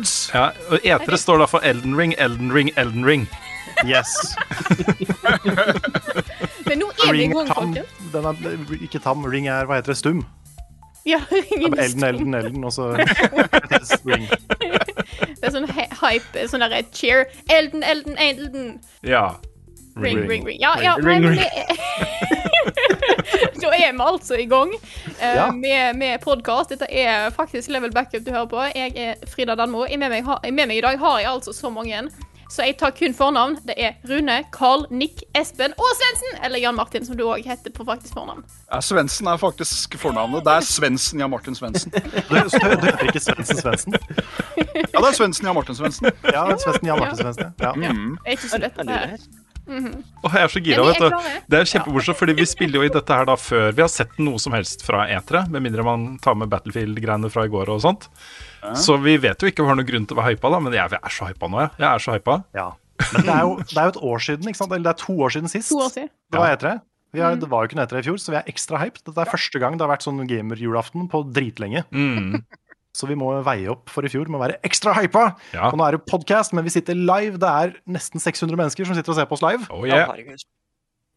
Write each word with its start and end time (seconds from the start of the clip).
Words. 0.00 0.30
Ja, 0.34 0.50
og 0.70 0.78
Etere 0.84 1.18
står 1.18 1.38
da 1.38 1.46
for 1.50 1.64
Elden 1.64 1.96
Ring, 1.96 2.14
Elden 2.18 2.52
Ring, 2.52 2.70
Elden 2.76 3.06
Ring. 3.06 3.28
Yes. 3.86 4.36
Men 6.66 6.78
nå 6.78 6.90
er 6.90 7.12
vi 7.12 7.18
i 7.18 7.22
Ring 7.22 7.32
gang, 7.34 7.48
folkens. 7.48 7.88
Den 8.12 8.24
er 8.28 8.34
ikke 8.82 8.98
tam. 9.00 9.24
Ring 9.24 9.48
er 9.48 9.68
hva 9.68 9.80
heter 9.80 9.92
det? 9.92 9.98
Stum. 10.00 10.24
Ja, 11.06 11.20
ringen 11.32 11.74
er 11.74 11.84
Elden. 11.84 12.04
Elden, 12.04 12.34
Elden, 12.34 12.64
og 12.64 12.72
så 12.72 12.90
Ring. 14.08 14.26
Det 14.60 15.48
er 15.48 15.54
sånn 15.54 15.68
hype, 15.70 16.48
sånn 16.50 16.64
derre 16.64 16.82
cheer. 16.92 17.26
Elden, 17.48 17.82
Elden, 17.82 18.18
Elden. 18.20 18.74
Ja. 19.06 19.30
Ring, 20.00 20.22
ring, 20.28 20.44
ring. 20.46 20.60
Ja, 20.60 20.76
ja, 20.80 20.94
Ring, 21.02 21.26
ring. 21.26 21.40
Da 23.60 23.70
er 23.76 23.92
vi 23.92 24.04
altså 24.06 24.38
i 24.40 24.46
gang 24.50 24.72
eh, 25.20 25.34
Ja. 25.36 25.50
med, 25.52 25.96
med 26.00 26.20
podkast. 26.24 26.70
Dette 26.74 26.86
er 26.90 27.30
faktisk 27.36 27.68
Level 27.70 27.92
Backup 27.92 28.24
du 28.26 28.30
hører 28.32 28.48
på. 28.50 28.64
Jeg 28.74 28.92
er 28.96 29.14
Frida 29.28 29.54
Danmo. 29.58 29.84
I 29.86 29.96
Med 30.00 30.10
meg, 30.10 30.24
ha- 30.24 30.40
med 30.50 30.66
meg 30.66 30.76
i 30.78 30.84
dag 30.84 30.98
har 30.98 31.18
jeg 31.20 31.30
altså 31.30 31.52
så 31.52 31.70
mange. 31.70 32.08
Så 32.50 32.64
jeg 32.66 32.74
tar 32.80 32.90
kun 32.90 33.12
fornavn. 33.14 33.52
Det 33.62 33.74
er 33.78 33.92
Rune, 34.10 34.40
Carl, 34.50 34.82
Nick, 34.90 35.20
Espen 35.38 35.70
og 35.78 35.86
Svendsen. 35.94 36.40
Eller 36.44 36.58
Jan 36.58 36.74
Martin, 36.74 37.04
som 37.06 37.14
du 37.16 37.22
òg 37.28 37.44
heter 37.46 37.70
på 37.70 37.84
faktisk 37.86 38.14
fornavn. 38.16 38.42
Ja, 38.72 38.80
Svendsen 38.82 39.28
er 39.30 39.36
faktisk 39.38 39.94
fornavnet. 40.02 40.42
Det 40.48 40.56
er 40.56 40.66
Svendsen 40.66 41.20
Jan 41.22 41.30
Martin 41.30 41.54
Svendsen. 41.54 41.92
Du, 42.30 42.34
du 42.34 42.86
heter 42.86 43.06
ikke 43.06 43.22
Svendsen 43.22 43.56
Svendsen? 43.62 43.94
Ja, 44.56 44.98
det 44.98 45.06
er 45.12 45.14
Svendsen 45.20 45.46
Jan 45.46 45.54
Martin 45.60 45.78
Svendsen. 45.78 46.10
Ja, 46.26 46.42
Svendsen 46.58 46.86
Jan 46.90 46.98
Martin 47.04 47.22
Svendsen. 47.22 47.54
Ja. 47.62 47.72
Mm. 47.76 48.16
Det 48.24 48.26
er 48.26 48.36
ikke 48.40 48.48
så 48.50 48.58
lett, 48.66 48.82
det 48.82 48.98
her. 48.98 49.16
Åh, 49.70 50.34
jeg 50.34 50.42
er 50.42 50.52
så 50.52 50.62
gira, 50.64 50.84
vet 50.88 51.00
er 51.00 51.14
du. 51.14 51.30
Det 51.52 51.60
er 51.60 51.68
kjempemorsomt, 51.72 52.18
fordi 52.18 52.34
vi 52.40 52.46
spiller 52.50 52.80
jo 52.80 52.88
i 52.88 52.92
dette 52.92 53.16
her 53.20 53.28
da 53.30 53.36
før 53.38 53.70
vi 53.76 53.84
har 53.84 53.90
sett 53.92 54.18
noe 54.18 54.40
som 54.42 54.54
helst 54.56 54.82
fra 54.86 55.04
etere, 55.08 55.44
med 55.52 55.64
mindre 55.66 55.86
man 55.86 56.06
tar 56.22 56.34
med 56.38 56.50
Battlefield-greiene 56.52 57.30
fra 57.32 57.46
i 57.46 57.52
går 57.52 57.70
og 57.72 57.80
sånt. 57.86 58.08
Så 58.76 58.98
vi 59.00 59.16
vet 59.22 59.40
jo 59.40 59.48
ikke 59.50 59.62
om 59.62 59.70
vi 59.70 59.74
har 59.74 59.80
noen 59.80 59.88
grunn 59.88 60.06
til 60.10 60.18
å 60.18 60.20
være 60.20 60.34
hypa, 60.34 60.50
da, 60.52 60.60
men 60.66 60.76
jeg 60.76 60.98
er 61.00 61.14
så 61.14 61.30
hypa 61.30 61.48
nå, 61.48 61.62
jeg. 61.64 61.74
Jeg 61.78 61.88
er 61.90 62.06
så 62.06 62.18
hypa. 62.18 62.42
ja. 62.58 62.68
Men 63.14 63.22
det 63.24 63.32
er, 63.32 63.42
jo, 63.48 63.52
det 63.64 63.78
er 63.80 63.86
jo 63.86 63.92
et 63.94 64.02
år 64.10 64.18
siden, 64.26 64.48
ikke 64.50 64.58
sant? 64.58 64.72
Eller 64.76 64.84
det 64.84 64.90
er 64.92 64.98
to 65.00 65.14
år 65.24 65.32
siden 65.32 65.48
sist. 65.48 65.70
To 65.72 65.78
år 65.86 65.92
siden. 65.94 66.10
Det 66.28 66.40
var 66.42 66.50
E3. 66.52 66.72
Vi 67.16 67.22
har, 67.24 67.38
det 67.40 67.48
var 67.50 67.64
jo 67.64 67.70
ikke 67.70 67.78
noe 67.78 67.86
E3 67.88 68.02
i 68.02 68.04
fjor, 68.06 68.18
så 68.20 68.34
vi 68.34 68.38
er 68.38 68.50
ekstra 68.52 68.78
hyped. 68.82 69.00
Dette 69.08 69.22
er 69.24 69.30
første 69.32 69.62
gang 69.62 69.78
det 69.78 69.82
har 69.86 69.90
vært 69.90 70.04
sånn 70.04 70.20
gamerjulaften 70.30 71.08
på 71.10 71.22
dritlenge. 71.32 71.82
Mm. 71.90 72.42
Så 72.96 73.06
vi 73.06 73.16
må 73.18 73.30
veie 73.46 73.70
opp 73.70 73.90
for 73.92 74.06
i 74.06 74.10
fjor 74.10 74.26
med 74.26 74.40
å 74.40 74.44
være 74.44 74.58
ekstra 74.66 74.94
hypa. 74.98 75.30
Ja. 75.54 75.68
Og 75.70 75.78
nå 75.78 75.86
er 75.86 75.96
det 75.96 76.06
podkast, 76.10 76.54
men 76.56 76.66
vi 76.66 76.72
sitter 76.74 76.98
live. 76.98 77.38
Det 77.40 77.50
er 77.50 77.76
nesten 77.86 78.22
600 78.22 78.58
mennesker 78.58 78.88
som 78.88 78.98
sitter 78.98 79.14
og 79.14 79.20
ser 79.20 79.28
på 79.30 79.38
oss 79.38 79.44
live. 79.46 79.68
Oh 79.70 79.86
yeah. 79.86 80.10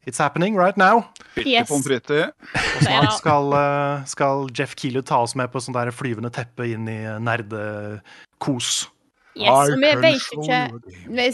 It's 0.06 0.20
happening 0.20 0.58
right 0.60 0.78
now. 0.78 1.06
Yes. 1.40 1.72
Og 1.72 1.82
snart 1.84 3.14
skal, 3.18 3.54
eh, 3.56 4.04
skal 4.06 4.50
Jeff 4.52 4.76
Keeler 4.76 5.02
ta 5.02 5.22
oss 5.24 5.34
med 5.36 5.50
på 5.52 5.62
sånn 5.64 5.78
der 5.78 5.94
flyvende 5.96 6.30
teppe 6.34 6.68
inn 6.68 6.90
i 6.92 7.00
nerdekos. 7.24 8.90
Yes, 9.34 9.50
og 9.50 9.80
vi 9.82 9.90
vet 9.98 10.28
ikke. 10.36 10.60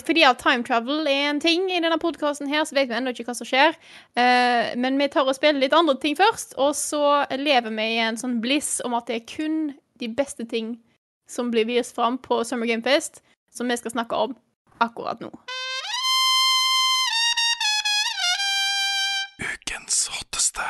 Fordi 0.07 0.23
at 0.23 0.39
time 0.39 0.63
travel 0.63 1.07
er 1.09 1.33
en 1.33 1.41
ting 1.43 1.67
i 1.67 1.81
denne 1.81 1.97
podkasten 1.99 2.47
her, 2.47 2.63
så 2.63 2.77
vet 2.77 2.87
vi 2.87 2.95
ennå 2.95 3.11
ikke 3.11 3.27
hva 3.27 3.35
som 3.35 3.49
skjer. 3.49 3.75
Eh, 4.15 4.71
men 4.79 5.01
vi 5.01 5.09
tar 5.11 5.27
og 5.27 5.35
spiller 5.35 5.59
litt 5.59 5.75
andre 5.75 5.97
ting 5.99 6.15
først, 6.15 6.55
og 6.61 6.77
så 6.79 7.25
lever 7.35 7.73
vi 7.73 7.89
i 7.97 8.01
en 8.05 8.19
sånn 8.21 8.39
bliss 8.43 8.77
om 8.85 8.95
at 8.95 9.09
det 9.09 9.19
er 9.19 9.27
kun 9.33 9.59
de 9.99 10.09
beste 10.15 10.45
ting 10.49 10.77
som 11.29 11.51
blir 11.51 11.67
vist 11.69 11.95
fram 11.95 12.17
på 12.17 12.43
Summer 12.43 12.65
Game 12.69 12.83
Fest, 12.83 13.21
som 13.53 13.67
vi 13.69 13.77
skal 13.77 13.91
snakke 13.91 14.15
om 14.15 14.35
akkurat 14.79 15.19
nå. 15.21 15.29
Ukens 19.39 20.07
hotteste. 20.13 20.65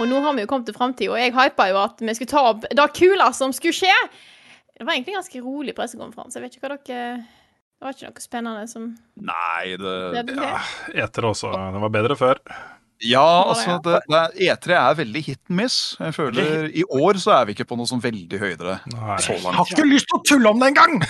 Og 0.00 0.08
nå 0.08 0.18
har 0.24 0.34
vi 0.34 0.42
jo 0.42 0.50
kommet 0.50 0.66
til 0.66 0.76
framtida, 0.76 1.12
og 1.12 1.20
jeg 1.20 1.34
hypa 1.36 1.68
jo 1.70 1.78
at 1.82 2.00
vi 2.02 2.14
skulle 2.16 2.32
ta 2.32 2.42
opp 2.54 2.64
det 2.66 2.88
kula 2.96 3.28
som 3.36 3.52
skulle 3.54 3.76
skje. 3.76 3.92
Det 4.72 4.86
var 4.86 4.96
egentlig 4.96 5.14
en 5.14 5.20
ganske 5.20 5.42
rolig 5.44 5.74
pressekonferanse. 5.76 6.38
Jeg 6.38 6.46
vet 6.46 6.56
ikke 6.56 6.66
hva 6.66 6.76
dere 6.78 7.02
Det 7.22 7.86
var 7.86 7.94
ikke 7.94 8.08
noe 8.08 8.22
spennende 8.24 8.62
som 8.70 8.88
Nei, 9.20 9.74
det 9.78 10.24
det, 10.26 10.36
Ja, 10.38 10.62
etter 11.04 11.28
også. 11.28 11.52
Det 11.52 11.82
var 11.84 11.92
bedre 11.92 12.16
før. 12.18 12.40
Ja, 13.02 13.24
altså, 13.50 13.80
det, 13.82 13.96
det 14.08 14.18
er, 14.18 14.28
E3 14.54 14.74
er 14.78 14.94
veldig 15.00 15.22
hit 15.26 15.40
and 15.50 15.56
miss. 15.58 15.76
Jeg 15.98 16.14
føler 16.14 16.68
I 16.70 16.84
år 16.86 17.18
så 17.18 17.32
er 17.40 17.44
vi 17.48 17.52
ikke 17.56 17.66
på 17.72 17.76
noe 17.80 17.88
sånn 17.90 17.98
veldig 18.02 18.38
høydere. 18.38 18.76
Nei. 18.94 19.16
Så 19.24 19.32
Jeg 19.34 19.42
har 19.56 19.66
ikke 19.74 19.88
lyst 19.90 20.06
til 20.12 20.18
å 20.20 20.22
tulle 20.28 20.48
om 20.52 20.58
det 20.62 20.68
engang! 20.70 20.92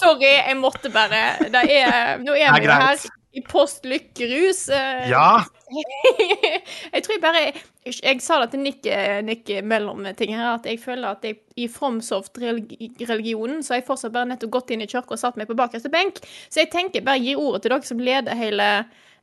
Sorry, 0.00 0.30
jeg 0.36 0.56
måtte 0.60 0.88
bare 0.92 1.22
det 1.52 1.60
er, 1.76 2.20
Nå 2.24 2.32
er 2.36 2.46
er 2.48 2.52
vi 2.60 2.64
jo 2.68 2.72
her 2.72 2.96
i 3.36 3.40
post 3.46 3.84
lykkerus. 3.86 4.64
eh, 4.74 5.08
Ja. 5.10 5.42
jeg 6.94 7.02
tror 7.04 7.12
jeg 7.14 7.22
bare 7.22 7.42
jeg, 7.86 8.20
sa 8.20 8.36
det 8.42 8.50
til 8.52 8.60
Nick, 8.60 8.86
eh, 8.86 9.22
Nick 9.24 9.48
mellom 9.64 10.04
ting 10.18 10.34
her, 10.36 10.58
at 10.58 10.66
jeg 10.68 10.80
føler 10.82 11.14
at 11.14 11.24
jeg 11.24 11.38
i 11.56 11.68
Fromsoft-religionen 11.70 13.62
så 13.64 13.74
har 13.74 13.80
jeg 13.80 13.86
fortsatt 13.88 14.12
bare 14.12 14.28
nettopp 14.28 14.52
gått 14.58 14.72
inn 14.74 14.84
i 14.84 14.88
kirka 14.90 15.16
og 15.16 15.20
satt 15.20 15.38
meg 15.40 15.48
på 15.48 15.56
bakerste 15.56 15.92
benk. 15.92 16.20
Så 16.52 16.60
jeg 16.60 16.70
tenker 16.74 17.04
bare 17.06 17.22
gir 17.24 17.40
ordet 17.40 17.62
til 17.64 17.72
dere 17.72 17.88
som 17.88 18.02
leder 18.04 18.36
hele, 18.36 18.68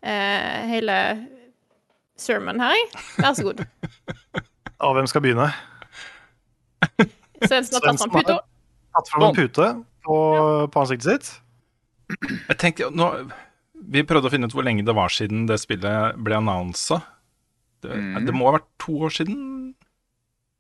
uh, 0.02 0.58
hele 0.72 0.98
sermon 2.18 2.62
her. 2.64 2.74
jeg. 2.74 3.04
Vær 3.22 3.38
så 3.38 3.46
god. 3.46 3.66
Av 4.86 4.94
hvem 4.98 5.10
skal 5.10 5.26
begynne? 5.26 5.50
Svendsen 7.46 7.78
har 7.78 7.86
tatt 7.86 8.02
fram 8.02 8.14
puta. 8.14 8.40
Tatt 8.98 9.12
fram 9.12 9.28
en 9.28 9.38
pute 9.38 9.68
på, 10.06 10.18
på 10.74 10.82
ansiktet 10.82 11.12
sitt. 11.12 11.30
Jeg 12.48 12.58
tenkte, 12.58 12.90
nå, 12.96 13.12
Vi 13.88 14.02
prøvde 14.08 14.30
å 14.30 14.34
finne 14.34 14.50
ut 14.50 14.56
hvor 14.56 14.66
lenge 14.66 14.86
det 14.86 14.96
var 14.98 15.14
siden 15.14 15.46
det 15.50 15.60
spillet 15.62 16.18
ble 16.26 16.40
annonsa. 16.40 17.04
Det, 17.88 17.98
Mm. 18.02 18.26
det 18.28 18.34
må 18.36 18.50
ha 18.52 18.58
vært 18.58 18.68
to 18.84 18.98
år 19.08 19.14
siden? 19.16 19.38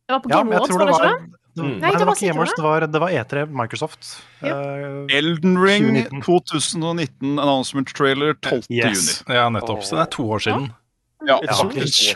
Det 0.08 0.16
var 0.16 0.20
på 0.24 0.30
Game 0.32 0.52
ja, 0.52 0.58
Awards, 0.62 0.72
var 0.78 0.86
det 0.86 0.94
ikke 0.96 1.08
det? 1.08 1.32
det, 1.58 1.64
Nei, 1.68 1.80
Nei, 1.82 1.92
det 1.98 2.06
var 2.08 2.16
ikke 2.16 2.28
Gamers, 2.32 2.52
det. 2.56 2.64
var, 2.64 2.84
det 2.88 3.00
var 3.02 3.10
E3 3.18 3.46
Microsoft. 3.50 4.10
Ja. 4.46 4.54
Uh, 4.56 5.08
Elden 5.10 5.56
Ring 5.60 5.88
2019. 6.22 6.22
2019 6.22 7.40
announcement 7.42 7.90
trailer 7.98 8.36
12. 8.46 8.68
Yes. 8.70 9.24
juni. 9.26 9.36
Ja, 9.40 9.48
nettopp. 9.50 9.82
Så 9.84 9.98
det 9.98 10.04
er 10.06 10.12
to 10.14 10.28
år 10.32 10.40
siden. 10.46 10.70
Ja, 11.26 11.40
Ja. 11.44 11.54
faktisk. 11.58 12.14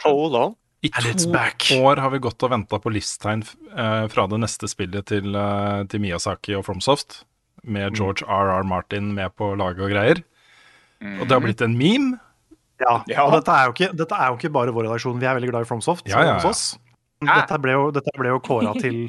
I 0.84 0.90
to 0.94 1.82
år 1.84 2.00
har 2.02 2.10
vi 2.10 2.20
gått 2.20 2.42
og 2.44 2.50
venta 2.54 2.80
på 2.80 2.90
livstegn 2.94 3.44
uh, 3.78 4.08
fra 4.08 4.28
det 4.28 4.40
neste 4.42 4.70
spillet 4.70 5.06
til, 5.10 5.36
uh, 5.36 5.84
til 5.90 6.00
Miyazaki 6.02 6.56
og 6.58 6.66
Fromsoft, 6.66 7.24
Mm. 7.62 7.74
med 7.74 7.94
George 7.94 8.24
R.R. 8.26 8.64
Martin 8.64 9.14
med 9.14 9.36
på 9.38 9.52
laget 9.56 9.82
og 9.86 9.92
greier. 9.92 10.24
Og 11.20 11.28
det 11.28 11.32
har 11.36 11.42
blitt 11.42 11.62
en 11.62 11.76
meme. 11.78 12.20
Ja, 12.82 12.96
Ja. 13.08 13.24
og 13.28 13.36
dette 13.38 13.54
er, 13.54 13.68
jo 13.70 13.74
ikke, 13.76 13.92
dette 13.98 14.18
er 14.18 14.32
jo 14.32 14.38
ikke 14.40 14.52
bare 14.54 14.74
vår 14.76 14.88
redaksjon. 14.90 15.20
Vi 15.22 15.28
er 15.30 15.36
veldig 15.38 15.52
glad 15.54 15.66
i 15.66 15.70
FromSoft 15.70 16.08
Ja, 16.10 16.24
ja, 16.26 16.38
ja. 16.42 16.54
Dette 17.22 17.60
ble 17.62 17.76
jo, 17.78 17.92
dette 17.94 18.14
ble 18.18 18.32
jo 18.34 18.40
kåra 18.42 18.74
til 18.82 19.04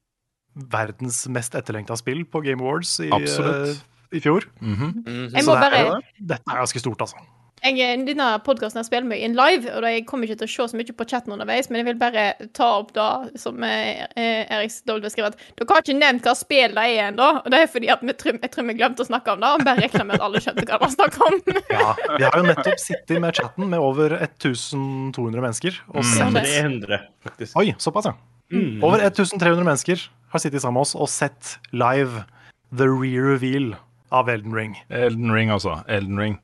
verdens 0.76 1.22
mest 1.32 1.54
etterlengta 1.58 1.96
spill 2.00 2.24
på 2.28 2.42
Game 2.44 2.60
Awards 2.64 2.94
i, 3.04 3.08
eh, 3.12 3.74
i 4.16 4.20
fjor. 4.24 4.44
Mhm. 4.60 5.02
Jeg 5.34 5.44
Så 5.44 5.56
det 5.60 5.72
er, 5.80 6.00
dette 6.20 6.44
er 6.52 6.60
ganske 6.62 6.80
stort, 6.80 7.00
altså. 7.04 7.16
Jeg, 7.64 8.00
Denne 8.06 8.28
podkasten 8.44 8.84
spiller 8.86 9.08
meg 9.08 9.22
inn 9.24 9.36
live, 9.38 9.70
og 9.72 9.84
da 9.84 9.92
jeg 9.94 10.04
kommer 10.08 10.28
ikke 10.28 10.42
til 10.42 10.48
å 10.48 10.52
se 10.52 10.66
så 10.72 10.78
mye 10.78 10.96
på 10.96 11.06
chatten 11.08 11.34
underveis, 11.34 11.70
men 11.70 11.80
jeg 11.80 11.88
vil 11.88 11.98
bare 12.00 12.26
ta 12.56 12.68
opp 12.80 12.92
det 12.96 13.40
som 13.40 13.64
eh, 13.66 14.04
eh, 14.18 14.44
Erik 14.52 14.74
W 14.86 15.10
skrev, 15.12 15.30
at 15.32 15.40
dere 15.56 15.68
har 15.72 15.84
ikke 15.84 15.96
nevnt 15.98 16.28
hva 16.28 16.36
spill 16.38 16.76
det 16.76 16.84
er 16.92 17.08
ennå. 17.08 17.30
Og 17.42 17.48
det 17.52 17.62
er 17.62 17.72
fordi 17.72 17.90
at 17.92 18.04
vi 18.04 18.12
jeg 18.12 18.52
tror 18.52 18.68
vi 18.68 18.76
glemte 18.78 19.04
å 19.04 19.08
snakke 19.08 19.34
om 19.34 19.42
det, 19.42 19.52
og 19.56 19.66
bare 19.66 19.86
regna 19.86 20.06
med 20.06 20.18
at 20.18 20.26
alle 20.28 20.42
skjønte 20.44 20.66
hva 20.66 20.76
det 20.76 20.84
var 20.84 20.94
snakk 20.94 21.20
om. 21.28 21.40
Ja, 21.76 21.92
vi 22.16 22.24
har 22.24 22.36
jo 22.38 22.46
nettopp 22.46 22.80
sittet 22.80 23.18
med 23.20 23.36
chatten 23.36 23.66
med 23.70 23.82
over 23.82 24.14
1200 24.18 25.42
mennesker. 25.42 25.80
Og 25.92 26.06
sett, 26.06 26.38
300, 26.38 27.02
faktisk. 27.26 27.56
oi, 27.58 27.72
såpass, 27.82 28.08
ja. 28.10 28.14
Mm. 28.54 28.78
Over 28.86 29.02
1300 29.02 29.66
mennesker 29.66 30.06
har 30.32 30.42
sittet 30.42 30.62
sammen 30.62 30.78
med 30.78 30.86
oss 30.86 30.94
og 30.94 31.10
sett 31.10 31.56
live 31.74 32.24
the 32.70 32.86
re-reveal 32.86 33.74
av 34.14 34.30
Elden 34.30 34.54
Ring. 34.54 34.76
Elden 34.88 35.32
Ring, 35.34 35.50
altså. 35.50 35.80
Elden 35.88 36.20
Ring. 36.20 36.38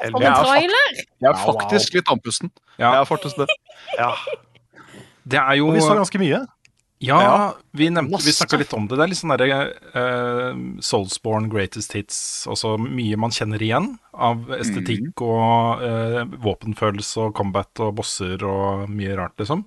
Som 0.00 0.18
en 0.20 0.26
er 0.28 0.42
trailer! 0.42 0.98
Jeg 0.98 1.30
er 1.30 1.38
faktisk 1.44 1.94
litt 1.96 2.10
andpusten. 2.10 2.50
Ja. 2.76 2.90
Jeg 2.90 3.00
er 3.04 3.08
faktisk 3.08 3.40
det. 3.40 3.48
Ja, 3.98 4.12
Det 5.24 5.40
er 5.40 5.56
jo 5.60 5.70
og 5.70 5.78
vi 5.78 5.84
så 5.84 5.94
ganske 5.96 6.20
mye. 6.20 6.42
Ja, 7.04 7.54
vi, 7.76 7.90
nevnte, 7.92 8.22
vi 8.24 8.32
snakka 8.32 8.58
litt 8.60 8.72
om 8.76 8.86
det. 8.88 8.96
Det 8.96 9.04
er 9.04 9.10
litt 9.10 9.18
sånn 9.18 9.32
derre 9.34 9.58
uh, 9.92 10.60
Soulsborne 10.84 11.50
greatest 11.52 11.92
hits. 11.96 12.18
Også 12.50 12.76
mye 12.80 13.18
man 13.20 13.34
kjenner 13.34 13.60
igjen 13.62 13.90
av 14.14 14.46
estetikk 14.56 15.20
og 15.24 15.82
uh, 15.84 16.22
våpenfølelse 16.44 17.26
og 17.26 17.34
combat 17.36 17.84
og 17.84 17.96
bosser 17.98 18.44
og 18.48 18.86
mye 18.92 19.18
rart, 19.18 19.36
liksom. 19.42 19.66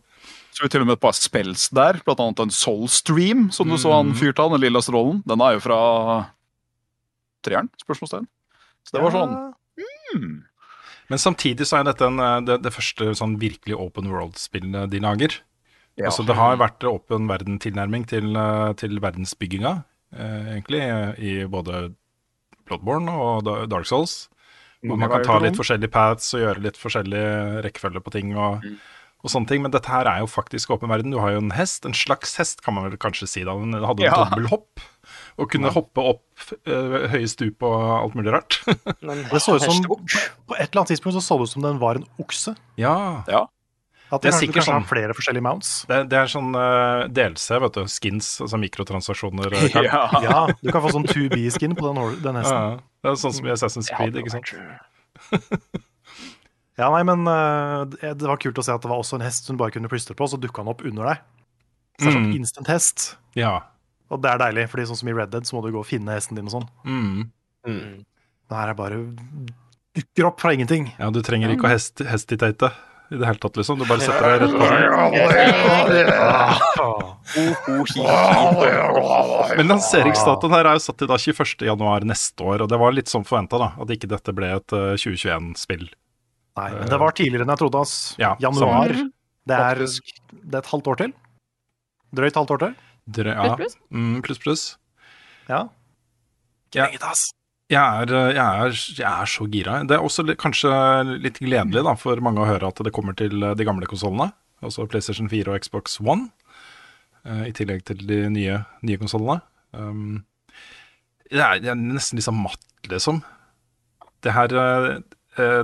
Så 0.56 0.66
vi 0.66 0.72
til 0.74 0.82
og 0.82 0.90
med 0.90 0.98
et 0.98 1.04
par 1.04 1.14
spells 1.14 1.68
der, 1.78 2.00
blant 2.06 2.24
annet 2.24 2.48
en 2.48 2.54
Soulstream, 2.54 3.48
som 3.54 3.70
du 3.70 3.78
så 3.78 3.94
han 3.94 4.16
fyrte 4.18 4.42
av, 4.42 4.56
den 4.56 4.64
lilla 4.64 4.82
strålen. 4.82 5.20
Den 5.30 5.44
er 5.46 5.60
jo 5.60 5.62
fra 5.68 5.80
treeren? 7.46 7.70
Spørsmålstegn. 7.84 8.26
Så 8.88 8.96
det 8.96 9.04
var 9.04 9.14
sånn 9.14 9.36
hmm. 10.14 10.44
Men 11.08 11.22
samtidig 11.24 11.68
så 11.70 11.80
er 11.80 11.86
dette 11.88 12.04
en, 12.04 12.20
eh, 12.20 12.40
det, 12.48 12.62
det 12.66 12.74
første 12.76 13.14
sånn 13.16 13.38
virkelig 13.40 13.78
open 13.80 14.10
world-spillet 14.12 14.90
de 14.92 15.00
lager. 15.04 15.38
Ja. 15.98 16.10
Altså 16.10 16.26
Det 16.28 16.36
har 16.38 16.60
vært 16.60 16.84
åpen 16.86 17.30
verden-tilnærming 17.30 18.06
til, 18.12 18.36
eh, 18.38 18.74
til 18.78 19.00
verdensbygginga, 19.02 19.84
eh, 20.14 20.50
egentlig, 20.58 20.82
i 21.18 21.38
både 21.50 21.96
Bloodborne 22.68 23.10
og 23.10 23.48
Dark 23.72 23.88
Souls. 23.88 24.28
Hvor 24.86 25.00
man 25.00 25.10
kan 25.10 25.24
ta 25.26 25.40
litt 25.42 25.58
forskjellige 25.58 25.90
paths 25.90 26.36
og 26.38 26.44
gjøre 26.44 26.62
litt 26.62 26.78
forskjellig 26.78 27.24
rekkefølge 27.66 28.04
på 28.04 28.12
ting. 28.14 28.36
og, 28.38 28.62
og 29.24 29.32
sånne 29.32 29.48
ting, 29.48 29.62
Men 29.64 29.72
dette 29.72 29.90
her 29.90 30.06
er 30.06 30.20
jo 30.20 30.28
faktisk 30.28 30.70
åpen 30.70 30.92
verden. 30.92 31.12
Du 31.12 31.18
har 31.20 31.32
jo 31.32 31.40
en 31.42 31.52
hest, 31.52 31.86
en 31.86 31.94
slags 31.98 32.36
hest 32.38 32.62
kan 32.62 32.76
man 32.76 32.86
vel 32.86 32.98
kanskje 32.98 33.28
si. 33.28 33.44
da, 33.44 33.56
Den 33.58 33.74
hadde 33.74 34.04
en 34.06 34.12
Ja. 34.12 34.30
dobbelthopp 34.30 34.80
og 35.38 35.50
kunne 35.54 35.70
hoppe 35.70 36.02
opp 36.02 36.24
uh, 36.68 37.08
høye 37.12 37.28
stup 37.30 37.62
og 37.68 37.76
alt 38.04 38.16
mulig 38.18 38.32
rart. 38.34 38.58
Det 39.02 39.42
så 39.44 39.56
ut 39.58 39.62
som, 39.68 39.84
På 39.86 40.56
et 40.58 40.70
eller 40.72 40.82
annet 40.82 40.92
tidspunkt 40.96 41.18
så 41.20 41.22
så 41.22 41.38
det 41.38 41.48
ut 41.48 41.54
som 41.54 41.62
den 41.68 41.78
var 41.82 42.00
en 42.00 42.08
okse. 42.20 42.56
ja, 42.82 42.96
At 44.10 44.22
Det 44.24 44.30
er 44.30 44.32
kanskje, 44.32 44.40
sikkert 44.48 44.66
sånn. 44.66 44.86
flere 44.88 45.14
forskjellige 45.14 45.44
mounts. 45.44 45.72
det, 45.90 45.98
det 46.10 46.18
er 46.22 46.30
sånn 46.32 46.54
uh, 46.56 47.06
DLC, 47.12 47.50
vet 47.62 47.74
du. 47.78 47.84
Skins, 47.92 48.30
altså 48.42 48.58
mikrotransaksjoner. 48.62 49.54
eh, 49.54 49.78
Ja. 49.90 50.04
Ja, 50.24 50.40
Du 50.64 50.72
kan 50.72 50.82
få 50.86 50.94
sånn 50.96 51.06
2B-skin 51.10 51.76
på 51.78 51.92
den, 51.92 52.22
den 52.24 52.40
hesten. 52.40 52.56
ja. 52.58 52.80
det 53.04 53.12
er 53.14 53.20
sånn 53.22 53.36
som 53.38 53.46
i 53.50 53.52
Assassin's 53.54 53.92
Creed, 53.94 54.16
ikke 54.18 54.34
sant. 54.38 54.56
Ja, 56.78 56.92
nei, 56.94 57.02
men 57.10 57.24
uh, 57.26 57.88
det 57.90 58.12
det 58.22 58.28
var 58.30 58.38
kult 58.42 58.60
å 58.62 58.64
se 58.66 58.74
at 58.76 58.84
det 58.84 58.90
var 58.92 59.00
også 59.02 59.18
en 59.18 59.24
hest 59.26 59.48
som 59.50 59.58
du 59.58 59.62
bare 59.64 59.74
kunne 59.74 59.90
plystre 59.90 60.14
på, 60.18 60.28
så 60.30 60.38
dukka 60.38 60.62
han 60.62 60.70
opp 60.70 60.84
under 60.86 61.10
deg. 61.10 61.24
Så 61.98 62.06
det 62.06 62.12
er 62.12 62.14
sånn 62.20 62.28
Mm. 62.30 62.36
instant 62.38 62.68
hest. 62.70 63.06
Ja. 63.34 63.56
Og 64.08 64.22
det 64.24 64.30
er 64.32 64.42
deilig, 64.42 64.68
fordi 64.72 64.88
sånn 64.90 65.00
som 65.02 65.10
i 65.12 65.16
Red 65.16 65.32
Dead 65.34 65.48
så 65.48 65.58
må 65.58 65.64
du 65.66 65.72
gå 65.76 65.82
og 65.82 65.88
finne 65.88 66.16
hesten 66.16 66.38
din 66.38 66.48
og 66.48 66.54
sånn. 66.60 66.68
Mm. 66.88 68.04
Det 68.48 68.56
her 68.56 68.72
er 68.72 68.78
bare 68.78 69.02
dukker 69.98 70.30
opp 70.30 70.40
fra 70.44 70.54
ingenting. 70.56 70.92
ja, 71.00 71.10
du 71.12 71.22
trenger 71.26 71.52
ikke 71.52 71.68
å 71.68 71.74
hest, 71.74 72.04
hestitate 72.06 72.70
i 73.12 73.16
det 73.16 73.26
hele 73.26 73.40
tatt, 73.40 73.56
liksom. 73.58 73.80
Du 73.80 73.86
bare 73.88 74.04
setter 74.04 74.24
deg 74.28 74.42
rett 74.44 74.54
på. 74.56 74.66
Men 79.58 79.72
lanseringsdatoen 79.72 80.56
her 80.58 80.68
er 80.68 80.74
jo 80.76 80.84
satt 80.84 81.00
til 81.00 81.10
da 81.10 81.18
21. 81.20 81.64
januar 81.70 82.04
neste 82.08 82.44
år, 82.44 82.66
og 82.66 82.72
det 82.72 82.80
var 82.82 82.96
litt 82.96 83.12
som 83.12 83.24
forventa, 83.28 83.60
da. 83.62 83.70
At 83.80 83.94
ikke 83.96 84.10
dette 84.12 84.36
ble 84.36 84.48
et 84.58 84.76
eh, 84.76 84.96
2021-spill. 85.00 85.88
Nei, 86.58 86.72
men 86.74 86.90
det 86.90 86.98
var 86.98 87.14
tidligere 87.14 87.46
enn 87.46 87.54
jeg 87.54 87.62
trodde, 87.62 87.80
ass. 87.86 87.96
Ja, 88.18 88.32
Januar. 88.42 88.90
Det 89.48 89.56
er, 89.56 89.78
det 89.86 90.56
er 90.58 90.64
et 90.64 90.72
halvt 90.72 90.88
år 90.92 90.98
til. 91.04 91.12
Drøyt 92.18 92.40
halvt 92.40 92.54
år 92.56 92.64
til. 92.64 92.74
Drø 93.08 93.32
ja. 93.34 93.56
Pluss, 93.56 93.76
pluss? 93.78 93.78
Mm, 93.94 94.22
pluss, 94.26 94.40
pluss. 94.44 94.64
Ja. 95.48 95.68
Ja. 96.76 96.88
Ass. 97.08 97.30
Jeg 97.68 97.84
er, 97.84 98.12
eh, 98.16 98.30
jeg, 98.32 98.44
er, 98.44 98.78
jeg 98.96 99.08
er 99.10 99.30
så 99.32 99.48
gira. 99.52 99.82
Det 99.88 99.98
er 99.98 100.04
også 100.04 100.24
litt, 100.24 100.40
kanskje 100.40 100.72
litt 101.20 101.40
gledelig 101.44 101.84
da, 101.84 101.96
for 102.00 102.20
mange 102.24 102.44
å 102.44 102.48
høre 102.48 102.70
at 102.72 102.80
det 102.84 102.94
kommer 102.96 103.16
til 103.20 103.44
eh, 103.44 103.56
de 103.60 103.68
gamle 103.68 103.90
konsollene. 103.90 104.30
Altså 104.64 104.88
PlayStation 104.90 105.28
4 105.32 105.52
og 105.52 105.66
Xbox 105.66 106.00
One. 106.00 106.30
eh, 107.28 107.50
I 107.50 107.56
tillegg 107.56 107.84
til 107.88 108.06
de 108.08 108.22
nye, 108.32 108.62
nye 108.88 109.02
konsollene. 109.02 109.42
Um, 109.76 110.24
jeg, 111.28 111.44
er, 111.44 111.60
jeg 111.60 111.74
er 111.74 111.82
nesten 111.82 112.22
liksom 112.22 112.40
matt, 112.40 112.64
liksom. 112.88 113.20
Det 114.24 114.32
her 114.34 114.54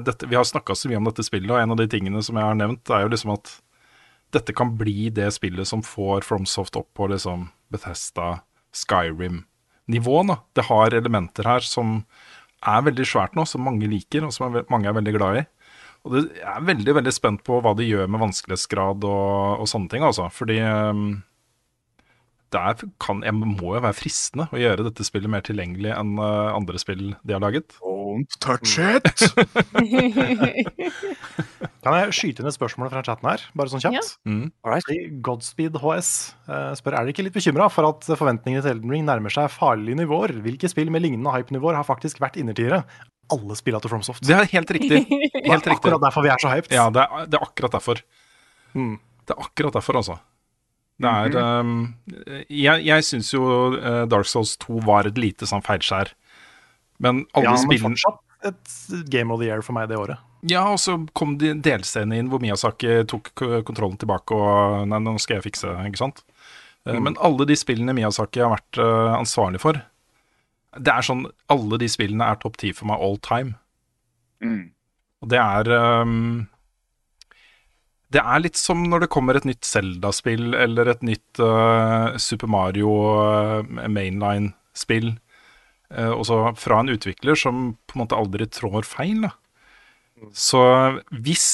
dette, 0.05 0.27
Vi 0.29 0.35
har 0.37 0.43
snakka 0.45 0.75
så 0.77 0.91
mye 0.91 0.99
om 0.99 1.07
dette 1.07 1.23
spillet, 1.25 1.49
og 1.49 1.57
en 1.57 1.71
av 1.73 1.79
de 1.79 1.87
tingene 1.89 2.19
som 2.21 2.37
jeg 2.37 2.45
har 2.45 2.57
nevnt, 2.59 2.91
er 2.93 3.07
jo 3.07 3.13
liksom 3.15 3.31
at 3.33 3.55
dette 4.33 4.55
kan 4.55 4.73
bli 4.77 5.09
det 5.13 5.29
spillet 5.35 5.69
som 5.69 5.83
får 5.85 6.25
FromSoft 6.27 6.77
opp 6.79 6.89
på 6.97 7.09
liksom 7.11 7.47
Bethesda, 7.73 8.43
Skyrim-nivå. 8.73 10.17
Det 10.57 10.67
har 10.69 10.95
elementer 10.97 11.49
her 11.49 11.65
som 11.65 12.01
er 12.63 12.85
veldig 12.85 13.05
svært 13.07 13.35
nå, 13.37 13.45
som 13.49 13.65
mange 13.67 13.89
liker, 13.91 14.25
og 14.25 14.33
som 14.35 14.49
er, 14.49 14.65
mange 14.71 14.89
er 14.89 14.97
veldig 14.97 15.15
glad 15.17 15.41
i. 15.41 15.43
Og 16.03 16.15
det, 16.15 16.23
jeg 16.39 16.49
er 16.51 16.65
veldig 16.67 16.97
veldig 16.99 17.13
spent 17.15 17.43
på 17.47 17.59
hva 17.63 17.75
de 17.79 17.87
gjør 17.87 18.09
med 18.11 18.23
vanskelighetsgrad 18.25 19.05
og, 19.07 19.61
og 19.63 19.69
sånne 19.71 19.91
ting, 19.91 20.03
altså. 20.03 20.27
Fordi 20.35 20.59
um, 20.63 21.05
det 22.53 22.59
er, 22.59 22.87
kan, 23.03 23.23
jeg 23.25 23.35
må 23.39 23.75
jo 23.77 23.83
være 23.83 23.97
fristende 23.97 24.49
å 24.51 24.59
gjøre 24.59 24.87
dette 24.89 25.07
spillet 25.07 25.31
mer 25.31 25.45
tilgjengelig 25.47 25.93
enn 25.95 26.17
uh, 26.19 26.51
andre 26.53 26.81
spill 26.81 27.13
de 27.23 27.35
har 27.35 27.43
laget. 27.43 27.77
Don't 28.13 28.29
touch 28.39 28.77
it! 28.77 29.03
Kan 31.83 31.95
jeg 31.97 32.13
skyte 32.15 32.43
inn 32.43 32.49
et 32.49 32.55
spørsmål 32.55 32.91
fra 32.91 33.01
chatten 33.05 33.25
her, 33.25 33.41
bare 33.57 33.71
sånn 33.71 33.81
kjapt? 33.81 33.97
Ja. 33.97 34.03
Mm. 34.29 34.51
Right. 34.67 34.89
Godspeed 35.25 35.79
HS 35.81 36.09
eh, 36.45 36.73
spør 36.77 36.97
er 36.99 37.07
dere 37.07 37.13
ikke 37.15 37.25
litt 37.25 37.35
bekymra 37.35 37.65
for 37.73 37.89
at 37.89 38.05
forventningene 38.11 38.61
til 38.63 38.75
Elden 38.75 38.93
Ring 38.93 39.07
nærmer 39.07 39.33
seg 39.33 39.49
farlige 39.51 39.97
nivåer. 40.03 40.35
Hvilke 40.45 40.69
spill 40.69 40.91
med 40.93 41.03
lignende 41.07 41.33
hype-nivåer 41.33 41.79
har 41.79 41.87
faktisk 41.87 42.21
vært 42.21 42.37
innertiere? 42.41 42.83
Alle 43.33 43.57
spilla 43.57 43.81
til 43.81 43.91
FromSoft. 43.95 44.21
Det 44.27 44.35
er 44.37 44.45
helt 44.53 44.75
riktig. 44.77 44.99
Helt 45.49 45.65
riktig. 45.65 45.79
Akkurat 45.79 46.05
derfor 46.05 46.27
vi 46.27 46.31
er 46.35 46.43
så 46.43 46.53
hyped. 46.53 46.71
Ja, 46.75 46.85
det 46.93 47.07
er, 47.07 47.25
det 47.31 47.39
er 47.39 47.47
akkurat 47.47 47.73
derfor. 47.79 48.03
Mm. 48.77 48.95
Det 49.25 49.33
er 49.33 49.39
akkurat 49.47 49.73
derfor, 49.79 49.93
altså. 50.03 50.19
Det 51.01 51.09
er 51.09 51.33
um, 51.65 51.87
Jeg, 52.53 52.83
jeg 52.85 53.05
syns 53.07 53.31
jo 53.33 53.41
eh, 53.79 54.03
Dark 54.11 54.27
Souls 54.29 54.53
2 54.61 54.83
var 54.85 55.09
et 55.09 55.17
lite 55.17 55.47
sånn 55.49 55.63
feilskjær. 55.65 56.13
Men 57.03 57.25
alle 57.35 57.51
Ja, 57.51 57.57
spillene 57.59 58.15
et 58.43 59.09
Game 59.11 59.31
of 59.33 59.39
the 59.39 59.47
Year 59.47 59.63
for 59.63 59.75
meg 59.75 59.89
det 59.91 59.99
året. 59.99 60.19
Ja, 60.43 60.65
og 60.73 60.79
så 60.83 60.97
kom 61.15 61.37
de 61.39 61.53
delscenene 61.63 62.19
inn 62.19 62.29
hvor 62.31 62.41
Miyazaki 62.43 63.03
tok 63.07 63.31
kontrollen 63.39 63.95
tilbake 63.99 64.35
og 64.35 64.83
Nei, 64.91 64.99
nå 64.99 65.15
skal 65.21 65.37
jeg 65.37 65.45
fikse, 65.47 65.71
ikke 65.87 66.01
sant. 66.01 66.23
Mm. 66.83 66.99
Men 67.05 67.19
alle 67.23 67.47
de 67.47 67.55
spillene 67.55 67.95
Miyazaki 67.95 68.43
har 68.43 68.51
vært 68.51 68.79
eh, 68.83 69.11
ansvarlig 69.15 69.61
for 69.63 69.77
Det 70.75 70.91
er 70.91 71.05
sånn 71.07 71.21
Alle 71.53 71.77
de 71.79 71.87
spillene 71.87 72.27
er 72.27 72.41
topp 72.41 72.57
ti 72.59 72.73
for 72.75 72.89
meg 72.91 72.99
all 72.99 73.15
time. 73.23 73.55
Mm. 74.43 74.73
Og 75.23 75.29
det 75.31 75.39
er 75.39 75.71
um, 76.03 76.41
Det 78.11 78.19
er 78.19 78.43
litt 78.43 78.59
som 78.59 78.83
når 78.91 79.05
det 79.05 79.13
kommer 79.15 79.39
et 79.39 79.47
nytt 79.47 79.63
Zelda-spill 79.63 80.57
eller 80.59 80.91
et 80.91 81.07
nytt 81.07 81.39
uh, 81.39 82.19
Super 82.19 82.51
Mario 82.51 82.91
uh, 83.15 83.87
mainline-spill. 83.87 85.13
Eh, 85.93 86.11
og 86.11 86.57
fra 86.59 86.79
en 86.83 86.91
utvikler 86.93 87.37
som 87.39 87.73
på 87.87 87.97
en 87.97 88.03
måte 88.03 88.17
aldri 88.17 88.47
trår 88.49 88.85
feil. 88.87 89.27
Da. 89.27 89.33
Så 90.33 90.59
hvis 91.11 91.47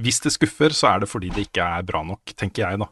Hvis 0.00 0.20
det 0.22 0.30
skuffer, 0.32 0.70
så 0.70 0.94
er 0.94 1.00
det 1.02 1.08
fordi 1.10 1.32
det 1.34 1.48
ikke 1.48 1.64
er 1.66 1.82
bra 1.82 2.00
nok, 2.06 2.30
tenker 2.38 2.62
jeg, 2.62 2.78
da. 2.78 2.86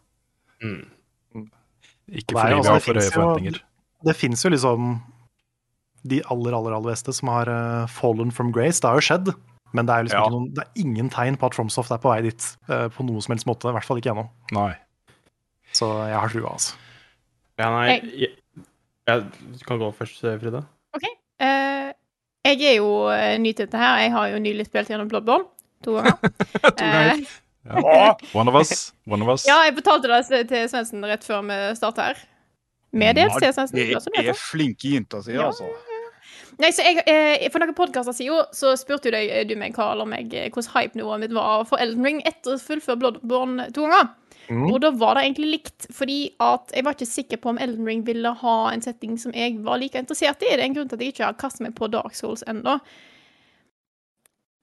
Ikke 2.08 2.34
Nei, 2.34 2.42
fordi 2.42 2.56
altså, 2.56 2.72
vi 2.72 2.74
har 2.74 2.82
for 2.82 2.98
høye 2.98 3.12
forventninger. 3.14 3.60
Det 4.08 4.14
fins 4.18 4.42
jo 4.44 4.50
liksom 4.50 4.88
de 6.08 6.18
aller, 6.32 6.54
aller, 6.56 6.74
aller 6.74 6.90
beste 6.90 7.12
som 7.14 7.30
har 7.32 7.50
eh, 7.52 7.86
fallen 7.92 8.32
from 8.34 8.50
grace. 8.54 8.80
Det 8.82 8.88
har 8.90 8.98
jo 8.98 9.06
skjedd. 9.06 9.30
Men 9.76 9.86
det 9.86 9.94
er, 9.94 10.04
liksom 10.08 10.18
Ja. 10.18 10.24
ikke 10.26 10.34
noen, 10.34 10.50
det 10.56 10.64
er 10.64 10.82
ingen 10.82 11.10
tegn 11.12 11.36
på 11.38 11.46
at 11.50 11.54
FromSoft 11.54 11.90
er 11.92 12.00
på 12.02 12.10
vei 12.10 12.20
dit 12.26 12.44
eh, 12.68 12.86
på 12.94 13.04
noe 13.06 13.20
som 13.24 13.34
helst 13.34 13.46
måte. 13.46 13.68
I 13.68 13.76
hvert 13.76 13.84
fall 13.86 14.00
ikke 14.00 14.14
ennå. 14.14 14.26
Så 15.76 15.88
jeg 16.08 16.16
har 16.18 16.32
trua, 16.32 16.52
altså. 16.56 16.74
Ja, 17.58 17.68
nei 17.74 17.98
jeg, 18.16 18.30
Du 19.08 19.64
kan 19.66 19.80
gå 19.80 19.88
først, 19.96 20.20
Frida. 20.20 20.64
Eh, 21.38 21.92
jeg 22.48 22.64
er 22.66 22.78
jo 22.80 22.88
eh, 23.14 23.36
ny 23.38 23.52
til 23.54 23.68
dette 23.68 23.78
her. 23.78 24.00
Jeg 24.02 24.10
har 24.12 24.30
jo 24.32 24.40
nylig 24.42 24.66
spilt 24.66 24.90
gjennom 24.90 25.08
Bloodborne 25.10 25.46
to 25.86 25.94
ganger. 25.98 26.32
ganger. 26.80 27.22
Uh, 27.22 27.36
Ja. 27.68 28.14
One 28.32 28.48
of 28.48 28.56
us. 28.56 28.92
One 29.06 29.22
of 29.22 29.28
us. 29.28 29.44
ja, 29.46 29.58
jeg 29.66 29.74
betalte 29.76 30.08
det 30.08 30.46
til 30.48 30.68
Svendsen 30.70 31.04
rett 31.04 31.24
før 31.26 31.42
vi 31.44 31.58
starta 31.76 32.06
her. 32.10 32.22
Medels 32.96 33.34
til 33.36 33.52
Svendsen. 33.52 33.76
Det 33.76 34.22
er 34.24 34.30
er 34.32 34.38
flinke 34.40 34.94
jenter, 34.94 35.20
sier 35.26 35.42
Ja. 35.42 35.50
altså. 35.50 35.68
Nei, 36.58 36.70
så 36.74 36.82
jeg, 36.82 37.04
eh, 37.06 37.50
For 37.52 37.62
noen 37.62 37.74
podkaster 37.76 38.14
siden 38.16 38.48
så 38.56 38.72
spurte 38.80 39.10
jo 39.10 39.14
deg, 39.14 39.46
du 39.46 39.54
meg, 39.54 39.74
Karl, 39.76 40.00
om 40.02 40.14
jeg, 40.16 40.32
eh, 40.34 40.48
hvordan 40.50 40.72
hype-nivået 40.72 41.20
mitt 41.20 41.34
var 41.36 41.64
for 41.68 41.78
Elden 41.78 42.04
Ring 42.04 42.22
etter 42.26 42.56
å 42.56 42.62
fullføre 42.62 42.98
Bloodborne 42.98 43.68
to 43.74 43.84
ganger. 43.84 44.08
Mm. 44.48 44.64
Og 44.70 44.80
da 44.80 44.90
var 44.96 45.18
det 45.18 45.26
egentlig 45.26 45.50
likt, 45.52 45.86
fordi 45.92 46.18
at 46.40 46.72
jeg 46.74 46.84
var 46.86 46.96
ikke 46.96 47.08
sikker 47.08 47.40
på 47.42 47.52
om 47.52 47.60
Elden 47.60 47.86
Ring 47.88 48.04
ville 48.06 48.32
ha 48.40 48.56
en 48.72 48.84
setting 48.84 49.18
som 49.20 49.34
jeg 49.36 49.58
var 49.64 49.80
like 49.80 50.00
interessert 50.00 50.40
i. 50.42 50.48
Det 50.48 50.56
er 50.56 50.64
en 50.64 50.76
grunn 50.76 50.88
til 50.88 50.96
at 50.96 51.04
jeg 51.04 51.14
ikke 51.14 51.26
har 51.26 51.40
kastet 51.40 51.66
meg 51.66 51.74
på 51.76 51.90
Dark 51.92 52.16
Souls 52.16 52.44
ennå. 52.48 52.78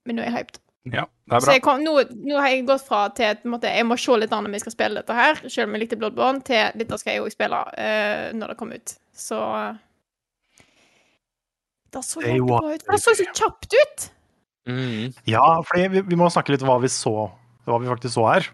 Men 0.06 0.18
nå 0.18 0.24
er 0.24 0.32
jeg 0.32 0.38
hyped. 0.40 0.62
Ja, 0.86 1.08
det 1.26 1.34
er 1.34 1.40
Så 1.42 1.48
bra. 1.48 1.54
jeg 1.56 1.62
kom, 1.66 1.80
nå, 1.82 1.94
nå 2.30 2.38
har 2.38 2.52
jeg 2.54 2.66
gått 2.68 2.84
fra 2.86 3.08
til 3.18 3.32
at 3.34 3.46
måte, 3.50 3.70
jeg 3.74 3.86
må 3.90 3.98
se 3.98 4.18
litt 4.22 4.34
an 4.38 4.46
når 4.46 4.54
vi 4.54 4.60
skal 4.62 4.76
spille 4.76 5.02
dette 5.02 5.16
her, 5.18 5.40
selv 5.50 5.66
om 5.66 5.78
jeg 5.78 5.82
likte 5.82 5.98
Bloodborne, 5.98 6.44
til 6.46 6.78
dette 6.78 7.00
skal 7.02 7.16
jeg 7.16 7.24
òg 7.24 7.34
spille 7.34 7.62
uh, 7.74 8.28
når 8.38 8.54
det 8.54 8.58
kommer 8.60 8.82
ut. 8.82 8.94
Så 9.18 9.40
Det 11.94 12.04
så 12.06 12.22
jævlig 12.22 12.46
bra 12.52 12.76
ut. 12.76 12.86
Det 12.86 13.02
så 13.02 13.16
så 13.18 13.26
kjapt 13.32 13.74
ut! 13.74 14.12
Mm. 14.70 15.14
Ja, 15.30 15.46
for 15.66 15.78
vi, 15.78 16.02
vi 16.06 16.18
må 16.18 16.30
snakke 16.34 16.54
litt 16.54 16.66
om 16.66 16.70
hva 16.70 16.78
vi 16.82 16.90
så, 16.94 17.30
hva 17.66 17.82
vi 17.82 17.90
faktisk 17.90 18.18
så 18.18 18.30
her. 18.30 18.50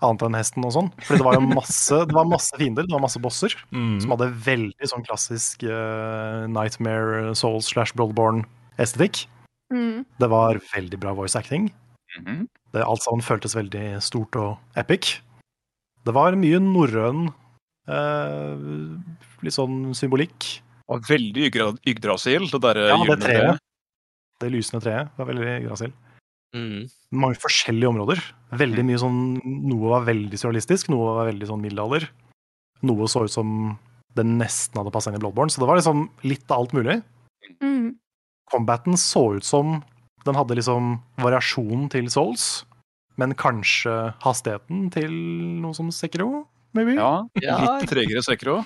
Annet 0.00 0.22
enn 0.22 0.36
hesten 0.38 0.64
og 0.64 0.72
sånn. 0.76 0.88
For 1.02 1.18
det 1.18 1.24
var 1.26 1.34
jo 1.34 1.42
masse, 1.48 1.96
det 2.06 2.14
var 2.14 2.28
masse 2.30 2.54
fiender, 2.58 2.86
det 2.86 2.94
var 2.94 3.02
masse 3.02 3.18
bosser, 3.22 3.54
Mm. 3.74 3.96
som 4.00 4.12
hadde 4.14 4.28
veldig 4.44 4.86
sånn 4.92 5.02
klassisk 5.06 5.64
uh, 5.66 6.46
Nightmare 6.46 7.34
Souls 7.34 7.66
slash 7.72 7.94
Bloodborne-estetikk. 7.98 9.24
Mm. 9.74 10.04
Det 10.22 10.28
var 10.30 10.60
veldig 10.72 11.00
bra 11.02 11.12
voice 11.18 11.34
acting. 11.36 11.72
Mhm. 12.20 12.46
Det, 12.72 12.84
alt 12.84 13.02
sammen 13.02 13.24
føltes 13.24 13.54
veldig 13.56 14.00
stort 14.04 14.36
og 14.36 14.58
epic. 14.76 15.18
Det 16.04 16.14
var 16.14 16.36
mye 16.36 16.60
norrøn 16.60 17.28
uh, 17.88 18.56
litt 19.42 19.56
sånn 19.56 19.94
symbolikk. 19.96 20.60
Og 20.88 21.02
veldig 21.04 21.50
Yggdrasil, 21.84 22.46
det 22.48 22.60
derre 22.64 22.86
Ja, 22.92 22.98
det 23.04 23.18
treet. 23.24 23.58
Det 24.40 24.50
lysende 24.52 24.80
treet 24.84 25.10
var 25.18 25.26
veldig 25.28 25.48
Yggdrasil. 25.62 25.92
Mm. 26.56 26.86
Mange 27.12 27.36
forskjellige 27.42 27.90
områder. 27.90 28.22
Veldig 28.56 28.84
mye 28.88 29.00
sånn 29.02 29.18
Noe 29.68 29.90
var 29.92 30.06
veldig 30.08 30.38
surrealistisk, 30.40 30.88
noe 30.92 31.12
var 31.18 31.28
veldig 31.28 31.48
sånn 31.50 31.60
middelalder. 31.64 32.06
Noe 32.88 33.08
så 33.10 33.24
ut 33.26 33.32
som 33.34 33.76
det 34.16 34.24
nesten 34.26 34.78
hadde 34.80 34.92
passa 34.94 35.10
inn 35.12 35.18
i 35.18 35.22
Bloodborne, 35.22 35.52
så 35.52 35.60
det 35.60 35.68
var 35.68 35.78
liksom 35.78 36.06
litt 36.26 36.46
av 36.50 36.62
alt 36.64 36.72
mulig. 36.76 36.96
Mm. 37.62 37.96
Combaten 38.50 38.96
så 38.98 39.26
ut 39.36 39.44
som 39.46 39.80
den 40.24 40.34
hadde 40.38 40.56
liksom 40.58 40.96
variasjon 41.22 41.88
til 41.92 42.08
Souls, 42.12 42.64
men 43.20 43.34
kanskje 43.38 43.92
hastigheten 44.24 44.88
til 44.94 45.12
noe 45.62 45.76
som 45.76 45.90
Sekiro, 45.94 46.46
maybe? 46.74 46.96
Ja, 46.98 47.26
Ja. 47.42 47.58
litt 47.78 47.90
tregere 47.90 48.22
Sekiro. 48.24 48.62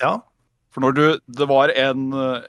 Ja. 0.00 0.16
For 0.74 0.80
når 0.82 0.94
du 0.94 1.20
Det 1.30 1.46
var 1.46 1.68
en 1.70 2.12
eh, 2.12 2.42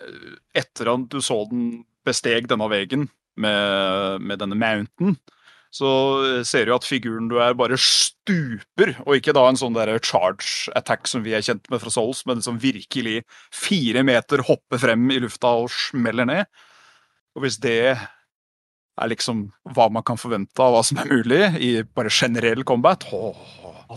Etter 0.56 0.88
at 0.96 1.10
du 1.10 1.20
så 1.22 1.48
den 1.50 1.86
besteg 2.06 2.48
denne 2.48 2.66
veggen 2.72 3.10
med, 3.38 4.22
med 4.22 4.40
denne 4.42 4.58
mountain, 4.60 5.18
så 5.76 5.90
ser 6.48 6.70
du 6.70 6.72
at 6.76 6.86
figuren 6.88 7.28
du 7.28 7.36
er, 7.44 7.56
bare 7.58 7.76
stuper. 7.82 8.94
Og 9.04 9.18
ikke 9.18 9.34
da 9.36 9.44
en 9.50 9.60
sånn 9.60 9.76
der 9.76 9.92
charge 10.00 10.72
attack 10.80 11.10
som 11.12 11.26
vi 11.26 11.34
er 11.36 11.44
kjent 11.44 11.68
med 11.74 11.82
fra 11.84 11.92
Souls, 11.92 12.22
men 12.30 12.40
som 12.46 12.62
virkelig 12.62 13.26
fire 13.52 14.06
meter 14.08 14.46
hopper 14.48 14.80
frem 14.80 15.04
i 15.12 15.20
lufta 15.20 15.52
og 15.66 15.68
smeller 15.74 16.30
ned. 16.30 16.48
Og 17.36 17.44
hvis 17.44 17.60
det 17.60 17.76
er 18.96 19.12
liksom 19.12 19.50
hva 19.76 19.90
man 19.92 20.06
kan 20.08 20.16
forvente 20.16 20.64
av 20.64 20.72
hva 20.78 20.84
som 20.88 21.02
er 21.02 21.12
mulig 21.12 21.42
i 21.60 21.72
bare 21.84 22.08
generell 22.14 22.64
combat 22.64 23.04
åh, 23.12 23.36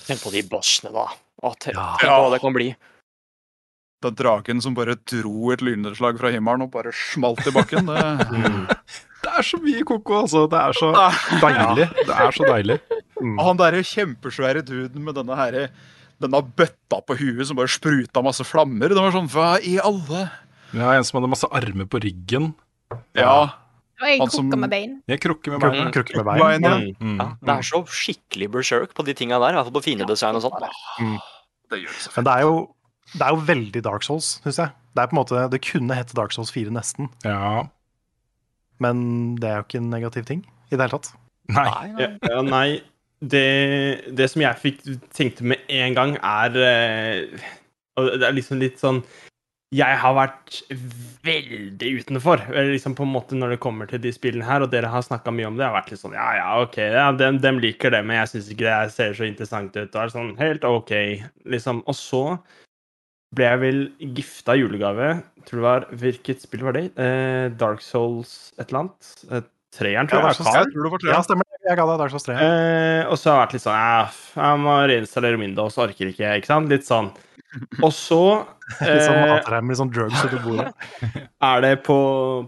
Tenk 0.02 0.21
på 0.25 0.33
de 0.35 0.42
bossene, 0.50 0.90
da. 0.92 1.07
Tenk, 1.62 1.76
Ja. 1.78 1.92
på 2.02 2.11
hva 2.25 2.33
det 2.35 2.40
kan 2.42 2.52
bli. 2.57 2.73
Det 4.02 4.11
er 4.12 4.18
dragen 4.18 4.61
som 4.62 4.75
bare 4.75 4.99
dro 5.11 5.52
et 5.54 5.62
lynnedslag 5.62 6.18
fra 6.18 6.30
himmelen 6.35 6.66
og 6.66 6.75
bare 6.75 6.90
smalt 6.95 7.47
i 7.47 7.54
bakken. 7.54 7.87
Det... 7.87 8.02
Det 9.23 9.31
er 9.39 9.43
så 9.43 9.59
mye 9.63 9.83
koko, 9.85 10.21
altså. 10.23 10.45
Det 10.51 10.59
er 10.63 10.73
så 10.79 10.91
deilig. 11.45 11.87
Det 12.07 12.15
er 12.15 12.35
så 12.37 12.47
deilig. 12.49 12.79
Og 13.23 13.41
han 13.49 13.59
derre 13.61 13.81
kjempesvære 13.83 14.63
duden 14.67 15.03
med 15.05 15.17
denne 15.19 15.37
herre 15.39 15.69
denne 16.23 16.41
bøtta 16.59 16.99
på 17.07 17.15
huet 17.19 17.47
som 17.47 17.59
bare 17.59 17.71
spruta 17.71 18.23
masse 18.27 18.43
flammer. 18.47 18.91
Det 18.91 18.99
var 19.03 19.13
sånn 19.15 19.29
Hva 19.31 19.53
i 19.63 19.77
alle 19.79 20.25
Ja, 20.75 20.93
en 20.99 21.05
som 21.07 21.19
hadde 21.21 21.31
masse 21.31 21.47
armer 21.55 21.87
på 21.91 22.01
ryggen. 22.03 22.53
Ja. 23.17 23.49
Og 23.99 24.07
en 24.07 24.21
krukke 24.25 24.35
som- 24.37 24.51
med 24.61 24.71
bein. 24.71 24.97
Jeg 25.11 25.21
krukker 25.23 25.51
med 25.55 25.61
Krukke, 25.63 25.79
beina. 25.79 25.93
krukke 25.95 26.17
med 26.17 26.27
bein. 26.27 26.43
Bein, 26.43 26.63
ja. 26.63 26.75
Mm. 26.79 27.15
Mm. 27.15 27.19
Ja, 27.19 27.29
det 27.43 27.55
er 27.59 27.63
så 27.67 27.81
skikkelig 27.87 28.51
berserk 28.55 28.95
på 28.95 29.05
de 29.07 29.15
tinga 29.15 29.39
der, 29.43 29.51
i 29.51 29.59
hvert 29.59 29.67
fall 29.71 29.79
på 29.81 29.85
fiendedesign 29.87 30.35
og 30.39 30.43
sånt. 30.43 30.63
Det 31.71 31.81
gjør 31.83 31.95
det 31.95 32.03
så 32.07 32.13
Men 32.17 32.25
det 32.29 32.35
er 32.35 32.41
jo, 32.47 32.53
det 33.15 33.23
er 33.23 33.31
jo 33.35 33.41
veldig 33.49 33.83
Dark 33.83 34.03
Souls, 34.07 34.29
syns 34.45 34.59
jeg. 34.63 34.71
Det 34.95 35.03
er 35.03 35.07
på 35.11 35.17
en 35.17 35.21
måte, 35.23 35.51
det 35.51 35.63
kunne 35.67 35.95
hett 35.99 36.15
Dark 36.15 36.33
Souls 36.35 36.51
4 36.55 36.71
nesten, 36.71 37.09
Ja. 37.25 37.65
Men 38.83 39.37
det 39.41 39.51
er 39.51 39.61
jo 39.61 39.67
ikke 39.67 39.83
en 39.83 39.91
negativ 39.93 40.29
ting 40.29 40.45
i 40.69 40.77
det 40.77 40.83
hele 40.83 40.95
tatt. 40.97 41.13
Nei. 41.55 41.69
Ja, 41.97 42.11
ja, 42.29 42.43
nei, 42.45 42.81
det, 43.21 43.47
det 44.15 44.29
som 44.31 44.45
jeg 44.45 44.63
fikk 44.63 44.83
tenkte 45.17 45.47
med 45.49 45.65
en 45.73 45.97
gang, 45.97 46.19
er 46.23 46.59
eh, 46.63 47.47
Og 47.99 48.13
det 48.21 48.29
er 48.29 48.37
liksom 48.37 48.61
litt 48.61 48.77
sånn 48.79 49.01
Jeg 49.75 49.97
har 50.01 50.15
vært 50.15 50.61
veldig 51.27 51.91
utenfor, 52.03 52.45
eller 52.53 52.71
liksom 52.75 52.95
på 52.99 53.07
en 53.09 53.15
måte 53.17 53.39
når 53.39 53.57
det 53.57 53.63
kommer 53.65 53.91
til 53.91 54.01
de 54.05 54.13
spillene 54.15 54.47
her, 54.47 54.63
og 54.63 54.71
dere 54.73 54.93
har 54.93 55.05
snakka 55.05 55.33
mye 55.35 55.49
om 55.49 55.59
det. 55.59 55.65
Jeg 55.65 55.73
har 55.73 55.79
vært 55.81 55.91
litt 55.93 56.05
sånn 56.05 56.17
Ja, 56.17 56.29
ja, 56.39 56.47
OK, 56.63 56.79
ja, 56.85 57.09
dem, 57.17 57.41
dem 57.43 57.61
liker 57.65 57.93
det, 57.93 58.05
men 58.07 58.21
jeg 58.21 58.33
syns 58.35 58.53
ikke 58.55 58.69
det 58.69 58.95
ser 58.95 59.19
så 59.19 59.27
interessant 59.27 59.77
ut. 59.77 59.91
Og 59.91 60.01
er 60.05 60.15
sånn 60.15 60.33
helt 60.39 60.65
OK, 60.69 60.95
liksom. 61.49 61.83
Og 61.91 61.99
så 61.99 62.23
ble 63.37 63.45
jeg 63.51 63.61
vel 63.61 63.81
gifta 64.17 64.57
i 64.57 64.63
julegave. 64.63 65.11
Tror 65.49 65.61
det 65.61 65.67
var 65.67 65.87
Hvilket 66.01 66.43
spill 66.45 66.65
var 66.67 66.77
det? 66.77 66.89
Eh, 67.01 67.49
Dark 67.61 67.83
Souls 67.85 68.53
et 68.59 68.69
eller 68.69 68.87
annet? 68.87 69.13
Eh, 69.31 69.47
treeren, 69.75 70.09
tror 70.09 70.25
Ja, 70.25 70.33
jeg. 70.33 70.45
Dark 70.45 70.59
Jeg 70.59 70.73
tror 70.75 70.89
det 70.89 70.93
var 70.95 71.09
Ja, 71.13 71.23
stemmer. 71.27 71.49
Jeg 71.69 71.77
ga 71.77 71.85
deg 71.91 71.99
Dark 72.01 72.13
Souls 72.15 72.25
3. 72.25 72.37
Eh, 72.41 73.07
og 73.09 73.19
så 73.21 73.31
har 73.31 73.35
jeg 73.37 73.43
vært 73.45 73.57
litt 73.57 73.65
sånn 73.67 73.81
Jeg 74.41 74.61
må 74.65 74.77
reinstallere 74.89 75.41
Windows, 75.41 75.77
orker 75.85 76.13
ikke. 76.13 76.37
ikke 76.41 76.49
sant? 76.49 76.71
Litt 76.73 76.87
sånn. 76.89 77.11
Og 77.83 77.93
så 77.97 78.21
Litt 78.85 79.05
sånn 79.05 79.23
matrem, 79.25 79.65
med 79.65 79.73
litt 79.73 79.81
sånn 79.81 79.93
drugs 79.93 80.25
under 80.25 80.43
bordet. 80.45 80.89
er 81.51 81.63
det 81.65 81.75
på, 81.87 81.97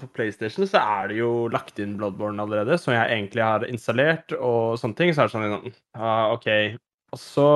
på 0.00 0.08
PlayStation 0.16 0.68
så 0.68 0.80
er 0.80 1.08
det 1.12 1.20
jo 1.20 1.30
lagt 1.52 1.80
inn 1.80 1.96
Bloodborne 2.00 2.40
allerede, 2.44 2.76
som 2.80 2.92
jeg 2.92 3.08
egentlig 3.08 3.44
har 3.44 3.64
installert, 3.68 4.34
og 4.36 4.76
sånne 4.80 4.98
ting. 4.98 5.12
Så 5.16 5.24
er 5.24 5.30
det 5.30 5.36
sånn 5.36 5.46
ah, 5.96 6.00
ja, 6.00 6.18
OK. 6.36 6.50
Og 7.16 7.20
så 7.20 7.46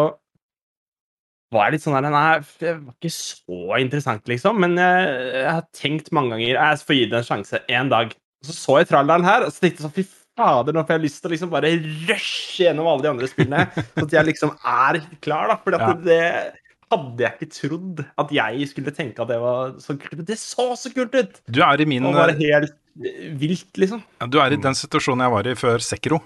var 1.54 1.68
jeg 1.68 1.76
litt 1.76 1.84
sånn 1.86 1.96
der 1.96 2.10
Nei, 2.12 2.24
det 2.60 2.74
var 2.80 2.96
ikke 2.98 3.12
så 3.14 3.78
interessant, 3.80 4.26
liksom. 4.30 4.58
Men 4.64 4.74
jeg, 4.80 5.14
jeg 5.38 5.48
har 5.52 5.64
tenkt 5.78 6.10
mange 6.16 6.34
ganger 6.34 6.58
Jeg 6.58 6.82
får 6.88 6.98
gi 6.98 7.06
det 7.12 7.20
en 7.22 7.28
sjanse 7.30 7.62
en 7.78 7.92
dag. 7.94 8.12
Og 8.44 8.50
så 8.50 8.56
så 8.58 8.76
jeg 8.82 8.90
tralleren 8.90 9.24
her, 9.28 9.46
og 9.46 9.54
så 9.54 9.64
tenkte 9.64 9.80
jeg 9.80 9.86
sånn 9.86 9.96
Fy 9.96 10.04
fader, 10.34 10.74
nå 10.74 10.82
får 10.82 10.96
jeg 10.96 11.04
lyst 11.04 11.20
til 11.22 11.30
å 11.30 11.32
liksom 11.36 11.50
bare 11.52 11.70
rushe 12.10 12.64
gjennom 12.66 12.88
alle 12.90 13.04
de 13.06 13.10
andre 13.12 13.28
spillene. 13.30 13.64
sånn 13.94 14.08
at 14.08 14.14
jeg 14.18 14.28
liksom 14.32 14.54
er 14.58 15.00
klar, 15.24 15.52
da. 15.52 15.58
For 15.62 15.78
Ja. 15.78 15.92
det 16.04 16.20
hadde 16.92 17.24
jeg 17.24 17.34
ikke 17.38 17.50
trodd 17.54 18.00
at 18.20 18.32
jeg 18.34 18.66
skulle 18.70 18.92
tenke 18.94 19.22
at 19.24 19.30
det 19.30 19.38
var 19.42 19.76
så 19.82 19.94
kult. 19.98 20.18
Men 20.18 20.26
det 20.28 20.36
så 20.42 20.66
så 20.78 20.90
kult 20.94 21.14
ut! 21.16 21.38
Du 21.50 21.62
er 21.64 21.80
i 21.82 21.86
min 21.88 22.04
Og 22.06 22.14
bare 22.18 22.34
helt 22.38 22.74
eh, 23.00 23.30
vilt, 23.40 23.70
liksom. 23.80 24.02
Ja, 24.20 24.28
Du 24.30 24.38
er 24.42 24.54
i 24.54 24.60
den 24.60 24.76
situasjonen 24.78 25.24
jeg 25.24 25.34
var 25.38 25.48
i 25.50 25.54
før 25.58 25.82
Sekiro. 25.82 26.20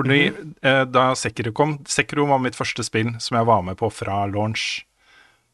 Fordi 0.00 0.20
eh, 0.64 0.84
da 0.88 1.10
Sekiro 1.18 1.52
kom 1.52 1.76
Sekiro 1.88 2.24
var 2.30 2.40
mitt 2.40 2.56
første 2.56 2.84
spill 2.86 3.12
som 3.20 3.36
jeg 3.36 3.48
var 3.48 3.64
med 3.66 3.76
på 3.80 3.90
fra 3.92 4.22
launch. 4.32 4.86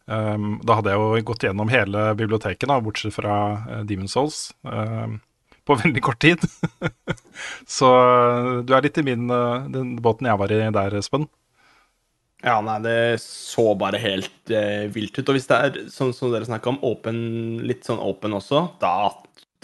Um, 0.06 0.60
da 0.62 0.76
hadde 0.78 0.92
jeg 0.92 1.02
jo 1.02 1.22
gått 1.26 1.42
gjennom 1.42 1.70
hele 1.72 2.12
biblioteket, 2.14 2.68
da, 2.70 2.76
bortsett 2.78 3.16
fra 3.16 3.38
uh, 3.58 3.80
Demon's 3.82 4.14
Souls, 4.14 4.52
um, 4.62 5.16
på 5.66 5.74
veldig 5.82 6.02
kort 6.06 6.20
tid. 6.22 6.44
Så 7.78 7.90
eh, 7.90 8.52
du 8.62 8.70
er 8.76 8.86
litt 8.86 9.00
i 9.02 9.04
min, 9.08 9.26
uh, 9.26 9.66
den 9.66 9.96
båten 9.98 10.30
jeg 10.30 10.38
var 10.38 10.54
i 10.54 10.60
der, 10.78 10.94
Espen. 11.00 11.26
Ja, 12.44 12.60
nei, 12.62 12.76
det 12.84 13.18
så 13.24 13.72
bare 13.78 13.98
helt 13.98 14.52
eh, 14.54 14.86
vilt 14.92 15.16
ut. 15.18 15.24
Og 15.26 15.34
hvis 15.34 15.48
det 15.50 15.56
er 15.56 15.78
sånn 15.90 16.12
som 16.14 16.30
dere 16.30 16.46
snakka 16.46 16.70
om, 16.74 16.78
open, 16.86 17.16
litt 17.66 17.88
sånn 17.88 17.98
åpen 17.98 18.36
også, 18.36 18.62
da, 18.82 19.08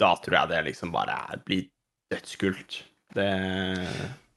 da 0.01 0.09
tror 0.19 0.39
jeg 0.41 0.51
det 0.51 0.63
liksom 0.67 0.91
bare 0.91 1.15
er, 1.29 1.43
blir 1.45 1.69
dødskult. 2.11 2.81
Det, 3.13 3.29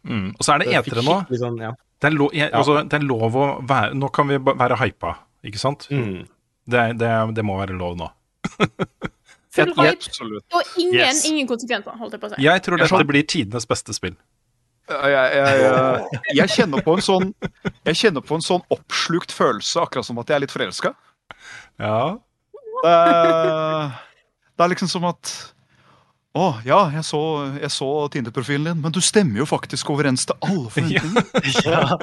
Mm. 0.06 0.28
Og 0.38 0.44
så 0.46 0.54
er 0.54 0.62
det 0.62 0.68
det 0.70 0.78
etere 0.80 1.02
nå. 1.06 1.16
Sånn, 1.40 1.56
ja. 1.62 1.72
Det 2.00 2.10
er, 2.10 2.14
lov, 2.14 2.30
jeg, 2.36 2.50
Ja. 2.50 2.58
altså, 2.60 2.76
det 2.86 2.98
er 3.00 3.04
lov 3.08 3.34
å 3.40 3.46
være 3.66 3.94
Nå 3.96 4.08
kan 4.12 4.28
vi 4.28 4.36
være 4.38 4.76
hypa, 4.82 5.14
ikke 5.48 5.58
sant? 5.58 5.86
Mm. 5.90 6.26
Det, 6.68 6.82
det, 7.00 7.10
det 7.34 7.44
må 7.46 7.56
være 7.58 7.76
lov 7.78 7.96
nå. 7.98 8.08
Full 9.56 9.72
hype 9.72 10.26
og 10.52 10.62
ingen, 10.76 10.94
Yes. 11.00 11.22
ingen 11.24 11.46
konsekvenser, 11.48 11.94
holdt 11.96 12.12
jeg 12.16 12.20
på 12.20 12.28
å 12.28 12.34
si. 12.34 12.42
Jeg 12.44 12.62
tror 12.66 12.76
dette 12.82 13.04
blir 13.08 13.24
tidenes 13.24 13.64
beste 13.66 13.94
spill. 13.96 14.16
Jeg, 14.86 15.10
jeg, 15.10 15.62
jeg, 15.64 16.20
jeg 16.38 16.52
kjenner 16.54 16.84
på 16.86 16.92
en 16.94 17.00
sånn 17.02 17.32
Jeg 17.88 17.96
kjenner 17.98 18.22
på 18.22 18.36
en 18.38 18.44
sånn 18.44 18.62
oppslukt 18.70 19.32
følelse, 19.34 19.80
akkurat 19.82 20.06
som 20.06 20.20
at 20.22 20.28
jeg 20.30 20.36
er 20.36 20.44
litt 20.44 20.52
forelska. 20.54 20.92
Ja. 21.82 21.96
Det, 22.84 22.92
er- 22.92 23.96
det 24.56 24.64
er 24.64 24.70
liksom 24.76 24.88
som 24.92 25.08
at 25.08 25.32
Å, 26.36 26.46
ja, 26.66 26.78
jeg 26.92 27.04
så, 27.08 27.18
jeg 27.56 27.70
så 27.72 27.86
Tinder-profilen 28.12 28.66
din, 28.68 28.80
men 28.84 28.92
du 28.92 28.98
stemmer 29.00 29.40
jo 29.40 29.46
faktisk 29.48 29.88
overens 29.94 30.26
til 30.28 30.36
alle 30.44 30.68
forventninger. 30.74 31.24
Ja. 31.66 31.96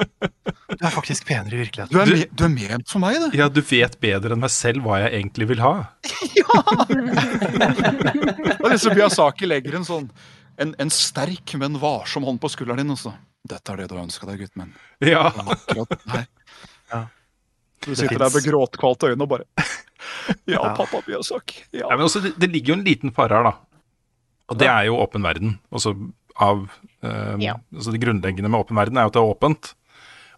Du 0.73 0.85
er 0.87 0.93
faktisk 0.95 1.27
penere 1.27 1.53
i 1.53 1.59
virkeligheten. 1.61 1.93
Du 1.93 1.99
er, 2.01 2.09
Du- 2.09 2.15
me, 2.17 2.25
du 2.33 2.43
er 2.47 2.53
ment 2.55 2.89
for 2.89 3.03
meg, 3.03 3.19
det. 3.21 3.29
ja, 3.37 3.45
du 3.53 3.59
vet 3.61 3.99
bedre 4.01 4.33
enn 4.33 4.41
meg 4.41 4.49
selv 4.53 4.81
hva 4.87 4.97
jeg 5.03 5.11
egentlig 5.19 5.47
vil 5.51 5.61
ha. 5.61 5.73
Det 7.53 8.63
er 8.63 8.73
liksom 8.73 8.95
Miyazaki 8.97 9.47
legger 9.49 9.77
en 9.79 9.85
sånn 9.87 10.07
en, 10.61 10.73
en 10.81 10.91
sterk, 10.93 11.53
men 11.57 11.77
varsom 11.81 12.25
hånd 12.27 12.39
på 12.41 12.49
skulderen 12.53 12.81
din. 12.83 12.93
Også. 12.93 13.13
Dette 13.49 13.73
er 13.73 13.81
det 13.83 13.87
du 13.91 13.95
har 13.97 14.03
ønska 14.05 14.27
deg, 14.29 14.43
gutten 14.45 14.63
min. 14.65 14.73
Ja. 15.13 15.27
Akkurat 15.29 15.93
her. 16.13 16.25
Ja. 16.93 17.03
Du 17.83 17.91
sitter 17.97 18.21
der 18.21 18.31
med 18.33 18.45
gråtkvalte 18.45 19.09
øyne 19.11 19.25
og 19.25 19.31
bare 19.33 19.47
Ja, 20.47 20.59
Ja. 20.59 20.73
pappa 20.77 21.01
Miyazaki. 21.07 21.63
Ja. 21.73 21.87
Ja, 21.89 21.95
men 21.97 22.05
også, 22.07 22.21
det, 22.23 22.33
det 22.39 22.49
ligger 22.53 22.73
jo 22.73 22.79
en 22.79 22.85
liten 22.87 23.13
fare 23.15 23.39
her, 23.39 23.49
da. 23.49 23.55
Og 24.51 24.59
det 24.59 24.67
er 24.67 24.89
jo 24.89 24.97
åpen 24.99 25.23
verden. 25.23 25.55
Altså, 25.71 25.93
av 26.35 26.65
eh, 27.05 27.35
Ja. 27.39 27.55
altså 27.73 27.93
Det 27.93 28.01
grunnleggende 28.03 28.49
med 28.49 28.59
åpen 28.65 28.75
verden 28.79 28.97
er 28.97 29.07
jo 29.07 29.11
at 29.13 29.17
det 29.17 29.21
er 29.23 29.33
åpent. 29.33 29.73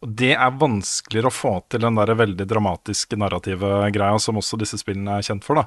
Og 0.05 0.11
det 0.19 0.33
er 0.35 0.57
vanskeligere 0.59 1.31
å 1.31 1.33
få 1.33 1.53
til 1.71 1.81
den 1.81 1.95
der 1.97 2.11
veldig 2.19 2.45
dramatiske 2.45 3.17
narrative 3.17 3.69
greia 3.95 4.19
som 4.21 4.37
også 4.37 4.59
disse 4.61 4.77
spillene 4.81 5.17
er 5.17 5.25
kjent 5.25 5.45
for. 5.47 5.55
da. 5.61 5.65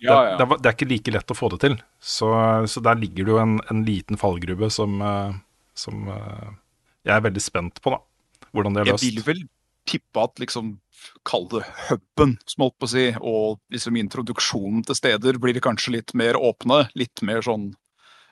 Ja, 0.00 0.16
det, 0.16 0.30
ja. 0.32 0.36
Det, 0.36 0.44
er, 0.44 0.56
det 0.60 0.68
er 0.70 0.76
ikke 0.76 0.90
like 0.90 1.14
lett 1.14 1.32
å 1.32 1.36
få 1.38 1.48
det 1.54 1.60
til. 1.64 1.78
Så, 2.00 2.28
så 2.72 2.82
der 2.84 2.98
ligger 3.00 3.24
det 3.28 3.34
jo 3.34 3.40
en, 3.40 3.56
en 3.70 3.84
liten 3.86 4.20
fallgrube 4.20 4.68
som, 4.74 5.00
eh, 5.00 5.38
som 5.78 6.08
eh, 6.12 6.50
jeg 7.06 7.14
er 7.16 7.24
veldig 7.28 7.42
spent 7.44 7.80
på, 7.84 7.94
da. 7.94 8.02
Hvordan 8.50 8.74
det 8.76 8.82
er 8.82 8.90
løst. 8.92 9.04
Jeg 9.06 9.14
vil 9.20 9.26
vel 9.28 9.42
tippe 9.88 10.22
at 10.26 10.40
liksom 10.42 10.74
Kall 11.28 11.46
det 11.52 11.64
huben, 11.88 12.36
som 12.48 12.66
holdt 12.66 12.78
på 12.80 12.88
å 12.88 12.92
si, 12.94 13.06
og 13.20 13.60
liksom 13.74 13.98
introduksjonen 14.00 14.84
til 14.88 14.98
steder 14.98 15.38
blir 15.42 15.56
det 15.56 15.64
kanskje 15.64 15.98
litt 15.98 16.14
mer 16.18 16.38
åpne. 16.38 16.86
Litt 16.98 17.22
mer 17.26 17.44
sånn 17.44 17.70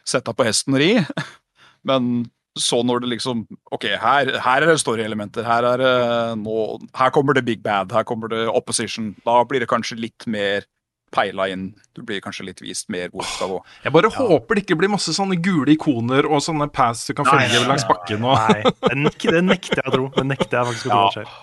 setta 0.08 0.34
på 0.34 0.46
hesten 0.48 0.78
ri. 0.80 0.94
Men 1.88 2.28
så 2.58 2.80
når 2.82 3.04
det 3.04 3.12
liksom 3.12 3.44
OK, 3.74 3.84
her, 4.02 4.32
her 4.42 4.64
er 4.64 4.72
det 4.72 4.80
story-elementer. 4.82 5.46
Her, 5.46 5.66
er 5.74 5.82
det 5.82 6.40
nå- 6.42 6.80
her 6.98 7.12
kommer 7.14 7.36
det 7.36 7.46
big 7.46 7.62
bad. 7.62 7.92
Her 7.94 8.06
kommer 8.08 8.32
det 8.32 8.48
opposition. 8.48 9.14
Da 9.26 9.42
blir 9.46 9.62
det 9.62 9.70
kanskje 9.70 10.00
litt 10.00 10.26
mer 10.26 10.66
peila 11.14 11.48
inn. 11.48 11.70
Du 11.96 12.02
blir 12.06 12.20
kanskje 12.24 12.48
litt 12.48 12.62
vist 12.62 12.88
mer 12.92 13.12
hvor 13.12 13.26
skal 13.28 13.52
gå. 13.54 13.60
Jeg 13.84 13.94
bare 13.94 14.10
håper 14.12 14.58
det 14.58 14.64
ikke 14.66 14.78
blir 14.80 14.92
masse 14.92 15.14
sånne 15.16 15.38
gule 15.44 15.72
ikoner 15.72 16.28
og 16.28 16.42
sånne 16.44 16.68
pass 16.72 17.06
du 17.08 17.14
kan 17.16 17.28
Nei, 17.28 17.46
følge 17.46 17.62
nei, 17.62 17.68
langs 17.70 17.86
bakken. 17.88 18.26
Og... 18.28 18.42
Nei, 18.48 19.12
det, 19.22 19.44
nekter 19.46 19.82
jeg 19.82 19.86
å 19.86 19.94
tro. 19.94 20.10
Det 20.16 20.26
nekter 20.28 20.60
jeg 20.60 20.72
faktisk 20.72 20.90
å 20.90 20.92
tro 20.92 21.04
ja. 21.04 21.12
skjer. 21.16 21.36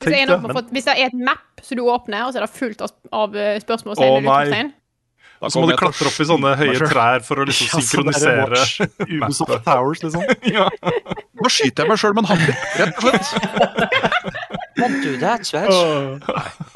Hvis 0.00 0.14
er 0.16 0.26
Tenk 0.26 0.28
noe 0.30 0.40
men- 0.48 0.56
får- 0.56 0.70
hvis 0.72 0.84
det 0.88 0.92
er 0.96 1.06
et 1.10 1.16
map 1.28 1.60
som 1.62 1.76
du 1.76 1.82
åpner, 1.84 2.22
og 2.26 2.32
så 2.32 2.40
er 2.40 2.46
det 2.46 2.52
fullt 2.56 2.80
av, 2.86 2.92
spørsmål 3.60 3.98
eh, 3.98 4.06
eller 4.06 4.20
nei. 4.20 4.44
utropstegn 4.46 4.70
Så 5.50 5.60
må 5.60 5.66
du 5.68 5.72
jeg 5.72 5.80
klatre 5.80 6.08
opp 6.08 6.20
i 6.20 6.24
sånne 6.28 6.50
høye 6.60 6.88
trær 6.88 7.22
for 7.24 7.40
å 7.40 7.44
liksom 7.48 7.68
Ja, 7.70 7.80
sånn 7.80 7.86
synkronisere 7.88 8.88
Ubisoft 9.08 9.64
Towers, 9.64 10.02
liksom. 10.04 10.24
ja. 10.56 10.66
Nå 11.40 11.48
skyter 11.52 11.84
jeg 11.84 11.88
meg 11.92 12.00
sjøl 12.00 12.16
med 12.16 12.24
en 12.24 12.30
hammer, 12.32 12.56
rett 12.80 12.96
og 12.96 13.02
slett. 13.08 14.30
Don't 14.80 15.02
do 15.04 15.12
that. 15.20 15.44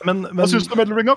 Men, 0.04 0.22
men, 0.28 0.36
Hva 0.42 0.48
syns 0.50 0.66
du 0.68 0.74
om 0.76 0.80
Elden 0.84 0.96
Ring, 0.96 1.08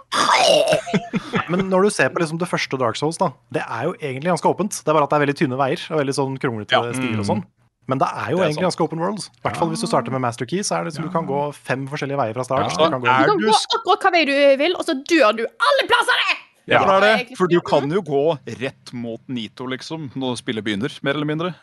men 1.52 1.66
når 1.72 1.88
du 1.88 1.90
ser 1.92 2.12
på 2.14 2.20
liksom 2.24 2.40
det 2.40 2.48
første 2.48 2.80
Dark 2.80 2.96
Souls, 3.00 3.20
da, 3.20 3.32
det 3.52 3.64
er 3.68 3.90
jo 3.90 3.96
egentlig 4.00 4.32
ganske 4.32 4.48
åpent. 4.52 4.80
Det 4.84 4.88
er 4.92 4.96
bare 4.96 5.08
at 5.08 5.12
det 5.12 5.20
er 5.20 5.26
veldig 5.26 5.38
tynne 5.40 5.60
veier 5.60 5.84
og 5.92 6.00
veldig 6.02 6.16
sånn 6.16 6.38
kronglete 6.40 6.72
Ja. 6.80 6.84
stier 6.96 7.20
og 7.20 7.28
sånn. 7.28 7.44
Men 7.88 8.02
det 8.02 8.08
er 8.12 8.32
jo 8.34 8.38
Det 8.38 8.44
er 8.44 8.50
egentlig 8.50 8.58
sant. 8.60 8.68
ganske 8.68 8.84
open 8.84 9.00
world. 9.00 9.22
I 9.32 9.44
hvert 9.48 9.58
fall 9.62 9.70
hvis 9.72 9.84
du 9.84 9.88
starter 9.88 10.12
med 10.12 10.22
Master 10.22 10.46
Key, 10.50 10.60
så 10.68 10.76
er 10.80 10.88
det 10.88 10.94
som 10.96 11.06
du 11.06 11.12
kan 11.14 11.28
gå 11.28 11.40
fem 11.56 11.86
forskjellige 11.88 12.20
veier 12.20 12.36
fra 12.36 12.44
start. 12.44 12.66
Ja. 12.68 12.74
Så 12.76 12.84
du 12.84 12.92
kan 12.92 13.02
gå 13.02 13.08
Du 13.08 13.30
kan 13.32 13.40
du 13.40 13.48
gå 13.48 13.56
akkurat 13.78 14.04
hva 14.08 14.12
vei 14.18 14.26
du 14.28 14.34
vil, 14.60 14.76
og 14.76 14.84
så 14.88 14.98
dør 15.08 15.32
du 15.40 15.46
alle 15.48 15.88
plassene! 15.88 16.36
Ja, 16.68 16.82
det 16.84 16.96
er 16.98 17.06
det. 17.06 17.38
For 17.40 17.48
du 17.48 17.62
kan 17.64 17.88
jo 17.96 18.02
gå 18.04 18.24
rett 18.60 18.92
mot 18.92 19.22
Nito, 19.32 19.66
liksom, 19.72 20.10
når 20.20 20.36
spillet 20.42 20.66
begynner, 20.68 20.92
mer 21.02 21.16
eller 21.16 21.30
mindre. 21.30 21.54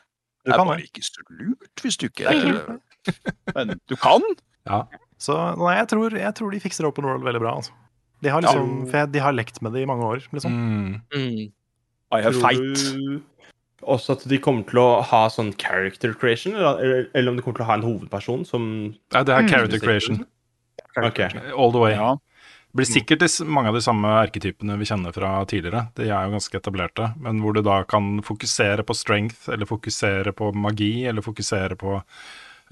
Du 0.45 0.49
Det 0.49 0.55
er 0.55 0.61
kan 0.63 0.71
bare 0.73 0.85
ikke 0.87 1.05
så 1.05 1.25
lurt 1.29 1.85
hvis 1.85 1.97
du 2.01 2.07
ikke 2.09 2.25
er 2.33 2.81
Men 3.55 3.75
du 3.89 3.97
kan. 4.01 4.25
Så 5.21 5.37
nei, 5.61 5.77
jeg 5.77 5.89
tror, 5.93 6.17
jeg 6.17 6.35
tror 6.41 6.51
de 6.57 6.61
fikser 6.61 6.89
open 6.89 7.05
world 7.05 7.25
veldig 7.25 7.41
bra. 7.45 7.53
Altså. 7.61 7.73
De 8.25 8.33
har 8.33 8.41
liksom, 8.41 8.87
for 8.89 8.97
jeg, 9.03 9.13
de 9.13 9.21
har 9.21 9.37
lekt 9.37 9.61
med 9.61 9.77
det 9.77 9.83
i 9.85 9.89
mange 9.89 10.09
år, 10.09 10.25
liksom. 10.33 10.53
Mm. 10.57 11.01
Mm. 11.13 11.53
I 12.15 12.21
have 12.25 12.41
fight. 12.41 12.81
Også 13.87 14.17
at 14.19 14.29
de 14.29 14.39
kommer 14.43 14.65
til 14.69 14.81
å 14.83 15.03
ha 15.05 15.23
sånn 15.33 15.53
character 15.61 16.15
creation, 16.15 16.55
eller, 16.57 17.09
eller 17.15 17.31
om 17.33 17.37
de 17.37 17.43
kommer 17.45 17.59
til 17.61 17.67
å 17.67 17.71
ha 17.71 17.79
en 17.79 17.87
hovedperson 17.87 18.45
som 18.49 18.69
Nei, 19.13 19.23
det 19.25 19.35
er 19.35 19.43
Mm. 19.43 19.51
character 19.51 19.79
creation 19.81 20.25
Okay. 20.97 21.29
all 21.57 21.73
the 21.73 21.79
way. 21.79 21.93
Ja. 21.93 22.13
Det 22.75 22.79
blir 22.79 22.87
sikkert 22.87 23.47
mange 23.47 23.69
av 23.69 23.75
de 23.75 23.81
samme 23.83 24.07
erketypene 24.27 24.77
vi 24.79 24.85
kjenner 24.87 25.13
fra 25.15 25.45
tidligere. 25.47 25.89
De 25.95 26.05
er 26.09 26.25
jo 26.27 26.35
ganske 26.35 26.59
etablerte. 26.59 27.13
Men 27.23 27.41
hvor 27.43 27.55
du 27.55 27.63
da 27.63 27.83
kan 27.85 28.21
fokusere 28.23 28.83
på 28.87 28.95
strength, 28.95 29.49
eller 29.49 29.67
fokusere 29.67 30.33
på 30.35 30.53
magi, 30.55 31.05
eller 31.07 31.23
fokusere 31.23 31.77
på 31.79 31.97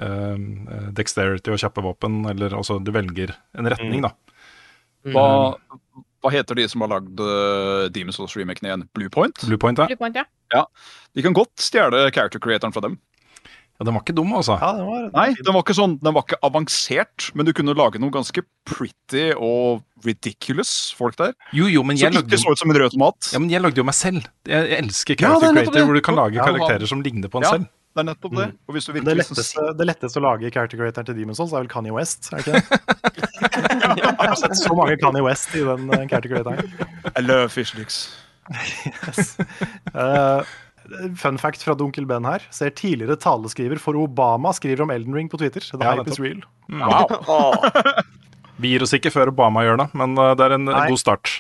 eh, 0.03 0.37
dexterity 0.95 1.51
og 1.55 1.59
kjappe 1.63 1.83
våpen, 1.83 2.25
eller 2.31 2.51
altså 2.59 2.79
du 2.83 2.91
velger 2.95 3.35
en 3.59 3.67
retning, 3.71 4.03
da. 4.03 4.11
Hva, 5.07 5.55
hva 6.23 6.31
heter 6.33 6.59
de 6.59 6.67
som 6.71 6.85
har 6.85 6.93
lagd 6.95 7.21
uh, 7.21 7.89
Demon's 7.95 8.19
Souls-remaken 8.21 8.69
igjen? 8.69 8.85
Bluepoint? 8.97 9.43
Bluepoint, 9.49 9.79
ja. 9.83 9.89
Bluepoint, 9.91 10.17
ja. 10.23 10.27
ja. 10.55 10.67
De 11.17 11.25
kan 11.27 11.35
godt 11.37 11.55
stjele 11.63 12.07
character 12.15 12.43
creatoren 12.43 12.75
fra 12.75 12.85
dem. 12.87 12.99
ja. 13.79 13.85
Den 13.89 13.97
var 13.97 14.05
ikke 14.05 14.15
dum, 14.15 14.31
altså. 14.39 14.55
Ja, 14.63 14.69
det 14.79 14.85
var, 14.87 15.07
Nei, 15.17 15.29
den 15.41 15.55
var 15.57 15.65
ikke 15.65 15.75
sånn, 15.75 15.97
den 16.05 16.15
var 16.15 16.23
ikke 16.23 16.39
avansert, 16.47 17.31
men 17.35 17.49
du 17.49 17.53
kunne 17.57 17.75
lage 17.75 17.99
noe 17.99 18.15
ganske 18.15 18.45
pretty 18.69 19.33
og 19.35 19.83
ridiculous 20.07 20.93
folk 20.95 21.17
der. 21.19 21.33
Jo, 21.57 21.67
jo, 21.67 21.83
men 21.83 21.99
Som 21.99 22.07
jeg 22.07 22.15
lagde 22.21 22.31
ikke 22.31 22.45
så 22.45 22.55
ut 22.55 22.63
som 22.63 22.71
en 22.71 22.79
rød 22.79 22.95
tomat. 22.95 23.33
Ja, 23.35 23.43
men 23.43 23.51
jeg 23.51 23.65
lagde 23.65 23.83
jo 23.83 23.87
meg 23.89 23.99
selv. 23.99 24.29
Jeg, 24.47 24.71
jeg 24.71 24.79
elsker 24.85 25.19
character 25.19 25.49
ja, 25.51 25.55
creator, 25.59 25.87
hvor 25.91 25.99
du 25.99 26.05
kan 26.07 26.19
lage 26.21 26.39
Ja, 26.39 26.47
karakterer 26.47 26.87
som 26.91 27.03
ligner 27.03 27.33
på 27.33 27.43
en 27.43 27.49
Ja. 27.49 27.57
selv. 27.59 27.71
Det 27.93 28.01
er 28.01 28.07
nettopp 28.09 28.33
det. 28.39 28.45
Og 28.71 28.73
hvis 28.73 28.87
du 28.89 28.95
det, 28.97 29.15
letteste, 29.19 29.65
det 29.77 29.85
letteste 29.85 30.17
å 30.17 30.23
lage 30.25 30.49
character 30.55 30.79
creatoren 30.81 31.11
til 31.11 31.19
Demon's 31.19 31.37
Souls 31.37 31.53
er 31.53 31.61
vel 31.61 31.69
Kanye 31.69 31.93
West, 31.93 32.31
er 32.33 32.41
det 32.41 32.63
ikke 32.63 32.63
det? 32.63 33.82
Jeg 34.23 34.33
har 34.33 34.41
sett 34.41 34.59
så 34.63 34.75
mange 34.79 34.97
Kanye 35.03 35.23
West 35.27 35.55
i 35.59 35.63
den 35.67 35.89
eh, 35.95 36.05
creatoren. 36.09 36.73
I 37.13 37.23
love 37.25 37.49
fishlix. 37.53 38.05
Yes. 38.53 39.37
Uh, 39.95 40.43
fun 41.19 41.39
fact 41.39 41.63
fra 41.65 41.75
Dunkel 41.79 42.07
Ben 42.11 42.27
her. 42.27 42.43
Ser 42.55 42.73
tidligere 42.79 43.17
taleskriver 43.23 43.81
for 43.83 43.99
Obama 44.01 44.53
skriver 44.57 44.83
om 44.87 44.91
Elden 44.95 45.15
Ring 45.17 45.31
på 45.33 45.39
Twitter. 45.41 45.65
The 45.73 45.79
Ja, 45.83 45.95
hype 45.97 46.11
is 46.11 46.21
real. 46.23 46.43
Wow. 46.71 47.55
Vi 48.63 48.75
gir 48.75 48.85
oss 48.85 48.93
ikke 48.95 49.11
før 49.15 49.33
Obama 49.33 49.65
gjør 49.67 49.81
det, 49.85 49.89
men 49.99 50.15
uh, 50.19 50.33
det 50.39 50.47
er 50.47 50.57
en 50.59 50.69
Nei. 50.69 50.85
god 50.93 51.01
start. 51.01 51.33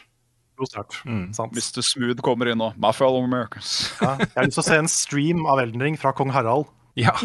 God 0.58 0.70
start. 0.70 0.96
Mm. 1.08 1.26
Sant. 1.34 1.54
Mr. 1.56 1.82
Smooth 1.86 2.22
kommer 2.24 2.50
inn 2.50 2.60
nå. 2.60 2.72
My 2.80 2.92
fellow 2.94 3.22
Americans. 3.24 3.92
Ja. 4.02 4.16
Jeg 4.20 4.30
har 4.36 4.48
lyst 4.48 4.58
til 4.58 4.64
å 4.64 4.68
se 4.70 4.78
en 4.82 4.90
stream 4.90 5.46
av 5.50 5.62
Elden 5.62 5.82
Ring 5.82 5.98
fra 5.98 6.12
kong 6.16 6.30
Harald. 6.34 6.68
Ja. 6.98 7.14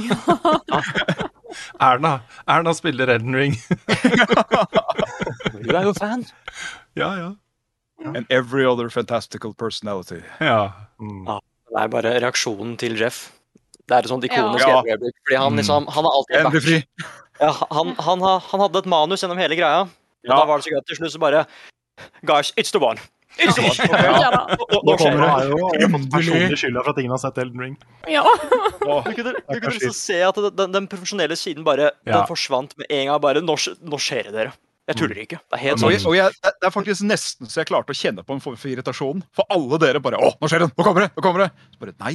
Erna 1.82 2.20
Erna 2.48 2.74
spiller 2.74 3.08
Elden 3.14 3.36
Ring. 3.36 3.56
du 5.64 5.74
er 5.76 5.84
jo 5.88 5.94
fan. 5.98 6.26
ja, 6.96 7.12
ja. 7.18 7.32
And 8.06 8.26
every 8.30 8.66
other 8.66 8.90
fantastical 8.90 9.54
personality. 9.54 10.22
ja. 10.40 10.72
Det 11.68 11.84
er 11.84 11.88
bare 11.92 12.12
reaksjonen 12.24 12.78
til 12.80 12.96
Jeff. 12.98 13.32
Det 13.88 13.96
er 13.96 14.06
et 14.06 14.10
sånt 14.10 14.24
ikonisk 14.26 14.66
Ja. 14.68 14.80
øyeblikk. 14.82 15.16
Fordi 15.28 15.36
han 15.38 15.56
liksom 15.60 15.86
Han 15.94 16.04
har 16.06 16.14
alltid 16.18 16.46
vært 16.46 16.64
fri. 16.64 16.78
ja, 17.42 17.52
han, 17.72 17.92
han, 18.00 18.22
han 18.24 18.60
hadde 18.64 18.80
et 18.80 18.86
manus 18.90 19.22
gjennom 19.24 19.38
hele 19.38 19.56
greia. 19.56 19.84
Men 19.86 20.32
Ja. 20.32 20.36
da 20.40 20.46
var 20.46 20.58
det 20.58 20.66
så 20.66 20.72
gøy 20.74 20.82
til 20.88 20.96
slutt 20.98 21.12
så 21.14 21.20
bare 21.20 21.46
Guys, 22.26 22.54
it's 22.58 22.72
the 22.72 22.80
one. 22.80 22.98
Ja 23.38 24.30
da. 24.34 24.42
Nå 24.58 24.98
kommer 24.98 25.24
det. 25.24 25.82
jo 25.84 25.90
personlig 26.12 26.60
skylda 26.60 26.84
for 26.84 26.94
at 26.94 27.02
ingen 27.04 27.14
har 27.16 27.22
sett 27.22 27.38
Elden 27.44 27.66
Ring. 27.68 27.78
Ja. 28.12 28.26
Du 28.88 29.12
kunne, 29.12 29.34
du 29.36 29.58
kunne 29.60 29.74
liksom 29.76 29.92
se 29.96 30.22
at 30.24 30.38
den, 30.56 30.72
den 30.72 30.86
profesjonelle 30.88 31.36
siden 31.36 31.66
bare 31.68 31.90
Ja. 32.08 32.22
Den 32.22 32.28
forsvant 32.30 32.72
med 32.80 32.88
en 32.90 33.10
gang. 33.10 33.20
Bare 33.22 33.42
Nå, 33.44 33.56
nå 33.84 34.00
skjer 34.00 34.30
det, 34.30 34.34
dere. 34.36 34.54
Jeg 34.88 34.96
tuller 35.02 35.18
ikke. 35.20 35.38
Det 35.52 35.58
er 35.58 35.62
helt 35.66 35.82
Og 35.84 35.92
sånn. 35.92 36.06
og 36.08 36.14
jeg, 36.16 36.36
det 36.48 36.68
er 36.70 36.72
faktisk 36.72 37.04
nesten 37.04 37.50
så 37.52 37.60
jeg 37.60 37.68
klarte 37.68 37.92
å 37.92 37.98
kjenne 38.00 38.24
på 38.24 38.38
en 38.38 38.40
form 38.40 38.56
for 38.56 38.72
irritasjon. 38.72 39.20
For 39.36 39.44
alle 39.52 39.80
dere 39.84 40.00
bare 40.00 40.16
'Å, 40.16 40.30
nå 40.40 40.48
skjer 40.48 40.64
det! 40.64 40.70
Nå 40.78 40.86
kommer 40.88 41.04
det!' 41.04 41.12
nå 41.18 41.24
kommer 41.26 41.44
det 41.44 41.50
Så 41.76 41.82
bare 41.82 41.94
Nei, 42.06 42.14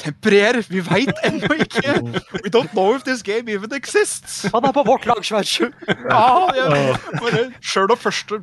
temperer! 0.00 0.62
Vi 0.64 0.80
veit 0.86 1.12
ennå 1.28 1.58
ikke! 1.60 1.98
We 2.40 2.48
don't 2.48 2.72
know 2.72 2.94
if 2.96 3.04
this 3.04 3.20
game 3.26 3.52
even 3.52 3.74
exists! 3.76 4.46
Han 4.54 4.64
er 4.64 4.72
på 4.72 4.86
vårt 4.88 5.04
lag, 5.04 5.20
Schweitzer. 5.20 5.74
Ja, 6.08 6.48
jeg, 6.56 6.96
bare, 7.20 7.44
Sjøl 7.60 7.92
da 7.92 7.98
første 8.00 8.40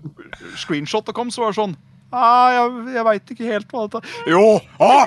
screenshotet 0.62 1.18
kom, 1.18 1.34
så 1.34 1.42
var 1.48 1.56
det 1.56 1.62
sånn 1.64 1.74
ah, 2.13 2.54
Jeg, 2.54 2.95
jeg 2.95 3.06
veit 3.10 3.34
ikke 3.36 3.49
helt 3.52 3.73
hva 3.73 3.86
dette 3.89 4.32
Jo! 4.32 4.45
Ah! 4.80 5.06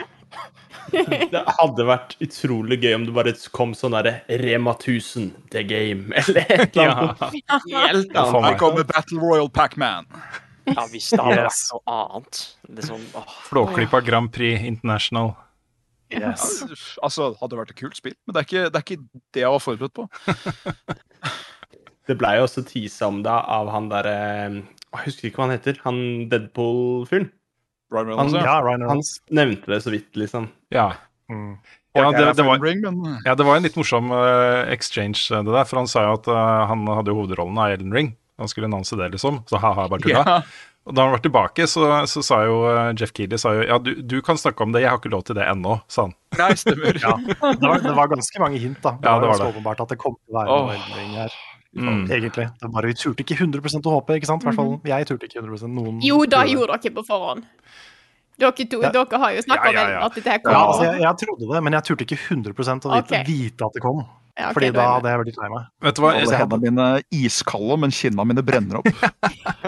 Det 0.92 1.40
hadde 1.58 1.84
vært 1.88 2.12
utrolig 2.22 2.76
gøy 2.84 2.92
om 2.94 3.06
det 3.08 3.14
bare 3.16 3.32
kom 3.56 3.72
sånn 3.74 3.96
derre 3.96 4.20
Rema 4.42 4.74
1000, 4.76 5.30
The 5.50 5.64
Game, 5.66 6.12
eller 6.20 6.44
et 6.46 6.76
eller 6.76 6.92
annet. 6.92 7.24
Helt 7.72 8.12
Ja, 8.14 8.26
for 8.28 8.38
annet. 8.38 8.52
Her 8.52 8.58
kommer 8.60 8.86
Battle 8.86 9.18
Royal 9.18 9.50
Pac-Man. 9.50 10.06
Ja, 10.70 10.84
hvis 10.92 11.08
det 11.10 11.18
hadde 11.22 11.42
Yes. 11.42 11.58
vært 11.72 11.74
noe 11.74 11.96
annet. 11.96 12.40
Sånn. 12.86 13.02
Flåklypa 13.48 14.00
Grand 14.06 14.30
Prix 14.34 14.62
International. 14.70 15.32
Yes. 16.14 16.62
Altså, 17.02 17.32
hadde 17.40 17.58
vært 17.58 17.74
et 17.74 17.80
kult 17.82 17.98
spill, 17.98 18.14
men 18.22 18.36
det 18.36 18.44
er 18.44 18.46
ikke 18.46 18.64
det, 18.70 18.78
er 18.78 18.86
ikke 18.86 19.24
det 19.34 19.42
jeg 19.42 19.54
var 19.56 19.62
forberedt 19.66 19.96
på. 19.98 20.06
Det 22.06 22.14
blei 22.20 22.36
jo 22.38 22.46
også 22.46 22.62
tisa 22.68 23.08
om 23.10 23.24
det 23.26 23.34
av 23.34 23.72
han 23.74 23.88
derre 23.90 24.18
Jeg 24.94 25.08
husker 25.08 25.28
ikke 25.28 25.40
hva 25.40 25.48
han 25.48 25.56
heter. 25.56 25.80
Han 25.84 25.98
Deadpool-fyren. 26.32 27.30
Ryan 27.92 28.12
Han, 28.18 28.30
Reynolds, 28.30 28.36
ja. 28.38 28.44
Ja, 28.46 28.54
Ryan 28.66 28.86
han 28.90 29.02
nevnte 29.38 29.70
det 29.70 29.80
så 29.84 29.92
vidt, 29.94 30.08
liksom. 30.18 30.48
Ja. 30.74 30.92
Mm. 31.30 31.56
Ja, 31.96 32.10
det, 32.12 32.24
det, 32.36 32.44
var, 32.44 32.60
men 32.60 33.20
ja, 33.24 33.34
det 33.34 33.44
var 33.46 33.56
en 33.56 33.64
litt 33.64 33.76
morsom 33.78 34.10
uh, 34.12 34.66
exchange, 34.68 35.22
eh, 35.32 35.40
det 35.46 35.52
der. 35.54 35.64
For 35.64 35.80
han 35.80 35.88
sa 35.88 36.02
jo 36.04 36.16
at 36.18 36.26
uh, 36.28 36.66
han 36.68 36.84
hadde 36.92 37.12
jo 37.12 37.22
hovedrollen 37.22 37.56
av 37.62 37.72
Elden 37.72 37.94
Ring. 37.94 38.10
Han 38.36 38.50
skulle 38.52 38.68
annonse 38.68 38.98
det, 39.00 39.08
liksom. 39.14 39.40
Så 39.48 39.60
ha-ha, 39.62 39.86
bare 39.88 40.04
tulla. 40.04 40.24
Yeah. 40.26 40.56
Og 40.86 40.94
da 40.94 41.02
han 41.02 41.16
var 41.16 41.22
tilbake, 41.24 41.64
så, 41.66 41.86
så 42.06 42.22
sa 42.22 42.36
jo 42.46 42.60
eh, 42.70 42.92
Jeff 42.94 43.10
Keeley 43.16 43.40
sa 43.42 43.56
jo, 43.56 43.64
ja, 43.66 43.78
du, 43.82 43.96
du 44.06 44.20
kan 44.22 44.38
snakke 44.38 44.62
om 44.62 44.70
det, 44.74 44.84
jeg 44.84 44.92
har 44.92 45.00
ikke 45.00 45.10
lov 45.10 45.24
til 45.26 45.34
det 45.38 45.42
ennå, 45.50 45.80
sa 45.90 46.04
han. 46.06 46.14
Nei, 46.38 46.52
stemmer. 46.60 47.00
Ja. 47.06 47.16
Det, 47.26 47.38
var, 47.42 47.80
det 47.82 47.94
var 47.96 48.12
ganske 48.12 48.42
mange 48.42 48.60
hint, 48.62 48.78
da. 48.84 48.92
Det 49.00 49.08
Ja, 49.08 49.16
var 49.16 49.24
det 49.24 49.30
var 49.32 49.34
ganske 49.34 49.48
det. 49.48 49.54
åpenbart 49.56 49.82
at 49.82 49.94
det 49.94 49.98
kom 49.98 50.14
til 50.14 50.30
å 50.30 50.38
være 50.38 50.54
oh. 50.54 50.68
noe 50.68 50.76
Elden 50.76 51.00
Ring 51.00 51.16
her. 51.18 51.34
Mm. 51.76 52.06
Egentlig. 52.08 52.46
Det 52.60 52.70
bare 52.72 52.88
Vi 52.88 52.94
turte 52.96 53.24
ikke 53.24 53.36
100 53.36 53.60
å 53.84 53.96
håpe, 53.98 54.16
ikke 54.16 54.28
sant? 54.28 54.44
I 54.44 54.48
hvert 54.48 54.56
fall 54.56 54.70
jeg 54.88 55.08
turte 55.10 55.28
ikke 55.28 55.42
100% 55.42 55.76
Noen 55.76 55.98
Jo, 56.04 56.22
da 56.24 56.44
gjorde 56.48 56.54
gjorde 56.56 56.78
dere 56.82 56.94
på 56.96 57.04
forhånd. 57.04 57.44
Dere, 58.36 58.52
to, 58.52 58.80
Ja. 58.80 58.92
dere 58.92 59.18
har 59.20 59.32
jo 59.32 59.42
snakka 59.44 59.72
Ja, 59.72 59.72
ja, 59.72 59.88
ja. 59.90 59.98
om 59.98 60.06
at 60.08 60.14
dette 60.14 60.30
her 60.30 60.40
Ja, 60.44 60.62
altså, 60.66 60.84
jeg, 60.84 61.00
jeg 61.02 61.16
trodde 61.24 61.54
det, 61.54 61.62
men 61.64 61.76
jeg 61.76 61.84
turte 61.88 62.06
ikke 62.06 62.18
100 62.20 62.52
å 62.52 62.94
vite, 62.94 63.02
okay. 63.02 63.24
vite 63.28 63.68
at 63.68 63.76
det 63.76 63.82
kom. 63.84 64.04
Ja, 64.36 64.50
okay, 64.50 64.54
Fordi 64.54 64.70
da 64.76 64.86
hadde 64.92 65.08
jeg 65.08 65.20
vært 65.20 65.30
litt 65.30 65.38
lei 65.40 65.48
meg. 65.48 65.68
Vet 65.86 65.96
du 65.96 66.02
hva, 66.04 66.10
jeg, 66.16 66.40
hadde 66.42 66.58
mine 66.60 66.88
iskalde, 67.16 67.78
men 67.80 67.94
kinna 67.96 68.26
mine 68.28 68.44
brenner 68.44 68.80
opp. 68.82 68.90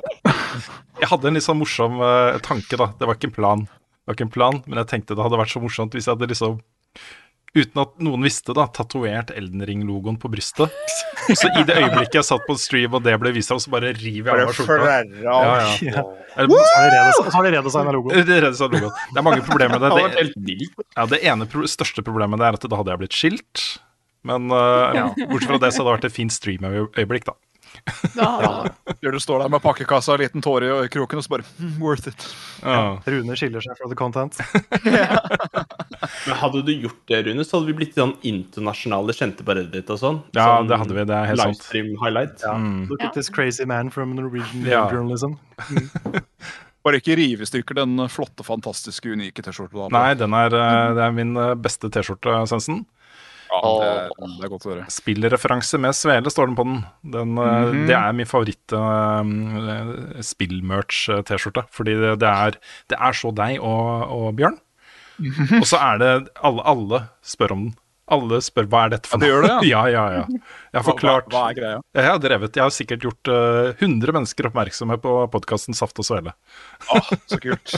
jeg 1.01 1.09
hadde 1.09 1.31
en 1.31 1.38
litt 1.38 1.47
sånn 1.47 1.61
morsom 1.61 1.97
uh, 2.03 2.37
tanke, 2.44 2.77
da. 2.77 2.90
Det 3.01 3.09
var 3.09 3.16
ikke 3.16 3.31
en 3.31 3.37
plan, 3.38 3.64
det 3.64 4.12
var 4.12 4.18
ikke 4.18 4.29
en 4.29 4.35
plan, 4.35 4.61
men 4.66 4.83
jeg 4.83 4.90
tenkte 4.92 5.16
det 5.16 5.25
hadde 5.25 5.40
vært 5.40 5.55
så 5.55 5.64
morsomt 5.64 5.97
hvis 5.97 6.09
jeg 6.09 6.16
hadde 6.18 6.29
liksom 6.29 6.61
Uten 7.59 7.81
at 7.83 7.92
noen 8.05 8.23
visste, 8.27 8.55
da, 8.57 8.66
tatovert 8.71 9.33
Elden 9.35 9.64
Ring-logoen 9.66 10.18
på 10.21 10.31
brystet. 10.31 10.71
Så 11.29 11.49
i 11.51 11.64
det 11.68 11.75
øyeblikket 11.81 12.21
jeg 12.21 12.27
satt 12.29 12.44
på 12.47 12.55
en 12.55 12.61
stream 12.62 12.94
og 12.97 13.03
det 13.05 13.16
ble 13.21 13.33
vist 13.37 13.51
fram, 13.53 13.61
så 13.61 13.73
bare 13.75 13.90
river 13.99 14.31
jeg 14.31 14.47
av 14.47 14.53
meg 14.53 14.59
skjorta. 14.59 14.94
Ja, 15.25 15.40
ja. 15.42 15.66
Ja. 15.99 16.05
Eller- 16.38 17.12
Så 17.18 17.33
har 17.35 17.44
de 17.49 17.53
redesigna 17.57 17.92
logoen. 17.99 18.25
Det 18.29 19.18
er 19.18 19.27
mange 19.27 19.42
problemer 19.49 19.83
med 19.83 19.90
det. 19.99 20.29
Det 20.49 20.57
ja, 20.97 21.05
det 21.11 21.21
ene 21.27 21.47
pro 21.51 21.66
største 21.68 22.05
problemet 22.07 22.38
det 22.40 22.47
er 22.49 22.59
at 22.61 22.68
da 22.71 22.79
hadde 22.81 22.94
jeg 22.94 23.03
blitt 23.05 23.16
skilt. 23.18 23.64
Men 24.29 24.51
eh, 24.51 25.12
bortsett 25.31 25.49
fra 25.51 25.59
det 25.62 25.71
så 25.75 25.83
hadde 25.83 25.88
det 25.90 25.97
vært 25.99 26.09
et 26.11 26.16
fint 26.16 26.35
stream-øyeblikk, 26.35 27.29
da. 27.29 27.35
Da, 28.14 28.67
Gjør 29.03 29.14
du 29.17 29.21
står 29.23 29.43
der 29.45 29.53
med 29.53 29.62
pakkekassa, 29.64 30.14
og 30.17 30.23
liten 30.23 30.43
tåre 30.45 30.71
i 30.85 30.91
kroken, 30.93 31.21
og 31.21 31.25
så 31.27 31.33
bare 31.37 31.47
mm, 31.59 31.75
Worth 31.83 32.09
it. 32.11 32.27
Ja. 32.62 32.99
Rune 33.07 33.37
skiller 33.38 33.64
seg 33.64 33.79
fra 33.79 33.88
the 33.91 33.99
content. 33.99 34.38
Men 36.27 36.37
hadde 36.41 36.62
du 36.67 36.73
gjort 36.75 37.01
det, 37.11 37.23
Rune, 37.27 37.45
så 37.47 37.59
hadde 37.59 37.71
vi 37.71 37.77
blitt 37.81 37.97
sånn 37.99 38.14
internasjonale 38.27 39.14
kjente 39.17 39.47
på 39.47 39.57
Reddit 39.59 39.91
og 39.95 40.01
sånn. 40.01 40.21
Ja, 40.37 40.49
Sånn 40.59 40.71
det 40.71 40.79
hadde 40.83 40.97
vi, 40.99 41.05
det 41.09 41.17
er 41.19 41.31
helt 41.33 41.43
sant. 41.43 41.59
Livestream 41.59 41.91
highlight. 42.03 42.45
Mm. 42.45 42.87
Look 42.91 43.05
at 43.07 43.17
this 43.19 43.31
crazy 43.33 43.67
man 43.69 43.91
from 43.95 44.14
Norwegian 44.19 44.67
Ja. 44.69 44.87
journalism. 44.93 45.37
Bare 46.87 47.01
ikke 47.03 47.17
rive 47.19 47.45
i 47.45 47.49
stykker 47.49 47.75
den 47.81 47.99
flotte, 48.09 48.45
fantastiske, 48.47 49.11
unike 49.11 49.43
T-skjorta. 49.45 49.88
Nei, 49.93 50.12
den 50.17 50.33
er, 50.38 50.55
eh, 50.55 50.93
det 50.97 51.03
er 51.09 51.17
min 51.17 51.35
eh, 51.37 51.55
beste 51.59 51.91
T-skjorte, 51.93 52.37
Sensen. 52.49 52.85
Ja, 53.49 53.73
det, 53.81 54.29
det 54.39 54.47
er 54.47 54.53
godt 54.53 54.67
å 54.69 54.73
høre. 54.75 54.87
Spillreferanse 54.93 55.81
med 55.81 55.97
svele 55.97 56.33
står 56.33 56.51
den 56.51 56.59
på 56.59 56.67
den. 56.69 56.79
den 57.03 57.35
mm 57.35 57.43
-hmm. 57.43 57.87
Det 57.89 57.97
er 57.97 58.13
min 58.13 58.29
favoritt 58.29 58.73
uh, 58.73 60.21
spillmerch-T-skjorte. 60.21 61.65
Fordi 61.71 61.95
det, 61.95 62.17
det, 62.21 62.29
er, 62.29 62.59
det 62.89 62.99
er 63.01 63.13
så 63.13 63.31
deg 63.33 63.61
og, 63.61 64.09
og 64.13 64.35
Bjørn. 64.37 64.59
Og 65.61 65.67
så 65.67 65.77
er 65.77 65.99
det 65.99 66.13
alle, 66.43 66.63
alle 66.63 67.03
spør 67.23 67.53
om 67.53 67.63
den. 67.69 67.77
Alle 68.09 68.39
spør 68.41 68.69
hva 68.73 68.85
er 68.87 68.95
dette 68.95 69.11
for 69.11 69.21
Ja, 69.21 69.21
det 69.21 69.29
gjør 69.29 69.43
det, 69.43 69.51
ja. 69.51 69.59
ja, 69.75 69.83
ja, 69.93 70.05
ja. 70.21 70.23
Jeg 70.73 70.79
har 70.79 70.87
forklart 70.87 71.27
Hva, 71.29 71.43
hva 71.43 71.51
er 71.51 71.59
greia? 71.59 71.81
Jeg 71.99 72.07
har 72.09 72.23
drevet, 72.25 72.57
jeg 72.57 72.65
har 72.65 72.73
sikkert 72.73 73.05
gjort 73.05 73.33
uh, 73.33 73.75
100 73.85 74.15
mennesker 74.17 74.49
oppmerksomme 74.49 74.97
på 75.03 75.19
podkasten 75.35 75.77
Saft 75.77 76.01
og 76.01 76.09
Svele. 76.09 76.33
Ah, 76.89 77.13
så 77.29 77.41
kult. 77.45 77.77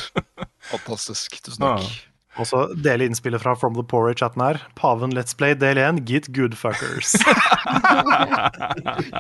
Fantastisk. 0.70 1.40
Tusen 1.42 1.66
takk. 1.66 1.98
Og 2.38 2.46
så 2.46 2.60
dele 2.78 3.08
innspillet 3.10 3.42
fra 3.42 3.56
From 3.58 3.74
the 3.74 3.82
Poor 3.82 4.08
i 4.10 4.14
chatten 4.14 4.40
her. 4.40 4.60
Paven 4.78 5.10
Let's 5.12 5.34
Play 5.36 5.54
del 5.58 5.76
1, 5.78 6.04
Get 6.06 6.28
Good 6.32 6.54
Fuckers. 6.56 7.16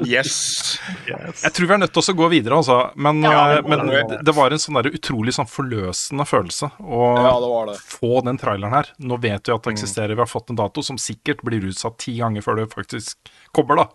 Yes. 0.06 0.78
Yes. 1.08 1.42
Jeg 1.44 1.52
tror 1.56 1.66
vi 1.68 1.74
er 1.74 1.80
nødt 1.82 1.92
til 1.94 2.02
å 2.12 2.14
gå 2.16 2.28
videre, 2.32 2.58
altså. 2.60 2.76
Men, 2.96 3.20
Ja, 3.24 3.32
eh, 3.50 3.60
det 3.60 3.68
men 3.68 4.22
det, 4.24 4.34
var 4.36 4.54
en 4.54 4.62
sånn 4.62 4.78
der 4.78 4.90
utrolig 4.94 5.34
sånn 5.36 5.48
forløsende 5.50 6.26
følelse 6.28 6.70
å 6.80 7.02
Ja, 7.18 7.34
det 7.42 7.72
det. 7.72 7.76
få 7.82 8.22
den 8.26 8.38
traileren 8.40 8.72
her. 8.74 8.90
Nå 8.98 9.18
vet 9.20 9.46
vi 9.48 9.54
at 9.54 9.62
det 9.66 9.72
eksisterer, 9.74 10.14
vi 10.14 10.22
har 10.24 10.30
fått 10.30 10.50
en 10.50 10.56
dato 10.56 10.82
som 10.82 10.96
sikkert 11.00 11.42
blir 11.46 11.60
utsatt 11.70 11.98
ti 11.98 12.16
ganger 12.18 12.42
før 12.46 12.56
det 12.62 12.68
faktisk 12.72 13.16
kommer, 13.52 13.76
da. 13.76 13.86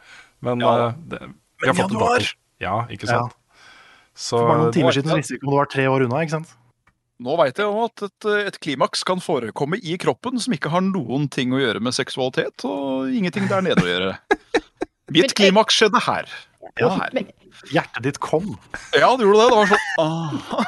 Men 0.42 0.60
Ja. 0.60 0.88
eh, 0.90 0.94
det, 1.08 1.20
vi 1.62 1.68
har 1.68 1.74
Men 1.74 1.76
fått 1.84 1.92
en 1.92 2.00
dato. 2.00 2.34
Ja, 2.60 2.86
ikke 2.90 3.08
Ja. 3.08 3.20
sant. 3.24 3.34
Så 4.16 4.38
For 4.40 4.48
bare 4.48 4.58
noen 4.60 4.74
timer 4.74 4.92
siden 4.92 5.16
visste 5.16 5.32
vi 5.34 5.38
ikke 5.40 5.48
om 5.48 5.52
det 5.52 5.58
var 5.60 5.66
tre 5.66 5.86
år 5.88 6.02
unna. 6.06 6.22
ikke 6.24 6.32
sant? 6.32 6.54
Nå 7.24 7.36
veit 7.40 7.56
jeg 7.62 7.70
òg 7.72 7.86
at 7.86 8.02
et, 8.10 8.26
et 8.50 8.58
klimaks 8.60 9.06
kan 9.08 9.22
forekomme 9.24 9.78
i 9.80 9.96
kroppen 10.02 10.36
som 10.44 10.52
ikke 10.56 10.72
har 10.74 10.82
noen 10.84 11.30
ting 11.32 11.54
å 11.56 11.62
gjøre 11.62 11.80
med 11.84 11.96
seksualitet, 11.96 12.66
og 12.68 13.08
ingenting 13.16 13.48
der 13.48 13.64
nede 13.64 13.86
å 13.86 13.88
gjøre. 13.88 14.10
Mitt 15.16 15.30
jeg- 15.30 15.36
klimaks 15.40 15.78
skjedde 15.80 16.02
her. 16.08 16.28
Ja. 16.82 16.90
Her. 16.98 17.10
Men- 17.14 17.32
Hjertet 17.72 18.04
ditt 18.04 18.18
kom. 18.20 18.50
Ja, 18.98 19.14
det 19.16 19.24
gjorde 19.24 19.46
det. 19.46 19.46
Det 19.48 19.60
var 19.62 19.70
sånn 19.72 19.86
ah. 20.04 20.66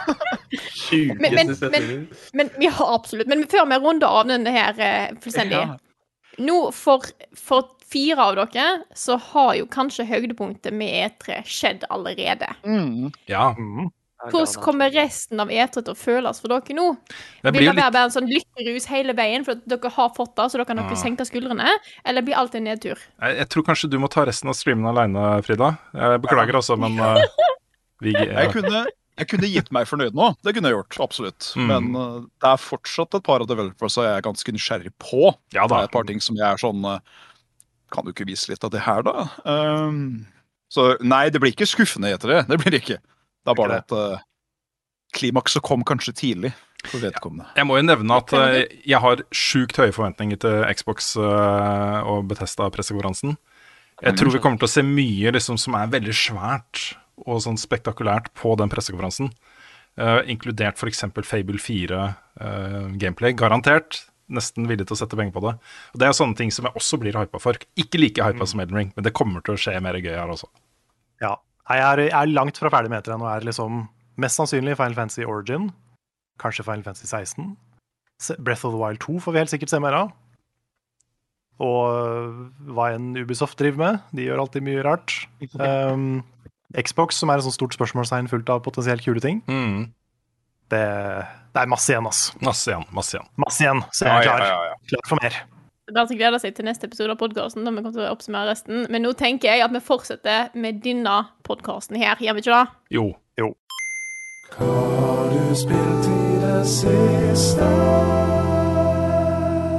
Men- 1.20 1.36
men- 1.36 1.72
men. 1.74 2.08
Men 2.34 2.52
ja, 2.64 2.72
absolutt. 2.80 3.28
Men 3.28 3.44
før 3.52 3.68
vi 3.68 3.80
runder 3.84 4.08
av 4.08 4.30
denne 4.30 4.54
her 4.56 4.80
eh, 4.80 5.12
fullstendig 5.24 5.58
Ja. 5.60 5.76
Nå, 6.40 6.72
for, 6.72 7.02
for 7.36 7.72
fire 7.90 8.22
av 8.30 8.36
dere, 8.38 8.84
så 8.96 9.16
har 9.34 9.56
jo 9.58 9.66
kanskje 9.74 10.06
høydepunktet 10.06 10.72
med 10.76 11.10
E3 11.18 11.40
skjedd 11.50 11.84
allerede. 11.90 12.52
Mm. 12.64 13.10
ja. 13.28 13.50
Mm. 13.58 13.90
Hvordan 14.18 14.64
kommer 14.66 14.90
resten 14.90 15.40
av 15.44 15.52
E3 15.54 15.84
til 15.86 15.94
å 15.94 15.98
føles 15.98 16.40
for 16.42 16.50
dere 16.50 16.74
nå? 16.74 16.88
Det 17.44 17.52
Vil 17.54 17.62
det 17.62 17.70
litt 17.70 17.78
være 17.78 17.94
bare 17.94 18.08
en 18.10 18.14
sånn 18.16 18.30
lykkerus 18.32 18.88
hele 18.90 19.14
veien 19.14 19.44
for 19.46 19.54
at 19.60 19.66
dere 19.70 19.92
har 19.94 20.10
fått 20.16 20.34
det, 20.40 20.48
så 20.50 20.58
dere 20.58 20.66
kan 20.66 20.80
dere 20.82 20.96
Ah. 20.96 21.02
senke 21.04 21.26
skuldrene? 21.28 21.74
Eller 22.04 22.26
blir 22.26 22.34
alt 22.36 22.56
en 22.58 22.64
nedtur? 22.66 22.98
jeg, 22.98 23.36
jeg 23.38 23.50
tror 23.54 23.64
kanskje 23.68 23.90
du 23.94 24.00
må 24.02 24.10
ta 24.10 24.26
resten 24.26 24.50
av 24.50 24.56
streamen 24.58 24.90
alene, 24.90 25.28
Frida. 25.46 25.78
Jeg 25.94 26.22
beklager 26.24 26.58
altså, 26.58 26.78
men 26.82 26.98
uh, 26.98 27.22
vi, 28.02 28.16
Jeg, 28.18 28.50
kunne, 28.56 28.88
jeg 29.22 29.28
kunne 29.30 29.52
gitt 29.54 29.70
meg 29.72 29.86
fornøyd 29.86 30.18
nå. 30.18 30.32
Det 30.42 30.56
kunne 30.56 30.72
jeg 30.72 30.80
gjort, 30.80 30.98
absolutt. 31.06 31.52
Mm. 31.56 31.68
Men 31.70 31.90
uh, 31.96 32.26
det 32.42 32.50
er 32.56 32.64
fortsatt 32.64 33.20
et 33.20 33.26
par 33.28 33.46
av 33.46 33.52
developersa 33.52 34.08
jeg 34.08 34.18
er 34.18 34.26
ganske 34.26 34.56
nysgjerrig 34.56 34.94
på. 34.98 35.30
Ja 35.54 35.68
Det 35.70 35.78
er 35.78 35.92
et 35.92 35.94
par 35.94 36.10
ting 36.10 36.20
som 36.26 36.36
jeg 36.36 36.48
er 36.50 36.58
sånn 36.58 36.82
uh, 36.90 36.98
Kan 37.94 38.04
du 38.04 38.12
ikke 38.16 38.26
vise 38.28 38.50
litt 38.50 38.66
av 38.66 38.74
det 38.74 38.82
her, 38.82 39.06
da? 39.06 39.30
Um, 39.46 40.26
så 40.74 40.96
nei, 41.06 41.30
det 41.30 41.40
blir 41.40 41.54
ikke 41.54 41.70
skuffende 41.70 42.10
heter 42.12 42.34
det. 42.34 42.42
Det 42.50 42.58
blir 42.60 42.74
det 42.74 42.82
ikke. 42.82 42.98
Det 43.48 43.54
er 43.54 43.60
bare 43.62 43.82
at 43.82 43.96
uh, 43.96 44.24
klimakset 45.16 45.64
kom 45.66 45.86
kanskje 45.88 46.14
tidlig 46.20 46.54
for 46.86 47.02
vedkommende. 47.02 47.50
Jeg 47.58 47.68
må 47.68 47.80
jo 47.80 47.86
nevne 47.88 48.20
at 48.22 48.34
eh, 48.38 48.58
jeg 48.88 49.02
har 49.02 49.24
sjukt 49.36 49.80
høye 49.80 49.94
forventninger 49.96 50.40
til 50.44 50.66
Xbox 50.78 51.16
eh, 51.20 52.00
og 52.08 52.28
Betesta-pressekonferansen. 52.30 53.38
Jeg 54.04 54.14
tror 54.20 54.30
vi 54.36 54.42
kommer 54.44 54.62
til 54.62 54.70
å 54.70 54.76
se 54.76 54.84
mye 54.86 55.32
liksom, 55.34 55.58
som 55.58 55.76
er 55.80 55.90
veldig 55.90 56.14
svært 56.14 56.84
og 57.26 57.42
sånn 57.42 57.58
spektakulært 57.58 58.30
på 58.38 58.54
den 58.60 58.70
pressekonferansen. 58.70 59.32
Uh, 59.98 60.22
inkludert 60.30 60.78
f.eks. 60.78 61.08
Fable 61.26 61.58
4 61.58 62.04
eh, 62.06 62.84
gameplay. 63.02 63.34
Garantert. 63.34 64.04
Nesten 64.30 64.68
villig 64.70 64.86
til 64.86 64.94
å 64.94 65.00
sette 65.00 65.18
penger 65.18 65.34
på 65.34 65.42
det. 65.48 65.56
Og 65.96 65.98
Det 65.98 66.06
er 66.06 66.14
sånne 66.14 66.38
ting 66.38 66.54
som 66.54 66.68
jeg 66.68 66.78
også 66.78 67.00
blir 67.02 67.18
hypa 67.18 67.42
for. 67.42 67.58
Ikke 67.80 67.98
like 67.98 68.22
hypa 68.22 68.46
som 68.46 68.62
Elden 68.62 68.78
Ring, 68.78 68.92
men 68.94 69.08
det 69.08 69.16
kommer 69.18 69.42
til 69.42 69.56
å 69.56 69.62
skje 69.64 69.74
mer 69.82 69.98
gøy 69.98 70.14
her 70.14 70.30
også. 70.30 70.52
Ja. 71.24 71.34
Nei, 71.68 71.78
Jeg 71.82 71.88
er, 71.88 72.04
jeg 72.08 72.16
er 72.22 72.34
langt 72.34 72.60
fra 72.62 72.72
ferdig 72.72 72.92
med 72.94 73.02
etter 73.02 73.18
og 73.18 73.28
er 73.30 73.46
liksom 73.48 73.82
mest 74.18 74.40
sannsynlig 74.40 74.78
Final 74.80 74.96
Fantasy 74.98 75.26
Origin. 75.28 75.70
Kanskje 76.42 76.64
Final 76.64 76.86
Fantasy 76.86 77.08
16. 77.10 77.58
Breath 78.40 78.66
of 78.66 78.74
the 78.74 78.80
Wild 78.82 79.02
2 79.04 79.20
får 79.22 79.36
vi 79.36 79.42
helt 79.44 79.52
sikkert 79.54 79.74
se 79.74 79.80
mer 79.84 79.98
av. 79.98 80.14
Og 81.58 81.84
øh, 81.90 82.40
hva 82.74 82.92
enn 82.94 83.12
Ubisoft 83.18 83.58
driver 83.60 83.82
med. 83.82 84.00
De 84.14 84.26
gjør 84.28 84.44
alltid 84.46 84.66
mye 84.66 84.84
rart. 84.86 85.16
Um, 85.58 86.24
Xbox, 86.88 87.18
som 87.18 87.30
er 87.34 87.40
et 87.42 87.48
sånt 87.48 87.58
stort 87.58 87.76
spørsmålstegn 87.78 88.30
fullt 88.30 88.50
av 88.54 88.62
potensielt 88.66 89.06
kule 89.06 89.22
ting. 89.24 89.42
Mm. 89.50 89.88
Det, 90.70 90.84
det 91.56 91.62
er 91.64 91.70
masse 91.72 91.90
igjen, 91.94 92.08
ass. 92.10 92.28
Masse 92.44 92.70
igjen. 92.70 92.86
Masse 92.94 93.16
igjen. 93.18 93.30
Masse 93.42 93.64
igjen, 93.64 93.84
så 93.96 94.06
jeg 94.06 94.14
er 94.14 94.18
Ja, 94.18 94.24
ja, 94.24 94.34
klar. 94.38 94.48
ja, 94.52 94.72
ja. 94.72 94.80
Klar 94.92 95.08
for 95.10 95.24
mer. 95.24 95.38
Det 95.88 95.96
er 95.96 96.02
altså 96.02 96.16
gleder 96.20 96.42
seg 96.44 96.52
til 96.52 96.66
neste 96.68 96.84
episode 96.90 97.14
av 97.14 97.20
podkasten. 97.22 97.64
Vi 97.64 97.80
kommer 97.80 97.94
til 97.96 98.04
å 98.04 98.10
oppsummere 98.12 98.50
resten. 98.50 98.82
Men 98.92 99.06
nå 99.06 99.14
tenker 99.16 99.48
jeg 99.48 99.64
at 99.64 99.72
vi 99.72 99.80
fortsetter 99.80 100.50
med 100.60 100.82
denne 100.84 101.14
podkasten 101.48 101.96
her, 101.96 102.20
gjør 102.20 102.36
vi 102.36 102.44
ikke 102.44 102.58
det? 102.58 102.76
Jo. 102.92 103.06
jo. 103.40 103.54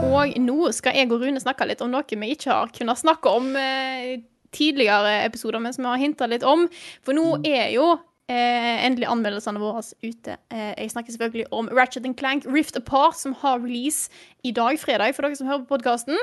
Og 0.09 0.41
nå 0.49 0.73
skal 0.73 0.97
jeg 0.97 1.13
og 1.13 1.21
Rune 1.27 1.45
snakke 1.45 1.69
litt 1.69 1.85
om 1.85 1.93
noe 1.93 2.09
vi 2.09 2.33
ikke 2.33 2.57
har 2.57 2.73
kunnet 2.73 3.05
snakke 3.05 3.29
om 3.29 3.53
eh, 3.61 4.25
tidligere 4.57 5.27
episoder, 5.27 5.61
men 5.61 5.77
som 5.77 5.85
vi 5.85 5.93
har 5.93 6.01
hinta 6.07 6.33
litt 6.33 6.49
om. 6.49 6.71
For 7.05 7.13
nå 7.13 7.43
er 7.45 7.69
jo 7.77 7.99
eh, 8.29 8.87
endelig 8.87 9.09
anmeldelsene 9.11 9.61
våre 9.63 9.83
ute. 10.05 10.37
Eh, 10.53 10.73
jeg 10.77 10.93
snakker 10.93 11.15
selvfølgelig 11.15 11.49
om 11.55 11.71
Ratchet 11.75 12.09
Clank 12.19 12.47
Rift 12.49 12.77
Apart, 12.79 13.19
som 13.19 13.35
har 13.43 13.63
release 13.65 14.09
i 14.45 14.53
dag, 14.53 14.79
fredag, 14.81 15.17
for 15.17 15.27
dere 15.27 15.39
som 15.39 15.49
hører 15.51 15.65
på 15.65 15.77
podkasten. 15.77 16.19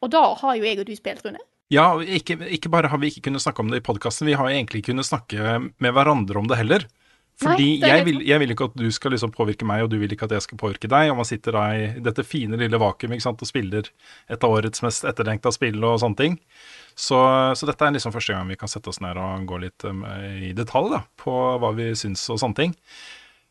Og 0.00 0.12
da 0.12 0.22
har 0.40 0.56
jo 0.56 0.66
jeg 0.66 0.80
og 0.80 0.88
du 0.88 0.94
spilt, 0.96 1.24
Rune. 1.26 1.42
Ja, 1.70 1.92
ikke, 2.02 2.34
ikke 2.50 2.70
bare 2.72 2.90
har 2.90 2.98
vi 2.98 3.12
ikke 3.12 3.28
kunnet 3.28 3.44
snakke 3.44 3.62
om 3.62 3.70
det 3.70 3.82
i 3.82 3.86
podkasten, 3.86 4.26
vi 4.26 4.34
har 4.38 4.48
egentlig 4.50 4.82
kunnet 4.88 5.06
snakke 5.06 5.60
med 5.70 5.94
hverandre 5.94 6.40
om 6.40 6.48
det 6.50 6.58
heller. 6.58 6.86
Fordi 7.40 7.68
Nei, 7.80 7.88
jeg, 7.88 8.04
vil, 8.04 8.18
jeg 8.28 8.40
vil 8.42 8.52
ikke 8.52 8.66
at 8.68 8.74
du 8.76 8.88
skal 8.92 9.14
liksom 9.14 9.32
påvirke 9.32 9.64
meg, 9.68 9.84
og 9.84 9.92
du 9.92 9.96
vil 10.00 10.12
ikke 10.12 10.26
at 10.28 10.34
jeg 10.36 10.44
skal 10.44 10.60
påvirke 10.60 10.90
deg. 10.92 11.12
Og 11.12 11.20
man 11.22 11.28
sitter 11.28 11.56
da 11.56 11.62
i 11.72 11.86
dette 12.04 12.24
fine 12.26 12.58
lille 12.60 12.80
vakuumet 12.80 13.24
og 13.30 13.48
spiller 13.48 13.88
et 14.28 14.44
av 14.44 14.56
årets 14.56 14.84
mest 14.84 15.06
etterlengta 15.08 15.52
spill 15.54 15.80
og 15.80 16.02
sånne 16.02 16.20
ting. 16.20 16.36
Så, 16.92 17.16
så 17.56 17.68
dette 17.68 17.86
er 17.86 17.94
liksom 17.96 18.12
første 18.12 18.34
gang 18.34 18.50
vi 18.50 18.58
kan 18.60 18.68
sette 18.68 18.92
oss 18.92 19.00
ned 19.00 19.16
og 19.16 19.46
gå 19.48 19.60
litt 19.62 19.86
um, 19.88 20.02
i 20.44 20.52
detalj 20.56 20.90
da, 20.92 21.00
på 21.22 21.32
hva 21.62 21.70
vi 21.78 21.88
syns 21.96 22.26
og 22.28 22.42
sånne 22.42 22.58
ting. 22.58 22.74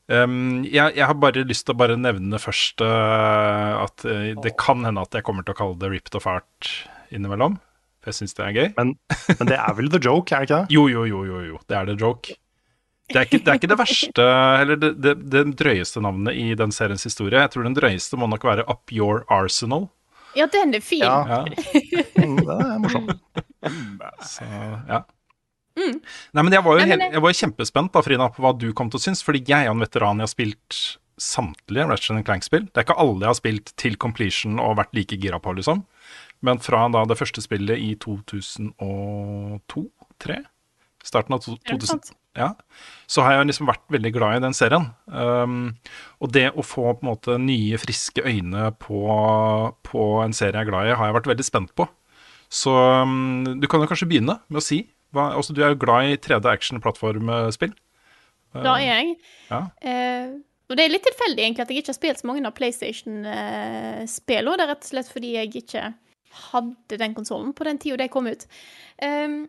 Um, 0.09 0.65
jeg, 0.65 0.97
jeg 0.97 1.05
har 1.05 1.17
bare 1.21 1.45
lyst 1.45 1.67
til 1.67 1.75
å 1.75 1.79
bare 1.79 1.97
nevne 1.97 2.37
først 2.41 2.81
uh, 2.81 3.85
at 3.85 4.05
uh, 4.05 4.29
det 4.41 4.53
kan 4.61 4.85
hende 4.85 5.01
at 5.05 5.17
jeg 5.17 5.25
kommer 5.25 5.45
til 5.45 5.53
å 5.53 5.59
kalle 5.59 5.77
det 5.81 5.91
ripped 5.93 6.17
of 6.17 6.29
art 6.29 6.69
innimellom. 7.13 7.57
For 7.99 8.13
jeg 8.13 8.21
syns 8.21 8.37
det 8.37 8.45
er 8.45 8.55
gøy. 8.55 8.67
Men, 8.77 8.93
men 9.33 9.49
det 9.49 9.57
er 9.57 9.73
vel 9.77 9.89
the 9.93 10.01
joke, 10.01 10.33
er 10.33 10.45
det 10.45 10.49
ikke 10.49 10.61
det? 10.61 10.73
Jo, 10.77 10.85
jo, 10.91 11.07
jo, 11.09 11.25
jo, 11.27 11.41
jo. 11.51 11.63
Det 11.69 11.77
er 11.77 11.89
the 11.89 11.97
joke. 11.99 12.37
Det 13.09 13.17
er, 13.17 13.25
ikke, 13.25 13.39
det 13.41 13.49
er 13.51 13.57
ikke 13.57 13.69
det 13.71 13.77
verste, 13.79 14.23
eller 14.61 14.75
det, 14.77 14.89
det, 15.01 15.13
det 15.33 15.41
drøyeste 15.57 15.97
navnet 16.05 16.33
i 16.37 16.51
den 16.57 16.69
seriens 16.75 17.01
historie. 17.07 17.39
Jeg 17.41 17.49
tror 17.55 17.63
den 17.65 17.73
drøyeste 17.77 18.17
må 18.21 18.25
nok 18.29 18.43
være 18.45 18.63
Up 18.69 18.91
Your 18.93 19.23
Arsenal. 19.33 19.87
Ja, 20.37 20.45
den 20.53 20.75
er 20.77 20.83
fin. 20.85 21.01
Ja. 21.01 21.25
ja. 21.25 21.41
det 21.49 22.23
er 22.23 22.77
morsomt. 22.83 23.09
Så, 24.29 24.45
ja. 24.87 24.99
Mm. 25.79 25.97
Nei, 26.35 26.43
men 26.43 26.53
jeg 26.53 26.63
var 26.65 26.71
jo 26.75 26.79
Nei, 26.83 26.87
men 26.91 27.01
helt, 27.07 27.13
jeg 27.17 27.23
var 27.23 27.33
kjempespent 27.41 27.91
da, 27.95 27.99
Frida, 28.05 28.25
på 28.35 28.39
hva 28.45 28.51
du 28.61 28.67
kom 28.77 28.89
til 28.91 28.99
å 28.99 29.03
synes, 29.07 29.21
fordi 29.25 29.39
jeg 29.47 29.61
er 29.65 29.71
en 29.73 29.81
veteran. 29.81 30.19
Jeg 30.21 30.27
har 30.29 30.33
spilt 30.35 30.71
samtlige 31.19 31.87
Ratchet 31.89 32.25
Clank-spill. 32.27 32.65
Det 32.69 32.77
er 32.77 32.83
ikke 32.87 32.99
alle 33.01 33.21
jeg 33.25 33.31
har 33.31 33.39
spilt 33.39 33.67
til 33.79 33.93
completion 33.99 34.59
og 34.63 34.77
vært 34.79 34.93
like 34.95 35.15
gira 35.19 35.39
på, 35.43 35.49
liksom. 35.57 35.79
Men 36.45 36.55
fra 36.63 36.85
da 36.93 37.01
det 37.09 37.17
første 37.19 37.41
spillet 37.43 37.77
i 37.83 37.89
2002-2003, 37.99 40.37
starten 41.03 41.33
av 41.35 41.39
to- 41.43 41.57
Er 41.65 41.69
2000, 41.75 41.87
sant? 41.87 42.11
Ja, 42.37 42.51
så 43.09 43.23
har 43.25 43.35
jeg 43.35 43.49
liksom 43.49 43.69
vært 43.69 43.85
veldig 43.91 44.11
glad 44.13 44.37
i 44.37 44.43
den 44.43 44.55
serien. 44.55 44.89
Um, 45.09 45.71
og 46.21 46.33
det 46.35 46.49
å 46.53 46.65
få 46.65 46.93
på 46.93 47.03
en 47.03 47.09
måte 47.09 47.37
nye, 47.41 47.79
friske 47.81 48.21
øyne 48.21 48.69
på, 48.81 49.01
på 49.87 50.05
en 50.23 50.35
serie 50.37 50.59
jeg 50.59 50.67
er 50.67 50.69
glad 50.69 50.89
i, 50.89 50.97
har 50.99 51.09
jeg 51.09 51.17
vært 51.17 51.31
veldig 51.31 51.47
spent 51.47 51.73
på. 51.79 51.87
Så 52.49 52.73
um, 52.73 53.57
du 53.61 53.65
kan 53.69 53.81
jo 53.81 53.89
kanskje 53.89 54.09
begynne 54.09 54.39
med 54.47 54.61
å 54.61 54.65
si 54.65 54.83
hva, 55.13 55.31
altså, 55.33 55.55
Du 55.57 55.63
er 55.63 55.73
jo 55.73 55.81
glad 55.81 56.11
i 56.11 56.19
3D 56.21 56.45
action-plattformspill. 56.51 57.73
Da 58.53 58.75
er 58.77 58.85
jeg. 58.85 59.15
Ja. 59.49 59.63
Uh, 59.81 60.37
og 60.69 60.77
det 60.77 60.85
er 60.85 60.93
litt 60.93 61.07
tilfeldig 61.07 61.41
egentlig 61.41 61.65
at 61.65 61.71
jeg 61.73 61.81
ikke 61.81 61.93
har 61.95 61.97
spilt 61.97 62.21
så 62.21 62.29
mange 62.29 62.45
av 62.45 62.53
PlayStation-spillene. 62.57 64.53
det 64.53 64.65
er 64.65 64.69
rett 64.69 64.85
og 64.85 64.91
slett 64.91 65.09
fordi 65.09 65.33
jeg 65.33 65.63
ikke 65.63 65.87
hadde 66.51 66.99
den 67.01 67.15
konsollen 67.17 67.55
på 67.57 67.65
den 67.65 67.81
tida 67.81 67.97
de 68.03 68.13
kom 68.13 68.29
ut. 68.29 68.45
Um, 69.01 69.47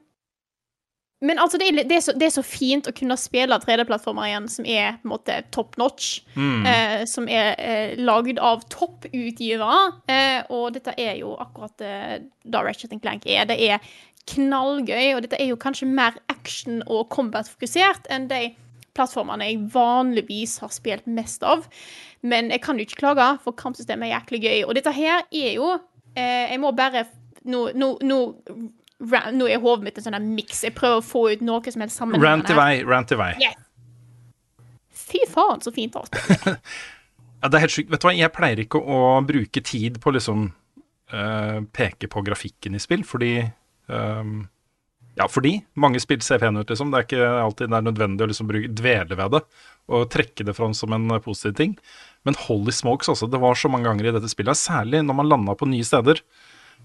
men 1.21 1.39
altså, 1.39 1.59
det 1.61 1.69
er, 1.69 1.83
det, 1.85 1.97
er 1.99 2.05
så, 2.05 2.15
det 2.17 2.31
er 2.31 2.33
så 2.33 2.45
fint 2.47 2.87
å 2.89 2.95
kunne 2.97 3.17
spille 3.21 3.59
3D-plattformer 3.61 4.31
igjen 4.31 4.47
som 4.49 4.65
er 4.65 4.95
på 5.03 5.09
en 5.09 5.13
måte 5.13 5.37
top 5.53 5.77
notch. 5.81 6.23
Mm. 6.33 6.69
Eh, 6.71 6.95
som 7.11 7.29
er 7.29 7.53
eh, 7.61 7.93
lagd 8.01 8.41
av 8.41 8.65
topputgivere. 8.73 9.83
Eh, 10.09 10.39
og 10.49 10.73
dette 10.79 10.95
er 10.97 11.19
jo 11.21 11.35
akkurat 11.43 11.85
eh, 11.85 12.15
da 12.49 12.65
Ratchet 12.65 12.97
Clank 13.05 13.29
er. 13.29 13.45
Det 13.51 13.59
er 13.69 13.85
knallgøy, 14.31 15.13
og 15.15 15.23
dette 15.25 15.37
er 15.41 15.51
jo 15.51 15.61
kanskje 15.61 15.91
mer 15.91 16.17
action- 16.33 16.85
og 16.87 17.09
combat-fokusert 17.13 18.09
enn 18.13 18.29
de 18.31 18.51
plattformene 18.97 19.47
jeg 19.47 19.63
vanligvis 19.75 20.59
har 20.65 20.73
spilt 20.75 21.09
mest 21.11 21.45
av. 21.47 21.69
Men 22.25 22.51
jeg 22.53 22.65
kan 22.65 22.81
jo 22.81 22.89
ikke 22.89 23.01
klage, 23.05 23.29
for 23.45 23.57
kampsystemet 23.57 24.09
er 24.09 24.17
jæklig 24.19 24.43
gøy. 24.45 24.59
Og 24.67 24.77
dette 24.77 24.93
her 24.97 25.25
er 25.25 25.55
jo 25.57 25.73
eh, 26.17 26.51
Jeg 26.51 26.61
må 26.63 26.73
bare 26.77 27.07
Nå, 27.41 27.71
nå, 27.73 27.95
nå, 28.05 28.17
nå 29.01 29.49
er 29.49 29.61
hodet 29.63 29.87
mitt 29.87 29.99
en 29.99 30.07
sånn 30.07 30.31
miks. 30.37 30.63
Jeg 30.67 30.77
prøver 30.77 31.01
å 31.01 31.05
få 31.05 31.27
ut 31.33 31.45
noe 31.45 31.73
som 31.73 31.85
helst 31.85 32.01
Rant 32.21 32.53
i 32.53 32.57
vei, 32.57 32.73
rant 32.85 33.13
i 33.13 33.19
vei. 33.19 33.33
Yes. 33.41 33.59
Fy 35.11 35.25
faen, 35.29 35.63
så 35.65 35.73
fint 35.75 35.97
avspill. 35.99 36.57
Ja, 37.41 37.49
det 37.49 37.57
er 37.57 37.63
helt 37.65 37.73
sjukt. 37.73 37.89
Vet 37.89 38.03
du 38.03 38.05
hva, 38.05 38.13
jeg 38.13 38.33
pleier 38.37 38.61
ikke 38.61 38.81
å 38.85 38.97
bruke 39.25 39.63
tid 39.65 39.95
på 40.03 40.13
liksom 40.13 40.51
uh, 41.15 41.59
peke 41.73 42.11
på 42.13 42.23
grafikken 42.27 42.77
i 42.77 42.83
spill, 42.83 43.01
fordi 43.09 43.39
um, 43.89 44.43
Ja, 45.17 45.25
fordi 45.25 45.55
mange 45.81 46.03
spill 46.05 46.21
ser 46.25 46.43
pene 46.43 46.61
ut, 46.61 46.69
liksom. 46.69 46.93
Det 46.93 46.99
er 46.99 47.07
ikke 47.09 47.31
alltid 47.47 47.73
det 47.73 47.79
er 47.79 47.87
nødvendig 47.89 48.27
å 48.27 48.29
liksom 48.31 48.51
bruke, 48.51 48.69
dvele 48.77 49.17
ved 49.17 49.39
det 49.39 49.43
og 49.91 50.05
trekke 50.13 50.45
det 50.47 50.53
fram 50.55 50.71
som 50.77 50.93
en 50.95 51.09
eh, 51.17 51.23
positiv 51.25 51.57
ting. 51.59 51.73
Men 52.29 52.37
holy 52.45 52.71
smokes, 52.77 53.09
altså. 53.11 53.27
Det 53.27 53.41
var 53.43 53.57
så 53.59 53.73
mange 53.73 53.89
ganger 53.89 54.07
i 54.07 54.13
dette 54.15 54.31
spillet, 54.31 54.61
særlig 54.61 55.01
når 55.03 55.17
man 55.19 55.33
landa 55.33 55.57
på 55.59 55.67
nye 55.67 55.87
steder. 55.87 56.21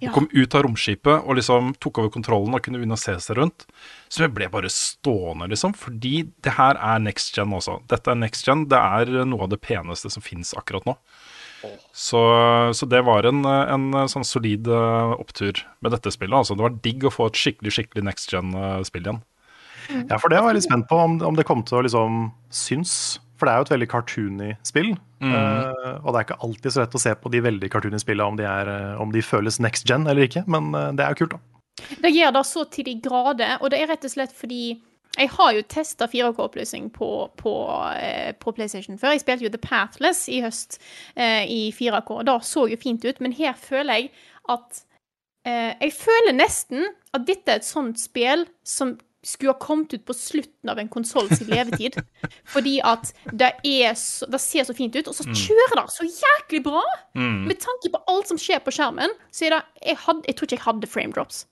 Ja. 0.04 0.12
Kom 0.12 0.28
ut 0.32 0.56
av 0.58 0.66
romskipet 0.66 1.24
og 1.24 1.38
liksom 1.38 1.72
tok 1.80 2.02
over 2.02 2.12
kontrollen 2.12 2.56
og 2.56 2.64
kunne 2.66 2.82
begynne 2.82 2.98
å 2.98 3.00
se 3.00 3.14
seg 3.24 3.38
rundt. 3.40 3.64
Så 4.12 4.26
jeg 4.26 4.34
ble 4.36 4.50
bare 4.52 4.72
stående, 4.72 5.48
liksom. 5.54 5.76
Fordi 5.78 6.26
det 6.44 6.58
her 6.58 6.76
er 6.76 7.00
next 7.04 7.38
gen 7.38 7.56
også. 7.56 7.78
Dette 7.92 8.12
er 8.12 8.20
next 8.20 8.48
gen. 8.48 8.66
Det 8.72 8.80
er 8.80 9.24
noe 9.24 9.48
av 9.48 9.54
det 9.54 9.62
peneste 9.64 10.12
som 10.12 10.26
fins 10.26 10.52
akkurat 10.60 10.88
nå. 10.90 10.98
Så, 11.96 12.20
så 12.78 12.86
det 12.86 13.02
var 13.08 13.26
en, 13.26 13.42
en 13.48 13.86
sånn 14.12 14.28
solid 14.28 14.68
eh, 14.70 15.14
opptur 15.16 15.64
med 15.82 15.96
dette 15.96 16.12
spillet. 16.14 16.36
Altså. 16.38 16.58
Det 16.58 16.68
var 16.68 16.76
digg 16.84 17.08
å 17.08 17.14
få 17.14 17.30
et 17.32 17.40
skikkelig 17.40 17.74
skikkelig 17.78 18.06
next 18.06 18.34
gen-spill 18.36 19.08
igjen. 19.08 19.24
Ja, 20.10 20.18
for 20.18 20.34
det 20.34 20.42
var 20.42 20.52
jeg 20.52 20.60
litt 20.60 20.68
spent 20.68 20.88
på, 20.90 20.98
om, 20.98 21.20
om 21.26 21.38
det 21.38 21.46
kom 21.48 21.62
til 21.66 21.80
å 21.80 21.86
liksom 21.86 22.30
synes. 22.54 23.18
For 23.36 23.48
det 23.48 23.54
er 23.54 23.60
jo 23.60 23.68
et 23.68 23.74
veldig 23.74 23.90
cartoony 23.92 24.50
spill. 24.68 24.94
Mm. 25.24 25.34
Uh, 25.34 25.96
og 26.02 26.10
det 26.12 26.18
er 26.20 26.26
ikke 26.28 26.42
alltid 26.48 26.76
så 26.76 26.84
lett 26.84 26.98
å 26.98 27.02
se 27.02 27.14
på 27.20 27.32
de 27.34 27.44
veldig 27.44 27.70
cartoony 27.74 28.00
spillene 28.02 28.34
om 28.34 28.40
de, 28.40 28.48
er, 28.48 28.72
eh, 28.72 29.02
om 29.02 29.12
de 29.14 29.24
føles 29.26 29.60
next 29.64 29.88
gen 29.90 30.08
eller 30.08 30.28
ikke, 30.28 30.46
men 30.52 30.74
eh, 30.76 30.92
det 30.96 31.06
er 31.06 31.16
jo 31.16 31.24
kult, 31.24 31.38
da. 31.38 31.56
Det 32.04 32.12
gjør 32.14 32.36
det 32.38 32.44
så 32.48 32.64
til 32.72 32.88
de 32.88 32.94
grader, 33.04 33.58
og 33.60 33.72
det 33.72 33.82
er 33.82 33.90
rett 33.92 34.06
og 34.08 34.14
slett 34.14 34.36
fordi 34.36 34.78
jeg 35.16 35.32
har 35.32 35.54
jo 35.56 35.64
testa 35.72 36.08
4K-oppløsning 36.12 36.90
på, 36.96 37.10
på, 37.40 37.54
eh, 37.96 38.34
på 38.40 38.52
PlayStation 38.56 39.00
før. 39.00 39.16
Jeg 39.16 39.24
spilte 39.24 39.48
jo 39.48 39.54
The 39.54 39.62
Pathless 39.64 40.26
i 40.32 40.42
høst 40.44 40.80
eh, 41.16 41.46
i 41.48 41.62
4K, 41.76 42.18
og 42.18 42.26
det 42.28 42.36
så 42.48 42.66
jo 42.72 42.80
fint 42.82 43.06
ut, 43.08 43.22
men 43.24 43.36
her 43.36 43.56
føler 43.60 44.02
jeg 44.02 44.12
at 44.52 44.84
eh, 45.48 45.72
Jeg 45.80 45.94
føler 45.96 46.36
nesten 46.36 46.84
at 47.16 47.28
dette 47.28 47.52
er 47.52 47.62
et 47.62 47.68
sånt 47.68 48.02
spill 48.02 48.46
som 48.68 48.98
skulle 49.26 49.54
ha 49.56 49.60
kommet 49.62 49.94
ut 49.96 50.04
på 50.06 50.14
slutten 50.16 50.70
av 50.70 50.80
en 50.82 50.90
konsolls 50.94 51.42
levetid. 51.50 51.98
Fordi 52.54 52.76
at 52.86 53.10
det, 53.34 53.52
så, 53.98 54.30
det 54.30 54.42
ser 54.44 54.68
så 54.70 54.76
fint 54.78 54.96
ut, 54.96 55.10
og 55.10 55.18
så 55.18 55.26
Mm. 55.26 55.34
kjører 55.42 55.80
det 55.82 55.86
så 55.96 56.06
jæklig 56.06 56.64
bra! 56.68 56.84
Mm. 57.18 57.48
Med 57.50 57.60
tanke 57.64 57.90
på 57.92 58.02
alt 58.12 58.30
som 58.30 58.38
skjer 58.40 58.62
på 58.64 58.74
skjermen, 58.76 59.12
så 59.34 59.48
er 59.48 59.58
det 59.58 59.62
Jeg, 59.82 59.98
had, 60.06 60.22
jeg 60.28 60.36
tror 60.38 60.46
ikke 60.48 60.58
jeg 60.60 60.66
hadde 60.68 60.92
frame 60.92 61.16
drops. 61.16 61.46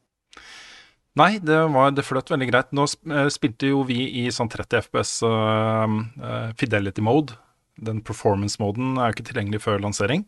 Nei, 1.15 1.37
det, 1.37 1.57
var, 1.73 1.91
det 1.93 2.05
fløt 2.07 2.31
veldig 2.33 2.47
greit. 2.49 2.71
Nå 2.73 2.87
eh, 2.89 3.27
spilte 3.33 3.69
jo 3.69 3.83
vi 3.85 3.99
i 4.23 4.23
sånn 4.33 4.49
30 4.49 4.87
FPS 4.87 5.11
uh, 5.21 6.53
fidelity 6.57 7.03
mode. 7.05 7.35
Den 7.77 8.01
performance-moden 8.05 8.97
er 8.97 9.09
jo 9.11 9.17
ikke 9.17 9.27
tilgjengelig 9.29 9.61
før 9.65 9.81
lansering. 9.83 10.25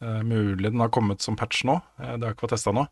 Uh, 0.00 0.20
mulig 0.24 0.70
den 0.72 0.80
har 0.80 0.92
kommet 0.92 1.24
som 1.24 1.36
patch 1.36 1.64
nå. 1.68 1.78
uh, 2.00 2.14
det 2.16 2.24
har 2.24 2.30
jeg 2.30 2.36
ikke 2.36 2.46
fått 2.46 2.54
testa 2.56 2.72
nå. 2.76 2.86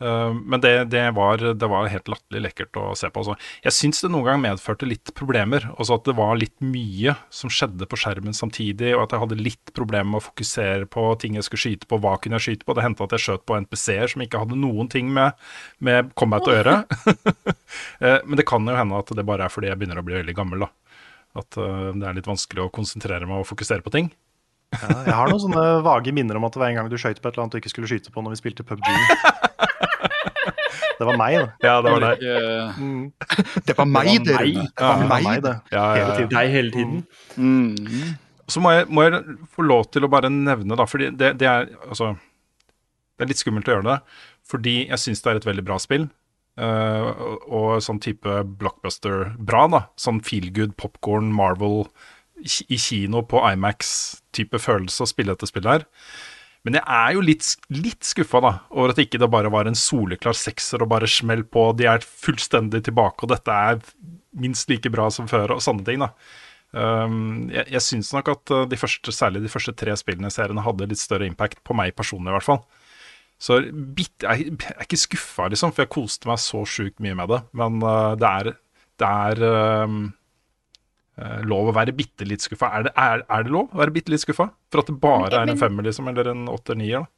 Eh, 0.00 0.34
men 0.34 0.60
det, 0.60 0.84
det, 0.84 1.10
var, 1.10 1.38
det 1.54 1.68
var 1.70 1.90
helt 1.90 2.08
latterlig 2.10 2.42
lekkert 2.48 2.78
å 2.80 2.86
se 2.98 3.10
på. 3.10 3.22
Altså. 3.22 3.36
Jeg 3.64 3.76
syns 3.76 4.02
det 4.02 4.10
noen 4.12 4.26
gang 4.28 4.42
medførte 4.42 4.88
litt 4.88 5.12
problemer. 5.16 5.68
Altså 5.76 5.98
at 5.98 6.08
det 6.08 6.16
var 6.18 6.34
litt 6.40 6.56
mye 6.64 7.16
som 7.34 7.52
skjedde 7.52 7.88
på 7.90 7.98
skjermen 8.00 8.36
samtidig, 8.36 8.94
og 8.96 9.06
at 9.06 9.14
jeg 9.14 9.24
hadde 9.24 9.40
litt 9.40 9.74
problemer 9.76 10.10
med 10.14 10.22
å 10.22 10.26
fokusere 10.28 10.88
på 10.90 11.06
ting 11.22 11.38
jeg 11.38 11.48
skulle 11.48 11.64
skyte 11.66 11.90
på, 11.90 12.00
hva 12.02 12.16
kunne 12.18 12.40
jeg 12.40 12.48
skyte 12.48 12.68
på. 12.68 12.76
Det 12.76 12.86
hendte 12.86 13.06
at 13.06 13.16
jeg 13.16 13.26
skjøt 13.26 13.46
på 13.48 13.58
NPC-er 13.64 14.14
som 14.14 14.24
ikke 14.24 14.42
hadde 14.44 14.60
noen 14.60 14.90
ting 14.92 15.12
med, 15.14 15.38
med 15.84 16.12
combat 16.18 16.50
å 16.50 16.58
gjøre. 16.58 16.78
Eh, 18.04 18.20
men 18.26 18.38
det 18.38 18.44
kan 18.46 18.62
jo 18.66 18.74
hende 18.76 18.98
at 18.98 19.08
det 19.16 19.24
bare 19.26 19.46
er 19.46 19.52
fordi 19.52 19.66
jeg 19.66 19.78
begynner 19.78 19.98
å 19.98 20.04
bli 20.06 20.14
veldig 20.16 20.34
gammel, 20.36 20.64
da. 20.64 20.68
At 21.40 21.56
eh, 21.58 21.88
det 21.98 22.06
er 22.06 22.16
litt 22.18 22.28
vanskelig 22.28 22.66
å 22.66 22.72
konsentrere 22.74 23.26
meg 23.26 23.42
og 23.42 23.48
fokusere 23.48 23.82
på 23.82 23.92
ting. 23.94 24.10
Ja, 24.74 24.90
jeg 25.06 25.14
har 25.14 25.30
noen 25.30 25.42
sånne 25.42 25.64
vage 25.86 26.14
minner 26.14 26.38
om 26.38 26.46
at 26.46 26.54
det 26.54 26.62
var 26.62 26.72
en 26.72 26.78
gang 26.80 26.90
du 26.90 26.96
skøyt 26.98 27.20
på 27.22 27.28
et 27.28 27.34
eller 27.34 27.44
annet 27.44 27.56
du 27.56 27.60
ikke 27.60 27.72
skulle 27.72 27.90
skyte 27.90 28.12
på 28.14 28.24
når 28.24 28.34
vi 28.34 28.40
spilte 28.42 28.66
PubG. 28.66 28.86
Det 30.98 31.06
var 31.08 31.18
meg, 31.18 31.36
det. 31.40 31.66
Ja, 31.66 31.78
det 31.84 31.94
var 31.94 32.04
deg. 32.04 32.24
Mm. 32.78 33.04
Det 33.66 33.76
var 33.78 33.88
meg, 33.90 34.10
Det 34.24 34.34
dere. 34.34 34.66
Det 34.66 34.90
var 34.90 35.24
meg. 35.26 35.40
det. 35.44 35.54
Deg 36.30 36.52
hele 36.52 36.74
tiden. 36.74 37.00
Mm. 37.36 38.14
Så 38.48 38.60
må 38.60 38.74
jeg, 38.74 38.86
må 38.92 39.06
jeg 39.06 39.38
få 39.54 39.64
lov 39.64 39.88
til 39.92 40.04
å 40.04 40.10
bare 40.12 40.30
nevne, 40.32 40.76
da, 40.76 40.86
fordi 40.88 41.08
det, 41.16 41.34
det 41.40 41.48
er 41.48 41.70
altså 41.88 42.12
Det 43.14 43.24
er 43.24 43.30
litt 43.30 43.40
skummelt 43.40 43.70
å 43.70 43.76
gjøre 43.76 43.88
det, 43.88 43.98
fordi 44.50 44.76
jeg 44.82 45.00
syns 45.00 45.22
det 45.24 45.32
er 45.32 45.40
et 45.40 45.48
veldig 45.48 45.64
bra 45.66 45.78
spill. 45.80 46.08
Uh, 46.54 47.38
og, 47.50 47.68
sånn 47.82 47.98
type 48.02 48.42
blockbuster-bra, 48.60 49.62
da. 49.72 49.80
Sånn 49.98 50.20
feel 50.22 50.50
good, 50.54 50.76
popcorn, 50.78 51.32
Marvel 51.34 51.86
i 52.42 52.50
i 52.74 52.78
kino 52.78 53.22
på 53.26 53.40
Imax-type 53.46 54.58
følelse 54.60 55.04
å 55.04 55.08
spille 55.08 55.34
dette 55.34 55.48
spillet 55.48 55.70
her. 55.70 55.84
Men 56.64 56.78
jeg 56.78 56.84
er 56.88 57.12
jo 57.12 57.24
litt, 57.24 57.46
litt 57.76 58.06
skuffa 58.08 58.40
over 58.40 58.94
at 58.94 59.00
ikke 59.02 59.20
det 59.20 59.28
bare 59.32 59.52
var 59.52 59.68
en 59.68 59.76
soleklar 59.76 60.36
sekser 60.38 60.80
og 60.80 60.88
bare 60.94 61.10
smell 61.10 61.44
på. 61.44 61.68
De 61.76 61.88
er 61.90 62.04
fullstendig 62.04 62.80
tilbake, 62.86 63.20
og 63.26 63.34
dette 63.34 63.52
er 63.52 63.82
minst 64.40 64.70
like 64.72 64.90
bra 64.92 65.10
som 65.12 65.28
før, 65.30 65.56
og 65.56 65.62
sånne 65.64 65.84
ting. 65.86 66.00
da. 66.00 66.14
Um, 66.74 67.52
jeg 67.54 67.68
jeg 67.70 67.84
syns 67.86 68.10
nok 68.16 68.32
at 68.32 68.50
uh, 68.50 68.64
de 68.66 68.78
første, 68.80 69.12
særlig 69.14 69.44
de 69.44 69.52
første 69.52 69.76
tre 69.78 69.92
spillene 69.94 70.32
i 70.32 70.34
serien 70.34 70.58
hadde 70.64 70.88
litt 70.90 70.98
større 70.98 71.28
impact 71.28 71.60
på 71.62 71.76
meg 71.76 71.94
personlig, 71.94 72.32
i 72.32 72.36
hvert 72.38 72.48
fall. 72.48 72.64
Så 73.38 73.60
bit, 73.70 74.14
jeg, 74.24 74.56
jeg 74.56 74.72
er 74.72 74.86
ikke 74.86 75.04
skuffa, 75.04 75.50
liksom, 75.52 75.74
for 75.74 75.84
jeg 75.84 75.92
koste 75.94 76.30
meg 76.30 76.40
så 76.42 76.64
sjukt 76.64 76.96
mye 77.04 77.18
med 77.18 77.30
det. 77.30 77.42
Men 77.60 77.78
uh, 77.84 78.16
det 78.18 78.30
er, 78.40 78.52
det 79.02 79.12
er 79.28 79.84
um, 79.84 80.06
lov 81.46 81.68
å 81.70 81.74
være 81.76 81.92
bitte 81.94 82.26
litt 82.26 82.42
skuffa. 82.42 82.70
Er 82.74 82.88
det, 82.88 82.92
er, 82.98 83.22
er 83.30 83.44
det 83.46 83.52
lov 83.54 83.70
å 83.70 83.78
være 83.82 83.94
bitte 83.94 84.10
litt 84.10 84.24
skuffa? 84.24 84.48
For 84.72 84.82
at 84.82 84.88
det 84.90 84.96
bare 85.02 85.42
er 85.42 85.52
en 85.52 85.60
femmer, 85.60 85.86
liksom, 85.86 86.08
eller 86.10 86.32
en 86.32 86.48
åtter-nier? 86.50 87.04
da? 87.04 87.10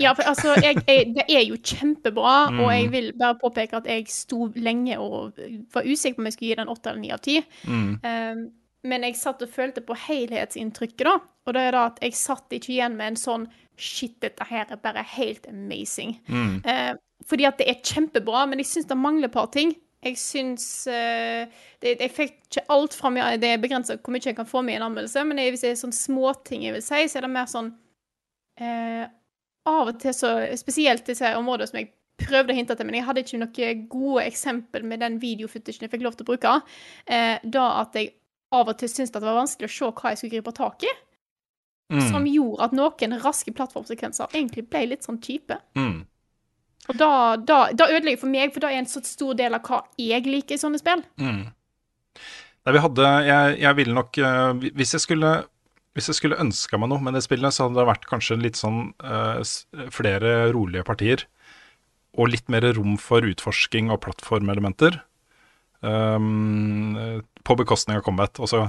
Ja, 0.00 0.14
for 0.16 0.24
altså, 0.24 0.54
jeg, 0.62 0.78
jeg, 0.88 1.10
det 1.12 1.26
er 1.28 1.42
jo 1.44 1.58
kjempebra, 1.60 2.36
Mm. 2.50 2.60
og 2.62 2.70
jeg 2.72 2.86
vil 2.92 3.10
bare 3.18 3.36
påpeke 3.42 3.76
at 3.76 3.88
jeg 3.90 4.06
sto 4.08 4.46
lenge 4.56 4.96
og 4.98 5.36
var 5.74 5.84
usikker 5.84 6.16
på 6.16 6.22
om 6.22 6.28
jeg 6.30 6.36
skulle 6.38 6.48
gi 6.48 6.60
den 6.62 6.70
åtte 6.72 6.88
eller 6.88 7.02
ni 7.02 7.10
av 7.12 7.20
ti. 7.20 7.34
Mm. 7.68 7.90
Um, 8.00 8.46
men 8.88 9.04
jeg 9.04 9.18
satt 9.20 9.42
og 9.44 9.50
følte 9.52 9.82
på 9.84 9.96
helhetsinntrykket, 10.06 11.04
da. 11.04 11.18
Og 11.44 11.56
det 11.56 11.66
er 11.66 11.76
da 11.76 11.82
at 11.90 12.00
jeg 12.04 12.16
satt 12.16 12.54
ikke 12.54 12.72
igjen 12.76 12.96
med 12.96 13.14
en 13.14 13.20
sånn 13.20 13.48
Shit, 13.78 14.16
dette 14.24 14.42
her 14.42 14.66
er 14.74 14.80
bare 14.82 15.04
helt 15.06 15.44
amazing. 15.46 16.16
Mm. 16.26 16.56
Uh, 16.66 16.96
fordi 17.30 17.44
at 17.46 17.60
det 17.60 17.68
er 17.70 17.76
kjempebra, 17.86 18.40
men 18.50 18.58
jeg 18.58 18.66
syns 18.66 18.88
det 18.90 18.96
mangler 18.98 19.28
et 19.28 19.36
par 19.36 19.46
ting. 19.54 19.70
Jeg 20.06 20.18
syns 20.20 20.64
uh, 20.86 21.44
det, 21.82 21.96
Jeg 21.98 22.14
fikk 22.14 22.34
ikke 22.46 22.64
alt 22.70 22.94
fra 22.94 23.10
meg. 23.10 23.40
Det 23.42 23.50
er 23.50 23.62
begrensa 23.62 23.98
hvor 23.98 24.14
mye 24.14 24.24
jeg 24.24 24.38
kan 24.38 24.48
få 24.48 24.62
med 24.62 24.76
i 24.76 24.78
en 24.78 24.86
anmeldelse, 24.88 25.24
men 25.26 25.42
hvis 25.42 25.64
det 25.64 25.72
er 25.72 25.80
sånn 25.80 25.94
småting 25.96 26.66
jeg 26.68 26.76
vil 26.76 26.84
si, 26.86 27.04
så 27.10 27.18
er 27.18 27.26
det 27.26 27.32
mer 27.34 27.48
sånn 27.50 27.72
uh, 28.62 29.04
Av 29.68 29.90
og 29.90 29.98
til 30.00 30.14
så 30.16 30.36
Spesielt 30.56 31.08
disse 31.08 31.32
områdene 31.36 31.70
som 31.70 31.80
jeg 31.80 31.90
prøvde 32.18 32.54
å 32.54 32.58
hinte 32.58 32.74
til, 32.74 32.86
men 32.86 32.98
jeg 32.98 33.06
hadde 33.06 33.22
ikke 33.22 33.38
noen 33.42 33.82
gode 33.90 34.24
eksempel 34.26 34.86
med 34.90 35.02
den 35.04 35.20
videofootagen 35.22 35.86
jeg 35.86 35.92
fikk 35.92 36.06
lov 36.06 36.16
til 36.18 36.26
å 36.26 36.30
bruke. 36.32 36.54
uh, 37.10 37.36
da 37.42 37.66
at 37.82 37.98
jeg 37.98 38.14
av 38.54 38.70
og 38.70 38.78
til 38.80 38.88
syntes 38.88 39.12
det 39.12 39.22
var 39.22 39.36
vanskelig 39.36 39.68
å 39.68 39.74
se 39.74 39.90
hva 39.92 40.12
jeg 40.12 40.20
skulle 40.20 40.38
gripe 40.38 40.54
tak 40.56 40.86
i. 40.86 40.94
Mm. 41.92 42.04
Som 42.10 42.26
gjorde 42.28 42.66
at 42.66 42.74
noen 42.76 43.16
raske 43.22 43.52
plattformsekvenser 43.56 44.34
egentlig 44.36 44.66
ble 44.68 44.84
litt 44.90 45.06
sånn 45.06 45.20
kjipe. 45.24 45.56
Mm. 45.78 46.02
Og 46.88 46.96
da, 46.96 47.10
da, 47.36 47.58
da 47.76 47.90
ødelegger 47.92 48.22
for 48.22 48.32
meg, 48.32 48.54
for 48.54 48.64
da 48.64 48.72
er 48.72 48.80
en 48.80 48.88
så 48.88 49.02
stor 49.04 49.36
del 49.38 49.56
av 49.58 49.64
hva 49.66 49.82
jeg 50.00 50.24
liker 50.24 50.56
i 50.56 50.60
sånne 50.60 50.80
spill. 50.80 51.04
Mm. 51.20 51.44
Nei, 52.66 52.74
vi 52.74 52.82
hadde 52.84 53.10
Jeg, 53.24 53.52
jeg 53.62 53.76
ville 53.78 53.94
nok 53.94 54.18
eh, 54.18 54.66
Hvis 54.76 54.90
jeg 54.96 55.04
skulle 55.04 55.30
hvis 55.96 56.06
jeg 56.12 56.18
skulle 56.18 56.38
ønska 56.38 56.78
meg 56.78 56.92
noe 56.92 57.02
med 57.02 57.16
det 57.16 57.24
spillet, 57.24 57.50
så 57.50 57.64
hadde 57.64 57.80
det 57.80 57.88
vært 57.88 58.04
kanskje 58.06 58.36
litt 58.38 58.54
sånn 58.54 58.92
uh, 59.02 59.40
flere 59.90 60.52
rolige 60.54 60.84
partier. 60.86 61.24
Og 62.14 62.30
litt 62.30 62.46
mer 62.52 62.68
rom 62.76 62.94
for 63.02 63.26
utforsking 63.26 63.90
og 63.90 64.04
plattformelementer. 64.04 65.00
Um, 65.82 66.94
på 67.42 67.58
bekostning 67.58 67.98
av 67.98 68.04
combat. 68.06 68.38
Også 68.38 68.68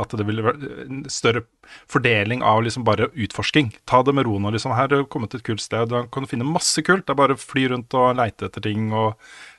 at 0.00 0.14
det 0.18 0.24
ville 0.26 0.42
vært 0.42 0.62
en 0.84 1.04
større 1.12 1.44
fordeling 1.90 2.42
av 2.42 2.64
liksom 2.66 2.86
bare 2.86 3.10
utforsking. 3.14 3.70
Ta 3.86 4.02
det 4.02 4.14
med 4.16 4.26
ro 4.26 4.40
nå. 4.42 4.50
Liksom. 4.54 4.74
Her 4.74 4.88
har 4.88 4.92
det 4.92 5.10
kommet 5.12 5.36
et 5.36 5.44
kult 5.46 5.62
sted. 5.62 5.92
Da 5.92 6.04
kan 6.10 6.24
du 6.24 6.30
finne 6.30 6.48
masse 6.48 6.82
kult. 6.82 7.06
Det 7.06 7.14
er 7.14 7.20
bare 7.20 7.36
å 7.36 7.40
fly 7.40 7.68
rundt 7.70 7.94
og 7.98 8.16
leite 8.18 8.48
etter 8.48 8.64
ting, 8.64 8.88
og 8.90 9.14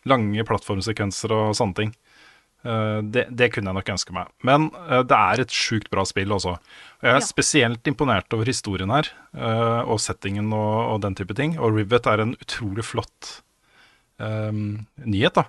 lange 0.09 0.43
plattformsekvenser 0.47 1.33
og 1.35 1.55
sånne 1.55 1.79
ting. 1.79 1.95
Eh, 2.65 2.99
det, 3.13 3.27
det 3.29 3.51
kunne 3.53 3.69
jeg 3.69 3.77
nok 3.79 3.91
ønske 3.95 4.15
meg. 4.15 4.31
Men 4.47 4.69
eh, 4.87 5.03
det 5.05 5.17
er 5.17 5.43
et 5.43 5.53
sjukt 5.53 5.91
bra 5.93 6.05
spill 6.07 6.33
også. 6.33 6.55
Jeg 7.05 7.19
er 7.19 7.25
spesielt 7.25 7.89
imponert 7.91 8.33
over 8.33 8.49
historien 8.49 8.93
her, 8.93 9.11
eh, 9.37 9.81
og 9.85 10.01
settingen 10.01 10.49
og, 10.55 10.95
og 10.95 11.03
den 11.05 11.17
type 11.17 11.37
ting. 11.37 11.59
Og 11.59 11.77
Rivet 11.77 12.09
er 12.09 12.23
en 12.23 12.33
utrolig 12.39 12.87
flott 12.87 13.37
um, 14.17 14.87
nyhet, 15.05 15.37
da. 15.37 15.47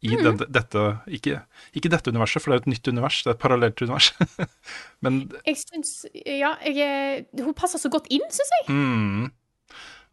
I 0.00 0.14
mm. 0.16 0.22
den, 0.24 0.38
dette 0.48 0.84
ikke, 1.12 1.42
ikke 1.76 1.90
dette 1.92 2.12
universet, 2.12 2.40
for 2.40 2.50
det 2.50 2.54
er 2.54 2.60
jo 2.60 2.64
et 2.64 2.70
nytt 2.72 2.88
univers. 2.88 3.18
Det 3.20 3.32
er 3.32 3.36
et 3.36 3.42
parallelt 3.42 3.82
univers. 3.84 4.12
Men 5.04 5.20
Jeg 5.44 5.60
syns 5.60 5.92
Ja, 6.14 6.54
jeg, 6.64 6.80
er- 6.80 7.44
hun 7.44 7.56
passer 7.56 7.82
så 7.82 7.92
godt 7.92 8.08
inn, 8.12 8.24
syns 8.32 8.54
jeg. 8.60 8.72
Mm. 8.72 9.28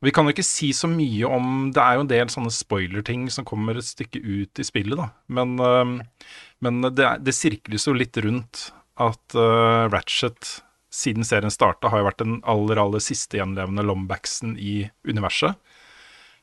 Vi 0.06 0.14
kan 0.14 0.28
jo 0.28 0.36
ikke 0.36 0.46
si 0.46 0.70
så 0.78 0.86
mye 0.92 1.26
om 1.26 1.72
Det 1.74 1.82
er 1.82 1.98
jo 1.98 2.04
en 2.04 2.12
del 2.12 2.30
sånne 2.30 2.52
spoiler-ting 2.54 3.26
som 3.34 3.48
kommer 3.48 3.80
et 3.80 3.88
stykke 3.88 4.22
ut 4.22 4.62
i 4.62 4.66
spillet, 4.68 5.00
da. 5.00 5.10
Men, 5.34 5.56
uh, 5.58 6.36
men 6.62 6.84
det, 6.92 7.08
det 7.24 7.36
sirkles 7.36 7.88
jo 7.88 7.96
litt 7.98 8.20
rundt 8.22 8.68
at 9.02 9.38
uh, 9.38 9.88
Ratchet, 9.94 10.60
siden 10.94 11.26
serien 11.28 11.54
starta, 11.54 11.90
har 11.94 12.02
jo 12.02 12.10
vært 12.10 12.22
den 12.22 12.38
aller, 12.50 12.80
aller 12.82 13.02
siste 13.04 13.40
gjenlevende 13.40 13.86
Lombaxen 13.86 14.56
i 14.60 14.82
universet. 15.08 15.58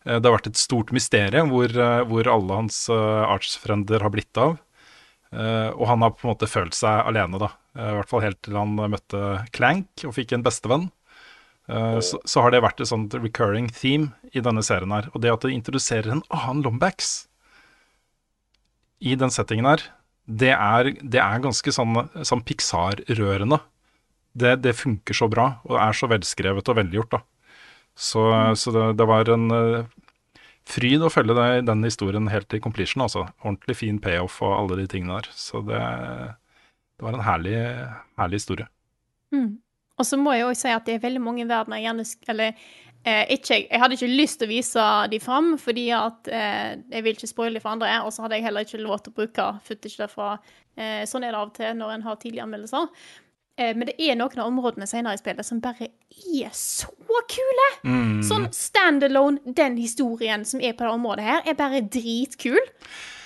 Eh, 0.05 0.21
Det 0.21 0.29
har 0.29 0.37
vært 0.39 0.53
et 0.53 0.61
stort 0.61 0.93
mysterium 0.93 1.51
hvor, 1.53 1.69
eh, 1.69 2.05
hvor 2.09 2.29
alle 2.29 2.61
hans 2.63 2.85
uh, 2.93 3.25
artsfrender 3.29 4.05
har 4.05 4.13
blitt 4.15 4.37
av. 4.41 4.59
Eh, 5.35 5.71
og 5.75 5.89
han 5.91 6.05
har 6.05 6.13
på 6.15 6.29
en 6.29 6.35
måte 6.35 6.51
følt 6.51 6.77
seg 6.79 7.09
alene, 7.09 7.41
da. 7.43 7.51
Eh, 7.75 7.91
I 7.91 7.97
hvert 7.99 8.11
fall 8.13 8.23
helt 8.23 8.41
til 8.45 8.59
han 8.59 8.77
møtte 8.79 9.23
Clank 9.57 10.05
og 10.07 10.15
fikk 10.15 10.37
en 10.37 10.45
bestevenn. 10.47 10.89
Eh, 11.67 11.99
så, 12.05 12.21
så 12.29 12.45
har 12.45 12.55
det 12.55 12.63
vært 12.63 12.83
et 12.85 12.91
sånt 12.91 13.17
recurring 13.19 13.67
theme 13.73 14.13
i 14.31 14.43
denne 14.45 14.63
serien 14.63 14.95
her. 14.95 15.09
Og 15.15 15.25
det 15.25 15.33
at 15.33 15.47
det 15.47 15.57
introduserer 15.57 16.13
en 16.13 16.23
annen 16.31 16.63
Lombax 16.67 17.27
i 19.03 19.17
den 19.19 19.33
settingen 19.35 19.67
her, 19.69 19.83
det 20.25 20.55
er, 20.55 20.95
det 21.03 21.21
er 21.21 21.43
ganske 21.45 21.73
sånn, 21.75 21.99
sånn 22.25 22.45
Pixar-rørende. 22.47 23.59
Det, 24.35 24.55
det 24.65 24.73
funker 24.79 25.15
så 25.19 25.29
bra, 25.31 25.59
og 25.67 25.77
er 25.83 25.95
så 25.99 26.09
velskrevet 26.11 26.71
og 26.71 26.79
velgjort, 26.79 27.11
da. 27.13 27.21
Så, 27.95 28.25
så 28.59 28.73
det, 28.75 28.87
det 28.99 29.07
var 29.07 29.29
en 29.31 29.51
eh, 29.55 29.91
fryd 30.69 31.05
å 31.05 31.11
følge 31.13 31.37
det, 31.39 31.67
den 31.69 31.85
historien 31.87 32.31
helt 32.33 32.49
til 32.51 32.63
completion, 32.65 33.05
altså. 33.05 33.27
Ordentlig 33.45 33.79
fin 33.79 34.01
payoff 34.03 34.41
og 34.43 34.57
alle 34.57 34.81
de 34.83 34.89
tingene 34.91 35.21
der. 35.21 35.31
Så 35.39 35.63
det, 35.67 35.83
det 36.99 37.07
var 37.07 37.19
en 37.19 37.27
herlig, 37.27 37.59
herlig 38.21 38.43
historie. 38.43 38.67
Mm. 39.35 39.53
Og 40.01 40.09
så 40.09 40.19
må 40.19 40.35
jeg 40.35 40.49
òg 40.49 40.57
si 40.59 40.73
at 40.75 40.87
det 40.89 40.97
er 40.97 41.05
veldig 41.05 41.23
mange 41.23 41.47
verdener 41.47 41.79
jeg 41.79 41.87
gjerne 41.87 42.05
Eller 42.33 42.49
eh, 43.07 43.25
ikke, 43.37 43.59
jeg 43.63 43.81
hadde 43.83 43.99
ikke 43.99 44.11
lyst 44.11 44.41
til 44.41 44.49
å 44.49 44.51
vise 44.51 44.87
de 45.13 45.21
fram, 45.23 45.53
fordi 45.61 45.85
at 45.95 46.31
eh, 46.35 46.73
jeg 46.91 47.07
vil 47.07 47.19
ikke 47.19 47.31
spoile 47.31 47.63
for 47.63 47.75
andre. 47.77 47.93
Og 48.03 48.15
så 48.15 48.25
hadde 48.25 48.41
jeg 48.41 48.49
heller 48.49 48.67
ikke 48.67 48.83
lov 48.83 49.05
til 49.05 49.15
å 49.15 49.19
bruke 49.21 49.49
footage 49.67 50.01
derfra. 50.01 50.33
Eh, 50.75 51.05
sånn 51.07 51.27
er 51.27 51.35
det 51.35 51.43
av 51.43 51.53
og 51.53 51.55
til 51.61 51.79
når 51.79 51.95
en 51.95 52.09
har 52.09 52.19
tidlige 52.19 52.47
anmeldelser. 52.47 52.89
Eh, 53.55 53.71
men 53.77 53.87
det 53.87 53.95
er 54.03 54.17
noen 54.19 54.41
av 54.43 54.49
områdene 54.49 54.87
senere 54.91 55.15
i 55.15 55.21
spillet 55.21 55.47
som 55.47 55.61
bare 55.63 55.87
er 55.87 56.55
så 56.59 56.91
kule! 57.31 57.67
Mm. 57.87 58.23
Sånn 58.27 58.49
standalone, 58.55 59.55
den 59.55 59.77
historien 59.79 60.47
som 60.49 60.63
er 60.63 60.75
på 60.75 60.87
det 60.87 60.95
området 60.97 61.27
her, 61.27 61.45
er 61.47 61.59
bare 61.59 61.85
dritkul. 61.87 62.59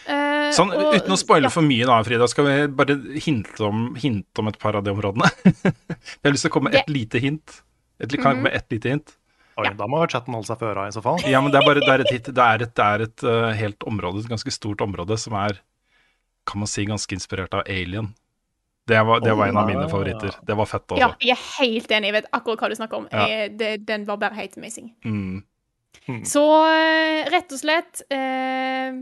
Uh, 0.08 0.48
Sånn, 0.56 0.72
og- 0.72 0.94
uten 0.96 1.12
å 1.12 1.18
spoile 1.20 1.48
ja. 1.50 1.52
for 1.52 1.64
mye 1.64 1.84
da, 1.88 1.98
Frida, 2.04 2.28
skal 2.32 2.46
vi 2.46 2.52
bare 2.72 2.96
hinte 3.20 3.64
om, 3.64 3.90
hinte 4.00 4.40
om 4.40 4.48
et 4.48 4.56
par 4.60 4.76
av 4.78 4.84
de 4.84 4.92
områdene? 4.94 5.28
jeg 5.64 6.24
har 6.24 6.32
lyst 6.32 6.46
til 6.46 6.52
å 6.52 6.54
komme 6.54 6.72
med 6.72 6.80
et 6.80 6.92
lite 6.92 7.20
hint. 7.24 7.58
Et, 7.98 8.08
kan 8.08 8.16
jeg 8.16 8.24
komme 8.24 8.46
med 8.46 8.56
ett 8.56 8.72
lite 8.72 8.94
hint? 8.94 9.16
Oi, 9.58 9.66
Da 9.74 9.88
må 9.90 10.00
chatten 10.06 10.36
holde 10.36 10.46
seg 10.46 10.60
for 10.60 10.70
øra 10.70 10.86
i 10.88 10.94
så 10.94 11.02
fall. 11.04 11.18
Ja, 11.26 11.40
men 11.42 11.52
det 11.52 11.60
er 11.60 11.66
bare 11.66 11.82
det 11.82 11.90
er 11.90 12.04
et 12.04 12.12
hint. 12.14 12.30
Det 12.30 12.44
er 12.44 12.64
et, 12.68 12.72
det 12.78 12.84
er 12.86 13.04
et 13.08 13.24
uh, 13.26 13.50
helt 13.58 13.84
område, 13.90 14.22
et 14.22 14.30
ganske 14.30 14.52
stort 14.54 14.84
område, 14.84 15.18
som 15.20 15.34
er, 15.40 15.58
kan 16.48 16.62
man 16.62 16.70
si, 16.70 16.86
ganske 16.88 17.16
inspirert 17.16 17.56
av 17.58 17.64
Alien. 17.66 18.12
Det 18.88 19.02
var, 19.04 19.20
det 19.20 19.34
var 19.36 19.50
en 19.50 19.60
av 19.60 19.68
mine 19.68 19.84
favoritter. 19.90 20.38
Det 20.46 20.56
var 20.56 20.68
fett, 20.70 20.86
også. 20.86 21.00
Ja, 21.00 21.10
altså. 21.10 21.28
jeg 21.28 21.36
er 21.36 21.44
helt 21.58 21.92
enig. 21.92 22.08
Jeg 22.08 22.16
vet 22.16 22.32
akkurat 22.38 22.64
hva 22.64 22.70
du 22.72 22.78
snakker 22.78 23.02
om. 23.02 23.06
Ja. 23.12 23.26
Jeg, 23.28 23.52
det, 23.60 23.70
den 23.88 24.06
var 24.08 24.20
bare 24.22 24.38
helt 24.38 24.56
amazing. 24.58 24.90
Mm. 25.04 25.44
Så 26.24 26.42
eh, 26.64 27.28
rett 27.28 27.52
og 27.52 27.60
slett 27.60 28.00
eh, 28.14 28.96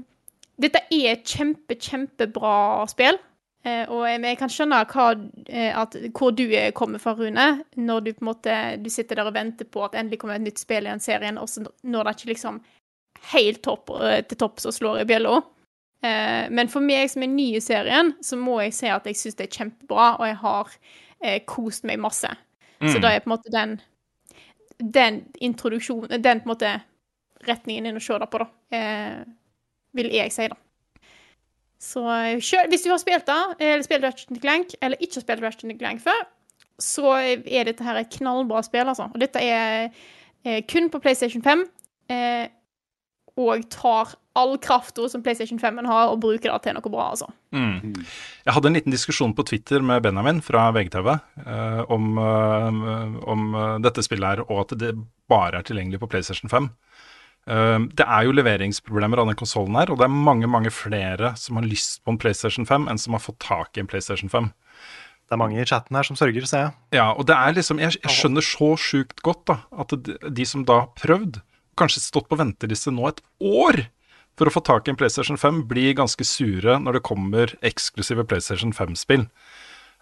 Dette 0.59 0.81
er 0.91 1.13
et 1.13 1.23
kjempe, 1.29 1.77
kjempebra 1.79 2.57
spill. 2.91 3.21
Eh, 3.67 3.85
og 3.91 4.05
jeg, 4.07 4.23
jeg 4.23 4.39
kan 4.41 4.53
skjønne 4.53 4.81
hva, 4.91 5.07
eh, 5.47 5.71
at, 5.75 5.95
hvor 6.15 6.35
du 6.35 6.45
kommer 6.79 7.03
fra, 7.03 7.15
Rune, 7.19 7.47
når 7.79 8.05
du 8.05 8.13
på 8.15 8.25
en 8.25 8.31
måte 8.31 8.57
du 8.83 8.91
sitter 8.93 9.19
der 9.19 9.31
og 9.31 9.37
venter 9.37 9.69
på 9.71 9.83
at 9.87 9.97
endelig 9.99 10.21
kommer 10.23 10.39
et 10.39 10.47
nytt 10.47 10.63
spill 10.63 10.87
i 10.87 10.93
den 10.93 11.03
serien, 11.03 11.39
og 11.39 11.51
så 11.51 11.65
når 11.83 12.07
det 12.07 12.17
ikke 12.17 12.33
liksom 12.35 12.61
helt 13.33 13.63
topp, 13.67 13.91
eh, 14.01 14.23
til 14.29 14.39
topps 14.41 14.69
og 14.69 14.77
slår 14.77 15.03
i 15.03 15.09
bjella. 15.09 15.41
Eh, 16.05 16.49
men 16.51 16.69
for 16.69 16.81
meg 16.85 17.09
som 17.11 17.23
er 17.25 17.31
ny 17.33 17.55
i 17.57 17.61
serien, 17.65 18.13
så 18.23 18.37
må 18.39 18.59
jeg 18.63 18.75
si 18.77 18.87
at 18.93 19.07
jeg 19.09 19.17
syns 19.17 19.39
det 19.39 19.47
er 19.49 19.57
kjempebra, 19.57 20.11
og 20.21 20.27
jeg 20.29 20.37
har 20.43 20.75
eh, 21.23 21.39
kost 21.49 21.85
meg 21.89 21.99
masse. 22.03 22.29
Så 22.83 22.99
Mm. 22.99 23.01
da 23.03 23.09
er 23.15 23.21
på 23.25 23.31
en 23.31 23.37
måte 23.39 23.51
den 23.55 23.79
den 24.79 25.23
introduksjonen 25.41 26.21
Den 26.23 26.41
på 26.41 26.51
en 26.51 26.53
måte 26.53 26.83
retningen 27.49 27.87
inn 27.87 27.97
å 27.97 28.03
se 28.05 28.19
det 28.19 28.29
på, 28.31 28.39
da. 28.43 28.47
Eh, 28.77 29.25
vil 29.97 30.11
jeg 30.13 30.33
si, 30.33 30.49
da. 30.49 30.57
Så 31.81 32.03
eh, 32.05 32.41
selv, 32.41 32.69
hvis 32.69 32.83
du 32.85 32.91
har 32.91 32.99
spilt 33.01 33.27
det, 33.27 33.39
eller 33.61 33.83
spilt 33.87 34.05
Ratchet 34.05 34.41
Clank, 34.43 34.75
eller 34.83 34.97
ikke 35.01 35.15
har 35.21 35.25
spilt 35.25 35.43
Ratchet 35.43 35.79
Clank 35.79 36.01
før, 36.05 36.27
så 36.79 37.15
er 37.17 37.65
dette 37.65 37.85
her 37.85 37.97
et 37.97 38.11
knallbra 38.13 38.61
spill, 38.67 38.89
altså. 38.93 39.09
Og 39.15 39.21
dette 39.21 39.41
er 39.41 39.89
eh, 40.45 40.61
kun 40.69 40.91
på 40.93 41.01
PlayStation 41.01 41.43
5, 41.43 41.65
eh, 42.13 42.49
og 43.37 43.65
tar 43.73 44.13
all 44.37 44.55
krafta 44.63 45.09
som 45.11 45.23
PlayStation 45.25 45.61
5-en 45.61 45.89
har, 45.89 46.13
og 46.13 46.21
bruker 46.23 46.53
det 46.53 46.61
til 46.67 46.77
noe 46.77 46.93
bra, 46.93 47.11
altså. 47.15 47.29
Mm. 47.57 47.97
Jeg 48.47 48.57
hadde 48.57 48.71
en 48.71 48.79
liten 48.79 48.95
diskusjon 48.95 49.35
på 49.37 49.47
Twitter 49.49 49.85
med 49.85 50.05
Benjamin 50.05 50.43
fra 50.45 50.69
VGTV 50.77 51.09
eh, 51.15 51.83
om, 51.93 52.17
eh, 52.21 53.21
om 53.35 53.47
eh, 53.55 53.77
dette 53.87 54.05
spillet 54.05 54.37
her, 54.37 54.45
og 54.47 54.67
at 54.67 54.77
det 54.81 54.93
bare 55.31 55.61
er 55.61 55.69
tilgjengelig 55.69 56.03
på 56.03 56.11
PlayStation 56.13 56.53
5. 56.53 56.69
Eh, 57.47 57.79
det 57.99 58.07
er 58.07 58.27
jo 58.27 58.37
leveringsproblemer 58.37 59.23
av 59.23 59.31
den 59.31 59.39
konsollen 59.39 59.79
her, 59.79 59.93
og 59.93 60.01
det 60.01 60.09
er 60.09 60.15
mange 60.29 60.51
mange 60.51 60.73
flere 60.75 61.35
som 61.41 61.61
har 61.61 61.69
lyst 61.69 62.03
på 62.05 62.15
en 62.15 62.21
PlayStation 62.23 62.69
5 62.69 62.89
enn 62.91 63.01
som 63.01 63.17
har 63.17 63.25
fått 63.25 63.41
tak 63.45 63.77
i 63.77 63.85
en 63.85 63.91
PlayStation 63.91 64.33
5. 64.33 64.53
Det 65.27 65.35
er 65.35 65.43
mange 65.43 65.59
i 65.59 65.67
chatten 65.67 65.97
her 65.99 66.07
som 66.07 66.19
sørger, 66.19 66.45
ser 66.47 66.69
jeg. 66.69 66.75
Ja, 67.01 67.11
og 67.11 67.27
det 67.27 67.35
er 67.35 67.55
liksom 67.57 67.81
Jeg, 67.83 67.99
jeg 67.99 68.15
skjønner 68.15 68.45
så 68.47 68.69
sjukt 68.79 69.23
godt 69.27 69.43
da 69.51 69.57
at 69.75 69.95
de, 70.07 70.15
de 70.23 70.47
som 70.47 70.63
da 70.67 70.85
har 70.85 70.93
prøvd, 70.99 71.41
kanskje 71.77 72.05
stått 72.05 72.29
på 72.31 72.39
venteliste 72.39 72.93
nå 72.95 73.09
et 73.11 73.19
år 73.43 73.83
for 74.37 74.49
å 74.49 74.53
få 74.53 74.63
tak 74.65 74.87
i 74.87 74.93
en 74.93 74.99
PlayStation 75.01 75.39
5, 75.41 75.65
blir 75.71 75.97
ganske 75.97 76.25
sure 76.29 76.79
når 76.83 76.99
det 76.99 77.07
kommer 77.09 77.55
eksklusive 77.65 78.27
PlayStation 78.29 78.75
5-spill. 78.77 79.27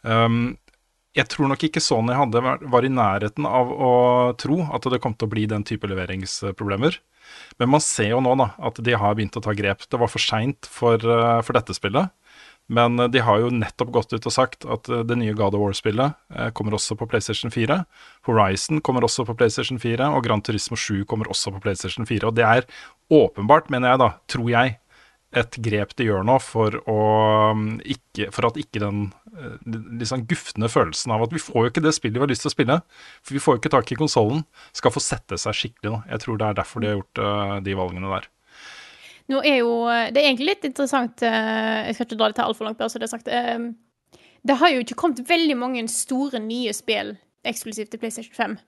Um, 0.03 0.57
jeg 1.15 1.31
tror 1.31 1.47
nok 1.51 1.63
ikke 1.63 1.83
Sony 1.83 2.17
hadde, 2.19 2.43
var 2.43 2.87
i 2.87 2.91
nærheten 2.91 3.47
av 3.47 3.71
å 3.71 3.91
tro 4.41 4.65
at 4.75 4.87
det 4.91 4.99
kom 5.03 5.15
til 5.15 5.29
å 5.29 5.35
bli 5.35 5.47
den 5.51 5.63
type 5.67 5.87
leveringsproblemer. 5.87 6.99
Men 7.63 7.71
man 7.71 7.83
ser 7.83 8.11
jo 8.11 8.21
nå 8.25 8.35
da 8.41 8.51
at 8.67 8.81
de 8.85 8.97
har 8.99 9.15
begynt 9.15 9.39
å 9.39 9.45
ta 9.45 9.55
grep. 9.57 9.87
Det 9.87 10.01
var 10.01 10.11
for 10.11 10.23
seint 10.23 10.67
for, 10.69 10.99
uh, 10.99 11.39
for 11.47 11.57
dette 11.57 11.77
spillet. 11.77 12.11
Men 12.73 13.01
uh, 13.01 13.09
de 13.09 13.23
har 13.25 13.43
jo 13.43 13.53
nettopp 13.53 13.91
gått 13.95 14.15
ut 14.15 14.29
og 14.29 14.35
sagt 14.35 14.65
at 14.65 14.89
uh, 14.93 15.03
det 15.07 15.19
nye 15.21 15.35
God 15.37 15.57
of 15.57 15.63
War-spillet 15.65 16.17
uh, 16.33 16.49
kommer 16.57 16.77
også 16.79 16.97
på 16.99 17.09
PlayStation 17.11 17.53
4. 17.53 17.83
Horizon 18.29 18.81
kommer 18.85 19.05
også 19.05 19.27
på 19.29 19.37
PlayStation 19.39 19.81
4, 19.81 20.09
og 20.15 20.25
Gran 20.25 20.45
Turismo 20.45 20.79
7 20.79 21.05
kommer 21.11 21.29
også 21.33 21.53
på 21.55 21.61
PlayStation 21.65 22.09
4. 22.09 22.31
Og 22.31 22.39
det 22.39 22.47
er 22.49 22.65
åpenbart, 23.13 23.71
mener 23.73 23.93
jeg 23.95 24.03
da, 24.05 24.11
tror 24.33 24.49
jeg, 24.53 24.79
et 25.35 25.57
grep 25.67 25.97
de 25.99 26.07
gjør 26.07 26.23
nå 26.23 26.37
for, 26.39 26.77
å, 26.87 26.99
um, 27.51 27.65
ikke, 27.83 28.29
for 28.31 28.47
at 28.47 28.59
ikke 28.61 28.79
den 28.79 29.09
liksom 29.99 30.23
gufne 30.31 30.69
følelsen 30.71 31.11
av 31.11 31.25
at 31.25 31.33
vi 31.35 31.43
får 31.43 31.59
jo 31.59 31.73
ikke 31.73 31.83
det 31.83 31.91
spillet 31.97 32.21
vi 32.21 32.23
har 32.23 32.31
lyst 32.31 32.45
til 32.47 32.53
å 32.53 32.55
spille, 32.55 32.77
for 33.19 33.35
vi 33.35 33.43
får 33.43 33.57
jo 33.57 33.63
ikke 33.65 33.73
tak 33.75 33.91
i 33.91 33.99
konsollen, 33.99 34.45
skal 34.71 34.95
få 34.95 35.03
sette 35.03 35.41
seg 35.43 35.59
skikkelig 35.59 35.91
nå. 35.91 35.99
Jeg 36.13 36.23
tror 36.23 36.39
det 36.39 36.47
er 36.47 36.61
derfor 36.61 36.85
de 36.85 36.93
har 36.93 37.01
gjort 37.01 37.23
de 37.67 37.77
valgene 37.81 38.15
der. 38.15 38.31
Nå 39.33 39.41
er 39.41 39.59
jo 39.63 39.71
Det 40.13 40.21
er 40.21 40.27
egentlig 40.29 40.51
litt 40.51 40.65
interessant 40.69 41.23
eh, 41.25 41.87
Jeg 41.89 41.95
skal 41.97 42.07
ikke 42.07 42.19
dra 42.21 42.27
det 42.29 42.37
til 42.37 42.45
altfor 42.45 42.67
langt, 42.69 42.79
bare 42.79 42.93
så 42.93 43.01
det 43.01 43.07
er 43.09 43.13
sagt. 43.15 43.29
eh, 43.29 43.69
Det 44.45 44.57
har 44.61 44.75
jo 44.75 44.83
ikke 44.85 44.99
kommet 45.01 45.23
veldig 45.29 45.57
mange 45.57 45.87
store 45.89 46.41
nye 46.45 46.73
spill 46.77 47.15
eksklusivt 47.45 47.91
til 47.93 48.01
PlayStation 48.01 48.35
5. 48.37 48.59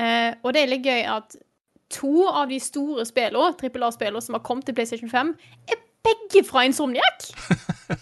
Eh, 0.00 0.34
og 0.42 0.52
det 0.54 0.62
er 0.62 0.70
litt 0.72 0.84
gøy 0.86 1.02
at 1.04 1.36
to 1.92 2.26
av 2.28 2.48
de 2.48 2.56
store 2.60 3.04
spillene, 3.04 3.52
trippel 3.60 3.82
A-spillene 3.84 4.22
som 4.24 4.36
har 4.38 4.44
kommet 4.44 4.64
til 4.64 4.76
PlayStation 4.76 5.10
5, 5.12 5.34
er 5.68 5.80
begge 6.04 6.44
fra 6.48 6.64
Insomniac. 6.68 7.28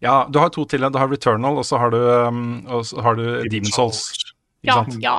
Ja, 0.00 0.24
du 0.32 0.38
har 0.40 0.48
to 0.54 0.64
til. 0.64 0.80
Du 0.88 0.96
har 0.98 1.08
Returnal, 1.10 1.58
og 1.60 1.64
så 1.68 1.76
har 1.76 1.90
du, 1.92 1.98
um, 2.00 2.64
og 2.72 2.86
så 2.88 3.02
har 3.04 3.18
du 3.18 3.24
Demon's 3.52 3.74
Souls. 3.76 3.98
Ikke 4.64 4.70
Ja, 4.70 4.76
sant? 4.84 4.96
ja. 5.02 5.16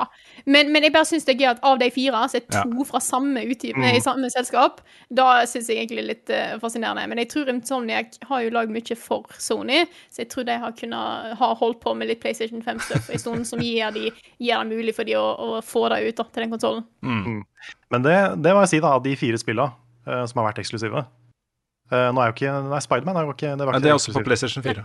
Men, 0.48 0.70
men 0.72 0.82
jeg 0.86 0.94
bare 0.94 1.04
syns 1.04 1.26
det 1.28 1.34
er 1.34 1.40
gøy 1.42 1.48
at 1.50 1.58
av 1.68 1.76
de 1.82 1.90
fire, 1.92 2.22
så 2.32 2.38
er 2.38 2.44
to 2.48 2.62
Ja. 2.72 2.84
fra 2.88 3.00
samme 3.04 3.42
utgiv, 3.44 3.76
Mm. 3.76 3.84
i 3.96 4.00
samme 4.00 4.30
selskap. 4.32 4.80
Da 5.12 5.44
syns 5.46 5.68
jeg 5.68 5.82
egentlig 5.82 6.06
litt 6.06 6.30
uh, 6.32 6.56
fascinerende. 6.62 7.04
Men 7.10 7.18
jeg 7.20 7.28
tror 7.34 7.50
Insomniac 7.52 8.16
har 8.30 8.40
jo 8.46 8.50
lagd 8.56 8.72
mye 8.72 8.96
for 8.96 9.26
Sony, 9.36 9.82
så 10.10 10.22
jeg 10.24 10.30
tror 10.32 10.46
de 10.48 10.56
har 10.58 10.72
kunnet 10.78 11.36
ha 11.38 11.50
holdt 11.60 11.80
på 11.84 11.94
med 11.96 12.08
litt 12.08 12.20
PlayStation 12.22 12.62
5-stuff 12.64 13.10
en 13.12 13.18
stund, 13.20 13.46
som 13.46 13.60
gir, 13.60 13.90
de, 13.92 14.08
gir 14.40 14.64
det 14.64 14.70
mulig 14.72 14.94
for 14.96 15.04
de 15.04 15.18
å, 15.20 15.26
å 15.36 15.60
få 15.62 15.84
det 15.92 16.00
ut 16.08 16.16
da, 16.16 16.24
til 16.32 16.42
den 16.46 16.50
konsollen. 16.56 16.84
Mm. 17.04 17.44
Men 17.92 18.02
det, 18.08 18.16
det 18.42 18.54
må 18.56 18.64
jeg 18.64 18.72
si, 18.76 18.80
da, 18.80 18.94
av 18.96 19.04
de 19.04 19.14
fire 19.20 19.38
spillene 19.38 19.70
uh, 20.08 20.24
som 20.24 20.40
har 20.40 20.48
vært 20.50 20.62
eksklusive. 20.64 21.04
Uh, 21.92 22.08
nå 22.12 22.20
er 22.20 22.32
jo 22.32 22.36
ikke 22.36 22.56
Nei, 22.68 22.80
Spiderman 22.84 23.16
er 23.16 23.24
jo 23.24 23.32
ikke 23.32 23.54
Det, 23.56 23.64
var 23.64 23.72
Men 23.72 23.80
ikke 23.80 23.86
det 23.86 23.90
er 23.92 23.96
også 24.00 24.12
på. 24.16 24.24
PlayStation 24.26 24.64
4. 24.64 24.82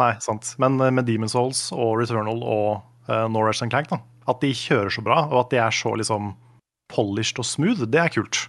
Nei, 0.00 0.12
sant. 0.24 0.54
Men 0.58 0.78
med 0.80 1.04
Demon's 1.08 1.34
Souls 1.36 1.66
og 1.76 1.98
Returnal 2.00 2.40
og 2.40 2.80
uh, 3.08 3.26
Norwich 3.28 3.60
and 3.64 3.70
Clank, 3.74 3.90
da, 3.92 3.98
at 4.30 4.40
de 4.40 4.50
kjører 4.56 4.92
så 4.92 5.04
bra, 5.04 5.24
og 5.30 5.44
at 5.44 5.54
de 5.54 5.60
er 5.62 5.74
så 5.74 5.94
liksom 6.00 6.34
polished 6.92 7.40
og 7.40 7.48
smooth, 7.48 7.86
det 7.90 8.00
er 8.00 8.12
kult. 8.14 8.46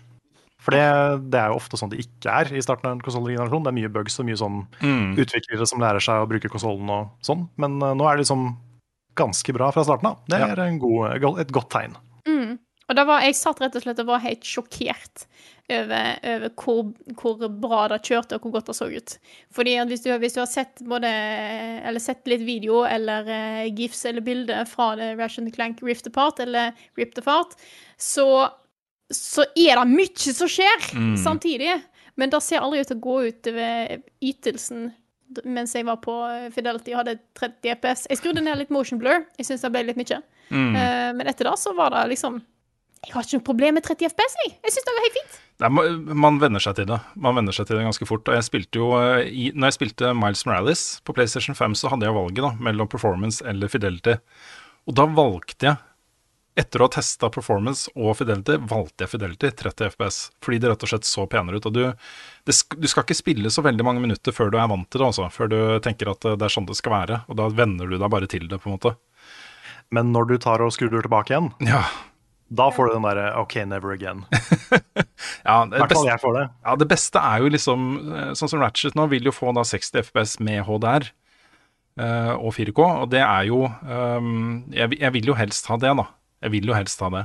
For 0.65 0.73
det, 0.73 0.85
det 1.29 1.37
er 1.37 1.51
jo 1.51 1.59
ofte 1.59 1.77
sånn 1.77 1.91
det 1.91 2.01
ikke 2.01 2.31
er 2.41 2.49
i 2.57 2.61
starten 2.63 2.89
av 2.89 2.95
en 2.95 3.03
konsollgenerasjon. 3.05 3.65
Det 3.67 3.69
er 3.69 3.77
mye 3.77 3.91
bugs 3.93 4.17
og 4.19 4.25
mye 4.25 4.39
sånn 4.39 4.63
Mm. 4.81 5.13
utviklere 5.21 5.67
som 5.69 5.83
lærer 5.83 6.01
seg 6.01 6.23
å 6.23 6.29
bruke 6.29 6.49
konsollen 6.49 6.89
og 6.89 7.11
sånn. 7.21 7.45
Men 7.61 7.77
uh, 7.83 7.93
nå 7.93 8.07
er 8.09 8.17
det 8.17 8.25
liksom 8.25 8.47
ganske 9.15 9.53
bra 9.53 9.69
fra 9.71 9.83
starten 9.85 10.09
av. 10.09 10.17
Det 10.27 10.39
er 10.41 10.59
en 10.65 10.79
god, 10.81 11.37
et 11.39 11.53
godt 11.53 11.69
tegn. 11.69 11.93
Og 12.85 12.97
da 12.97 13.03
var, 13.07 13.23
jeg 13.25 13.33
satt 13.39 13.61
rett 13.63 13.75
og 13.79 13.81
slett 13.81 13.99
og 14.03 14.09
var 14.11 14.21
helt 14.21 14.45
sjokkert 14.45 15.23
over, 15.73 16.19
over 16.21 16.51
hvor, 16.61 16.91
hvor 17.17 17.47
bra 17.49 17.79
det 17.89 18.01
kjørte, 18.05 18.37
og 18.37 18.43
hvor 18.45 18.53
godt 18.59 18.67
det 18.69 18.75
så 18.77 18.85
ut. 18.93 19.15
Fordi 19.57 19.73
hvis 19.89 20.03
du, 20.05 20.11
hvis 20.21 20.35
du 20.35 20.41
har 20.43 20.51
sett 20.51 20.83
både 20.85 21.09
Eller 21.09 22.03
sett 22.03 22.27
litt 22.29 22.43
video 22.45 22.83
eller 22.85 23.25
uh, 23.25 23.63
gifs 23.73 24.05
eller 24.05 24.21
bilder 24.21 24.67
fra 24.69 24.91
det 24.99 25.15
Ration 25.17 25.49
Clank 25.51 25.81
Rift 25.81 26.07
Apart 26.11 26.43
eller 26.45 26.77
Ripped 26.99 27.23
Apart, 27.23 27.57
så, 27.97 28.49
så 29.09 29.47
er 29.57 29.81
det 29.81 29.87
mye 29.95 30.35
som 30.37 30.49
skjer 30.51 30.91
Mm. 30.93 31.17
samtidig. 31.17 31.73
Men 32.15 32.29
det 32.31 32.43
ser 32.45 32.61
aldri 32.63 32.79
ut 32.85 32.87
til 32.87 32.99
å 33.01 33.03
gå 33.03 33.15
ut 33.25 33.47
over 33.51 33.97
ytelsen 34.23 34.91
mens 35.43 35.73
jeg 35.75 35.83
var 35.87 35.97
på 36.03 36.13
eh, 36.29 36.51
Fidelity 36.53 36.93
og 36.93 36.99
hadde 37.01 37.15
30 37.35 37.71
EPS. 37.73 38.03
Jeg 38.11 38.19
skrudde 38.21 38.43
ned 38.45 38.59
litt 38.61 38.69
motion 38.71 38.99
blur. 39.01 39.23
Jeg 39.39 39.47
syns 39.47 39.63
det 39.65 39.71
ble 39.73 39.81
litt 39.87 39.97
mye. 39.97 40.19
Mm. 40.53 40.75
Uh, 40.77 41.09
men 41.17 41.25
etter 41.31 41.49
det 41.49 41.55
så 41.57 41.73
var 41.75 41.89
det 41.95 42.03
liksom 42.13 42.37
Jeg 43.05 43.13
har 43.13 43.23
ikke 43.27 43.37
noe 43.39 43.45
problem 43.47 43.75
med 43.77 43.85
30 43.85 44.09
FPS, 44.11 44.35
jeg. 44.43 44.53
Jeg 44.65 44.73
syns 44.75 44.85
det 44.87 44.93
var 44.97 45.05
helt 45.05 45.17
fint. 45.19 45.39
Nei, 45.63 45.69
ma- 45.71 46.15
man 46.25 46.37
venner 46.41 46.59
seg 46.63 46.75
til 46.79 46.87
det. 46.89 46.97
Man 47.15 47.35
venner 47.37 47.55
seg 47.55 47.67
til 47.69 47.77
det 47.79 47.85
ganske 47.87 48.07
fort. 48.09 48.27
Og 48.27 48.35
jeg 48.35 48.43
spilte 48.47 48.81
jo 48.81 48.89
eh, 48.99 49.27
i, 49.29 49.49
Når 49.55 49.69
jeg 49.71 49.77
spilte 49.77 50.09
Miles 50.17 50.41
Morales 50.49 50.81
på 51.07 51.13
PlayStation 51.15 51.55
5, 51.55 51.75
så 51.79 51.91
hadde 51.93 52.07
jeg 52.09 52.15
valget 52.17 52.41
da, 52.43 52.53
mellom 52.65 52.89
performance 52.91 53.45
eller 53.47 53.71
fidelity. 53.71 54.17
Og 54.89 54.97
da 54.99 55.05
valgte 55.15 55.69
jeg, 55.69 55.77
etter 56.55 56.79
å 56.79 56.87
ha 56.87 56.93
testa 56.95 57.27
performance 57.35 57.89
og 57.99 58.13
fidelity, 58.15 58.55
valgte 58.71 59.03
jeg 59.03 59.11
fidelity 59.11 59.49
30 59.63 59.89
FPS. 59.93 60.17
Fordi 60.43 60.59
det 60.63 60.69
rett 60.71 60.85
og 60.87 60.91
slett 60.91 61.07
så 61.07 61.25
penere 61.31 61.59
ut. 61.59 61.65
Og 61.67 61.73
du, 61.75 61.81
det, 62.47 62.55
du 62.79 62.87
skal 62.91 63.03
ikke 63.03 63.17
spille 63.21 63.51
så 63.51 63.63
veldig 63.65 63.83
mange 63.87 64.03
minutter 64.03 64.35
før 64.35 64.51
du 64.53 64.59
er 64.59 64.69
vant 64.71 64.87
til 64.91 65.03
det, 65.03 65.09
altså. 65.11 65.29
Før 65.35 65.51
du 65.51 65.57
tenker 65.83 66.11
at 66.13 66.25
eh, 66.31 66.35
det 66.39 66.47
er 66.49 66.55
sånn 66.57 66.67
det 66.69 66.77
skal 66.79 66.95
være. 66.97 67.21
Og 67.27 67.39
da 67.39 67.47
venner 67.53 67.87
du 67.91 67.97
deg 67.99 68.11
bare 68.11 68.27
til 68.31 68.47
det, 68.51 68.59
på 68.63 68.71
en 68.71 68.77
måte. 68.77 68.95
Men 69.93 70.11
når 70.15 70.31
du 70.31 70.35
tar 70.41 70.63
og 70.65 70.71
skrur 70.75 70.95
tilbake 70.95 71.35
igjen, 71.35 71.51
Ja. 71.67 71.83
Da 72.47 72.69
får 72.73 72.89
du 72.89 72.95
den 72.95 73.05
derre 73.07 73.29
OK, 73.41 73.57
never 73.65 73.95
again. 73.95 74.25
Ja, 75.45 75.61
det 75.69 75.79
beste, 75.87 76.07
jeg 76.09 76.19
får 76.21 76.33
det. 76.35 76.43
Ja, 76.65 76.73
det 76.77 76.85
beste 76.89 77.21
er 77.21 77.41
jo 77.43 77.49
liksom 77.53 77.83
eh, 78.09 78.31
Sånn 78.37 78.49
som 78.49 78.61
Ratchet 78.63 78.95
nå 78.97 79.05
vil 79.11 79.27
jo 79.27 79.33
få 79.33 79.53
da 79.55 79.61
60 79.65 80.07
FPS 80.09 80.33
med 80.43 80.63
HDR 80.65 81.05
uh, 82.01 82.33
og 82.35 82.49
4K, 82.57 82.81
og 82.81 83.11
det 83.13 83.21
er 83.21 83.45
jo 83.47 83.61
um, 83.69 84.65
jeg, 84.73 84.97
jeg 84.97 85.13
vil 85.15 85.29
jo 85.31 85.37
helst 85.37 85.69
ha 85.69 85.77
det, 85.81 85.93
da. 86.01 86.07
Jeg 86.45 86.53
vil 86.57 86.69
jo 86.69 86.75
helst 86.77 87.01
ha 87.05 87.11
det. 87.13 87.23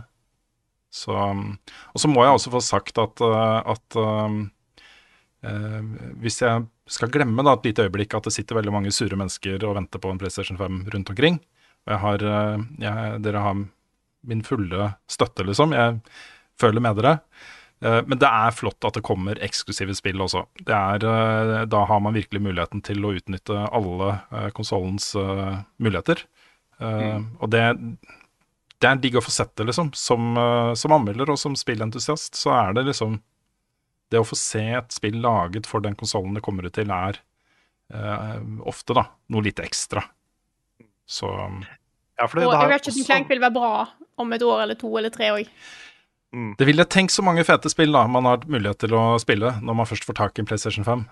Så 0.90 1.14
Og 1.14 2.02
så 2.02 2.10
må 2.10 2.24
jeg 2.24 2.34
også 2.34 2.52
få 2.52 2.62
sagt 2.64 2.98
at, 2.98 3.22
eh, 3.22 3.72
at 3.74 3.96
uh, 3.96 4.38
eh, 5.46 5.90
hvis 6.20 6.40
jeg 6.42 6.66
skal 6.90 7.12
glemme 7.14 7.44
da 7.46 7.54
et 7.54 7.70
lite 7.70 7.86
øyeblikk 7.86 8.16
at 8.18 8.26
det 8.26 8.34
sitter 8.34 8.58
veldig 8.58 8.74
mange 8.74 8.92
sure 8.94 9.16
mennesker 9.18 9.62
og 9.62 9.76
venter 9.78 10.02
på 10.02 10.10
en 10.10 10.18
PlayStation 10.18 10.58
5 10.58 10.82
rundt 10.90 11.12
omkring, 11.14 11.38
og 11.86 11.94
jeg 11.94 12.00
har, 12.04 12.24
eh, 12.26 12.64
jeg, 12.82 13.20
dere 13.22 13.44
har 13.46 13.62
min 14.26 14.44
fulle 14.46 14.92
støtte, 15.10 15.46
liksom. 15.48 15.72
Jeg 15.76 16.00
føler 16.60 16.84
med 16.84 17.00
dere. 17.00 17.18
Eh, 17.80 18.00
Men 18.06 18.20
det 18.20 18.28
er 18.28 18.54
flott 18.56 18.84
at 18.84 18.98
det 18.98 19.04
kommer 19.06 19.40
eksklusive 19.42 19.94
spill 19.96 20.20
også. 20.20 20.44
Det 20.60 20.76
er, 20.76 21.06
eh, 21.08 21.64
da 21.70 21.84
har 21.88 22.00
man 22.04 22.16
virkelig 22.16 22.42
muligheten 22.44 22.82
til 22.84 23.04
å 23.04 23.14
utnytte 23.16 23.56
alle 23.70 24.12
uh, 24.32 24.50
konsollens 24.56 25.14
eh, 25.16 25.60
muligheter. 25.80 26.24
Mm. 26.80 27.36
Og 27.44 27.50
det, 27.52 27.60
det 28.80 28.88
er 28.88 29.00
digg 29.00 29.18
å 29.20 29.24
få 29.24 29.32
sett 29.32 29.52
det, 29.60 29.66
liksom. 29.68 29.92
Som, 29.96 30.32
eh, 30.40 30.72
som 30.80 30.94
anmelder 30.96 31.32
og 31.32 31.40
som 31.40 31.56
spillentusiast, 31.58 32.38
så 32.38 32.54
er 32.56 32.78
det 32.78 32.88
liksom 32.88 33.20
Det 34.10 34.18
å 34.18 34.26
få 34.26 34.34
se 34.34 34.64
et 34.74 34.90
spill 34.90 35.20
laget 35.22 35.68
for 35.70 35.78
den 35.84 35.94
konsollen 35.94 36.32
det 36.34 36.40
kommer 36.42 36.66
ut 36.66 36.72
til, 36.74 36.88
er 36.90 37.20
eh, 37.94 38.40
ofte 38.66 38.96
da 38.98 39.04
noe 39.30 39.44
litt 39.46 39.60
ekstra. 39.62 40.02
Så 41.06 41.28
Ja, 41.30 42.26
for 42.26 42.40
det, 42.40 42.46
Og 42.48 42.50
det 42.50 42.58
har 42.58 42.72
Ratchet 42.72 42.98
Clank 43.06 43.30
vil 43.30 43.38
være 43.38 43.54
bra 43.54 43.86
om 44.22 44.34
et 44.36 44.44
år 44.46 44.64
eller 44.64 44.78
to 44.80 44.90
eller 44.98 45.12
tre 45.14 45.30
òg. 45.34 45.50
Det 46.30 46.66
ville 46.68 46.86
tenkt 46.86 47.10
så 47.10 47.24
mange 47.26 47.42
fete 47.42 47.72
spill 47.72 47.90
da 47.90 48.04
man 48.06 48.28
har 48.28 48.44
mulighet 48.46 48.84
til 48.84 48.94
å 48.94 49.18
spille 49.18 49.50
når 49.66 49.80
man 49.80 49.88
først 49.90 50.06
får 50.06 50.18
tak 50.20 50.36
i 50.38 50.44
en 50.44 50.46
PlayStation 50.50 50.86
5. 50.86 51.02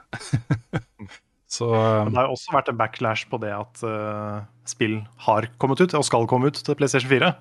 så 1.58 1.70
Men 1.74 2.12
det 2.12 2.20
har 2.20 2.28
jo 2.28 2.36
også 2.36 2.54
vært 2.54 2.70
en 2.70 2.78
backlash 2.78 3.26
på 3.30 3.40
det 3.42 3.50
at 3.56 3.82
uh, 3.82 4.44
spill 4.68 5.00
har 5.26 5.48
kommet 5.58 5.82
ut, 5.82 5.96
og 5.98 6.06
skal 6.06 6.28
komme 6.30 6.52
ut 6.52 6.60
til 6.62 6.78
PlayStation 6.78 7.10
4. 7.10 7.32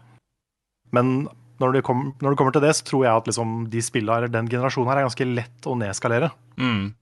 Men 0.97 1.27
når 1.61 1.77
det, 1.77 1.83
kom, 1.85 2.15
når 2.21 2.33
det 2.33 2.39
kommer 2.39 2.55
til 2.55 2.65
det, 2.65 2.73
så 2.79 2.85
tror 2.87 3.05
jeg 3.05 3.21
at 3.21 3.29
liksom 3.29 3.59
de 3.69 3.83
spillene, 3.85 4.23
eller 4.23 4.33
den 4.33 4.49
generasjonen 4.49 4.89
her 4.89 5.01
er 5.03 5.07
ganske 5.09 5.29
lett 5.29 5.69
å 5.69 5.77
nedskalere. 5.77 6.31
Mm. 6.57 6.95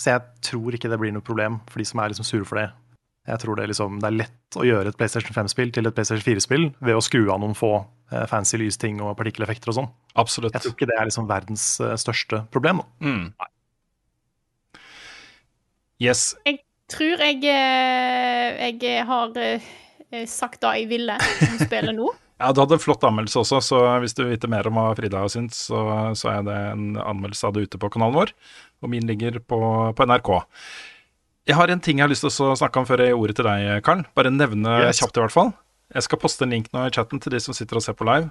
Så 0.00 0.14
jeg 0.14 0.44
tror 0.48 0.76
ikke 0.76 0.88
det 0.88 0.98
blir 1.00 1.12
noe 1.12 1.24
problem 1.24 1.58
for 1.68 1.82
de 1.82 1.84
som 1.88 2.00
er 2.00 2.12
liksom 2.12 2.24
sure 2.24 2.46
for 2.48 2.60
det. 2.60 2.70
Jeg 3.30 3.42
tror 3.44 3.58
det, 3.60 3.68
liksom, 3.70 3.98
det 4.02 4.08
er 4.08 4.16
lett 4.24 4.58
å 4.58 4.66
gjøre 4.66 4.90
et 4.90 4.98
PlayStation 4.98 5.36
5-spill 5.36 5.70
til 5.74 5.86
et 5.86 5.96
PlayStation 5.96 6.24
4-spill 6.26 6.64
ved 6.82 6.98
å 6.98 7.02
skru 7.04 7.22
av 7.30 7.42
noen 7.42 7.54
få 7.58 7.72
eh, 8.10 8.24
fancy 8.30 8.58
lysting 8.58 8.98
og 9.04 9.14
partikkeleffekter 9.20 9.70
og 9.70 9.78
sånn. 9.78 9.90
Absolutt. 10.18 10.56
Jeg 10.56 10.64
tror 10.64 10.74
ikke 10.74 10.88
det 10.90 10.96
er 10.98 11.10
liksom 11.10 11.28
verdens 11.30 11.66
eh, 11.84 11.94
største 12.00 12.42
problem. 12.54 12.82
Mm. 13.04 13.30
Yes. 16.02 16.32
Jeg 16.48 16.62
tror 16.90 17.22
jeg, 17.22 17.44
eh, 17.46 18.80
jeg 18.80 19.06
har 19.06 19.38
sagt 20.26 20.64
det 20.64 20.74
jeg 20.80 20.90
ville 20.90 21.20
om 21.20 21.62
spillet 21.62 21.96
nå. 22.00 22.10
Ja, 22.40 22.54
du 22.56 22.62
hadde 22.62 22.78
en 22.78 22.80
flott 22.80 23.02
anmeldelse 23.04 23.42
også, 23.42 23.58
så 23.60 23.78
hvis 24.00 24.14
du 24.16 24.22
vil 24.22 24.30
vite 24.32 24.48
mer 24.48 24.64
om 24.70 24.78
hva 24.78 24.94
Frida 24.96 25.20
har 25.20 25.28
syntes, 25.28 25.58
så, 25.68 25.80
så 26.16 26.30
er 26.32 26.46
det 26.46 26.54
en 26.70 26.94
anmeldelse 26.96 27.44
av 27.44 27.52
det 27.52 27.66
ute 27.68 27.80
på 27.82 27.90
kanalen 27.92 28.16
vår, 28.16 28.32
og 28.80 28.92
min 28.94 29.04
ligger 29.04 29.36
på, 29.44 29.58
på 29.92 30.06
NRK. 30.08 30.30
Jeg 31.48 31.56
har 31.56 31.72
en 31.72 31.80
ting 31.80 31.98
jeg 31.98 32.04
har 32.06 32.12
lyst 32.12 32.26
til 32.26 32.30
å 32.50 32.56
snakke 32.58 32.82
om 32.82 32.86
før 32.88 33.02
jeg 33.04 33.12
gir 33.14 33.18
ordet 33.22 33.36
til 33.40 33.48
deg, 33.48 33.82
Karl. 33.86 34.04
Bare 34.14 34.30
nevne 34.34 34.80
Yes. 34.84 35.00
kjapt 35.00 35.16
i 35.16 35.24
hvert 35.24 35.32
fall. 35.34 35.54
Jeg 35.94 36.02
skal 36.06 36.18
poste 36.22 36.42
en 36.46 36.50
link 36.54 36.68
nå 36.72 36.86
i 36.86 36.90
chatten 36.94 37.18
til 37.20 37.32
de 37.32 37.40
som 37.40 37.54
sitter 37.56 37.76
og 37.80 37.82
ser 37.82 37.94
på 37.98 38.04
live. 38.06 38.30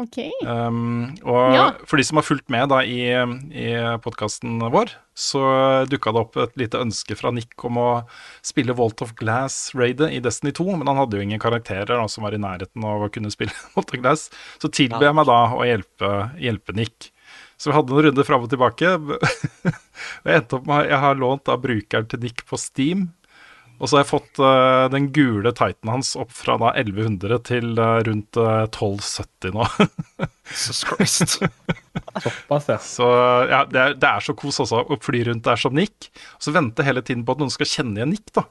OK. 0.00 0.16
Um, 0.48 1.12
og 1.22 1.52
Ja. 1.54 1.64
for 1.84 1.98
de 2.00 2.02
som 2.04 2.16
har 2.16 2.24
fulgt 2.24 2.48
med 2.48 2.70
da 2.70 2.78
i, 2.80 3.12
i 3.12 3.66
podkasten 4.00 4.58
vår, 4.72 4.88
så 5.14 5.84
dukka 5.86 6.12
det 6.12 6.20
opp 6.22 6.36
et 6.40 6.56
lite 6.56 6.80
ønske 6.80 7.14
fra 7.16 7.30
Nick 7.30 7.52
om 7.64 7.76
å 7.76 8.06
spille 8.42 8.74
Walt 8.74 9.02
of 9.04 9.12
Glass-raidet 9.14 10.10
i 10.16 10.18
Destiny 10.24 10.50
2, 10.52 10.78
men 10.78 10.86
han 10.88 10.96
hadde 10.96 11.16
jo 11.20 11.22
ingen 11.22 11.38
karakterer 11.38 11.92
da, 11.92 12.06
som 12.08 12.24
var 12.24 12.32
i 12.32 12.40
nærheten 12.40 12.82
av 12.88 13.04
å 13.04 13.10
kunne 13.12 13.30
spille 13.30 13.52
Walt 13.76 13.92
of 13.92 14.00
Glass. 14.00 14.30
Så 14.58 14.72
tilbød 14.72 15.02
jeg 15.04 15.14
meg 15.20 15.26
da 15.28 15.40
å 15.52 15.60
hjelpe, 15.68 16.12
hjelpe 16.40 16.74
Nick. 16.74 17.11
Så 17.62 17.70
vi 17.70 17.76
hadde 17.76 17.94
noen 17.94 18.08
runder 18.08 18.26
fram 18.26 18.42
og 18.42 18.50
tilbake. 18.50 18.88
og 18.98 20.26
jeg 20.26 20.38
endte 20.40 20.58
opp 20.58 20.64
med 20.66 20.88
Jeg 20.90 20.98
har 21.04 21.18
lånt 21.20 21.44
da 21.46 21.54
brukeren 21.62 22.08
til 22.10 22.24
Nick 22.24 22.42
på 22.48 22.58
Steam. 22.58 23.12
Og 23.78 23.90
så 23.90 23.96
har 23.96 24.02
jeg 24.04 24.10
fått 24.12 24.38
uh, 24.42 24.86
den 24.92 25.08
gule 25.14 25.50
Titan 25.54 25.90
hans 25.90 26.12
opp 26.18 26.30
fra 26.34 26.54
da 26.60 26.72
1100 26.78 27.38
til 27.48 27.72
uh, 27.78 27.98
rundt 28.06 28.38
uh, 28.38 28.64
1270 28.68 29.54
nå. 29.56 29.66
Jesus 30.52 30.82
Christ. 30.86 31.38
Såpass, 32.22 32.68
ja. 32.70 32.78
Så 32.82 33.08
ja, 33.50 33.62
det 33.70 33.80
er, 33.82 33.96
det 33.98 34.10
er 34.10 34.26
så 34.26 34.36
kos 34.38 34.60
også 34.62 34.82
å 34.82 34.98
fly 35.02 35.24
rundt 35.30 35.46
der 35.46 35.58
som 35.58 35.74
Nick. 35.74 36.10
Og 36.38 36.46
så 36.46 36.54
vente 36.54 36.86
hele 36.86 37.02
tiden 37.02 37.24
på 37.26 37.34
at 37.34 37.42
noen 37.42 37.54
skal 37.54 37.70
kjenne 37.70 37.98
igjen 37.98 38.14
Nick, 38.14 38.30
da. 38.38 38.46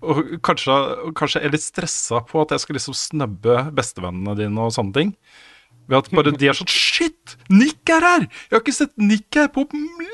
Og 0.00 0.36
kanskje, 0.46 0.74
kanskje 1.18 1.44
er 1.44 1.54
litt 1.54 1.66
stressa 1.66 2.22
på 2.26 2.42
at 2.42 2.54
jeg 2.54 2.64
skal 2.64 2.78
liksom 2.78 2.96
snubbe 2.96 3.58
bestevennene 3.76 4.38
dine 4.38 4.66
og 4.66 4.74
sånne 4.74 4.96
ting. 4.96 5.14
Ved 5.88 5.98
at 5.98 6.10
bare 6.14 6.32
de 6.36 6.50
er 6.50 6.56
sånn 6.58 6.70
Shit! 6.70 7.36
Nick 7.50 7.90
er 7.90 8.04
her! 8.04 8.26
Jeg 8.28 8.56
har 8.56 8.64
ikke 8.64 8.76
sett 8.76 8.94
Nick 9.00 9.38
her 9.38 9.48
på 9.54 9.66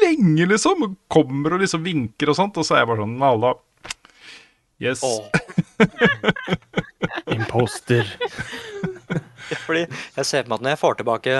lenge, 0.03 0.47
liksom! 0.49 0.87
Og 0.87 0.97
kommer 1.13 1.57
og 1.57 1.65
liksom 1.65 1.85
vinker 1.85 2.33
og 2.33 2.39
sånt. 2.39 2.57
Og 2.61 2.67
så 2.67 2.77
er 2.77 2.85
jeg 2.85 2.93
bare 2.93 3.05
sånn 3.05 3.19
nala 3.21 3.57
Yes. 4.77 5.01
Imposter. 7.33 8.05
Fordi 9.65 9.87
jeg 9.87 10.27
ser 10.27 10.45
på 10.45 10.51
meg 10.51 10.59
at 10.59 10.65
når 10.67 10.75
jeg 10.75 10.81
får 10.83 10.99
tilbake 11.01 11.37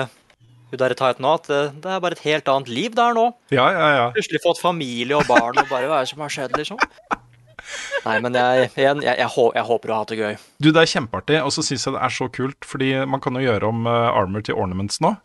hun 0.67 0.81
der 0.81 0.95
tight 0.99 1.21
nå, 1.23 1.35
at 1.37 1.45
det, 1.47 1.59
det 1.83 1.91
er 1.93 2.01
bare 2.03 2.17
et 2.17 2.23
helt 2.25 2.49
annet 2.51 2.71
liv 2.71 2.95
der 2.97 3.13
nå. 3.15 3.29
Ja, 3.53 3.69
ja, 3.71 3.87
ja. 3.95 4.07
Plutselig 4.15 4.41
fått 4.43 4.59
familie 4.59 5.15
og 5.15 5.29
barn 5.29 5.61
og 5.61 5.69
bare 5.69 5.87
hva 5.87 6.01
er 6.01 6.07
det 6.07 6.11
som 6.11 6.23
har 6.25 6.33
skjedd, 6.33 6.57
liksom? 6.59 6.81
Nei, 8.05 8.17
men 8.23 8.37
jeg, 8.37 8.69
igjen, 8.75 9.01
jeg, 9.03 9.19
jeg, 9.19 9.31
jeg 9.57 9.67
håper 9.69 9.89
du 9.89 9.93
har 9.93 10.03
hatt 10.03 10.13
det 10.13 10.19
gøy. 10.21 10.43
Du, 10.63 10.69
det 10.71 10.83
er 10.83 10.93
kjempeartig, 10.93 11.39
og 11.43 11.53
så 11.55 11.65
syns 11.65 11.87
jeg 11.87 11.97
det 11.97 12.03
er 12.07 12.13
så 12.17 12.29
kult, 12.33 12.67
fordi 12.67 12.93
man 13.09 13.23
kan 13.23 13.39
jo 13.39 13.43
gjøre 13.47 13.71
om 13.71 13.89
eh, 13.89 14.11
armor 14.21 14.45
til 14.45 14.59
ornaments 14.59 15.01
nå. 15.03 15.17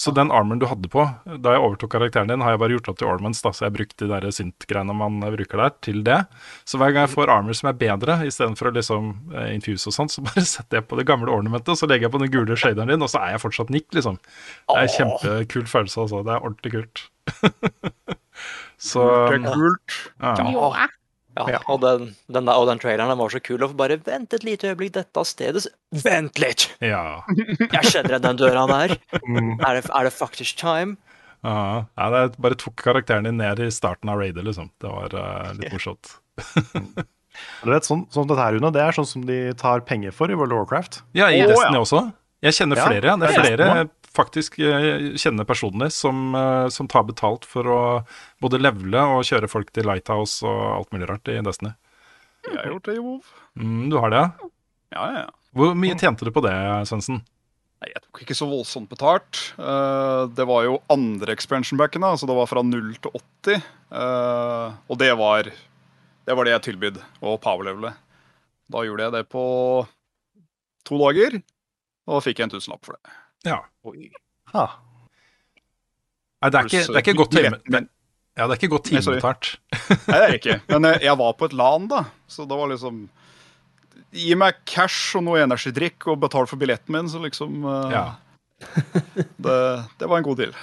Så 0.00 0.12
den 0.14 0.30
armoren 0.30 0.60
du 0.62 0.68
hadde 0.70 0.88
på 0.88 1.02
da 1.42 1.52
jeg 1.56 1.60
overtok 1.64 1.90
karakteren 1.92 2.30
din, 2.30 2.42
har 2.44 2.54
jeg 2.54 2.60
bare 2.62 2.76
gjort 2.76 2.90
opp 2.92 2.98
til 3.00 3.08
ornaments, 3.10 3.42
da, 3.42 3.50
så 3.52 3.66
jeg 3.66 3.74
brukte 3.74 4.06
de 4.06 4.10
der 4.12 4.32
synt-greiene 4.32 4.94
man 4.96 5.18
eh, 5.26 5.32
bruker 5.34 5.60
der, 5.60 5.74
til 5.84 6.04
det. 6.06 6.20
Så 6.68 6.78
hver 6.80 6.94
gang 6.94 7.08
jeg 7.08 7.14
får 7.16 7.32
armor 7.34 7.58
som 7.58 7.70
er 7.72 7.80
bedre, 7.80 8.20
istedenfor 8.28 8.70
å 8.70 8.74
liksom 8.76 9.10
eh, 9.34 9.50
infuse 9.56 9.90
og 9.90 9.96
sånt, 9.96 10.14
så 10.14 10.24
bare 10.28 10.46
setter 10.46 10.80
jeg 10.80 10.88
på 10.90 11.00
det 11.00 11.06
gamle 11.10 11.34
ornamentet, 11.34 11.74
og 11.74 11.80
så 11.80 11.90
legger 11.90 12.08
jeg 12.08 12.14
på 12.14 12.22
den 12.22 12.32
gule 12.32 12.58
shaderen 12.60 12.94
din, 12.94 13.04
og 13.04 13.10
så 13.12 13.22
er 13.24 13.34
jeg 13.34 13.44
fortsatt 13.44 13.74
Nick, 13.74 13.90
liksom. 13.96 14.20
Det 14.70 14.78
er 14.78 14.86
en 14.86 14.94
kjempekul 14.96 15.68
følelse, 15.70 16.06
altså. 16.06 16.22
Det 16.26 16.36
er 16.36 16.48
ordentlig 16.48 16.74
kult. 16.78 17.04
så 18.90 19.04
Det 19.26 19.42
er 19.42 19.46
kult. 19.50 20.00
Ja. 20.22 20.88
Ja. 21.38 21.44
Ja, 21.54 21.60
og, 21.70 21.78
den, 21.84 22.08
den 22.32 22.48
der, 22.48 22.58
og 22.58 22.66
den 22.66 22.80
traileren 22.82 23.12
den 23.12 23.20
var 23.20 23.32
så 23.32 23.40
kul. 23.42 23.62
Og 23.62 23.76
bare 23.78 24.00
vent 24.06 24.34
et 24.34 24.46
lite 24.46 24.72
øyeblikk, 24.72 24.96
dette 24.96 25.24
stedet 25.28 25.62
Vent 26.04 26.40
litt! 26.42 26.66
Ja. 26.82 27.22
Jeg 27.76 27.92
kjenner 27.92 28.16
igjen 28.16 28.26
den 28.26 28.40
døra 28.40 28.66
der. 28.70 28.96
Er 29.22 29.78
det, 29.78 29.84
er 29.86 30.08
det 30.08 30.12
faktisk 30.16 30.58
time? 30.60 30.98
Ja, 31.46 31.86
ja, 31.96 32.08
det 32.12 32.42
bare 32.42 32.58
tok 32.60 32.76
karakteren 32.82 33.24
din 33.24 33.38
ned 33.40 33.62
i 33.64 33.70
starten 33.72 34.10
av 34.12 34.20
raidet, 34.20 34.44
liksom. 34.44 34.68
Det 34.82 34.90
var 34.90 35.16
uh, 35.16 35.54
litt 35.56 35.72
morsomt. 35.72 36.18
Du 37.62 37.70
vet, 37.70 37.86
sånn, 37.86 38.02
sånn 38.12 38.26
dette 38.26 38.42
her, 38.42 38.56
Rune, 38.56 38.72
det 38.74 38.80
er 38.82 38.96
sånn 38.96 39.06
som 39.06 39.22
de 39.24 39.36
tar 39.56 39.84
penger 39.86 40.12
for 40.12 40.32
i 40.32 40.36
World 40.36 40.52
of 40.52 40.64
Warcraft. 40.64 40.98
Ja, 41.16 41.28
i 41.30 41.38
oh, 41.44 41.52
Destiny 41.52 41.78
ja. 41.78 41.82
også. 41.84 42.00
Jeg 42.44 42.56
kjenner 42.56 42.80
Ja, 42.80 42.86
flere. 42.90 43.14
Det 43.20 43.28
er 43.28 43.36
flere 43.36 43.68
faktisk 44.16 44.58
eh, 44.58 45.16
kjenner 45.20 45.46
personlig 45.48 45.90
som, 45.94 46.34
eh, 46.34 46.68
som 46.74 46.88
tar 46.90 47.06
betalt 47.08 47.46
for 47.48 47.68
å 47.70 47.80
både 48.42 48.60
levele 48.60 49.02
og 49.16 49.26
kjøre 49.28 49.50
folk 49.50 49.72
til 49.76 49.88
Lighthouse 49.90 50.44
og 50.46 50.62
alt 50.74 50.94
mulig 50.94 51.10
rart 51.10 51.30
i 51.30 51.38
Destiny. 51.46 51.74
Jeg 52.48 52.56
har 52.56 52.72
gjort 52.72 52.88
det 52.88 52.96
i 52.96 53.04
WoW. 53.04 53.34
Mm, 53.60 53.84
du 53.92 53.98
har 54.00 54.12
det, 54.12 54.22
ja? 54.24 54.50
Ja, 54.90 55.04
ja, 55.04 55.20
ja. 55.26 55.28
Hvor 55.54 55.76
mye 55.78 55.98
tjente 55.98 56.26
du 56.26 56.32
på 56.34 56.42
det, 56.44 56.54
Svendsen? 56.88 57.20
Nei, 57.80 57.90
jeg 57.94 58.02
tok 58.04 58.20
ikke 58.24 58.36
så 58.36 58.46
voldsomt 58.50 58.90
betalt. 58.90 59.38
Uh, 59.56 60.28
det 60.36 60.44
var 60.48 60.66
jo 60.66 60.80
andre 60.92 61.32
expansion 61.32 61.78
backen, 61.80 62.04
da, 62.04 62.12
så 62.18 62.28
det 62.28 62.36
var 62.36 62.48
fra 62.50 62.62
0 62.66 62.90
til 63.00 63.14
80. 63.46 63.64
Uh, 63.90 64.76
og 64.90 64.98
det 65.00 65.10
var 65.18 65.48
det 66.28 66.36
var 66.36 66.46
det 66.46 66.52
jeg 66.52 66.66
tilbød 66.68 67.00
å 67.26 67.38
powerlevele. 67.42 67.94
Da 68.70 68.84
gjorde 68.86 69.06
jeg 69.08 69.14
det 69.16 69.24
på 69.32 69.44
to 70.86 70.98
dager, 71.00 71.40
og 72.06 72.22
fikk 72.22 72.38
jeg 72.38 72.46
en 72.46 72.52
tusenlapp 72.52 72.86
for 72.86 72.94
det. 72.94 73.16
Ja. 73.46 73.62
Ha. 74.52 74.66
Nei, 76.40 76.50
det 76.50 76.58
er 76.58 76.68
ikke, 76.68 76.84
det 76.86 76.98
er 76.98 77.04
ikke 77.04 77.16
godt 77.20 77.34
time... 77.36 77.86
Ja, 78.38 78.46
det 78.46 78.54
er 78.54 78.60
ikke 78.60 78.70
godt 78.72 78.88
Nei, 78.94 79.00
Nei, 80.06 80.18
det 80.20 80.26
er 80.26 80.36
ikke. 80.38 80.56
Men 80.72 80.86
eh, 80.88 81.02
jeg 81.04 81.18
var 81.20 81.34
på 81.36 81.48
et 81.50 81.56
LAN, 81.56 81.88
da, 81.90 82.04
så 82.30 82.46
det 82.48 82.56
var 82.56 82.70
liksom 82.70 83.02
Gi 84.10 84.34
meg 84.38 84.62
cash 84.66 85.18
og 85.18 85.26
noe 85.26 85.42
energidrikk 85.44 86.08
og 86.10 86.18
betal 86.24 86.48
for 86.50 86.58
billetten 86.58 86.96
min, 86.96 87.10
så 87.10 87.20
liksom 87.22 87.62
uh... 87.62 87.92
Ja. 87.92 88.04
det, 89.46 89.58
det 90.00 90.08
var 90.08 90.16
en 90.16 90.26
god 90.26 90.40
deal. 90.40 90.56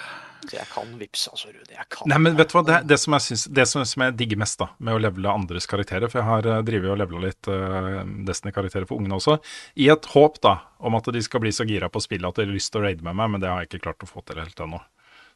Så 0.47 0.55
jeg 0.55 0.67
kan 0.71 0.91
vips, 0.99 1.25
altså, 1.31 1.49
Rudi. 1.51 1.73
Jeg 1.75 1.87
kan. 1.91 2.07
Nei, 2.11 2.19
men 2.23 2.37
vet 2.37 2.51
du 2.51 2.55
hva, 2.57 2.63
det, 2.67 2.77
det, 2.87 2.97
som 3.01 3.15
jeg 3.17 3.25
synes, 3.25 3.45
det 3.59 3.65
som, 3.67 3.83
som 3.89 4.05
jeg 4.05 4.15
digger 4.19 4.39
mest 4.39 4.61
da, 4.61 4.69
med 4.79 4.95
å 4.95 5.01
levele 5.03 5.33
andres 5.33 5.67
karakterer, 5.69 6.07
for 6.11 6.21
jeg 6.21 6.27
har 6.29 6.47
uh, 6.47 6.59
drevet 6.67 6.93
og 6.93 6.99
levela 7.01 7.23
litt 7.27 7.49
uh, 7.51 8.03
Destiny-karakterer 8.27 8.87
for 8.87 9.01
ungene 9.01 9.19
også, 9.19 9.39
i 9.75 9.89
et 9.91 10.11
håp 10.13 10.39
da, 10.45 10.57
om 10.79 10.95
at 10.99 11.09
de 11.13 11.23
skal 11.25 11.43
bli 11.43 11.51
så 11.55 11.67
gira 11.67 11.91
på 11.91 12.03
spillet 12.03 12.29
at 12.29 12.39
de 12.39 12.47
har 12.47 12.55
lyst 12.55 12.71
til 12.73 12.81
å 12.81 12.87
raide 12.87 13.03
med 13.03 13.19
meg, 13.19 13.33
men 13.33 13.43
det 13.43 13.51
har 13.51 13.63
jeg 13.63 13.71
ikke 13.71 13.89
klart 13.89 14.07
å 14.07 14.11
få 14.11 14.23
til 14.23 14.39
helt 14.39 14.63
ennå. 14.63 14.79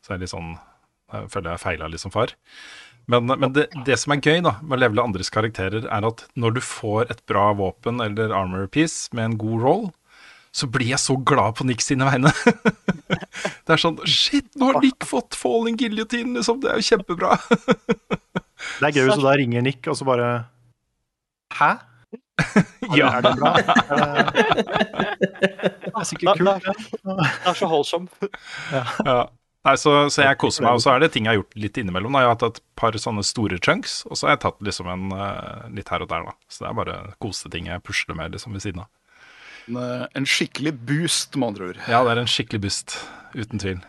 Så 0.01 0.13
jeg 0.13 0.19
er 0.19 0.23
litt 0.23 0.33
sånn, 0.33 0.55
jeg 1.11 1.33
føler 1.33 1.53
jeg 1.53 1.65
feila 1.65 1.91
litt 1.91 2.03
som 2.03 2.13
far. 2.13 2.35
Men, 3.11 3.27
men 3.27 3.49
det, 3.55 3.67
det 3.87 3.97
som 3.99 4.13
er 4.13 4.21
gøy 4.21 4.43
da, 4.45 4.55
med 4.61 4.77
å 4.77 4.81
levele 4.83 5.03
andres 5.03 5.31
karakterer, 5.33 5.87
er 5.89 6.05
at 6.07 6.23
når 6.39 6.55
du 6.55 6.61
får 6.63 7.11
et 7.11 7.23
bra 7.29 7.49
våpen 7.57 7.99
eller 8.03 8.31
armor 8.35 8.69
piece 8.71 9.11
med 9.15 9.25
en 9.25 9.39
god 9.41 9.65
roll, 9.65 9.89
så 10.51 10.67
blir 10.67 10.91
jeg 10.91 10.99
så 10.99 11.15
glad 11.15 11.55
på 11.55 11.65
Nick 11.67 11.83
sine 11.83 12.07
vegne. 12.07 12.31
det 13.65 13.75
er 13.75 13.79
sånn 13.79 13.99
Shit, 14.03 14.49
nå 14.59 14.71
har 14.71 14.81
Nick 14.83 15.07
fått 15.07 15.37
falling 15.39 15.77
guillotine, 15.79 16.35
liksom. 16.39 16.59
Det 16.63 16.73
er 16.73 16.81
jo 16.81 16.89
kjempebra. 16.91 17.37
Det 18.77 18.91
er 18.91 18.93
gøy 18.93 19.07
hvis 19.07 19.17
du 19.17 19.23
da 19.25 19.31
ringer 19.39 19.63
Nick, 19.65 19.87
og 19.89 19.95
så 19.97 20.05
bare 20.05 20.27
Hæ? 21.57 21.71
Ja. 22.93 23.07
er 23.17 23.23
det 23.25 23.31
bra? 23.39 23.51
Det, 23.57 23.73
det 25.81 25.91
er 25.91 26.05
sikkert 26.07 26.41
kult. 26.41 26.69
Det 27.01 27.49
er 27.49 27.57
så 27.57 27.69
holdsom. 27.69 28.07
ja. 28.71 29.21
Nei, 29.61 29.75
så, 29.77 29.91
så 30.09 30.23
jeg 30.25 30.39
koser 30.41 30.65
meg, 30.65 30.79
og 30.79 30.81
så 30.81 30.95
er 30.95 31.03
det 31.03 31.11
ting 31.13 31.27
jeg 31.27 31.35
har 31.35 31.37
gjort 31.37 31.59
litt 31.63 31.75
innimellom. 31.77 32.15
Da. 32.15 32.23
Jeg 32.23 32.29
har 32.31 32.37
hatt 32.37 32.45
et 32.47 32.63
par 32.79 32.95
sånne 32.97 33.21
store 33.25 33.59
chunks, 33.61 33.99
og 34.09 34.17
så 34.17 34.27
har 34.27 34.35
jeg 34.35 34.41
tatt 34.47 34.63
liksom 34.65 34.89
en 34.89 35.11
eh, 35.13 35.67
litt 35.77 35.91
her 35.93 36.01
og 36.01 36.09
der, 36.09 36.25
da. 36.31 36.33
Så 36.49 36.63
det 36.63 36.71
er 36.71 36.79
bare 36.79 36.95
koseting 37.21 37.69
jeg 37.69 37.83
pusler 37.85 38.17
med 38.17 38.33
liksom 38.33 38.57
ved 38.57 38.65
siden 38.65 38.81
av. 38.85 38.89
En, 39.71 39.79
eh, 39.79 40.07
en 40.19 40.27
skikkelig 40.27 40.73
boost, 40.83 41.37
med 41.39 41.53
andre 41.53 41.71
ord. 41.71 41.81
Ja, 41.87 42.03
det 42.03 42.11
er 42.11 42.21
en 42.25 42.29
skikkelig 42.29 42.61
boost, 42.65 42.97
uten 43.37 43.61
tvil. 43.61 43.79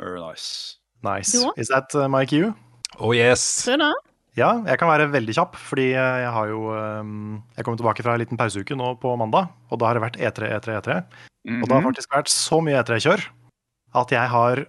Very 0.00 0.18
nice. 0.18 0.78
Nice. 1.04 1.36
Is 1.56 1.68
that 1.68 1.94
uh, 1.94 2.08
my 2.08 2.26
cue? 2.26 2.52
Oh 2.98 3.14
yes. 3.14 3.68
Ja, 4.38 4.50
jeg 4.64 4.78
kan 4.78 4.88
være 4.88 5.10
veldig 5.12 5.34
kjapp, 5.36 5.56
fordi 5.58 5.90
eh, 5.92 6.18
jeg 6.24 6.30
har 6.32 6.48
jo 6.48 6.70
um, 6.70 7.40
Jeg 7.56 7.66
kom 7.66 7.76
tilbake 7.76 8.04
fra 8.04 8.14
en 8.14 8.22
liten 8.22 8.38
pauseuke 8.38 8.76
nå 8.78 8.94
på 9.02 9.14
mandag, 9.18 9.50
og 9.70 9.80
da 9.80 9.88
har 9.88 9.98
det 9.98 10.04
vært 10.04 10.18
E3, 10.20 10.50
E3, 10.58 10.76
E3. 10.80 10.98
Og 11.60 11.66
det 11.66 11.74
har 11.74 11.86
faktisk 11.86 12.14
vært 12.14 12.32
så 12.32 12.60
mye 12.64 12.78
E3-kjør 12.82 13.24
at 14.00 14.12
jeg 14.14 14.30
har 14.30 14.62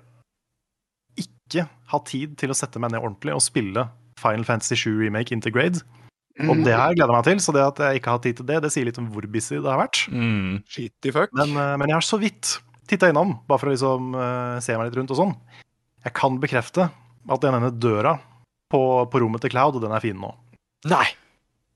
ikke 1.20 1.66
hatt 1.92 2.06
tid 2.10 2.38
til 2.40 2.54
å 2.54 2.58
sette 2.58 2.80
meg 2.82 2.94
ned 2.94 3.04
ordentlig 3.04 3.36
og 3.36 3.44
spille 3.44 3.86
Final 4.22 4.48
Fantasy 4.48 4.78
7 4.80 4.96
Remake 5.04 5.36
Intergrade. 5.36 5.84
Og 6.50 6.64
det 6.66 6.74
har 6.74 6.90
jeg 6.92 6.98
gleda 7.02 7.14
meg 7.14 7.24
til, 7.28 7.40
så 7.44 7.54
det 7.56 7.62
at 7.68 7.78
jeg 7.86 8.00
ikke 8.02 8.10
har 8.12 8.18
hatt 8.20 8.26
tid 8.28 8.38
til 8.42 8.48
det, 8.50 8.60
det 8.66 8.72
sier 8.74 8.86
litt 8.88 8.98
om 9.02 9.08
hvor 9.14 9.28
busy 9.30 9.60
det 9.60 9.70
har 9.70 9.80
vært. 9.84 10.02
Mm. 10.10 10.64
Fuck. 11.12 11.34
Men, 11.38 11.56
eh, 11.56 11.76
men 11.78 11.88
jeg 11.92 11.98
har 12.00 12.08
så 12.08 12.20
vidt 12.22 12.56
titta 12.92 13.10
innom, 13.12 13.38
bare 13.48 13.60
for 13.62 13.70
å 13.70 13.76
liksom 13.76 14.16
uh, 14.18 14.58
se 14.60 14.76
meg 14.76 14.90
litt 14.90 14.98
rundt 15.00 15.14
og 15.16 15.20
sånn. 15.22 15.36
Jeg 16.04 16.14
kan 16.18 16.40
bekrefte 16.42 16.90
at 16.92 17.44
den 17.46 17.56
ene 17.56 17.70
døra 17.72 18.18
på, 18.72 18.82
på 19.12 19.22
rommet 19.22 19.44
til 19.46 19.52
Cloud, 19.54 19.78
den 19.84 19.94
er 19.96 20.04
fin 20.04 20.18
nå. 20.20 20.32
Nei. 20.92 21.06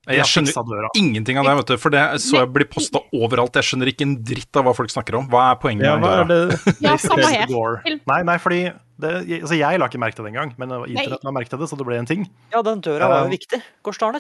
Jeg, 0.06 0.20
Jeg 0.20 0.28
skjønner 0.30 0.68
døra. 0.70 0.90
ingenting 1.00 1.40
av 1.42 1.48
det, 1.48 1.54
vet 1.62 1.72
du, 1.72 1.78
for 1.82 1.94
det 1.94 2.02
så 2.22 2.44
jeg 2.44 2.50
blir 2.54 2.68
posta 2.70 3.00
overalt. 3.16 3.56
Jeg 3.58 3.66
skjønner 3.72 3.90
ikke 3.90 4.06
en 4.06 4.18
dritt 4.28 4.60
av 4.60 4.68
hva 4.68 4.74
folk 4.78 4.92
snakker 4.94 5.18
om. 5.18 5.30
Hva 5.32 5.48
er 5.54 5.56
poenget 5.62 5.88
Ja, 5.88 5.96
med 5.98 6.06
hva 6.06 6.12
er 6.20 6.28
døra? 6.30 6.60
det? 6.68 6.76
Ja, 6.86 6.94
samme 7.02 7.32
her. 7.32 7.98
Nei, 8.12 8.20
nei, 8.28 8.36
fordi 8.44 8.60
det, 9.02 9.12
altså 9.42 9.58
Jeg 9.58 9.80
la 9.80 9.90
ikke 9.90 10.00
merke 10.00 10.18
til 10.18 10.28
det 10.28 10.32
engang, 10.32 10.54
men 10.62 10.72
internett 10.88 11.26
la 11.28 11.34
merke 11.36 11.52
til 11.52 11.60
det, 11.60 11.68
så 11.72 11.78
det 11.80 11.88
ble 11.88 11.98
en 12.00 12.08
ting. 12.08 12.24
Ja, 12.54 12.62
den 12.66 12.84
døra 12.86 13.10
var 13.12 13.26
jo 13.26 13.32
Um, 13.32 13.34
viktig. 13.34 13.60
Darn. 14.00 14.20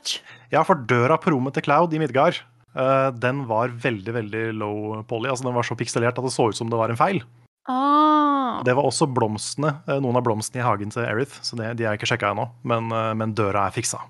Ja, 0.51 0.63
for 0.67 0.83
døra 0.89 1.17
på 1.21 1.31
rommet 1.31 1.55
til 1.55 1.65
Cloud 1.67 1.93
i 1.95 2.01
Midgard, 2.01 2.41
uh, 2.75 3.09
den 3.11 3.45
var 3.49 3.71
veldig, 3.71 4.13
veldig 4.17 4.43
low 4.59 5.01
poly. 5.07 5.29
Altså, 5.31 5.47
den 5.47 5.55
var 5.55 5.67
så 5.67 5.77
pikselert 5.79 6.19
at 6.19 6.27
det 6.27 6.33
så 6.35 6.49
ut 6.49 6.59
som 6.59 6.71
det 6.71 6.79
var 6.79 6.91
en 6.91 6.99
feil. 6.99 7.23
Ah. 7.71 8.61
Det 8.65 8.75
var 8.77 8.85
også 8.85 9.07
blomstene, 9.09 9.71
eh, 9.87 9.97
noen 9.97 10.19
av 10.19 10.25
blomstene 10.27 10.61
i 10.61 10.65
hagen 10.65 10.91
til 10.93 11.01
Erith, 11.01 11.39
så 11.41 11.57
det, 11.57 11.71
de 11.79 11.87
er 11.87 11.97
ikke 11.97 12.09
sjekka 12.11 12.29
ennå, 12.35 12.45
men, 12.67 12.91
uh, 12.93 13.13
men 13.17 13.33
døra 13.33 13.65
er 13.65 13.73
fiksa. 13.73 14.03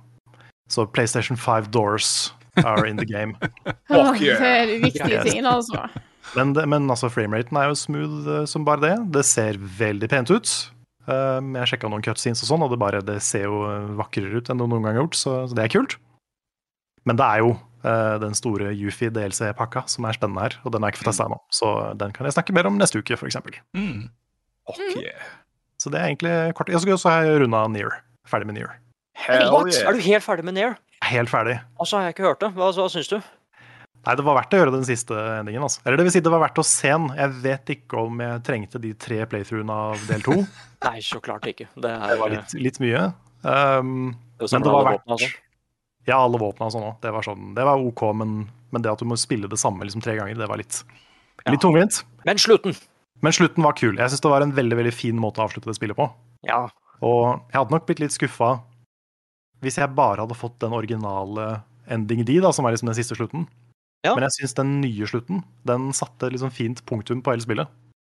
Så 0.68 0.88
PlayStation 0.92 1.38
5 1.38 1.70
doors 1.72 2.34
are 2.66 2.86
in 2.90 2.98
the 2.98 3.06
game. 3.06 3.38
Fuck 3.88 4.20
yeah. 4.20 4.40
Det 4.42 4.52
er 4.52 4.66
de 4.66 4.82
viktige 4.84 5.24
tingene, 5.24 5.56
altså. 5.56 5.86
Men, 6.34 6.56
det, 6.58 6.66
men 6.72 6.90
altså, 6.90 7.12
frameraten 7.14 7.60
er 7.60 7.70
jo 7.70 7.78
smooth 7.80 8.32
eh, 8.32 8.48
som 8.50 8.66
bare 8.68 8.84
det. 8.84 8.96
Det 9.20 9.26
ser 9.28 9.60
veldig 9.60 10.10
pent 10.12 10.34
ut. 10.34 10.56
Um, 11.06 11.54
jeg 11.60 11.70
sjekka 11.70 11.90
noen 11.92 12.02
cutscenes 12.06 12.42
og 12.42 12.50
sånn, 12.50 12.66
og 12.66 12.72
det, 12.74 12.80
bare, 12.82 13.04
det 13.06 13.20
ser 13.22 13.46
jo 13.46 13.62
eh, 13.70 13.94
vakrere 14.00 14.42
ut 14.42 14.50
enn 14.50 14.58
det 14.58 14.66
noen 14.72 14.82
gang 14.88 14.98
har 14.98 15.04
gjort, 15.04 15.18
så, 15.20 15.38
så 15.46 15.58
det 15.58 15.68
er 15.68 15.74
kult. 15.76 16.00
Men 17.06 17.20
det 17.20 17.28
er 17.28 17.44
jo 17.44 17.52
eh, 17.86 18.16
den 18.24 18.34
store 18.38 18.72
Yufi 18.74 19.12
DLC-pakka 19.14 19.86
som 19.92 20.08
er 20.10 20.18
spennende 20.18 20.48
her, 20.48 20.58
og 20.66 20.74
den 20.74 20.82
er 20.82 20.94
ikke 20.94 21.04
fått 21.04 21.12
testa 21.14 21.28
ennå. 21.30 21.38
Så 21.54 21.70
den 22.02 22.16
kan 22.16 22.26
jeg 22.26 22.38
snakke 22.38 22.56
mer 22.58 22.72
om 22.72 22.80
neste 22.82 22.98
uke, 22.98 23.20
f.eks. 23.20 23.38
Mm. 23.78 24.08
Okay. 24.74 25.14
Så 25.82 25.94
det 25.94 26.02
er 26.02 26.10
egentlig 26.10 26.34
kort. 26.58 26.74
Jeg 26.74 26.82
skal 26.82 26.98
også 26.98 27.14
ha 27.14 27.38
runda 27.38 27.68
Near. 27.70 28.00
Ferdig 28.26 28.50
med 28.50 28.58
Near. 28.58 28.80
Hell 29.16 29.46
yeah. 29.46 29.86
Er 29.86 29.94
du 29.94 30.02
helt 30.02 30.26
ferdig 30.26 30.46
med 30.48 30.58
Near? 30.58 30.80
Helt 31.06 31.30
ferdig. 31.30 31.60
Altså, 31.78 32.00
har 32.00 32.10
jeg 32.10 32.16
ikke 32.16 32.26
hørt 32.26 32.42
det. 32.42 32.50
Hva, 32.58 32.72
hva 32.74 32.88
syns 32.90 33.12
du? 33.12 33.20
Nei, 34.06 34.14
det 34.20 34.26
var 34.26 34.38
verdt 34.38 34.54
å 34.54 34.60
gjøre 34.60 34.74
den 34.76 34.86
siste 34.86 35.16
endingen. 35.40 35.64
Altså. 35.66 35.82
Eller 35.86 35.98
det 35.98 36.06
vil 36.08 36.14
si, 36.14 36.22
det 36.26 36.34
var 36.34 36.44
verdt 36.44 36.60
å 36.62 36.66
se 36.68 36.92
den. 36.92 37.08
Jeg 37.18 37.32
vet 37.42 37.72
ikke 37.74 38.04
om 38.06 38.20
jeg 38.22 38.44
trengte 38.46 38.82
de 38.82 38.92
tre 39.02 39.24
playthroughene 39.32 39.78
av 39.90 40.04
del 40.10 40.26
to. 40.26 40.36
Nei, 40.86 41.00
så 41.06 41.22
klart 41.26 41.48
ikke. 41.50 41.66
Det, 41.74 41.90
er, 41.90 42.14
Det 42.14 42.20
var 42.22 42.36
litt, 42.36 42.54
litt 42.68 42.78
mye. 42.84 43.08
Um, 43.42 44.14
Det 44.38 44.46
men 44.46 44.52
samler 44.52 44.68
det 44.68 44.76
var 44.76 44.88
verdt 44.92 45.16
altså. 45.18 45.32
Ja, 46.06 46.20
alle 46.20 46.38
våpna 46.42 46.70
og 46.70 46.76
sånn 46.76 46.86
òg. 46.86 47.00
Det, 47.02 47.14
var 47.16 47.26
sånn, 47.26 47.50
det 47.58 47.66
var 47.66 47.82
OK, 47.82 48.04
men, 48.22 48.38
men 48.74 48.86
det 48.86 48.94
at 48.94 49.02
du 49.02 49.10
må 49.10 49.18
spille 49.18 49.50
det 49.50 49.58
samme 49.58 49.88
liksom, 49.88 50.04
tre 50.06 50.14
ganger, 50.20 50.38
det 50.38 50.50
var 50.52 50.62
litt, 50.62 50.84
litt 51.50 51.64
tungvint. 51.64 52.04
Men 52.30 52.42
slutten! 52.42 52.78
Men 53.26 53.34
slutten 53.34 53.66
var 53.66 53.74
kul. 53.80 53.96
Jeg 53.98 54.12
syns 54.12 54.22
det 54.22 54.30
var 54.30 54.46
en 54.46 54.54
veldig 54.54 54.78
veldig 54.84 54.94
fin 54.94 55.18
måte 55.18 55.42
å 55.42 55.48
avslutte 55.48 55.72
det 55.72 55.78
spillet 55.80 55.98
på. 55.98 56.06
Ja. 56.46 56.68
Og 57.02 57.40
jeg 57.50 57.58
hadde 57.58 57.74
nok 57.74 57.88
blitt 57.90 58.04
litt 58.04 58.14
skuffa 58.14 58.60
hvis 59.66 59.80
jeg 59.80 59.96
bare 59.98 60.22
hadde 60.22 60.38
fått 60.38 60.60
den 60.62 60.76
originale 60.78 61.64
ending 61.90 62.22
D, 62.28 62.38
da, 62.44 62.52
som 62.54 62.68
er 62.68 62.76
liksom 62.76 62.92
den 62.92 62.98
siste 62.98 63.18
slutten. 63.18 63.48
Ja. 64.06 64.14
Men 64.14 64.28
jeg 64.28 64.38
syns 64.40 64.56
den 64.58 64.80
nye 64.84 65.10
slutten 65.10 65.44
den 65.68 65.90
satte 65.98 66.30
liksom 66.32 66.54
fint 66.54 66.84
punktum 66.90 67.24
på 67.26 67.34
hele 67.34 67.46
spillet. 67.46 67.72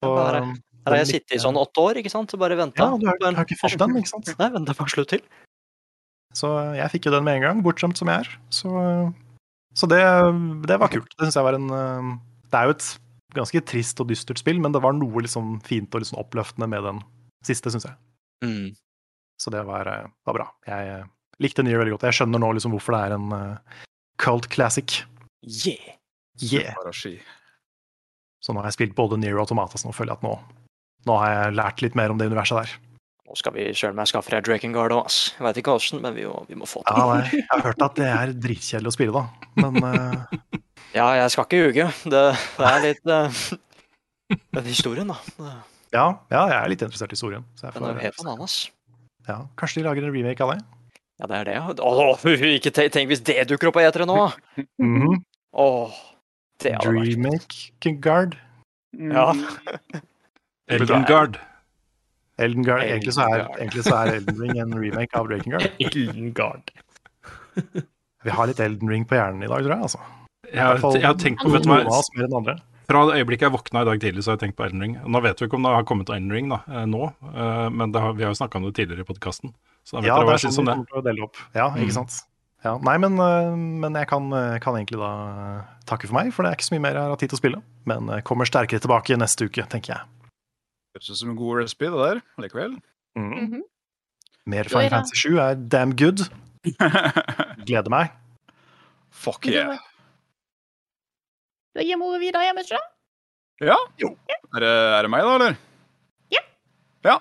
Ja, 0.05 0.11
Og, 0.11 0.19
her 0.21 0.41
um, 0.45 0.55
Her 0.85 0.93
har 0.93 1.01
jeg 1.01 1.09
den 1.09 1.15
sittet 1.17 1.37
i 1.39 1.43
sånn 1.43 1.59
åtte 1.59 1.85
år, 1.85 2.01
ikke 2.03 2.13
sant? 2.13 2.33
Og 2.37 2.43
bare 2.43 2.59
venta. 2.59 2.85
Ja, 2.85 3.01
du 3.01 3.09
har, 3.09 3.19
har 3.41 3.49
ikke 3.49 3.61
fått 3.61 3.79
den, 3.81 3.97
ikke 4.01 4.13
sant? 4.13 4.31
Nei, 4.41 4.51
venta 4.55 4.77
på 4.77 4.87
en 4.87 4.93
slutt 4.93 5.13
til. 5.17 5.25
Så 6.37 6.53
jeg 6.77 6.93
fikk 6.93 7.09
jo 7.09 7.17
den 7.17 7.25
med 7.27 7.41
en 7.41 7.47
gang, 7.47 7.61
bortskjemt 7.65 7.99
som 7.99 8.11
jeg 8.13 8.27
er. 8.27 8.33
Så, 8.55 8.71
så 9.75 9.89
det, 9.91 10.03
det 10.69 10.77
var 10.81 10.93
kult. 10.93 11.11
Det 11.17 11.27
syns 11.27 11.39
jeg 11.41 11.49
var 11.49 11.57
en 11.57 11.71
um, 11.73 12.17
Det 12.53 12.61
er 12.61 12.69
jo 12.69 12.77
et 12.77 12.91
ganske 13.37 13.63
trist 13.69 14.01
og 14.03 14.09
dystert 14.11 14.41
spill, 14.41 14.61
men 14.63 14.75
det 14.75 14.83
var 14.85 14.97
noe 14.97 15.25
liksom 15.25 15.59
fint 15.67 15.93
og 15.95 16.05
liksom 16.05 16.21
oppløftende 16.21 16.69
med 16.71 16.85
den 16.87 17.03
siste, 17.47 17.73
syns 17.73 17.89
jeg. 17.89 17.97
Mm. 18.45 18.77
Så 19.39 19.53
det 19.55 19.63
var, 19.67 19.87
eh, 19.87 20.09
var 20.27 20.35
bra. 20.35 20.47
Jeg 20.67 21.05
likte 21.39 21.63
likte 21.63 21.63
Nier 21.63 21.79
veldig 21.79 21.95
godt. 21.97 22.09
Jeg 22.09 22.19
skjønner 22.19 22.43
nå 22.43 22.51
liksom 22.57 22.75
hvorfor 22.75 22.97
det 22.97 23.03
er 23.07 23.15
en 23.15 23.33
eh, 23.33 23.77
cult 24.19 24.49
classic. 24.51 25.03
Yeah. 25.43 25.95
Yeah. 26.43 26.75
Så 28.43 28.55
nå 28.55 28.63
har 28.63 28.71
jeg 28.71 28.79
spilt 28.79 28.99
både 28.99 29.19
Nier 29.19 29.39
og 29.39 29.47
Automata, 29.47 29.79
nå 29.83 29.95
føler 29.95 30.15
jeg 30.15 30.21
at 30.21 30.27
nå, 30.27 30.35
nå 31.09 31.17
har 31.23 31.33
jeg 31.35 31.57
lært 31.59 31.83
litt 31.83 31.99
mer 31.99 32.15
om 32.15 32.21
det 32.21 32.29
universet 32.31 32.61
der. 32.61 32.77
Nå 33.29 33.37
skal 33.37 33.53
vi 33.53 33.67
sjøl 33.77 33.97
meg 33.97 34.09
skaffe 34.09 34.33
deg 34.33 34.47
Drakengard 34.47 34.95
òg, 34.95 35.09
ass. 35.11 35.35
Jeg 35.37 35.45
veit 35.45 35.59
ikke 35.61 35.75
åssen, 35.77 36.01
men 36.01 36.15
vi 36.17 36.25
må, 36.25 36.39
vi 36.49 36.57
må 36.57 36.69
få 36.69 36.81
til 36.87 36.97
Ja, 36.97 37.09
nei, 37.11 37.27
jeg 37.35 37.49
har 37.51 37.65
hørt 37.67 37.83
at 37.85 37.99
det 37.99 38.07
er 38.09 38.33
dritkjedelig 38.47 38.89
å 38.89 38.95
spille, 38.95 39.23
da. 39.23 39.51
Men 39.61 39.83
uh... 39.85 40.39
Ja, 40.97 41.11
jeg 41.19 41.35
skal 41.35 41.45
ikke 41.45 41.59
ljuge. 41.61 41.85
Det, 42.09 42.23
det 42.57 42.69
er 42.71 42.79
litt 42.87 43.11
uh, 43.13 43.43
Den 44.57 44.71
historien, 44.71 45.13
da. 45.13 45.19
Ja, 45.93 46.07
ja, 46.33 46.41
jeg 46.49 46.57
er 46.57 46.73
litt 46.73 46.85
interessert 46.87 47.13
i 47.13 47.19
historien. 47.19 47.45
Så 47.59 47.69
jeg 47.69 47.77
den 47.77 47.85
er 47.91 47.99
får, 47.99 48.03
helt 48.07 48.23
bananas. 48.23 48.57
ja, 49.29 49.43
kanskje 49.61 49.83
de 49.83 49.89
lager 49.91 50.09
en 50.09 50.15
remake 50.15 50.47
av 50.47 50.55
det? 50.55 50.63
Ja, 51.19 51.29
det 51.29 51.43
er 51.43 51.51
det. 51.51 51.83
Åh, 51.85 52.27
ikke 52.57 52.73
tenk, 52.73 52.95
tenk 52.97 53.13
hvis 53.13 53.25
det 53.29 53.43
dukker 53.51 53.69
opp 53.69 53.77
på 53.77 53.85
E3 53.85 54.09
nå! 54.09 54.23
Mhm. 54.81 55.21
Åh, 55.57 55.91
det 56.63 56.75
hadde 56.77 56.93
vært 57.25 58.01
Guard. 58.05 58.37
Mm. 58.97 59.13
Ja. 59.13 59.33
Elden 60.69 61.05
Guard. 61.09 61.39
Elden 62.39 62.63
Guard. 62.67 62.83
Egentlig 62.85 63.15
så 63.17 63.25
er, 63.27 63.47
egentlig 63.59 63.85
så 63.87 63.95
er 64.03 64.13
Elden 64.19 64.39
Ring 64.43 64.59
en 64.63 64.75
remake 64.79 65.15
av 65.19 65.27
Breaking 65.29 65.53
Guard. 65.57 65.71
Elden 65.81 66.33
Guard. 66.37 66.71
Vi 68.27 68.31
har 68.35 68.47
litt 68.51 68.61
Elden 68.61 68.91
Ring 68.91 69.05
på 69.09 69.17
hjernen 69.19 69.43
i 69.47 69.49
dag, 69.51 69.63
tror 69.65 69.75
jeg. 69.75 69.83
altså. 69.89 70.01
Jeg 70.53 70.65
har, 70.65 70.81
jeg 70.97 71.07
har 71.07 71.17
tenkt 71.21 71.43
på, 71.45 71.51
vet 71.53 71.65
du 71.67 71.71
hva. 71.73 72.57
Fra 72.89 73.03
det 73.05 73.19
øyeblikket 73.21 73.45
jeg 73.45 73.53
våkna 73.53 73.83
i 73.85 73.89
dag 73.91 73.99
tidlig, 74.01 74.23
så 74.25 74.31
har 74.33 74.39
jeg 74.39 74.47
tenkt 74.47 74.57
på 74.57 74.65
Elden 74.65 74.81
Ring. 74.85 74.95
Nå 75.13 75.21
vet 75.21 75.41
vi 75.43 75.49
ikke 75.49 75.59
om 75.59 75.67
det 75.67 75.73
har 75.77 75.85
kommet 75.89 76.09
Elden 76.15 76.33
Ring 76.33 76.49
da, 76.53 76.59
eh, 76.73 76.87
nå, 76.89 77.03
eh, 77.35 77.67
men 77.69 77.93
det 77.93 78.01
har, 78.01 78.15
vi 78.17 78.25
har 78.25 78.33
jo 78.33 78.39
snakka 78.39 78.57
om 78.61 78.65
det 78.65 78.73
tidligere 78.79 79.05
i 79.05 79.09
podkasten. 79.11 79.53
Så 79.85 79.99
da 79.99 80.01
vet 80.01 80.09
Ja, 80.09 80.15
dere 80.17 80.25
det 80.25 80.29
hva 80.31 80.33
er 80.33 80.39
jeg 80.39 80.45
syns 80.47 80.57
sånn 80.57 80.65
om 80.65 80.71
vi 80.71 80.73
det. 80.73 80.77
kommer 80.79 80.89
til 80.95 81.01
å 81.03 81.07
dele 81.11 81.27
opp. 81.27 81.37
Ja, 81.59 81.67
Mm. 81.69 81.83
ikke 81.85 81.97
sant. 81.99 82.17
Ja, 82.67 82.75
nei, 82.83 82.97
men, 82.99 83.15
øh, 83.23 83.55
men 83.55 83.95
jeg 83.95 84.09
kan, 84.11 84.33
øh, 84.35 84.61
kan 84.61 84.75
egentlig 84.75 84.99
da 84.99 85.11
øh, 85.31 85.59
takke 85.87 86.09
for 86.11 86.19
meg, 86.19 86.33
for 86.35 86.43
det 86.43 86.51
er 86.51 86.59
ikke 86.59 86.67
så 86.67 86.75
mye 86.75 86.83
mer 86.89 86.97
jeg 86.99 87.13
har 87.13 87.21
tid 87.21 87.31
til 87.31 87.39
å 87.39 87.43
spille. 87.43 87.61
Men 87.87 88.11
kommer 88.27 88.49
sterkere 88.51 88.83
tilbake 88.83 89.19
neste 89.19 89.47
uke, 89.47 89.63
tenker 89.71 89.95
jeg. 89.95 90.31
Høres 90.97 91.13
ut 91.13 91.21
som 91.21 91.31
en 91.31 91.39
god 91.39 91.63
recipe, 91.63 91.91
det 91.95 92.01
der. 92.03 92.23
Likevel. 92.43 92.75
Mm. 93.15 93.31
Mer 93.31 93.45
-hmm. 93.47 94.59
er 94.59 94.69
Final 94.69 94.91
Fantasy 94.91 95.17
7 95.17 95.39
er 95.39 95.55
damn 95.55 95.97
good. 95.97 96.27
Gleder 97.67 97.91
meg. 97.91 98.11
Fuck 99.11 99.47
yeah. 99.47 99.79
Da 101.75 101.83
gir 101.83 101.97
mor 101.97 102.19
videre 102.19 102.43
hjemme, 102.43 102.61
ikke 102.61 102.75
sant? 102.75 102.91
Ja? 103.61 103.77
Er 104.57 104.61
det, 104.61 104.69
er 104.99 105.03
det 105.03 105.11
meg, 105.11 105.23
da, 105.23 105.35
eller? 105.35 105.55
Ja. 106.33 106.43
Ja. 107.05 107.17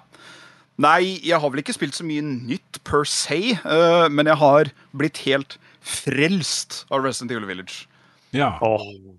Nei, 0.78 1.18
jeg 1.26 1.40
har 1.42 1.50
vel 1.50 1.64
ikke 1.64 1.74
spilt 1.74 1.98
så 1.98 2.06
mye 2.06 2.22
nytt 2.22 2.78
per 2.86 3.08
se, 3.10 3.58
uh, 3.66 4.06
men 4.14 4.30
jeg 4.30 4.38
har 4.38 4.70
blitt 4.98 5.24
helt 5.26 5.58
frelst 5.82 6.84
av 6.94 7.02
Resident 7.02 7.34
Evil 7.34 7.48
Village. 7.50 7.88
Ja. 8.36 8.52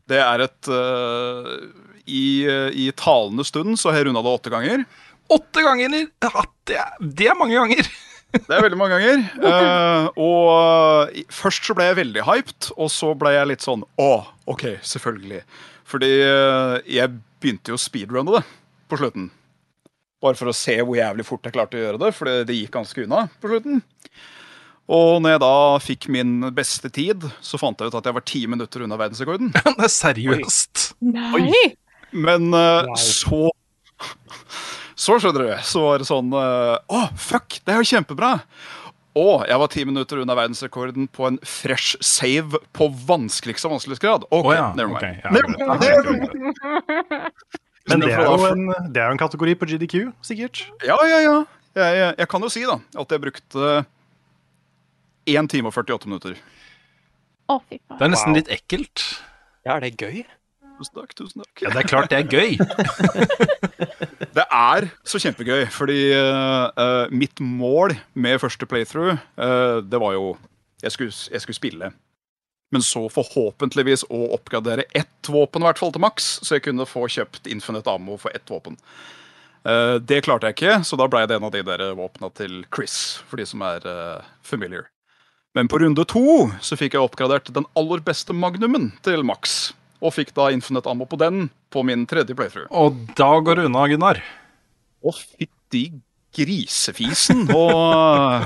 Det 0.06 0.20
er 0.22 0.44
et 0.44 0.68
uh, 0.70 1.56
i, 2.06 2.46
I 2.46 2.90
talende 2.94 3.46
stund 3.48 3.78
så 3.80 3.90
har 3.90 3.98
jeg 3.98 4.08
runda 4.08 4.22
det 4.22 4.34
åtte 4.38 4.52
ganger. 4.54 4.84
Åtte 5.34 5.64
ganger! 5.66 5.96
Ja, 6.22 6.44
det, 6.68 6.76
er, 6.78 6.92
det 7.02 7.32
er 7.32 7.40
mange 7.40 7.58
ganger! 7.58 7.88
Det 8.28 8.52
er 8.52 8.60
veldig 8.60 8.76
mange 8.76 8.92
ganger. 8.92 9.22
Uh, 9.40 10.18
og 10.20 11.22
først 11.32 11.64
så 11.64 11.72
ble 11.72 11.86
jeg 11.86 11.96
veldig 11.96 12.26
hyped, 12.26 12.66
og 12.76 12.90
så 12.92 13.14
ble 13.16 13.32
jeg 13.32 13.48
litt 13.48 13.64
sånn 13.64 13.86
Å, 14.04 14.10
OK, 14.52 14.66
selvfølgelig. 14.84 15.38
Fordi 15.88 16.10
jeg 16.12 17.14
begynte 17.40 17.72
jo 17.72 17.78
å 17.78 17.80
speedrunne 17.80 18.34
det 18.36 18.42
på 18.92 18.98
slutten. 19.00 19.30
Bare 20.22 20.38
for 20.38 20.50
å 20.50 20.56
se 20.56 20.74
hvor 20.82 20.98
jævlig 20.98 21.26
fort 21.28 21.46
jeg 21.46 21.54
klarte 21.54 21.78
å 21.78 21.82
gjøre 21.82 22.00
det, 22.02 22.10
for 22.16 22.26
det, 22.30 22.48
det 22.48 22.56
gikk 22.58 22.74
ganske 22.74 23.04
unna 23.04 23.26
på 23.38 23.52
slutten. 23.52 23.82
Og 24.88 25.18
når 25.20 25.34
jeg 25.34 25.42
da 25.44 25.54
fikk 25.84 26.08
min 26.14 26.32
beste 26.56 26.88
tid, 26.90 27.26
så 27.44 27.60
fant 27.60 27.78
jeg 27.78 27.92
ut 27.92 27.98
at 27.98 28.08
jeg 28.08 28.16
var 28.16 28.24
ti 28.26 28.40
minutter 28.48 28.86
unna 28.86 28.96
verdensrekorden. 28.98 29.52
Det 29.68 29.84
er 29.84 29.92
seriøst. 29.92 30.86
Nei! 31.04 31.52
Men 32.16 32.48
eh, 32.56 32.88
så 32.96 33.50
Så 34.98 35.18
skjønner 35.20 35.44
du, 35.44 35.50
så 35.68 35.82
var 35.84 36.00
det 36.00 36.06
sånn 36.08 36.32
Å, 36.32 36.40
uh, 36.40 36.94
oh, 36.96 37.10
fuck, 37.20 37.58
det 37.66 37.74
er 37.74 37.82
jo 37.82 37.90
kjempebra! 37.90 38.38
Og 39.18 39.44
jeg 39.50 39.60
var 39.60 39.70
ti 39.72 39.84
minutter 39.86 40.22
unna 40.22 40.34
verdensrekorden 40.38 41.08
på 41.12 41.26
en 41.26 41.38
fresh 41.46 41.98
save 42.04 42.58
på 42.76 42.88
vanskeligste 43.08 43.70
vanskelighetsgrad. 43.70 44.26
OK, 44.30 44.46
oh, 44.46 44.52
ja, 44.54 44.68
never 44.78 44.94
mind. 44.94 45.02
ok, 45.02 45.06
ja, 45.22 45.30
Never 45.34 45.48
greit. 45.82 46.06
mind. 47.02 47.58
Men 47.88 48.02
det 48.04 48.12
er, 48.12 48.24
jo 48.26 48.48
en, 48.48 48.66
det 48.92 49.00
er 49.02 49.10
jo 49.10 49.16
en 49.16 49.20
kategori 49.20 49.54
på 49.60 49.68
GDQ, 49.70 49.94
sikkert. 50.26 50.64
Ja, 50.84 50.96
ja, 51.08 51.20
ja. 51.24 51.36
Jeg, 51.78 51.96
jeg, 51.98 52.14
jeg 52.18 52.28
kan 52.32 52.42
jo 52.44 52.50
si 52.52 52.64
da 52.66 52.78
at 52.98 53.12
jeg 53.14 53.22
brukte 53.22 53.68
1 55.28 55.50
time 55.52 55.70
og 55.70 55.76
48 55.76 56.08
minutter. 56.10 56.38
Å, 57.48 57.58
fy 57.68 57.78
faen. 57.78 57.98
Det 58.00 58.04
er 58.08 58.12
nesten 58.12 58.32
Wow. 58.34 58.40
litt 58.40 58.50
ekkelt. 58.52 59.04
Ja, 59.64 59.76
er 59.78 59.86
det 59.86 59.94
gøy? 60.00 60.24
Tusen 60.78 60.94
takk. 60.94 61.14
tusen 61.18 61.42
takk. 61.42 61.62
Ja, 61.64 61.72
det 61.74 61.80
er 61.82 61.88
klart 61.90 62.12
det 62.12 62.18
er 62.20 62.28
gøy. 62.30 62.58
Det 64.38 64.44
er 64.54 64.84
så 65.08 65.18
kjempegøy, 65.18 65.64
fordi 65.74 66.12
eh, 66.14 67.08
mitt 67.10 67.40
mål 67.42 67.96
med 68.14 68.38
første 68.38 68.66
playthrough, 68.70 69.16
uh, 69.40 69.80
det 69.82 69.98
var 69.98 70.12
jo 70.14 70.36
jeg 70.82 70.92
skulle, 70.94 71.14
jeg 71.32 71.42
skulle 71.42 71.56
spille. 71.58 71.90
Men 72.74 72.84
så 72.84 73.06
forhåpentligvis 73.08 74.04
å 74.12 74.26
oppgradere 74.36 74.84
ett 74.96 75.30
våpen, 75.32 75.62
i 75.62 75.68
hvert 75.68 75.80
fall 75.80 75.94
til 75.94 76.04
maks, 76.04 76.26
så 76.44 76.58
jeg 76.58 76.66
kunne 76.66 76.88
få 76.88 77.06
kjøpt 77.08 77.48
Infinite 77.48 77.88
Ammo 77.88 78.18
for 78.20 78.34
ett 78.36 78.50
våpen. 78.52 78.76
Eh, 79.64 79.94
det 80.04 80.20
klarte 80.26 80.50
jeg 80.50 80.58
ikke, 80.58 80.76
så 80.84 80.98
da 81.00 81.08
ble 81.08 81.24
det 81.28 81.38
en 81.38 81.48
av 81.48 81.54
de 81.54 81.64
der 81.64 81.86
våpna 81.96 82.30
til 82.36 82.60
Chris, 82.74 83.22
for 83.28 83.40
de 83.40 83.48
som 83.48 83.64
er 83.64 83.88
eh, 83.88 84.28
familiar. 84.44 84.90
Men 85.56 85.70
på 85.70 85.80
runde 85.80 86.04
to 86.06 86.50
så 86.62 86.76
fikk 86.78 86.94
jeg 86.94 87.02
oppgradert 87.08 87.48
den 87.56 87.66
aller 87.78 88.02
beste 88.04 88.36
magnumen 88.36 88.92
til 89.06 89.24
maks. 89.26 89.72
Og 90.04 90.14
fikk 90.14 90.34
da 90.36 90.50
Infinite 90.54 90.90
Ammo 90.90 91.08
på 91.08 91.18
den 91.18 91.48
på 91.74 91.82
min 91.82 92.04
tredje 92.06 92.36
playthrough. 92.36 92.68
Og 92.70 93.00
da 93.18 93.32
går 93.42 93.58
det 93.58 93.64
unna, 93.66 93.86
Gunnar. 93.90 94.20
Å, 95.02 95.14
fytti 95.16 95.88
grisefisen. 96.36 97.48
Og 97.56 98.44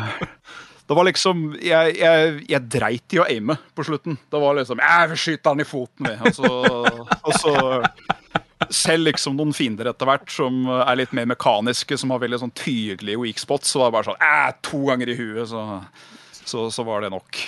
det 0.93 0.99
var 0.99 1.07
liksom 1.09 1.45
Jeg, 1.57 1.95
jeg, 1.97 2.33
jeg 2.51 2.69
dreit 2.71 3.15
i 3.17 3.21
å 3.23 3.25
aime 3.25 3.57
på 3.73 3.87
slutten. 3.87 4.19
Det 4.31 4.41
var 4.43 4.59
liksom 4.59 4.83
Jeg 4.83 5.13
vil 5.13 5.21
skyte 5.25 5.53
han 5.55 5.63
i 5.65 5.69
foten, 5.69 6.11
vi. 6.11 6.17
Og 6.29 6.37
så, 6.37 6.51
og 7.29 7.39
så 7.41 7.55
selv 8.73 9.09
liksom 9.09 9.37
noen 9.39 9.55
fiender 9.57 9.89
etter 9.91 10.09
hvert 10.09 10.31
som 10.33 10.67
er 10.71 11.01
litt 11.01 11.15
mer 11.17 11.27
mekaniske, 11.33 11.97
som 11.99 12.13
har 12.15 12.23
veldig 12.23 12.43
sånn 12.45 12.55
tydelige 12.57 13.21
weak 13.21 13.41
spots, 13.43 13.73
så 13.73 13.83
var 13.83 13.91
det 13.91 13.97
bare 13.97 14.09
sånn 14.11 14.23
Æ, 14.23 14.53
to 14.65 14.83
ganger 14.87 15.13
i 15.13 15.17
huet, 15.19 15.49
så, 15.51 15.65
så, 16.45 16.69
så 16.73 16.85
var 16.87 17.05
det 17.05 17.11
nok. 17.15 17.41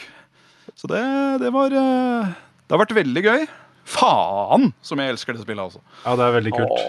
Så 0.75 0.91
det, 0.91 1.05
det 1.45 1.53
var 1.55 1.75
eh, 1.77 2.33
Det 2.65 2.75
har 2.75 2.83
vært 2.83 2.97
veldig 2.99 3.25
gøy. 3.29 3.47
Faen 3.85 4.71
som 4.85 5.01
jeg 5.01 5.13
elsker 5.13 5.37
det 5.37 5.45
spillet, 5.45 5.69
altså. 5.69 5.85
Ja, 6.07 6.17
det 6.17 6.27
er 6.27 6.37
veldig 6.39 6.55
kult. 6.57 6.85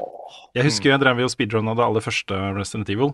Jeg 0.55 0.69
husker 0.69 0.93
jeg 0.93 1.03
drev 1.03 1.19
og 1.25 1.31
speedrunna 1.33 1.75
det 1.75 1.83
aller 1.83 2.03
første 2.03 2.37
Resident 2.55 2.91
Evil. 2.93 3.11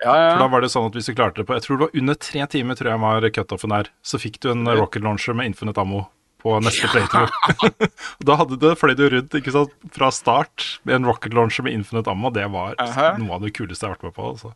Ja, 0.00 0.14
ja. 0.16 0.28
For 0.32 0.44
da 0.44 0.48
var 0.54 0.64
det 0.64 0.70
sånn 0.72 0.88
at 0.88 0.96
hvis 0.96 1.10
du 1.10 1.12
klarte 1.12 1.42
det 1.42 1.48
på 1.48 1.56
Jeg 1.58 1.66
tror 1.66 1.76
det 1.76 1.86
var 1.86 1.98
under 2.00 2.16
tre 2.16 2.46
timer, 2.54 2.78
tror 2.78 2.92
jeg 2.92 3.02
var 3.02 3.26
cutoffen 3.36 3.74
her. 3.76 3.90
Så 4.00 4.20
fikk 4.22 4.40
du 4.40 4.50
en 4.54 4.64
rocket 4.68 5.04
launcher 5.04 5.36
med 5.36 5.50
infinite 5.50 5.82
ammo 5.82 6.06
på 6.40 6.54
neste 6.64 6.88
playthrough. 6.88 7.68
da 8.28 8.38
hadde 8.40 8.56
det 8.62 8.72
fløy 8.80 8.94
du 8.96 9.04
rundt 9.12 9.36
ikke 9.36 9.52
sant, 9.52 9.76
fra 9.92 10.08
start 10.14 10.80
med 10.88 10.96
en 11.00 11.10
rocket 11.10 11.36
launcher 11.36 11.66
med 11.66 11.76
infinite 11.76 12.08
ammo. 12.12 12.32
Det 12.32 12.46
var 12.52 12.80
Aha. 12.80 13.12
noe 13.20 13.36
av 13.36 13.44
det 13.44 13.52
kuleste 13.56 13.84
jeg 13.84 13.92
har 13.92 13.98
vært 13.98 14.08
med 14.08 14.16
på. 14.16 14.32
Altså. 14.32 14.54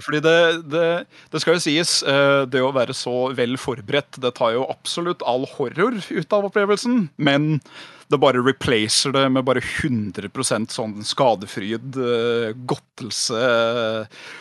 Fordi 0.00 0.22
det, 0.24 0.36
det, 0.72 0.86
det 1.30 1.40
skal 1.42 1.58
jo 1.58 1.62
sies, 1.62 1.98
eh, 2.08 2.42
det 2.48 2.62
å 2.64 2.72
være 2.72 2.94
så 2.96 3.28
vel 3.36 3.58
forberedt, 3.60 4.16
det 4.24 4.32
tar 4.38 4.54
jo 4.56 4.64
absolutt 4.72 5.24
all 5.28 5.44
horror 5.58 5.98
ut 6.00 6.32
av 6.32 6.48
opplevelsen. 6.48 7.10
Men 7.20 7.58
det 8.12 8.20
bare 8.22 8.44
replacer 8.44 9.14
det 9.16 9.24
med 9.32 9.46
bare 9.48 9.62
100 9.64 10.30
sånn 10.72 10.94
skadefryd 11.06 11.98
uh, 11.98 12.52
godtelse 12.68 13.42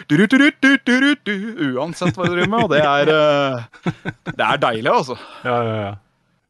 du, 0.07 0.15
du, 0.17 0.25
du, 0.27 0.37
du, 0.37 0.69
du, 0.85 0.95
du, 0.99 1.09
du, 1.25 1.35
Uansett 1.71 2.17
hva 2.17 2.27
du 2.27 2.35
driver 2.35 2.51
med. 2.51 2.65
Og 2.67 2.71
det 2.73 2.81
er, 2.83 3.11
uh, 3.11 3.91
det 4.29 4.47
er 4.47 4.61
deilig, 4.61 4.91
altså. 4.91 5.17
Ja, 5.47 5.57
ja, 5.65 5.75
ja. 5.81 5.93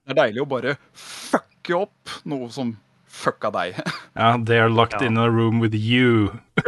Det 0.01 0.15
er 0.15 0.23
deilig 0.25 0.41
å 0.43 0.49
bare 0.49 0.77
fucke 0.97 1.83
opp 1.85 2.15
noe 2.27 2.49
som 2.53 2.75
fucka 3.11 3.51
deg. 3.53 3.77
Ja, 4.11 4.35
they 4.35 4.59
are 4.59 4.69
locked 4.69 5.01
in 5.01 5.15
a 5.17 5.29
room 5.31 5.61
with 5.61 5.73
you. 5.73 6.37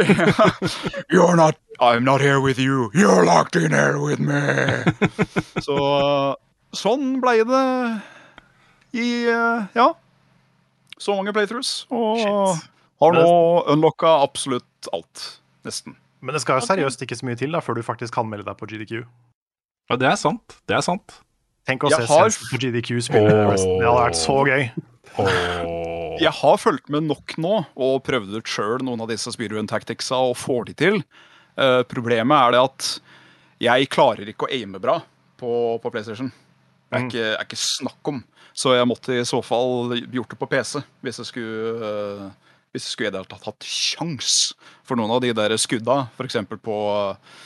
You're 1.12 1.36
not 1.36 1.58
I'm 1.78 2.04
not 2.04 2.22
here 2.22 2.40
with 2.40 2.58
you. 2.58 2.90
You're 2.94 3.24
locked 3.26 3.54
in 3.56 3.72
here 3.72 3.98
with 4.00 4.18
me. 4.18 4.40
Så 5.66 5.76
sånn 6.72 7.20
ble 7.20 7.44
det 7.44 7.66
i 8.96 9.08
uh, 9.28 9.68
Ja. 9.76 9.92
Så 11.04 11.16
mange 11.18 11.34
playthroughs. 11.36 11.72
Og 11.92 12.22
har 13.02 13.16
nå 13.18 13.26
unlocka 13.74 14.14
absolutt 14.24 14.88
alt. 14.94 15.24
Nesten. 15.66 15.98
Men 16.24 16.36
det 16.36 16.40
skal 16.40 16.60
jo 16.62 16.64
seriøst 16.70 17.02
ikke 17.04 17.18
så 17.18 17.26
mye 17.28 17.36
til 17.36 17.52
da, 17.52 17.60
før 17.60 17.76
du 17.76 17.84
faktisk 17.84 18.14
kan 18.16 18.28
melde 18.30 18.46
deg 18.48 18.56
på 18.56 18.68
GDQ. 18.70 19.02
Ja, 19.90 19.98
det 20.00 20.08
er 20.08 20.16
sant. 20.16 20.56
Det 20.70 20.78
er 20.78 20.84
sant. 20.86 21.18
Tenk 21.68 21.84
å 21.84 21.90
Jeg 21.92 22.06
se 22.06 22.08
har- 22.08 22.32
på 22.52 22.60
GDQ 22.60 23.00
spille 23.04 23.34
Resident. 23.50 23.80
Det 23.80 23.88
hadde 23.88 24.04
vært 24.06 24.20
så 24.20 24.38
gøy. 24.48 24.64
Jeg 26.20 26.30
har 26.30 26.56
fulgt 26.62 26.88
med 26.92 27.02
nok 27.08 27.34
nå 27.42 27.54
og 27.76 28.02
prøvd 28.06 28.36
ut 28.38 28.48
sjøl 28.48 28.84
noen 28.86 29.02
av 29.04 29.08
disse 29.10 29.32
speedrun 29.34 29.66
tacticsa 29.68 30.16
og 30.30 30.36
får 30.38 30.66
de 30.70 30.74
til. 30.78 31.00
Uh, 31.58 31.82
problemet 31.90 32.34
er 32.38 32.54
det 32.54 32.62
at 32.62 32.88
jeg 33.64 33.88
klarer 33.92 34.28
ikke 34.30 34.46
å 34.48 34.52
aime 34.54 34.80
bra 34.82 35.00
på, 35.40 35.50
på 35.82 35.90
PlayStation. 35.92 36.30
Det 36.90 36.98
er 37.00 37.06
ikke, 37.08 37.26
er 37.34 37.44
ikke 37.44 37.58
snakk 37.60 38.10
om. 38.12 38.22
Så 38.54 38.76
jeg 38.76 38.86
måtte 38.86 39.18
i 39.18 39.26
så 39.26 39.40
fall 39.42 39.96
gjort 40.14 40.30
det 40.30 40.38
på 40.38 40.48
PC 40.50 40.78
hvis 41.02 41.20
jeg 41.20 41.30
skulle 41.32 41.78
uh, 41.82 42.26
hvis 42.74 42.88
jeg 42.88 42.94
skulle 42.96 43.10
i 43.10 43.14
det 43.14 43.20
hele 43.22 43.30
tatt 43.30 43.46
hatt 43.46 43.66
sjans 43.66 44.30
for 44.82 44.98
noen 44.98 45.12
av 45.14 45.20
de 45.22 45.30
der 45.36 45.54
skudda, 45.62 46.08
f.eks. 46.18 46.40
på 46.58 46.78
eh, 46.90 47.36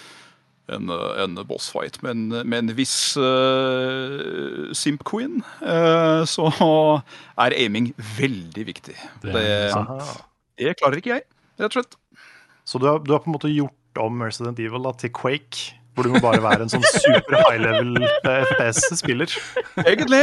en, 0.73 0.89
eh, 0.89 1.21
en 1.21 1.37
bossfight 1.49 2.01
med 2.05 2.15
en, 2.15 2.23
med 2.49 2.63
en 2.63 2.73
viss 2.79 3.13
uh, 3.21 4.73
Simp 4.73 5.05
Queen, 5.09 5.43
uh, 5.61 6.25
så 6.25 6.49
er 7.45 7.57
aiming 7.61 7.93
veldig 8.17 8.65
viktig. 8.71 8.97
Det 9.21 9.37
Det, 9.37 9.45
er 9.69 10.65
det 10.65 10.79
klarer 10.81 11.03
ikke 11.03 11.19
jeg, 11.19 11.27
rett 11.61 11.69
og 11.69 11.77
slett. 11.77 12.01
Så 12.65 12.81
du 12.81 12.89
har, 12.89 13.05
du 13.05 13.13
har 13.13 13.21
på 13.21 13.29
en 13.29 13.37
måte 13.37 13.53
gjort 13.53 14.01
om 14.01 14.25
Resident 14.25 14.59
Evil 14.65 14.89
da, 14.89 14.97
til 14.97 15.13
Quake, 15.13 15.77
hvor 15.99 16.07
du 16.07 16.15
må 16.15 16.23
bare 16.23 16.39
være 16.45 16.65
en 16.65 16.71
sånn 16.71 16.85
super 16.87 17.35
high 17.43 17.59
level 17.59 18.07
FPS-spiller. 18.23 19.35
Egentlig. 19.83 20.23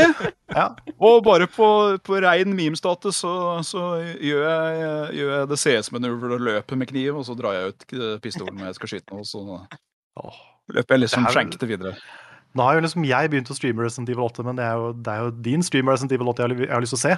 Ja. 0.55 0.69
Og 0.95 1.19
bare 1.25 1.49
på, 1.51 1.67
på 1.99 2.19
rein 2.23 2.55
meme-status 2.55 3.19
så, 3.25 3.35
så 3.67 3.85
gjør, 4.23 4.45
jeg, 4.47 5.15
gjør 5.19 5.33
jeg 5.35 5.49
det 5.51 5.61
CS-manøveret 5.65 6.37
og 6.37 6.45
løper 6.47 6.79
med 6.79 6.91
kniv, 6.93 7.19
og 7.19 7.27
så 7.27 7.35
drar 7.35 7.57
jeg 7.57 7.73
ut 7.73 7.87
pistolen 8.23 8.55
når 8.55 8.71
jeg 8.71 8.79
skal 8.79 8.93
skyte 8.93 9.17
noe, 9.17 9.27
så 9.27 9.43
løper 10.71 10.95
jeg 10.95 11.03
liksom 11.03 11.27
skjenkete 11.33 11.69
videre. 11.69 11.97
Nå 12.55 12.63
har 12.63 12.77
jo 12.77 12.83
liksom 12.85 13.03
jeg 13.07 13.29
begynt 13.33 13.49
å 13.51 13.55
streame 13.57 13.83
Resident 13.83 14.09
Evil 14.13 14.25
8, 14.29 14.43
men 14.47 14.59
det 14.59 14.63
er 14.63 14.77
jo, 14.79 14.91
det 15.05 15.11
er 15.11 15.23
jo 15.25 15.31
din 15.43 15.63
stream 15.65 15.89
Resident 15.91 16.13
Evil 16.15 16.29
8 16.31 16.43
jeg 16.45 16.47
har, 16.47 16.61
jeg 16.63 16.71
har 16.71 16.83
lyst 16.85 16.95
til 16.95 16.99
å 16.99 17.03
se. 17.03 17.15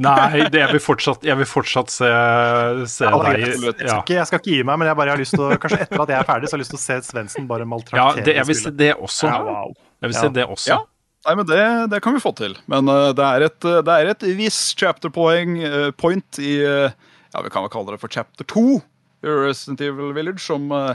Nei, 0.00 0.46
det 0.54 0.62
jeg 0.62 0.72
vil 0.72 0.82
fortsatt, 0.82 1.26
jeg 1.28 1.38
vil 1.40 1.48
fortsatt 1.50 1.92
se, 1.92 2.08
se 2.90 3.04
Ja, 3.10 3.18
deg 3.26 3.44
jeg, 3.44 3.58
skal 3.60 3.84
ja. 3.86 3.98
ikke, 4.00 4.16
jeg 4.16 4.30
skal 4.30 4.40
ikke 4.40 4.54
gi 4.54 4.62
meg, 4.64 4.80
men 4.80 4.88
jeg 4.90 4.98
bare 5.02 5.12
har 5.14 5.20
lyst 5.20 5.36
til 5.36 5.44
å, 5.46 5.50
kanskje 5.60 5.82
etter 5.84 6.04
at 6.06 6.14
jeg 6.14 6.18
er 6.22 6.30
ferdig, 6.30 6.48
så 6.48 6.56
har 6.56 6.62
jeg 6.62 6.64
lyst 6.64 6.74
til 6.74 6.80
å 6.80 6.84
se 6.86 6.98
Svendsen 7.10 7.50
bare 7.50 7.68
ja, 7.92 8.06
det, 8.16 8.34
jeg 8.40 8.48
vil 8.48 8.58
se 8.62 8.72
det 8.80 8.90
også. 8.96 9.28
Ja, 9.28 9.42
wow. 9.44 9.76
Jeg 10.00 10.12
vil 10.12 10.16
Ja. 10.16 10.24
se 10.24 10.32
det 10.40 10.46
også. 10.48 10.72
Ja. 10.72 10.80
Nei, 11.28 11.34
men 11.36 11.44
det, 11.50 11.64
det 11.92 12.00
kan 12.00 12.16
vi 12.16 12.22
få 12.24 12.32
til. 12.32 12.54
Men 12.72 12.88
uh, 12.88 13.10
det, 13.12 13.26
er 13.26 13.44
et, 13.50 13.60
det 13.60 13.96
er 13.98 14.12
et 14.14 14.24
visst 14.38 14.78
chapter 14.80 15.12
point, 15.12 15.60
uh, 15.60 15.90
point 16.00 16.40
i 16.40 16.54
uh, 16.64 16.88
Ja, 17.34 17.42
vi 17.44 17.52
kan 17.52 17.66
vel 17.66 17.72
kalle 17.74 17.92
det 17.92 18.00
for 18.00 18.08
chapter 18.08 18.48
2 18.48 18.80
i 19.20 19.28
Resident 19.28 19.82
Evil 19.84 20.14
Village, 20.16 20.40
som, 20.40 20.70
eh, 20.72 20.94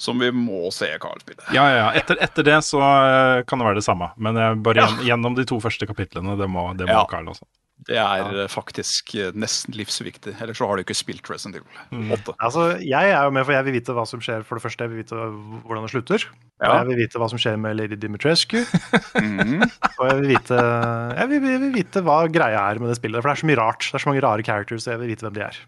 som 0.00 0.20
vi 0.22 0.30
må 0.32 0.70
se 0.72 0.88
Carl 1.02 1.20
spille. 1.20 1.44
Ja, 1.52 1.66
ja, 1.68 1.78
ja. 1.82 1.88
Etter, 2.00 2.18
etter 2.24 2.46
det 2.46 2.58
så 2.64 2.80
eh, 2.80 3.44
kan 3.44 3.60
det 3.60 3.68
være 3.68 3.80
det 3.80 3.86
samme. 3.86 4.10
Men 4.16 4.38
bare 4.64 4.86
ja. 4.86 4.90
gjennom 5.12 5.36
de 5.36 5.44
to 5.48 5.60
første 5.62 5.88
kapitlene, 5.90 6.38
det 6.40 6.48
må, 6.48 6.70
det 6.78 6.88
må 6.88 6.96
Ja. 6.96 7.06
Carl 7.10 7.28
også. 7.32 7.44
Det 7.88 7.96
er 7.96 8.42
eh, 8.42 8.48
faktisk 8.50 9.14
eh, 9.16 9.32
nesten 9.36 9.76
livsviktig. 9.76 10.36
Ellers 10.40 10.60
så 10.60 10.68
har 10.68 10.76
du 10.76 10.84
ikke 10.84 10.96
spilt 10.96 11.28
Resident 11.30 11.60
Evil 11.60 12.12
8. 12.16 12.36
Altså, 12.36 12.66
jeg 12.84 13.12
er 13.12 13.24
jo 13.24 13.32
med, 13.34 13.46
for 13.46 13.56
jeg 13.56 13.66
vil 13.68 13.76
vite 13.78 13.96
hva 13.96 14.04
som 14.08 14.22
skjer. 14.24 14.44
For 14.46 14.58
det 14.58 14.64
første, 14.66 14.84
jeg 14.84 14.92
vil 14.92 15.02
vite 15.02 15.16
hvordan 15.64 15.86
det 15.86 15.92
slutter. 15.94 16.26
Ja. 16.60 16.74
jeg 16.80 16.90
vil 16.90 16.98
vite 17.00 17.20
hva 17.20 17.28
som 17.32 17.40
skjer 17.40 17.56
med 17.60 17.78
Lady 17.78 17.96
Dimitrescu. 17.96 18.58
Mhm. 19.16 19.62
Og 20.00 20.02
jeg 20.06 20.16
vil 20.20 20.28
vite 20.34 20.56
jeg 20.60 21.28
vil, 21.30 21.46
jeg 21.48 21.60
vil 21.62 21.72
vite 21.74 22.02
hva 22.04 22.18
greia 22.32 22.64
er 22.68 22.80
med 22.82 22.92
det 22.92 22.98
spillet. 22.98 23.22
For 23.22 23.30
det 23.30 23.36
er 23.36 23.42
så 23.42 23.48
mye 23.50 23.60
rart. 23.60 23.86
Det 23.86 23.96
er 23.96 24.04
så 24.04 24.10
mange 24.10 24.24
rare 24.24 24.44
characters, 24.46 24.86
og 24.86 24.92
jeg 24.94 25.00
vil 25.02 25.12
vite 25.14 25.26
hvem 25.26 25.38
de 25.38 25.46
er. 25.46 25.60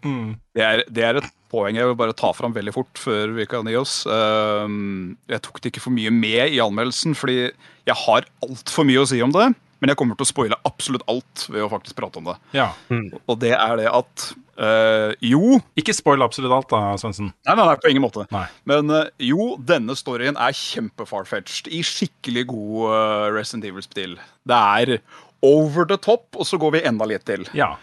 Det 0.53 0.65
er, 0.67 0.83
det 0.93 1.07
er 1.07 1.19
et 1.21 1.31
poeng 1.53 1.77
jeg 1.77 1.89
vil 1.89 1.97
bare 1.97 2.15
ta 2.17 2.31
fram 2.33 2.53
veldig 2.55 2.73
fort 2.73 3.01
før 3.01 3.33
vi 3.37 3.45
kan 3.49 3.67
gi 3.69 3.75
oss. 3.77 4.03
Ehm, 4.09 5.15
jeg 5.29 5.43
tok 5.45 5.61
det 5.61 5.73
ikke 5.73 5.83
for 5.85 5.93
mye 5.95 6.13
med 6.13 6.55
i 6.55 6.61
anmeldelsen, 6.63 7.17
fordi 7.17 7.39
jeg 7.49 7.97
har 8.05 8.25
altfor 8.45 8.87
mye 8.89 9.03
å 9.03 9.09
si 9.09 9.21
om 9.25 9.33
det. 9.35 9.51
Men 9.83 9.91
jeg 9.91 9.99
kommer 9.99 10.15
til 10.15 10.23
å 10.23 10.29
spoile 10.29 10.57
absolutt 10.63 11.03
alt 11.11 11.41
ved 11.51 11.65
å 11.65 11.67
faktisk 11.67 11.97
prate 11.97 12.21
om 12.21 12.29
det. 12.29 12.37
Ja. 12.55 12.69
Og 13.27 13.35
det 13.41 13.51
er 13.57 13.73
det 13.81 13.89
at 13.91 14.29
eh, 14.63 15.11
jo 15.27 15.57
Ikke 15.75 15.91
spoil 15.91 16.23
absolutt 16.23 16.53
alt, 16.55 16.69
da, 16.71 16.93
Svendsen. 17.01 17.33
Nei, 17.43 17.55
nei, 17.59 17.65
nei, 17.67 17.73
på 17.83 17.91
ingen 17.91 18.05
måte. 18.05 18.23
Nei. 18.31 18.45
Men 18.69 18.93
eh, 18.95 19.09
jo, 19.27 19.49
denne 19.59 19.97
storyen 19.99 20.39
er 20.39 20.55
kjempefarfetched 20.55 21.67
i 21.67 21.81
skikkelig 21.83 22.45
god 22.53 22.85
uh, 22.87 23.25
Resident 23.35 23.67
Evil-stil. 23.67 24.15
Det 24.47 24.61
er 24.79 24.95
over 25.43 25.89
the 25.91 25.99
top, 25.99 26.29
og 26.39 26.47
så 26.47 26.61
går 26.63 26.77
vi 26.77 26.85
enda 26.87 27.09
litt 27.11 27.27
til. 27.27 27.43
Ja. 27.51 27.73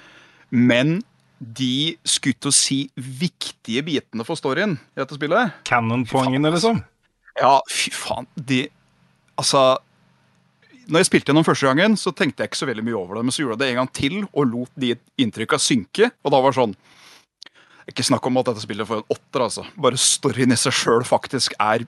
Men 0.49 1.03
de 1.37 1.99
skulle 2.09 2.41
til 2.41 2.49
å 2.49 2.57
si 2.57 2.81
viktige 2.97 3.85
bitene 3.85 4.25
for 4.25 4.41
storyen 4.41 4.79
i 4.97 5.03
dette 5.03 5.21
spillet 5.21 5.61
Canon-poengene, 5.69 6.57
liksom. 6.57 6.81
Ja, 7.37 7.59
fy 7.69 7.93
faen. 7.93 8.33
De 8.37 8.65
Altså 9.41 9.61
når 10.91 11.05
jeg 11.05 11.09
spilte 11.09 11.31
gjennom 11.31 11.47
første 11.47 11.69
gangen, 11.69 11.97
så 11.99 12.13
tenkte 12.17 12.43
jeg 12.43 12.51
ikke 12.51 12.61
så 12.61 12.69
veldig 12.69 12.85
mye 12.87 12.99
over 12.99 13.19
det. 13.19 13.25
Men 13.27 13.35
så 13.35 13.45
gjorde 13.45 13.57
jeg 13.57 13.63
det 13.63 13.69
en 13.71 13.81
gang 13.81 13.91
til 13.97 14.17
og 14.27 14.49
lot 14.51 14.83
de 14.83 14.95
inntrykka 15.23 15.59
synke. 15.63 16.11
Og 16.25 16.35
da 16.35 16.43
var 16.43 16.53
det 16.53 16.61
sånn 16.61 16.75
Ikke 17.91 18.07
snakk 18.07 18.27
om 18.29 18.39
at 18.39 18.51
dette 18.51 18.63
spillet 18.63 18.87
får 18.87 19.01
en 19.01 19.15
åtter, 19.17 19.45
altså. 19.47 19.65
Bare 19.81 19.99
storyen 19.99 20.55
i 20.55 20.59
seg 20.61 20.75
sjøl 20.77 21.07
faktisk 21.07 21.57
er 21.59 21.87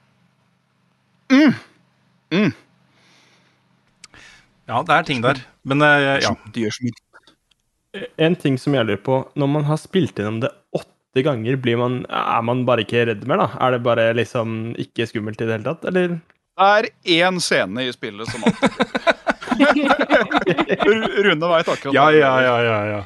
mm. 1.30 1.54
Mm. 2.32 2.50
Ja, 4.70 4.80
det 4.86 4.96
er 4.96 5.06
ting 5.06 5.22
der. 5.24 5.42
Men 5.68 5.84
uh, 5.84 6.18
ja. 6.22 6.32
Det 6.54 6.64
gjør 6.64 6.76
så 6.78 6.88
mye. 6.88 6.98
En 8.24 8.34
ting 8.40 8.56
som 8.58 8.74
jeg 8.74 8.88
lurer 8.88 9.02
på, 9.04 9.18
når 9.36 9.50
man 9.52 9.66
har 9.68 9.78
spilt 9.80 10.16
gjennom 10.16 10.40
det 10.42 10.50
åtte 10.72 11.24
ganger, 11.26 11.58
blir 11.60 11.76
man, 11.76 12.02
er 12.08 12.44
man 12.46 12.64
bare 12.68 12.86
ikke 12.86 13.04
redd 13.10 13.26
mer, 13.28 13.42
da? 13.42 13.48
Er 13.60 13.74
det 13.74 13.82
bare 13.84 14.06
liksom 14.16 14.72
ikke 14.80 15.10
skummelt 15.10 15.42
i 15.42 15.48
det 15.48 15.58
hele 15.58 15.66
tatt, 15.68 15.84
eller? 15.90 16.16
Det 16.52 16.68
er 16.68 16.88
én 17.24 17.40
scene 17.40 17.86
i 17.88 17.92
spillet 17.94 18.28
som 18.28 18.44
alltid 18.44 18.70
Rune 21.26 21.48
veit 21.48 21.68
akkurat 21.68 21.94
Ja, 21.94 22.10
ja, 22.12 22.32
ja, 22.42 22.56
ja, 22.62 22.78
ja. 22.90 23.00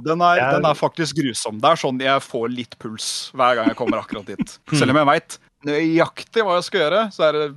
Den 0.00 0.22
er, 0.24 0.38
den 0.54 0.64
er 0.64 0.74
faktisk 0.78 1.18
grusom. 1.18 1.58
Det 1.60 1.68
er 1.68 1.76
sånn 1.80 1.98
jeg 2.00 2.22
får 2.24 2.46
litt 2.54 2.76
puls 2.80 3.08
hver 3.36 3.58
gang 3.58 3.68
jeg 3.68 3.76
kommer 3.76 4.00
akkurat 4.00 4.30
dit. 4.30 4.54
Selv 4.72 4.94
om 4.94 5.00
jeg 5.00 5.08
veit 5.10 5.36
nøyaktig 5.68 6.44
hva 6.46 6.56
jeg 6.56 6.66
skal 6.70 6.80
gjøre, 6.86 7.02
så 7.12 7.26
er 7.28 7.36
det 7.36 7.48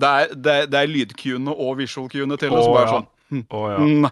Det 0.00 0.08
er, 0.08 0.34
det 0.34 0.52
er, 0.54 0.68
det 0.70 0.78
er 0.80 0.88
lydcuene 0.88 1.52
og 1.52 1.76
visual-cuene 1.82 2.38
til 2.40 2.52
det 2.54 2.62
som 2.62 2.72
bare 2.72 2.86
er 2.86 2.94
sånn 2.94 3.08
Å, 3.30 3.60
ja. 3.70 3.78
mm, 3.78 4.06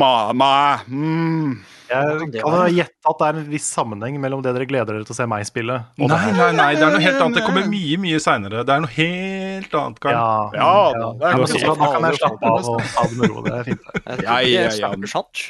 Mamma 0.00 0.48
mm. 0.88 1.52
Jeg 1.92 2.42
kan 2.42 2.72
gjette 2.74 3.10
at 3.12 3.18
det 3.20 3.26
er 3.28 3.38
en 3.42 3.48
viss 3.52 3.66
sammenheng 3.70 4.16
mellom 4.22 4.42
det 4.42 4.54
dere 4.56 4.66
gleder 4.66 4.96
dere 4.96 5.06
til 5.06 5.14
å 5.14 5.18
se 5.18 5.26
meg 5.28 5.44
spille. 5.46 5.76
og 6.00 6.08
Nei, 6.10 6.32
nei, 6.34 6.48
nei, 6.56 6.68
det 6.78 6.86
er 6.86 6.94
noe 6.96 7.02
helt 7.04 7.20
annet. 7.20 7.36
Det 7.38 7.44
kommer 7.46 7.66
mye, 7.68 7.98
mye 8.00 8.20
seinere. 8.24 8.62
Det 8.66 8.72
er 8.74 8.82
noe 8.84 8.94
helt 8.96 9.76
annet, 9.82 9.98
Carl. 10.02 10.16
Ja, 10.16 10.28
Ja, 10.56 10.70
da, 10.96 11.10
det 11.20 11.26
er 11.28 11.34
Ja, 11.34 11.40
men 11.42 11.66
godt 11.68 11.82
da 11.82 11.90
kan 11.92 12.06
jeg 12.08 12.20
slappe 12.22 12.52
av 12.52 12.70
og 12.72 12.86
ta 12.94 13.04
det 13.10 13.18
med 13.20 13.34
ro. 13.34 13.42
Det 13.46 13.52
er 13.58 13.68
fint. 13.68 13.82
det. 13.84 14.02
Jeg 14.02 14.22
tror 14.22 14.46
ikke 14.46 14.54
ja, 14.56 14.70
snakker 14.78 15.12
sant. 15.12 15.44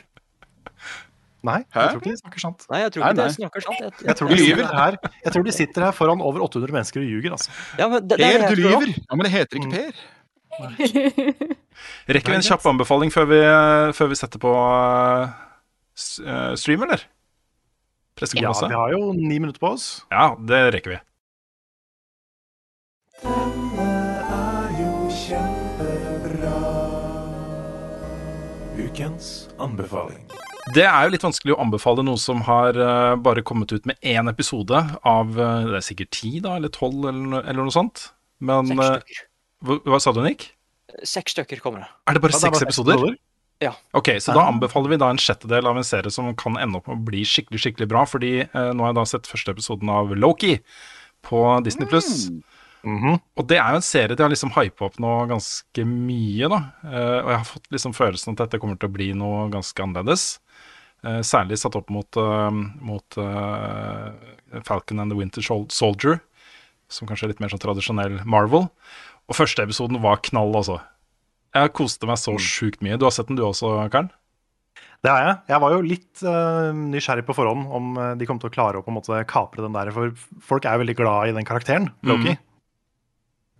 Nei, 1.42 1.58
jeg 1.66 1.74
tror 1.90 1.98
ikke 2.02 2.10
de 2.12 2.18
snakker 2.20 2.42
sant. 2.42 2.66
Nei, 2.70 2.80
jeg 2.84 2.90
tror 2.94 3.02
Nei, 3.02 3.08
ikke 3.10 3.18
nei. 3.18 3.22
dere 3.26 3.34
snakker 3.36 3.64
sant. 3.66 3.78
Jeg, 3.82 3.92
Jeg 4.06 4.16
tror, 4.18 4.28
de 4.30 4.36
sitter 4.38 4.58
lyver. 4.62 4.74
her, 4.78 4.98
jeg 5.24 5.32
tror 5.34 5.46
de 5.46 5.54
sitter 5.56 5.86
her 5.88 5.94
foran 5.96 6.20
over 6.22 6.44
800 6.46 6.74
mennesker 6.76 7.02
og 7.02 7.08
ljuger. 7.10 7.34
Altså. 7.38 7.54
ja, 7.80 7.88
men 7.90 8.02
det, 8.06 8.18
det 8.18 8.28
Per, 8.28 8.44
er 8.46 8.54
du 8.54 8.62
jeg 8.62 8.66
lyver! 8.68 8.92
Ja, 9.00 9.16
men 9.18 9.26
det 9.26 9.32
heter 9.34 9.58
ikke 9.58 9.72
Per. 9.72 10.02
Rekker 12.12 12.34
vi 12.34 12.36
en 12.36 12.44
kjapp 12.44 12.66
anbefaling 12.68 13.12
før 13.14 13.26
vi, 13.30 13.40
før 13.96 14.10
vi 14.12 14.18
setter 14.18 14.42
på 14.42 14.52
eh, 14.52 15.32
eh, 16.26 16.52
stream, 16.60 16.84
eller? 16.86 17.06
Ja, 18.36 18.52
vi 18.68 18.74
har 18.74 18.92
jo 18.92 19.12
ni 19.16 19.38
minutter 19.40 19.58
på 19.58 19.72
oss. 19.72 20.04
Ja, 20.12 20.36
det 20.38 20.60
rekker 20.76 20.94
vi. 20.94 20.98
er 23.24 24.76
jo 24.78 24.92
kjempebra. 25.16 26.60
Ukens 28.78 29.48
anbefaling. 29.58 30.22
Det 30.76 30.84
er 30.86 31.08
jo 31.08 31.14
litt 31.16 31.24
vanskelig 31.24 31.56
å 31.56 31.60
anbefale 31.64 32.04
noe 32.06 32.20
som 32.20 32.44
har 32.46 32.76
uh, 32.78 33.16
bare 33.18 33.42
kommet 33.42 33.72
ut 33.74 33.88
med 33.88 33.98
én 34.06 34.30
episode 34.30 34.78
av 35.02 35.32
uh, 35.34 35.64
Det 35.66 35.80
er 35.80 35.88
sikkert 35.88 36.12
ti, 36.14 36.36
da, 36.44 36.54
eller 36.60 36.70
tolv, 36.70 37.08
eller, 37.08 37.42
eller 37.42 37.64
noe 37.64 37.74
sånt. 37.74 38.12
Men 38.38 38.70
stykker. 38.70 39.26
Hva, 39.62 40.00
sa 40.02 40.14
du, 40.14 40.22
Nick? 40.24 40.50
Seks 41.06 41.36
stykker 41.36 41.62
kommer 41.64 41.84
det. 41.84 41.90
Er 42.10 42.16
det 42.16 42.24
bare 42.24 42.34
Ja, 42.34 42.38
det 42.38 42.44
seks 42.46 42.62
seks 42.62 42.68
episoder? 42.70 43.14
Ja. 43.62 43.72
Ok, 43.94 44.08
så 44.18 44.34
da 44.34 44.48
anbefaler 44.50 44.90
vi 44.90 44.98
da 44.98 45.08
en 45.12 45.20
sjettedel 45.22 45.68
av 45.70 45.78
en 45.78 45.86
serie 45.86 46.10
som 46.10 46.32
kan 46.38 46.58
ende 46.58 46.80
opp 46.80 46.88
med 46.90 46.98
å 46.98 47.04
bli 47.06 47.22
skikkelig 47.28 47.60
skikkelig 47.62 47.88
bra. 47.92 48.02
Fordi 48.10 48.32
eh, 48.42 48.72
nå 48.74 48.82
har 48.82 48.90
jeg 48.90 48.98
da 48.98 49.04
sett 49.12 49.30
første 49.30 49.54
episoden 49.54 49.92
av 49.92 50.10
Loki 50.18 50.56
på 51.22 51.44
Disney 51.66 51.86
Pluss. 51.90 52.26
Mhm. 52.82 53.20
Og 53.38 53.46
det 53.46 53.60
er 53.62 53.70
jo 53.70 53.78
en 53.78 53.86
serie 53.86 54.18
de 54.18 54.24
har 54.24 54.32
liksom 54.32 54.50
hypa 54.56 54.88
opp 54.88 54.98
nå 55.02 55.12
ganske 55.30 55.84
mye, 55.86 56.50
da. 56.50 56.60
Eh, 56.82 57.18
og 57.20 57.30
jeg 57.30 57.38
har 57.38 57.50
fått 57.52 57.70
liksom 57.76 57.94
følelsen 57.94 58.34
at 58.34 58.42
dette 58.44 58.58
kommer 58.62 58.80
til 58.80 58.90
å 58.90 58.96
bli 58.96 59.12
noe 59.14 59.46
ganske 59.52 59.86
annerledes. 59.86 60.32
Eh, 61.06 61.22
særlig 61.26 61.58
satt 61.58 61.78
opp 61.78 61.88
mot, 61.90 62.18
uh, 62.18 62.50
mot 62.50 63.16
uh, 63.18 64.10
Falcon 64.62 65.02
and 65.02 65.10
the 65.10 65.18
Winter 65.18 65.42
Soldier, 65.42 66.20
som 66.92 67.08
kanskje 67.08 67.26
er 67.26 67.32
litt 67.32 67.42
mer 67.42 67.50
sånn 67.50 67.62
tradisjonell 67.62 68.20
Marvel. 68.22 68.68
Og 69.32 69.38
første 69.38 69.64
episoden 69.64 69.96
var 70.04 70.20
knall, 70.26 70.52
altså. 70.58 70.82
Jeg 71.56 71.72
koste 71.76 72.08
meg 72.08 72.18
så 72.20 72.34
sjukt 72.36 72.82
mye. 72.84 72.98
Du 73.00 73.06
har 73.08 73.14
sett 73.16 73.30
den 73.30 73.38
du 73.38 73.46
også, 73.46 73.70
Karen? 73.92 74.10
Det 75.02 75.10
har 75.10 75.22
jeg. 75.24 75.38
Jeg 75.50 75.60
var 75.64 75.72
jo 75.72 75.84
litt 75.84 76.22
uh, 76.22 76.68
nysgjerrig 76.76 77.24
på 77.26 77.34
forhånd 77.34 77.64
om 77.74 77.94
eh, 77.98 78.10
de 78.20 78.28
kom 78.28 78.38
til 78.38 78.50
å 78.50 78.54
klare 78.54 78.78
å 78.78 78.84
på 78.84 78.92
en 78.92 78.98
måte 79.00 79.18
kapre 79.28 79.64
den 79.64 79.74
der, 79.74 79.90
for 79.94 80.12
folk 80.46 80.68
er 80.68 80.76
jo 80.76 80.82
veldig 80.84 80.94
glad 81.00 81.32
i 81.32 81.34
den 81.34 81.48
karakteren, 81.48 81.88
Loki. 82.06 82.36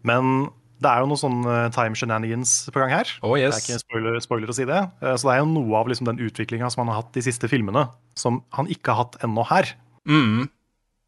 Men 0.07 0.47
det 0.83 0.93
er 0.93 1.03
jo 1.03 1.11
noen 1.11 1.21
sånn 1.21 1.43
eh, 1.51 1.67
time 1.75 1.99
shenanigans 1.99 2.55
på 2.71 2.85
gang 2.85 2.95
her. 2.95 3.11
Oh, 3.25 3.35
Det 3.35 3.49
er 3.49 3.59
ikke 3.59 3.75
en 3.75 3.83
spoiler, 3.83 4.23
spoiler 4.23 4.55
å 4.55 4.57
si 4.57 4.69
det. 4.69 4.85
Så 5.03 5.27
det 5.27 5.35
er 5.35 5.43
jo 5.43 5.51
noe 5.51 5.81
av 5.81 5.91
liksom, 5.91 6.13
den 6.13 6.23
utviklinga 6.29 6.71
som 6.71 6.85
han 6.85 6.93
har 6.93 7.03
hatt 7.03 7.17
de 7.17 7.25
siste 7.27 7.51
filmene, 7.51 7.89
som 8.19 8.45
han 8.55 8.71
ikke 8.71 8.95
har 8.95 9.07
hatt 9.09 9.19
ennå 9.27 9.49
her. 9.51 9.75
Mm. 10.07 10.47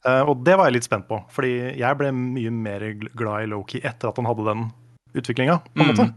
Eh, 0.06 0.20
og 0.28 0.42
det 0.44 0.56
var 0.58 0.66
jeg 0.68 0.74
litt 0.74 0.84
spent 0.88 1.06
på, 1.08 1.18
fordi 1.32 1.78
jeg 1.80 1.96
ble 1.98 2.10
mye 2.12 2.50
mer 2.52 2.82
glad 3.16 3.44
i 3.44 3.46
Loki 3.48 3.80
etter 3.80 4.08
at 4.10 4.16
han 4.20 4.26
hadde 4.28 4.44
den 4.50 4.66
utviklinga, 5.16 5.60
på 5.74 5.80
en 5.80 5.86
Mm. 5.86 5.94
måte. 5.96 6.14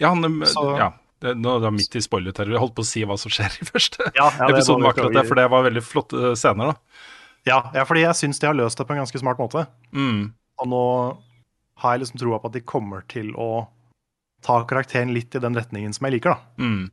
Ja, 0.00 0.08
han, 0.10 0.24
eh, 0.24 0.46
Så- 0.46 0.76
ja 0.76 0.92
det, 1.20 1.36
nå 1.36 1.60
det 1.60 1.72
midt 1.72 1.96
i 1.96 2.00
spoilerterror. 2.00 2.50
Jeg 2.52 2.58
holdt 2.60 2.74
på 2.74 2.82
å 2.82 2.86
si 2.86 3.02
hva 3.04 3.18
som 3.18 3.30
skjer 3.30 3.48
i 3.60 3.64
første 3.64 4.12
Ja, 4.14 4.30
ja, 4.30 4.48
episoden. 4.48 4.84
akkurat 4.88 5.12
det. 5.12 5.26
For 5.28 5.34
det 5.36 5.50
var 5.50 5.64
veldig 5.64 5.82
flotte 5.82 6.36
scener, 6.36 6.72
da. 6.72 6.74
Ja, 7.46 7.70
ja, 7.74 7.84
fordi 7.84 8.00
jeg 8.02 8.14
syns 8.16 8.38
de 8.40 8.46
har 8.46 8.54
løst 8.54 8.76
det 8.76 8.86
på 8.86 8.90
en 8.92 8.98
ganske 9.04 9.18
smart 9.18 9.38
måte. 9.38 9.66
Mm. 9.92 10.32
Og 10.58 10.66
nå 10.68 11.18
har 11.78 11.96
jeg 11.96 12.00
liksom 12.06 12.18
troa 12.20 12.38
på 12.40 12.46
at 12.46 12.52
de 12.52 12.60
kommer 12.60 13.06
til 13.08 13.32
å 13.32 13.68
ta 14.42 14.64
karakteren 14.64 15.12
litt 15.14 15.34
i 15.34 15.38
den 15.38 15.54
retningen 15.54 15.94
som 15.94 16.04
jeg 16.06 16.20
liker, 16.20 16.34
da. 16.36 16.40
Mm. 16.58 16.90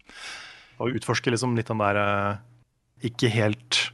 Og 0.80 0.93
utforske 0.95 1.32
liksom 1.32 1.56
litt 1.56 1.68
den 1.68 1.78
der 1.80 1.95
eh, 1.98 2.38
Ikke 3.04 3.30
helt 3.30 3.91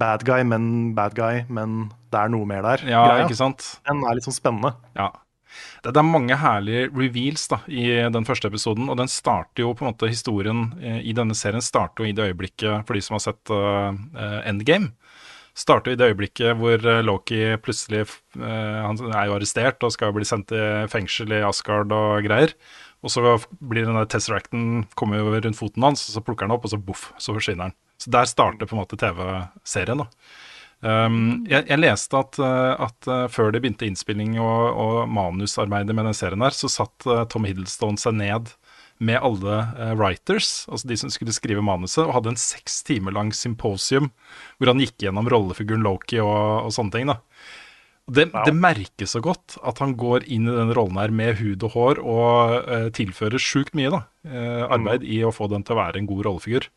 bad 0.00 0.24
guy, 0.26 0.42
men 0.46 0.94
bad 0.96 1.14
guy, 1.16 1.44
men 1.52 1.88
det 2.12 2.22
er 2.22 2.32
noe 2.32 2.48
mer 2.48 2.64
der. 2.66 2.86
Ja, 2.88 3.04
greia. 3.08 3.28
ikke 3.28 3.38
sant? 3.38 3.66
Den 3.88 4.02
er 4.04 4.16
litt 4.18 4.26
sånn 4.26 4.36
spennende. 4.36 4.74
Ja. 4.98 5.10
Det, 5.84 5.92
det 5.94 6.00
er 6.00 6.08
mange 6.08 6.38
herlige 6.40 6.88
reveals 6.90 7.46
da, 7.50 7.60
i 7.70 7.86
den 8.14 8.26
første 8.26 8.50
episoden, 8.50 8.88
og 8.90 8.98
den 8.98 9.10
starter 9.10 9.66
jo 9.66 9.74
på 9.76 9.84
en 9.84 9.92
måte 9.92 10.10
historien 10.10 10.66
eh, 10.80 11.00
i 11.06 11.14
denne 11.16 11.36
serien 11.38 11.62
starter 11.62 12.04
jo 12.04 12.10
i 12.10 12.16
det 12.16 12.30
øyeblikket, 12.32 12.86
for 12.88 12.96
de 12.96 13.04
som 13.04 13.18
har 13.18 13.24
sett 13.28 13.54
eh, 13.54 14.40
Endgame, 14.50 14.94
starter 15.54 15.92
jo 15.92 15.94
i 15.94 16.00
det 16.00 16.08
øyeblikket 16.10 16.58
hvor 16.58 16.82
Loki 17.06 17.44
plutselig 17.62 18.08
uh, 18.34 18.80
Han 18.88 18.98
er 19.06 19.28
jo 19.28 19.36
arrestert 19.36 19.84
og 19.86 19.92
skal 19.94 20.10
bli 20.16 20.26
sendt 20.26 20.50
i 20.50 20.64
fengsel 20.90 21.30
i 21.30 21.44
Asgard 21.46 21.94
og 21.94 22.26
greier. 22.26 22.56
Og 23.04 23.12
så 23.12 23.36
blir 23.60 23.86
den 23.86 23.94
der 23.94 24.08
Tesseracten 24.10 24.86
kommer 24.98 25.20
jo 25.20 25.30
rundt 25.30 25.58
foten 25.58 25.84
hans, 25.86 26.02
og 26.08 26.16
så 26.16 26.24
plukker 26.24 26.48
han 26.48 26.56
opp, 26.56 26.64
og 26.66 26.72
så 26.72 26.80
boff, 26.80 27.12
så 27.22 27.36
forsvinner 27.36 27.68
han. 27.68 27.76
Så 28.04 28.12
der 28.12 28.28
starter 28.28 28.68
på 28.68 28.76
en 28.76 28.82
måte 28.82 28.98
TV-serien, 29.00 30.04
da. 30.04 30.08
Um, 30.84 31.46
jeg, 31.48 31.64
jeg 31.70 31.80
leste 31.80 32.18
at, 32.18 32.36
uh, 32.42 32.74
at 32.84 33.08
uh, 33.08 33.22
før 33.32 33.54
det 33.54 33.62
begynte 33.64 33.86
innspilling 33.88 34.34
og, 34.36 34.76
og 34.76 34.96
manusarbeidet 35.08 35.96
med 35.96 36.10
den 36.10 36.16
serien 36.16 36.44
her, 36.44 36.52
så 36.52 36.68
satt 36.68 37.06
uh, 37.08 37.22
Tom 37.32 37.46
Hiddleston 37.48 37.96
seg 38.00 38.18
ned 38.18 38.52
med 39.04 39.18
alle 39.26 39.56
writers, 39.98 40.68
altså 40.70 40.86
de 40.86 40.96
som 41.00 41.10
skulle 41.10 41.32
skrive 41.34 41.64
manuset, 41.66 42.04
og 42.04 42.12
hadde 42.14 42.30
en 42.30 42.38
seks 42.38 42.76
timer 42.86 43.16
lang 43.16 43.32
symposium 43.34 44.12
hvor 44.60 44.70
han 44.70 44.78
gikk 44.84 45.02
gjennom 45.02 45.26
rollefiguren 45.32 45.82
Loki 45.82 46.20
og, 46.22 46.68
og 46.68 46.70
sånne 46.76 46.94
ting. 46.94 47.10
da. 47.10 47.16
Det, 48.06 48.28
Det, 48.30 48.44
det 48.46 48.54
merkes 48.54 49.16
så 49.16 49.22
godt 49.24 49.56
at 49.64 49.80
han 49.80 49.96
går 49.96 50.28
inn 50.28 50.46
i 50.46 50.54
den 50.54 50.70
rollen 50.76 51.00
her 51.00 51.12
med 51.16 51.40
hud 51.40 51.64
og 51.64 51.74
hår 51.74 52.00
og 52.04 52.68
uh, 52.68 52.88
tilfører 52.94 53.40
sjukt 53.40 53.74
mye 53.74 53.90
da, 53.96 54.04
uh, 54.28 54.64
arbeid 54.76 55.06
i 55.08 55.22
å 55.24 55.32
få 55.32 55.48
den 55.50 55.64
til 55.64 55.74
å 55.74 55.80
være 55.80 56.02
en 56.02 56.08
god 56.12 56.26
rollefigur. 56.28 56.68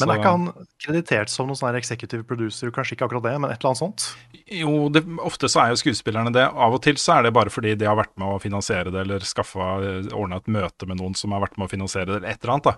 Men 0.00 0.10
er 0.10 0.18
ikke 0.18 0.32
han 0.32 0.46
kreditert 0.82 1.30
som 1.30 1.46
noen 1.46 1.58
sånn 1.58 1.76
executive 1.78 2.24
producer? 2.26 2.72
Kanskje 2.74 2.96
ikke 2.96 3.06
akkurat 3.06 3.26
det, 3.28 3.34
men 3.38 3.52
et 3.52 3.60
eller 3.60 3.70
annet 3.70 3.82
sånt? 3.82 4.06
Jo, 4.50 4.88
det, 4.90 5.04
ofte 5.22 5.50
så 5.52 5.62
er 5.62 5.72
jo 5.72 5.80
skuespillerne 5.84 6.32
det. 6.34 6.46
Av 6.50 6.74
og 6.74 6.82
til 6.82 6.98
så 6.98 7.18
er 7.18 7.28
det 7.28 7.34
bare 7.36 7.52
fordi 7.52 7.76
de 7.78 7.86
har 7.86 7.98
vært 8.00 8.14
med 8.18 8.34
å 8.34 8.40
finansiere 8.42 8.90
det, 8.90 9.04
eller 9.04 9.26
skaffa, 9.28 9.76
ordna 10.16 10.40
et 10.40 10.50
møte 10.50 10.88
med 10.90 10.98
noen 10.98 11.14
som 11.18 11.36
har 11.36 11.44
vært 11.44 11.60
med 11.60 11.68
å 11.68 11.74
finansiere 11.76 12.08
det, 12.10 12.20
eller 12.22 12.32
et 12.32 12.42
eller 12.42 12.56
annet. 12.56 12.70
da. 12.70 12.76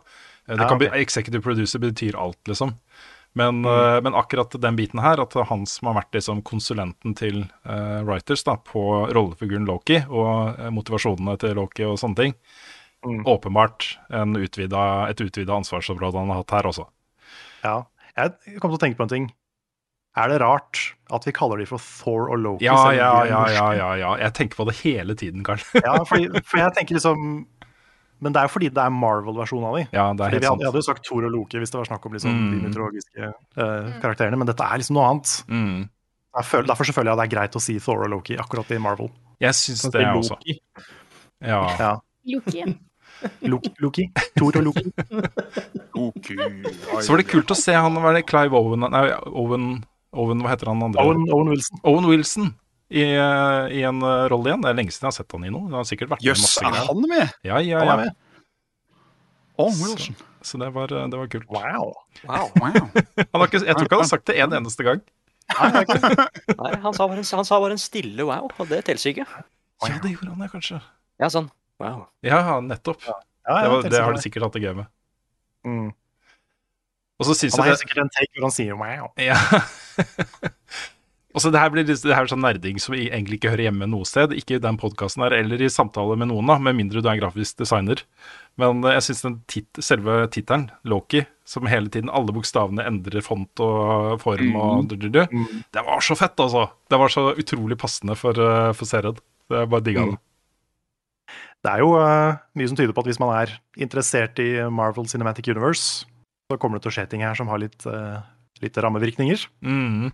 Eh, 0.48 0.56
Det 0.56 0.62
Ja, 0.62 0.68
kan 0.68 0.76
ok. 0.76 0.82
bli, 0.84 0.90
Executive 1.06 1.42
producer 1.42 1.78
betyr 1.78 2.18
alt, 2.20 2.42
liksom. 2.50 2.74
Men, 3.36 3.64
eh, 3.64 4.00
men 4.02 4.14
akkurat 4.14 4.60
den 4.60 4.76
biten 4.76 5.00
her, 5.00 5.20
at 5.20 5.32
han 5.48 5.66
som 5.66 5.88
har 5.88 6.02
vært 6.02 6.14
liksom 6.16 6.42
konsulenten 6.42 7.14
til 7.14 7.42
uh, 7.68 8.00
writers 8.02 8.42
da, 8.44 8.56
på 8.56 9.12
rollefiguren 9.12 9.66
Loki, 9.68 9.98
og 10.08 10.56
uh, 10.58 10.70
motivasjonene 10.72 11.36
til 11.38 11.52
Loki 11.54 11.84
og 11.84 11.98
sånne 12.00 12.16
ting, 12.16 12.34
åpenbart 13.04 13.98
en 14.10 14.36
utvida, 14.40 15.08
et 15.10 15.20
utvida 15.20 15.52
ansvarsområde 15.52 16.18
han 16.18 16.32
har 16.32 16.40
hatt 16.40 16.50
her 16.56 16.70
også. 16.72 16.86
Ja. 17.66 17.74
Jeg 18.16 18.60
kom 18.62 18.70
til 18.72 18.78
å 18.78 18.82
tenke 18.86 18.96
på 19.00 19.04
en 19.08 19.12
ting. 19.12 19.26
Er 20.16 20.30
det 20.32 20.38
rart 20.40 20.78
at 21.12 21.26
vi 21.28 21.32
kaller 21.36 21.60
de 21.60 21.66
for 21.68 21.82
Thor 21.82 22.30
og 22.32 22.38
Loki? 22.40 22.64
Ja, 22.64 22.78
ja, 22.96 23.10
ja, 23.28 23.42
ja, 23.52 23.66
ja, 23.76 23.88
ja. 24.00 24.12
Jeg 24.22 24.32
tenker 24.38 24.56
på 24.62 24.64
det 24.70 24.78
hele 24.78 25.12
tiden, 25.18 25.42
Karl. 25.44 25.60
ja 25.84 25.98
fordi, 26.08 26.30
for 26.48 26.62
jeg 26.62 26.72
tenker 26.78 26.96
liksom 26.96 27.26
Men 28.24 28.32
det 28.32 28.40
er 28.40 28.46
jo 28.48 28.52
fordi 28.54 28.70
det 28.72 28.80
er 28.80 28.94
Marvel-versjonen 28.96 29.66
av 29.68 29.74
de. 29.76 29.82
Ja, 29.92 30.06
det 30.16 30.24
er 30.24 30.30
Fordi 30.30 30.38
helt 30.38 30.40
vi 30.40 30.48
hadde, 30.48 30.48
sant. 30.48 30.62
jeg 30.64 30.70
hadde 30.70 30.80
jo 30.80 30.86
sagt 30.86 31.04
Thor 31.04 31.26
og 31.28 31.34
Loki 31.34 31.60
hvis 31.60 31.74
det 31.74 31.80
var 31.82 31.90
snakk 31.90 32.08
om 32.08 32.16
liksom, 32.16 32.32
Mm. 32.32 32.46
de 32.54 32.62
mytologiske 32.64 33.28
uh, 33.60 33.90
karakterene, 34.00 34.38
men 34.40 34.48
dette 34.48 34.64
er 34.64 34.80
liksom 34.80 34.96
noe 34.96 35.10
annet. 35.10 35.34
Mm. 35.52 35.84
Føler, 36.48 36.70
derfor 36.72 36.88
så 36.88 36.94
føler 36.96 37.12
jeg 37.12 37.20
det 37.20 37.26
er 37.26 37.34
greit 37.36 37.60
å 37.60 37.64
si 37.66 37.76
Thor 37.84 38.06
og 38.06 38.10
Loki 38.14 38.38
akkurat 38.40 38.72
i 38.72 38.80
Marvel. 38.80 39.12
Jeg 39.44 39.52
syns 39.60 39.84
det, 39.84 39.92
det, 39.98 40.06
er 40.08 40.16
også. 40.16 40.38
Loki. 40.40 40.56
Ja. 41.44 41.60
Ja. 41.76 41.92
Loki. 42.32 42.64
Loki, 43.48 43.72
Loki. 43.80 44.04
Thor 44.36 44.58
og 44.60 44.66
Loki. 44.68 44.90
Loki 45.96 46.36
Så 47.00 47.12
var 47.12 47.22
det 47.22 47.28
kult 47.30 47.52
å 47.52 47.56
se 47.58 47.74
han 47.76 47.96
var 48.02 48.16
det 48.16 48.26
Clive 48.28 48.58
Owen 48.58 48.84
Nei, 48.92 49.06
Owen, 49.32 49.66
Owen 50.16 50.44
Hva 50.44 50.52
heter 50.52 50.70
han 50.72 50.84
andre? 50.84 51.02
Owen, 51.02 51.26
Owen 51.32 51.52
Wilson. 51.54 51.80
Owen 51.88 52.08
Wilson 52.10 52.54
i, 52.88 53.02
eh, 53.02 53.78
i 53.78 53.82
en 53.82 54.02
eh, 54.02 54.28
rolle 54.30 54.52
igjen. 54.52 54.62
Det 54.62 54.70
er 54.70 54.78
lenge 54.78 54.94
siden 54.94 55.08
jeg 55.08 55.10
har 55.10 55.16
sett 55.18 55.34
han 55.34 55.46
i 55.48 55.50
noe. 55.50 55.66
Han 55.66 55.80
har 55.80 55.88
sikkert 55.88 56.12
vært 56.12 56.22
Jøss, 56.26 56.44
masse 56.44 56.68
er 56.68 56.86
han 56.86 57.02
med? 57.02 57.34
Ja, 57.46 57.58
ja, 57.64 57.82
Han 57.82 57.92
er 57.96 58.02
med. 58.04 58.22
Wilson. 59.58 60.14
Så, 60.14 60.50
så 60.52 60.60
det, 60.62 60.70
var, 60.76 60.92
eh, 60.94 61.08
det 61.10 61.18
var 61.18 61.30
kult. 61.32 61.48
Wow. 61.50 61.96
Wow. 62.28 62.52
Wow. 62.60 62.80
Han 63.32 63.42
har 63.42 63.48
ikke, 63.48 63.64
jeg 63.64 63.74
tror 63.74 63.88
ikke 63.88 63.98
han 63.98 64.04
har 64.04 64.12
sagt 64.12 64.26
det 64.30 64.38
en 64.44 64.54
eneste 64.60 64.86
gang. 64.86 65.02
Nei, 65.46 66.72
han 66.82 66.94
sa, 66.94 67.06
bare 67.06 67.22
en, 67.22 67.26
han 67.38 67.46
sa 67.46 67.58
bare 67.62 67.76
en 67.76 67.80
stille 67.80 68.24
wow, 68.26 68.48
og 68.50 68.66
det 68.66 68.80
teller 68.88 69.12
ikke. 69.12 69.26
Ja, 69.86 69.98
det 70.02 70.10
gjorde 70.10 70.32
han, 70.32 70.42
ja, 70.42 70.48
kanskje. 70.50 70.80
Ja, 71.22 71.28
sånn. 71.30 71.46
Wow. 71.82 72.06
Ja, 72.24 72.40
ja, 72.40 72.58
nettopp. 72.64 73.04
Ja, 73.06 73.20
Det, 73.46 73.68
var, 73.70 73.88
det 73.90 74.02
har 74.02 74.16
de 74.16 74.24
sikkert 74.24 74.48
hatt 74.48 74.58
det 74.58 74.64
gøy 74.64 74.74
med. 74.80 74.90
Mm. 75.66 75.88
Og 77.16 77.28
så 77.28 77.36
syns 77.36 77.56
Han 77.56 77.64
har 77.64 77.72
jeg 77.72 77.76
helt 77.76 77.80
det 77.80 77.88
sikkert 77.88 78.02
en 78.04 78.12
take 78.16 78.34
hvor 78.34 78.46
han 78.46 78.54
sier 78.54 78.76
wow. 78.80 79.08
Ja. 79.20 79.38
Og 81.36 81.42
så 81.44 81.50
det 81.52 81.60
her 81.60 81.68
blir 81.68 81.84
det 81.84 81.98
her 82.00 82.24
er 82.24 82.30
sånn 82.30 82.40
nerding 82.40 82.78
som 82.80 82.94
egentlig 82.96 83.36
ikke 83.36 83.50
hører 83.52 83.66
hjemme 83.66 83.86
noe 83.92 84.06
sted. 84.08 84.32
Ikke 84.32 84.56
i 84.56 84.62
den 84.62 84.78
podkasten 84.80 85.20
her, 85.26 85.34
eller 85.36 85.60
i 85.60 85.68
samtale 85.68 86.16
med 86.16 86.30
noen, 86.30 86.48
da, 86.48 86.56
med 86.64 86.78
mindre 86.78 87.02
du 87.04 87.10
er 87.10 87.12
en 87.12 87.20
grafisk 87.20 87.58
designer. 87.60 88.00
Men 88.56 88.80
eh, 88.80 88.96
jeg 88.96 89.04
syns 89.10 89.36
tit 89.52 89.82
selve 89.84 90.22
tittelen, 90.32 90.70
Loki, 90.88 91.26
som 91.44 91.68
hele 91.68 91.92
tiden 91.92 92.08
alle 92.08 92.32
bokstavene 92.32 92.86
endrer 92.88 93.20
font 93.24 93.60
og 93.60 94.16
form 94.24 94.56
og 94.56 94.88
du, 94.88 94.96
du, 94.96 95.10
du, 95.12 95.20
Det 95.76 95.84
var 95.84 96.00
så 96.08 96.16
fett, 96.16 96.40
altså! 96.40 96.70
Det 96.88 97.02
var 97.04 97.12
så 97.12 97.26
utrolig 97.36 97.76
passende 97.84 98.16
for, 98.16 98.40
eh, 98.40 98.72
for 98.72 98.88
serien. 98.88 99.20
Er 99.52 99.68
bare 99.68 99.84
digga 99.84 100.08
det. 100.08 100.16
Det 101.66 101.72
er 101.72 101.82
jo 101.82 101.96
eh, 101.98 102.36
mye 102.54 102.68
som 102.70 102.76
tyder 102.78 102.94
på 102.94 103.02
at 103.02 103.08
hvis 103.10 103.18
man 103.18 103.32
er 103.34 103.50
interessert 103.82 104.38
i 104.42 104.52
Marvel 104.70 105.08
Cinematic 105.10 105.48
Universe, 105.50 106.06
så 106.46 106.58
kommer 106.62 106.78
det 106.78 106.86
til 106.86 106.92
å 106.92 106.96
skje 107.00 107.08
ting 107.10 107.24
her 107.26 107.34
som 107.34 107.48
har 107.50 107.58
litt, 107.58 107.82
eh, 107.90 108.20
litt 108.62 108.78
rammevirkninger. 108.78 109.48
Mm. 109.66 110.12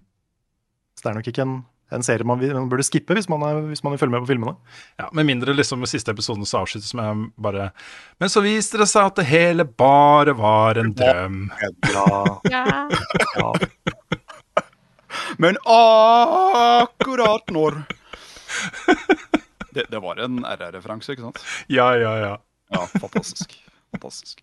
Så 0.96 1.04
det 1.04 1.10
er 1.10 1.18
nok 1.18 1.28
ikke 1.28 1.44
en, 1.44 1.58
en 1.92 2.04
serie 2.06 2.24
man, 2.24 2.40
man 2.56 2.70
burde 2.72 2.86
skippe 2.88 3.12
hvis 3.18 3.28
man, 3.28 3.44
er, 3.44 3.60
hvis 3.68 3.84
man 3.84 3.92
vil 3.92 4.00
følge 4.00 4.14
med 4.16 4.24
på 4.24 4.30
filmene. 4.32 4.54
Ja, 5.00 5.10
Med 5.12 5.28
mindre 5.28 5.52
liksom 5.52 5.82
med 5.84 5.92
siste 5.92 6.14
episoden 6.16 6.48
så 6.48 6.62
avsluttes 6.62 6.94
med 6.96 7.28
bare 7.36 7.68
Men 8.22 8.32
så 8.32 8.40
viste 8.44 8.80
det 8.80 8.88
seg 8.88 9.10
at 9.10 9.20
det 9.20 9.28
hele 9.28 9.68
bare 9.68 10.32
var 10.38 10.80
en 10.80 10.94
drøm. 10.96 11.50
Ja, 11.92 12.24
Ja. 12.48 12.88
ja. 13.36 13.52
Men 15.42 15.60
akkurat 15.68 17.52
når 17.52 17.82
Det, 19.72 19.86
det 19.88 20.02
var 20.04 20.18
en 20.20 20.42
RR-referanse, 20.44 21.14
ikke 21.14 21.24
sant? 21.24 21.38
Ja, 21.72 21.94
ja, 21.96 22.12
ja. 22.20 22.32
Ja, 22.72 22.86
fantastisk. 23.00 23.54
Fantastisk. 23.92 24.42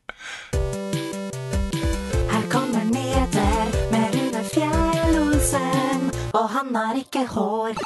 Her 2.30 2.45
kommer 2.49 2.86
Neder 2.89 3.69
med 3.93 4.15
Rune 4.15 4.41
Fjell-Olsen, 4.49 6.09
og 6.34 6.47
han 6.55 6.73
har 6.77 6.97
ikke 6.97 7.27
hår. 7.30 7.77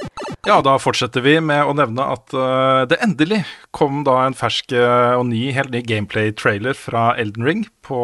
Ja, 0.47 0.61
da 0.63 0.77
fortsetter 0.79 1.23
vi 1.23 1.37
med 1.43 1.67
å 1.67 1.75
nevne 1.75 2.07
at 2.15 2.31
uh, 2.35 2.83
det 2.87 3.01
endelig 3.03 3.41
kom 3.75 4.05
da 4.07 4.21
en 4.23 4.35
fersk 4.35 4.71
eh, 4.75 5.15
og 5.15 5.27
ny, 5.31 5.49
helt 5.55 5.71
ny 5.71 5.83
gameplay-trailer 5.87 6.75
fra 6.79 7.09
Elden 7.19 7.47
Ring 7.47 7.65
på 7.83 7.99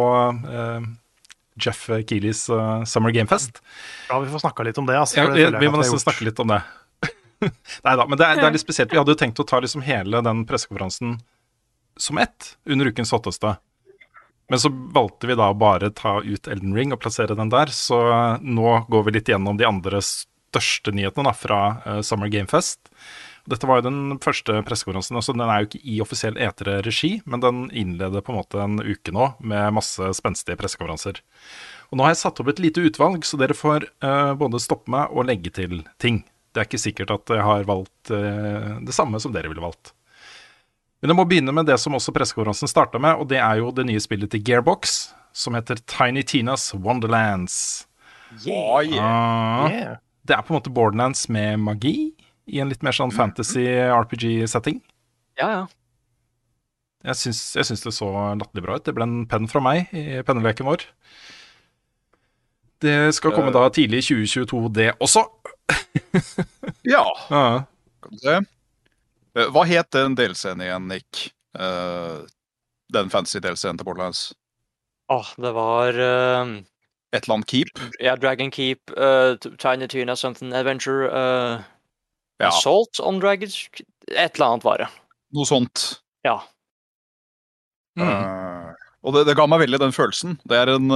uh, 0.48 0.84
Jeff 1.60 1.88
Keeleys 1.88 2.46
Summer 2.88 3.16
Gamefest. 3.16 3.64
Ja, 4.12 4.20
vi 4.20 4.32
får 4.32 4.44
snakka 4.44 4.68
litt 4.68 4.80
om 4.80 4.88
det. 4.88 5.00
Altså, 5.00 5.20
ja, 5.20 5.32
vi, 5.32 5.48
vi 5.48 5.72
må 5.72 5.80
nesten 5.80 6.00
snakke 6.00 6.28
litt 6.28 6.40
om 6.44 6.56
det. 6.56 6.62
Nei 7.86 7.96
da, 7.96 8.06
men 8.06 8.20
det 8.20 8.26
er, 8.26 8.40
det 8.40 8.48
er 8.48 8.56
litt 8.56 8.66
spesielt. 8.66 8.92
Vi 8.92 9.00
hadde 9.00 9.16
jo 9.16 9.20
tenkt 9.20 9.40
å 9.40 9.48
ta 9.48 9.62
liksom 9.64 9.84
hele 9.86 10.22
den 10.26 10.46
pressekonferansen 10.50 11.18
som 12.00 12.20
ett 12.22 12.56
under 12.66 12.92
ukens 12.92 13.12
hotteste. 13.16 13.58
Men 14.50 14.60
så 14.60 14.72
valgte 14.94 15.30
vi 15.30 15.38
da 15.38 15.52
å 15.52 15.58
bare 15.58 15.92
ta 15.94 16.20
ut 16.26 16.48
Elden 16.50 16.74
Ring 16.74 16.94
og 16.96 17.02
plassere 17.04 17.38
den 17.38 17.52
der. 17.54 17.70
Så 17.74 18.00
nå 18.42 18.72
går 18.90 19.06
vi 19.06 19.18
litt 19.20 19.30
gjennom 19.30 19.60
de 19.60 19.68
andre 19.68 20.02
største 20.02 20.94
nyhetene 20.96 21.30
da, 21.30 21.36
fra 21.38 21.60
uh, 21.86 22.00
Summer 22.06 22.32
Gamefest. 22.34 22.90
Dette 23.50 23.70
var 23.70 23.80
jo 23.80 23.88
den 23.88 24.18
første 24.22 24.60
pressekonferansen. 24.66 25.18
altså 25.18 25.36
Den 25.38 25.46
er 25.46 25.62
jo 25.62 25.70
ikke 25.70 25.84
i 25.86 26.00
offisiell 26.02 26.38
etere-regi, 26.42 27.12
men 27.30 27.46
den 27.46 27.62
innleder 27.70 28.26
på 28.26 28.34
en 28.34 28.40
måte 28.42 28.62
en 28.62 28.82
uke 28.82 29.14
nå 29.14 29.32
med 29.40 29.78
masse 29.78 30.12
spenstige 30.18 30.58
pressekonferanser. 30.60 31.22
Og 31.90 31.98
nå 31.98 32.06
har 32.06 32.14
jeg 32.14 32.24
satt 32.24 32.42
opp 32.42 32.52
et 32.52 32.62
lite 32.62 32.84
utvalg, 32.86 33.26
så 33.26 33.38
dere 33.42 33.58
får 33.58 33.88
uh, 34.06 34.34
både 34.38 34.62
stoppe 34.62 34.90
meg 34.94 35.14
og 35.14 35.30
legge 35.30 35.54
til 35.54 35.84
ting. 36.02 36.24
Det 36.54 36.62
er 36.62 36.68
ikke 36.68 36.82
sikkert 36.82 37.14
at 37.14 37.32
jeg 37.36 37.46
har 37.46 37.66
valgt 37.70 38.12
eh, 38.16 38.70
det 38.86 38.96
samme 38.96 39.20
som 39.22 39.34
dere 39.36 39.52
ville 39.52 39.64
valgt. 39.64 39.94
Men 41.00 41.14
jeg 41.14 41.20
må 41.20 41.26
begynne 41.30 41.54
med 41.56 41.70
det 41.70 41.78
som 41.80 41.96
også 41.96 42.12
pressekonferansen 42.16 42.72
starta 42.72 43.00
med, 43.00 43.22
og 43.22 43.30
det 43.32 43.40
er 43.40 43.62
jo 43.62 43.70
det 43.72 43.86
nye 43.88 44.02
spillet 44.04 44.32
til 44.34 44.44
Gearbox, 44.44 45.14
som 45.32 45.56
heter 45.56 45.80
Tiny 45.88 46.26
Tinas 46.28 46.74
Wonderlands. 46.76 47.88
Yeah. 48.46 48.84
yeah. 48.84 49.06
Ah, 49.06 49.72
Yeah. 49.72 49.98
Det 50.28 50.36
er 50.36 50.44
på 50.46 50.54
en 50.54 50.60
måte 50.60 50.70
Borderlands 50.74 51.24
med 51.32 51.58
magi, 51.64 52.12
i 52.50 52.60
en 52.62 52.70
litt 52.70 52.84
mer 52.86 52.94
sånn 52.94 53.14
fantasy 53.14 53.64
RPG-setting. 53.90 54.82
Ja, 55.40 55.48
ja. 55.54 55.62
Jeg 57.08 57.16
syns, 57.16 57.40
jeg 57.56 57.66
syns 57.70 57.86
det 57.86 57.94
så 57.96 58.10
latterlig 58.36 58.66
bra 58.66 58.76
ut. 58.76 58.84
Det 58.86 58.94
ble 58.98 59.08
en 59.08 59.22
penn 59.30 59.48
fra 59.50 59.62
meg 59.64 59.94
i 59.96 60.20
penneleken 60.28 60.68
vår. 60.68 60.84
Det 62.84 62.98
skal 63.16 63.34
komme 63.36 63.54
da 63.56 63.66
tidlig 63.76 64.04
i 64.04 64.08
2022, 64.10 64.62
det 64.76 64.90
også. 65.04 65.24
Ja, 66.84 67.06
Ja. 67.30 67.64
kan 68.02 68.12
du 68.12 68.18
se. 68.18 68.36
Eh, 69.38 69.50
Hva 69.54 69.64
het 69.70 69.92
den 69.94 70.16
delscenen 70.18 70.66
igjen, 70.66 70.88
Nick? 70.90 71.30
Uh, 71.60 72.26
den 72.94 73.10
fancy 73.10 73.40
delscenen 73.42 73.78
til 73.80 73.86
Borderlands? 73.88 74.30
Åh, 75.10 75.32
det 75.42 75.52
var 75.58 75.98
uh, 75.98 76.52
Et 77.14 77.24
eller 77.24 77.36
annet 77.40 77.50
Keep? 77.50 77.80
Ja, 78.00 78.16
Dragon 78.16 78.52
Keep, 78.54 78.92
uh, 78.98 79.34
Tiny 79.58 79.88
Tina 79.90 80.16
Something 80.16 80.54
Adventure 80.54 81.10
uh, 81.10 81.64
Ja, 82.40 82.48
Assault 82.52 83.00
on 83.02 83.20
Dragons 83.20 83.58
Et 84.08 84.36
eller 84.38 84.46
annet 84.46 84.64
var 84.66 84.78
det. 84.86 84.90
noe 85.34 85.46
sånt. 85.46 86.00
Ja. 86.26 86.40
Mm. 88.00 88.08
Eh, 88.10 88.70
og 89.06 89.14
det, 89.14 89.26
det 89.28 89.36
ga 89.38 89.46
meg 89.50 89.62
veldig 89.62 89.80
den 89.82 89.94
følelsen. 89.94 90.38
Det 90.50 90.58
er, 90.58 90.72
en, 90.74 90.88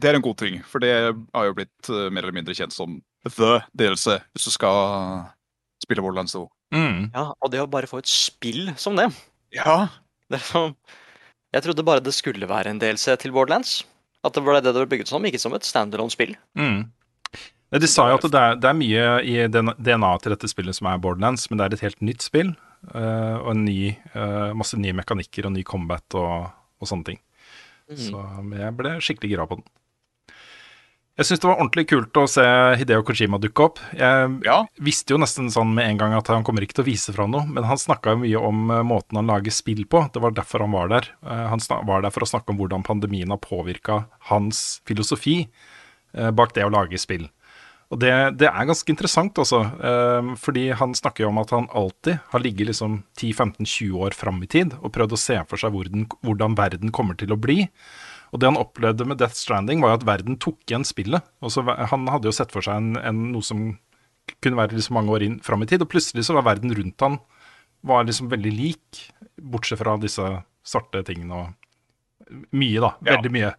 det 0.00 0.08
er 0.10 0.18
en 0.18 0.24
god 0.24 0.36
ting, 0.42 0.58
for 0.68 0.82
det 0.84 0.90
har 1.34 1.46
jo 1.48 1.54
blitt 1.56 1.88
mer 2.12 2.22
eller 2.26 2.34
mindre 2.36 2.56
kjent 2.56 2.74
som 2.74 2.98
the 3.26 3.58
DLC, 3.76 4.18
hvis 4.32 4.46
du 4.48 4.54
skal 4.54 5.26
spille 5.82 6.04
Borderlands 6.04 6.36
2. 6.36 6.44
Mm. 6.74 7.10
ja. 7.14 7.30
Og 7.40 7.52
det 7.52 7.62
å 7.62 7.70
bare 7.70 7.88
få 7.88 8.02
et 8.02 8.10
spill 8.10 8.74
som 8.76 8.98
det, 8.98 9.08
Ja, 9.56 9.88
det 10.28 10.42
sånn 10.44 10.74
Jeg 11.54 11.64
trodde 11.64 11.86
bare 11.86 12.04
det 12.04 12.12
skulle 12.12 12.44
være 12.44 12.68
en 12.68 12.80
DLC 12.82 13.14
til 13.22 13.32
Borderlands. 13.32 13.80
At 14.26 14.34
det 14.36 14.42
var 14.44 14.58
det 14.58 14.68
det 14.68 14.76
var 14.76 14.90
bygget 14.90 15.08
som, 15.08 15.24
ikke 15.24 15.40
som 15.40 15.54
et 15.56 15.64
standalone-spill. 15.64 16.34
Mm. 16.58 16.90
De 17.78 17.88
sa 17.88 18.08
jo 18.10 18.18
at 18.18 18.26
det 18.26 18.40
er, 18.40 18.58
det 18.60 18.68
er 18.68 18.76
mye 18.76 19.06
i 19.24 19.36
DNA 19.48 20.10
til 20.20 20.34
dette 20.34 20.50
spillet 20.50 20.76
som 20.76 20.90
er 20.90 21.00
Borderlands, 21.00 21.46
men 21.48 21.60
det 21.60 21.66
er 21.66 21.76
et 21.76 21.86
helt 21.86 22.04
nytt 22.04 22.24
spill. 22.26 22.52
Uh, 22.92 23.40
og 23.40 23.52
en 23.54 23.64
ny, 23.64 23.78
uh, 24.12 24.52
masse 24.56 24.76
nye 24.78 24.94
mekanikker 24.96 25.48
og 25.48 25.54
ny 25.56 25.64
combat 25.66 26.18
og, 26.18 26.50
og 26.78 26.90
sånne 26.90 27.08
ting. 27.10 27.22
Så 27.96 28.20
jeg 28.52 28.76
ble 28.76 28.98
skikkelig 29.00 29.30
gira 29.32 29.46
på 29.48 29.56
den. 29.60 29.68
Jeg 31.18 31.26
syns 31.26 31.40
det 31.42 31.48
var 31.48 31.56
ordentlig 31.58 31.82
kult 31.90 32.18
å 32.20 32.28
se 32.30 32.42
Hideo 32.78 33.02
Kojima 33.02 33.40
dukke 33.42 33.64
opp. 33.64 33.80
Jeg 33.98 34.34
ja. 34.46 34.58
visste 34.86 35.16
jo 35.16 35.18
nesten 35.18 35.48
sånn 35.50 35.72
med 35.74 35.88
en 35.90 35.98
gang 35.98 36.12
at 36.14 36.28
han 36.30 36.44
kommer 36.46 36.62
ikke 36.62 36.76
til 36.78 36.84
å 36.84 36.86
vise 36.92 37.14
fra 37.16 37.26
noe, 37.26 37.42
men 37.50 37.66
han 37.66 37.80
snakka 37.80 38.14
jo 38.14 38.20
mye 38.22 38.42
om 38.46 38.60
eh, 38.70 38.84
måten 38.86 39.18
han 39.18 39.32
lager 39.32 39.50
spill 39.54 39.82
på. 39.90 40.04
Det 40.14 40.22
var 40.22 40.36
derfor 40.36 40.62
han 40.62 40.76
var 40.76 40.92
der. 40.92 41.08
Eh, 41.26 41.48
Han 41.50 41.64
var 41.90 42.04
der 42.06 42.14
for 42.14 42.22
å 42.22 42.30
snakke 42.30 42.54
om 42.54 42.60
hvordan 42.60 42.86
pandemien 42.86 43.34
har 43.34 43.42
påvirka 43.42 44.04
hans 44.30 44.78
filosofi 44.86 45.40
eh, 45.42 46.30
bak 46.30 46.54
det 46.54 46.68
å 46.68 46.70
lage 46.70 47.02
spill. 47.02 47.26
Og 47.90 47.98
det, 47.98 48.12
det 48.38 48.46
er 48.52 48.68
ganske 48.68 48.92
interessant 48.92 49.38
også, 49.42 49.64
eh, 49.90 50.30
fordi 50.38 50.68
han 50.76 50.94
snakker 50.94 51.24
jo 51.24 51.32
om 51.32 51.40
at 51.42 51.50
han 51.56 51.66
alltid 51.74 52.22
har 52.30 52.44
ligget 52.44 52.70
liksom 52.70 53.00
10-15-20 53.18 54.04
år 54.06 54.14
fram 54.14 54.38
i 54.44 54.50
tid 54.54 54.76
og 54.78 54.92
prøvd 54.94 55.16
å 55.16 55.20
se 55.24 55.40
for 55.50 55.58
seg 55.58 55.74
hvordan, 55.74 56.06
hvordan 56.22 56.54
verden 56.58 56.94
kommer 56.94 57.18
til 57.18 57.34
å 57.34 57.40
bli. 57.40 57.64
Og 58.32 58.40
det 58.40 58.50
han 58.50 58.60
opplevde 58.60 59.06
med 59.08 59.20
Death 59.20 59.38
Stranding, 59.38 59.82
var 59.82 59.94
jo 59.94 60.00
at 60.00 60.06
verden 60.08 60.38
tok 60.40 60.60
igjen 60.68 60.86
spillet. 60.86 61.24
Og 61.40 61.54
så 61.54 61.64
Han 61.64 62.08
hadde 62.10 62.28
jo 62.28 62.34
sett 62.34 62.52
for 62.54 62.64
seg 62.64 62.80
en, 62.80 62.96
en, 63.00 63.22
noe 63.32 63.44
som 63.44 63.70
kunne 64.44 64.58
være 64.58 64.76
liksom 64.76 64.98
mange 64.98 65.14
år 65.14 65.24
inn 65.24 65.38
fram 65.44 65.64
i 65.64 65.68
tid, 65.70 65.82
og 65.82 65.90
plutselig 65.92 66.26
så 66.26 66.36
var 66.36 66.50
verden 66.50 66.74
rundt 66.76 67.00
han 67.00 67.16
var 67.80 68.04
liksom 68.04 68.28
veldig 68.28 68.52
lik, 68.52 69.00
bortsett 69.38 69.80
fra 69.80 69.96
disse 70.02 70.24
svarte 70.66 71.02
tingene 71.06 71.42
og 71.42 72.46
mye, 72.52 72.80
da. 72.82 72.92
Veldig 73.14 73.32
mye. 73.32 73.52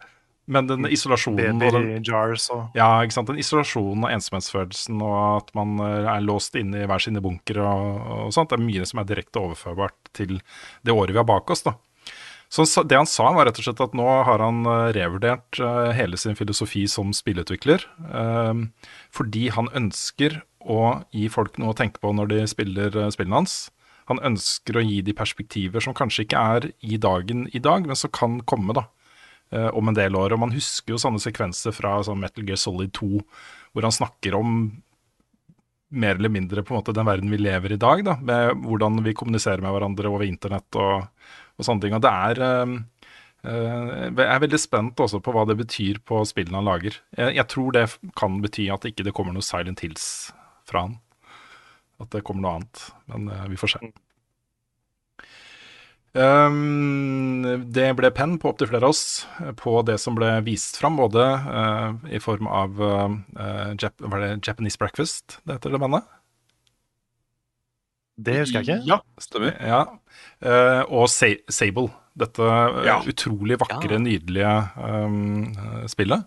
Men 0.50 0.66
den 0.66 0.88
isolasjonen 0.90 1.62
og 1.62 1.76
den, 1.76 1.90
jars 2.06 2.48
og 2.54 2.74
ja, 2.78 2.88
ikke 3.06 3.14
sant? 3.20 3.30
Den 3.30 3.42
isolasjonen 3.42 4.08
og 4.08 4.14
ensomhetsfølelsen 4.16 4.98
og 5.06 5.18
at 5.44 5.52
man 5.58 5.76
eh, 5.86 6.08
er 6.10 6.26
låst 6.26 6.58
inne 6.58 6.82
i 6.82 6.88
hver 6.90 7.04
sine 7.04 7.22
bunkere 7.22 7.68
og, 7.70 8.00
og 8.26 8.34
sånt, 8.34 8.50
det 8.50 8.58
er 8.58 8.66
mye 8.66 8.88
som 8.90 9.02
er 9.02 9.10
direkte 9.12 9.44
overførbart 9.44 10.10
til 10.18 10.40
det 10.82 10.96
året 10.96 11.14
vi 11.14 11.22
har 11.22 11.30
bak 11.30 11.54
oss. 11.54 11.62
da. 11.68 11.76
Så 12.50 12.66
det 12.84 12.98
han 12.98 13.10
sa, 13.10 13.28
var 13.36 13.46
rett 13.46 13.60
og 13.62 13.66
slett 13.68 13.82
at 13.84 13.96
nå 13.98 14.06
har 14.26 14.42
han 14.42 14.64
eh, 14.66 14.88
revurdert 14.98 15.60
eh, 15.62 15.92
hele 15.94 16.18
sin 16.18 16.38
filosofi 16.38 16.88
som 16.90 17.12
spillutvikler. 17.14 17.86
eh, 18.10 18.64
fordi 19.14 19.50
han 19.54 19.70
ønsker 19.78 20.42
å 20.66 21.04
gi 21.14 21.28
folk 21.30 21.60
noe 21.62 21.76
å 21.76 21.78
tenke 21.78 22.02
på 22.02 22.12
når 22.16 22.32
de 22.34 22.40
spiller 22.50 22.98
eh, 22.98 23.12
spillene 23.14 23.44
hans. 23.44 23.58
Han 24.10 24.22
ønsker 24.26 24.80
å 24.80 24.86
gi 24.86 25.04
de 25.06 25.14
perspektiver 25.14 25.86
som 25.86 25.94
kanskje 25.94 26.26
ikke 26.26 26.42
er 26.56 26.72
i 26.82 26.98
dagen 26.98 27.46
i 27.54 27.62
dag, 27.62 27.86
men 27.86 27.96
som 28.00 28.10
kan 28.10 28.40
komme 28.50 28.74
da, 28.74 28.88
om 29.78 29.86
en 29.86 29.98
del 29.98 30.18
år. 30.18 30.34
Og 30.34 30.42
man 30.42 30.54
husker 30.56 30.96
jo 30.96 30.98
sånne 30.98 31.22
sekvenser 31.22 31.76
fra 31.78 32.00
sånn 32.02 32.18
Metal 32.18 32.42
Gear 32.48 32.58
Solid 32.58 32.90
2, 32.98 33.20
hvor 33.70 33.86
han 33.86 33.94
snakker 33.94 34.34
om 34.40 34.56
mer 35.90 36.18
eller 36.18 36.34
mindre 36.34 36.64
på 36.66 36.74
en 36.74 36.80
måte 36.80 36.94
den 36.98 37.06
verden 37.06 37.30
vi 37.30 37.38
lever 37.38 37.74
i 37.74 37.80
dag, 37.82 38.02
da, 38.06 38.18
med 38.18 38.66
hvordan 38.66 38.98
vi 39.06 39.14
kommuniserer 39.18 39.62
med 39.62 39.74
hverandre 39.74 40.10
over 40.10 40.26
internett 40.26 40.78
og, 40.82 41.06
og 41.60 41.68
sånne 41.68 41.86
ting. 41.86 41.96
Og 41.98 42.04
det 42.04 42.12
er 42.12 42.42
eh, 42.46 42.74
eh, 43.44 43.94
Jeg 44.08 44.26
er 44.26 44.44
veldig 44.46 44.62
spent 44.62 45.06
også 45.06 45.22
på 45.24 45.36
hva 45.36 45.46
det 45.50 45.60
betyr 45.60 46.02
på 46.08 46.24
spillene 46.30 46.62
han 46.62 46.70
lager. 46.72 47.00
Jeg, 47.18 47.38
jeg 47.38 47.48
tror 47.52 47.76
det 47.76 47.86
kan 48.20 48.42
bety 48.44 48.70
at 48.74 48.88
ikke 48.90 49.06
det 49.08 49.16
kommer 49.18 49.36
noe 49.36 49.46
Silent 49.46 49.84
Hills 49.86 50.06
fra 50.70 50.88
han. 50.88 51.00
At 52.00 52.14
det 52.16 52.24
kommer 52.28 52.46
noe 52.46 52.60
annet. 52.60 52.86
Men 53.12 53.34
eh, 53.34 53.50
vi 53.52 53.60
får 53.60 53.76
se. 53.76 53.92
Um, 56.18 57.44
det 57.70 57.92
ble 57.94 58.10
penn 58.18 58.40
på 58.42 58.50
opptil 58.50 58.72
flere 58.72 58.88
av 58.88 58.96
oss 58.96 59.28
på 59.62 59.76
det 59.86 60.00
som 60.02 60.16
ble 60.18 60.32
vist 60.42 60.80
fram, 60.82 60.98
både 60.98 61.22
uh, 61.22 62.00
i 62.10 62.18
form 62.18 62.50
av 62.50 62.82
uh, 62.82 63.76
Jap 63.78 64.02
Japanese 64.42 64.82
Breakfast 64.82 65.38
det 65.44 65.60
heter 65.60 65.76
det 65.76 65.82
bandet? 65.84 66.10
Det 68.20 68.36
husker 68.42 68.60
jeg 68.60 68.68
ikke. 68.68 68.88
Ja, 68.90 68.98
stemmer. 69.24 69.56
Ja. 69.64 69.82
Uh, 70.44 70.84
og 71.00 71.08
Sa 71.12 71.32
Sable. 71.52 71.90
Dette 72.20 72.44
eh, 72.44 72.80
Ja. 72.90 72.98
utrolig 73.08 73.56
vakre, 73.62 73.94
Ja. 73.96 74.00
nydelige 74.04 74.54
um, 74.76 75.54
spillet. 75.88 76.26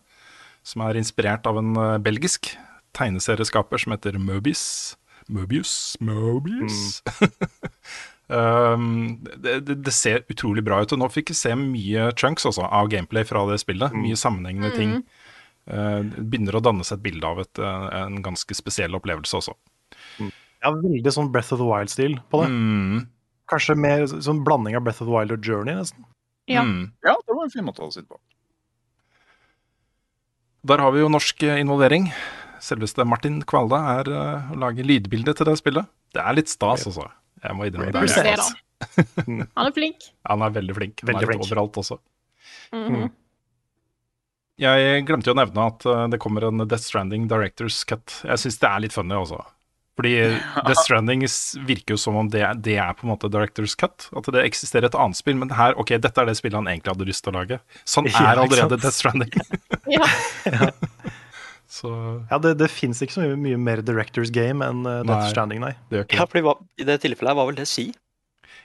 Som 0.64 0.86
er 0.86 0.96
inspirert 0.96 1.44
av 1.50 1.58
en 1.60 1.74
belgisk 2.00 2.54
tegneserieskaper 2.96 3.82
som 3.82 3.92
heter 3.92 4.16
Mobius. 4.16 4.96
Mobius? 5.28 5.96
Mobius? 6.00 7.02
um, 8.32 9.18
det, 9.36 9.58
det, 9.66 9.76
det 9.84 9.92
ser 9.92 10.24
utrolig 10.32 10.64
bra 10.64 10.80
ut. 10.80 10.94
Og 10.94 11.02
nå 11.02 11.10
fikk 11.12 11.34
vi 11.34 11.36
se 11.36 11.52
mye 11.58 12.08
chunks 12.16 12.46
også, 12.48 12.64
av 12.64 12.88
gameplay 12.92 13.26
fra 13.28 13.44
det 13.50 13.60
spillet. 13.60 13.92
Mye 13.92 14.16
sammenhengende 14.16 14.72
ting. 14.78 14.96
Uh, 15.68 16.00
begynner 16.16 16.56
å 16.56 16.64
danne 16.64 16.86
seg 16.88 16.98
et 17.02 17.06
bilde 17.10 17.28
av 17.28 17.42
et, 17.44 17.60
en 17.62 18.22
ganske 18.24 18.56
spesiell 18.56 18.96
opplevelse 18.98 19.36
også. 19.42 19.58
Ja, 20.62 20.70
veldig 20.76 21.12
sånn 21.14 21.30
Breath 21.34 21.54
of 21.54 21.60
the 21.60 21.66
Wild-stil 21.66 22.18
på 22.30 22.42
det. 22.42 22.50
Mm. 22.52 23.06
Kanskje 23.50 23.74
mer 23.78 24.04
sånn 24.10 24.42
blanding 24.46 24.76
av 24.78 24.84
Breath 24.86 25.02
of 25.02 25.08
the 25.08 25.14
Wild 25.14 25.34
og 25.34 25.46
Journey, 25.46 25.74
nesten. 25.78 26.04
Ja. 26.50 26.62
Mm. 26.66 26.92
Ja, 27.04 27.16
det 27.18 27.34
var 27.34 27.44
en 27.46 27.54
fin 27.54 27.66
måte 27.66 27.82
å 27.84 27.90
sitte 27.94 28.08
på. 28.10 28.20
Der 30.70 30.78
har 30.78 30.92
vi 30.94 31.02
jo 31.02 31.10
norsk 31.10 31.42
eh, 31.42 31.58
involvering. 31.58 32.06
Selveste 32.62 33.02
Martin 33.08 33.40
Kvalda 33.42 33.80
er 33.96 34.10
uh, 34.14 34.52
å 34.54 34.58
lage 34.62 34.84
lydbilde 34.86 35.34
til 35.34 35.48
det 35.48 35.56
spillet. 35.58 35.88
Det 36.14 36.22
er 36.22 36.36
litt 36.38 36.52
stas, 36.52 36.84
altså. 36.86 37.08
Jeg 37.42 37.58
må 37.58 37.66
innrømme 37.66 37.90
det. 37.96 38.04
Er 38.06 38.36
stas. 38.38 38.52
Han 39.26 39.66
er 39.66 39.74
flink. 39.74 40.06
Han 40.30 40.44
er 40.46 40.54
veldig 40.54 40.76
flink. 40.78 41.02
Han 41.02 41.10
Veldig 41.10 41.26
er 41.26 41.32
flink. 41.32 41.48
overalt 41.48 41.82
også. 41.82 41.98
Mhm. 42.76 43.10
Jeg 44.62 45.02
glemte 45.08 45.26
jo 45.26 45.34
å 45.34 45.38
nevne 45.40 45.64
at 45.72 45.84
eh, 45.88 46.04
det 46.12 46.20
kommer 46.22 46.44
en 46.46 46.62
Death 46.62 46.84
Stranding 46.84 47.24
Directors 47.30 47.80
Cut. 47.88 48.20
Jeg 48.22 48.38
syns 48.44 48.60
det 48.62 48.68
er 48.68 48.82
litt 48.84 48.94
funny 48.94 49.16
også. 49.18 49.40
Fordi 49.98 50.12
Death 50.68 50.84
Stranding 50.86 51.24
virker 51.68 51.96
jo 51.96 52.00
som 52.00 52.16
om 52.16 52.30
det, 52.32 52.44
det 52.64 52.78
er 52.80 52.94
på 52.96 53.06
en 53.06 53.12
måte 53.12 53.30
Directors 53.32 53.74
Cut. 53.78 54.08
At 54.16 54.30
det 54.32 54.44
eksisterer 54.46 54.88
et 54.88 54.96
annet 54.98 55.18
spill, 55.18 55.36
men 55.40 55.52
her, 55.56 55.76
ok, 55.80 55.96
dette 56.02 56.22
er 56.22 56.30
det 56.30 56.38
spillet 56.38 56.58
han 56.60 56.70
egentlig 56.70 56.94
hadde 56.94 57.08
lyst 57.10 57.26
til 57.26 57.34
å 57.34 57.40
lage. 57.40 57.60
Sånn 57.84 58.08
er 58.12 58.40
allerede? 58.40 58.80
Death 58.80 58.98
Stranding. 58.98 59.32
Ja. 60.52 60.68
Så 61.72 61.88
Ja, 62.28 62.36
det, 62.42 62.56
det 62.60 62.68
fins 62.68 63.00
ikke 63.04 63.14
så 63.14 63.22
mye, 63.24 63.36
mye 63.40 63.60
mer 63.60 63.80
Directors 63.86 64.32
Game 64.34 64.64
enn 64.64 64.82
uh, 64.84 65.00
Death 65.06 65.22
Nei. 65.22 65.30
Stranding, 65.32 65.62
nei. 65.64 65.72
det 65.88 65.98
gjør 65.98 66.08
ikke 66.08 66.18
Ja, 66.18 66.26
fordi 66.28 66.42
hva, 66.44 66.54
I 66.76 66.88
det 66.88 66.98
tilfellet 67.04 67.32
her, 67.32 67.38
hva 67.38 67.46
vil 67.48 67.56
det 67.62 67.68
si? 67.70 67.86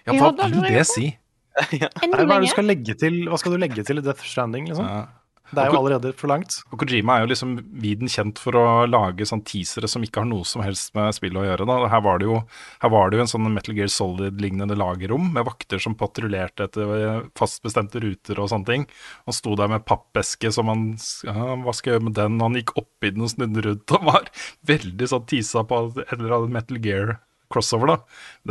Ja, 0.07 0.17
hva 0.17 0.33
vil 0.41 0.57
det 0.65 0.83
si? 0.89 1.13
Nei, 1.57 1.79
hva, 1.85 2.17
er 2.19 2.25
det 2.33 2.41
du 2.43 2.51
skal 2.51 2.67
legge 2.67 2.97
til, 2.99 3.21
hva 3.31 3.39
skal 3.39 3.55
du 3.55 3.61
legge 3.63 3.85
til 3.87 4.01
i 4.01 4.03
Death 4.03 4.27
Stranding, 4.27 4.67
liksom? 4.73 4.89
Ja. 4.91 5.05
Det 5.47 5.63
er 5.63 5.71
jo 5.71 5.79
allerede 5.79 6.11
for 6.17 6.27
langt. 6.31 6.57
Og 6.73 6.81
Kojima 6.81 7.15
er 7.15 7.23
jo 7.23 7.29
liksom 7.31 7.53
viden 7.79 8.09
kjent 8.11 8.39
for 8.41 8.57
å 8.59 8.63
lage 8.89 9.27
sånn 9.27 9.43
teasere 9.47 9.87
som 9.87 10.03
ikke 10.03 10.19
har 10.23 10.27
noe 10.27 10.43
som 10.47 10.63
helst 10.65 10.91
med 10.97 11.15
spillet 11.15 11.39
å 11.39 11.45
gjøre. 11.45 11.67
Da. 11.69 11.77
Her, 11.93 12.03
var 12.03 12.19
det 12.19 12.27
jo, 12.27 12.41
her 12.83 12.91
var 12.91 13.09
det 13.09 13.19
jo 13.19 13.23
en 13.23 13.31
sånn 13.31 13.47
Metal 13.53 13.77
Gear 13.77 13.91
Solid-lignende 13.93 14.75
lagerrom 14.79 15.29
med 15.37 15.47
vakter 15.47 15.79
som 15.83 15.95
patruljerte 15.99 16.67
etter 16.67 17.29
fastbestemte 17.39 18.01
ruter 18.03 18.43
og 18.43 18.51
sånne 18.51 18.69
ting. 18.71 18.87
Han 19.29 19.37
sto 19.37 19.55
der 19.59 19.71
med 19.71 19.87
pappeske 19.87 20.51
som 20.53 20.71
han 20.71 20.89
ja, 21.23 21.55
Hva 21.63 21.75
skal 21.75 21.93
jeg 21.93 21.97
gjøre 21.97 22.09
med 22.09 22.17
den? 22.19 22.41
Han 22.43 22.59
gikk 22.59 22.75
oppi 22.81 23.13
den 23.15 23.23
og 23.23 23.31
snudde 23.31 23.63
rundt 23.69 23.95
og 23.95 24.09
var 24.09 24.31
veldig 24.67 25.11
sånn 25.13 25.27
teasa 25.31 25.63
på 25.67 25.83
et 25.95 26.17
eller 26.19 26.39
annet 26.41 26.57
Metal 26.59 26.81
Gear 26.83 27.17
crossover, 27.51 27.93
da. 27.93 27.99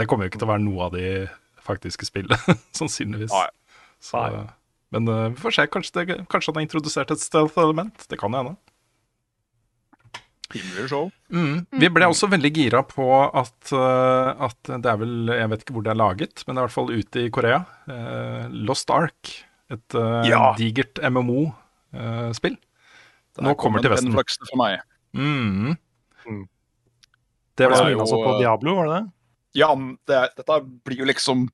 Det 0.01 0.09
kommer 0.09 0.24
jo 0.24 0.32
ikke 0.32 0.40
til 0.40 0.49
å 0.49 0.55
være 0.55 0.64
noe 0.64 0.88
av 0.88 0.97
de 0.97 1.09
faktiske 1.66 2.09
spillene, 2.09 2.57
sannsynligvis. 2.78 3.34
Nei. 3.34 3.49
Så, 4.01 4.22
men 4.97 5.09
uh, 5.12 5.28
vi 5.34 5.40
får 5.44 5.55
se. 5.59 5.66
Kanskje, 5.76 6.05
det, 6.09 6.16
kanskje 6.32 6.51
han 6.53 6.59
har 6.61 6.66
introdusert 6.66 7.12
et 7.14 7.22
stealth-element. 7.22 8.07
Det 8.11 8.18
kan 8.20 8.34
hende. 8.36 8.57
Mm. 11.34 11.64
Vi 11.74 11.88
ble 11.90 12.07
også 12.07 12.28
veldig 12.30 12.51
gira 12.55 12.80
på 12.86 13.07
at, 13.34 13.72
eh, 13.74 14.28
at 14.47 14.68
det 14.70 14.86
er 14.92 15.01
vel 15.01 15.32
Jeg 15.34 15.51
vet 15.51 15.64
ikke 15.64 15.74
hvor 15.74 15.82
det 15.84 15.90
er 15.90 15.99
laget, 15.99 16.44
men 16.47 16.55
det 16.55 16.61
er 16.61 16.62
i 16.62 16.66
hvert 16.68 16.76
fall 16.76 16.92
ute 16.94 17.24
i 17.26 17.32
Korea. 17.34 17.59
Uh, 17.90 18.47
Lost 18.68 18.90
Ark. 18.94 19.32
Et 19.74 19.97
uh, 19.99 20.22
Ja. 20.28 20.53
digert 20.57 21.01
MMO-spill. 21.03 22.55
Nå 23.42 23.57
kommer 23.59 23.82
til 23.82 23.90
en 23.90 23.97
Vesten. 23.97 24.12
penflakse 24.14 24.47
for 24.49 24.61
meg. 24.62 24.78
Mm. 25.18 25.74
Mm. 26.26 26.44
Det 27.57 27.66
Var 27.66 27.70
det 27.70 27.70
var 27.72 27.76
som 27.82 27.90
jo- 27.90 28.01
altså 28.07 28.22
på 28.22 28.38
Diablo, 28.38 28.74
var 28.78 28.86
det 28.86 28.94
det? 29.03 29.12
Ja, 29.59 29.74
det, 30.07 30.14
er- 30.22 30.32
dette 30.36 30.61
blir 30.86 30.99
jo 31.03 31.05
liksom 31.11 31.49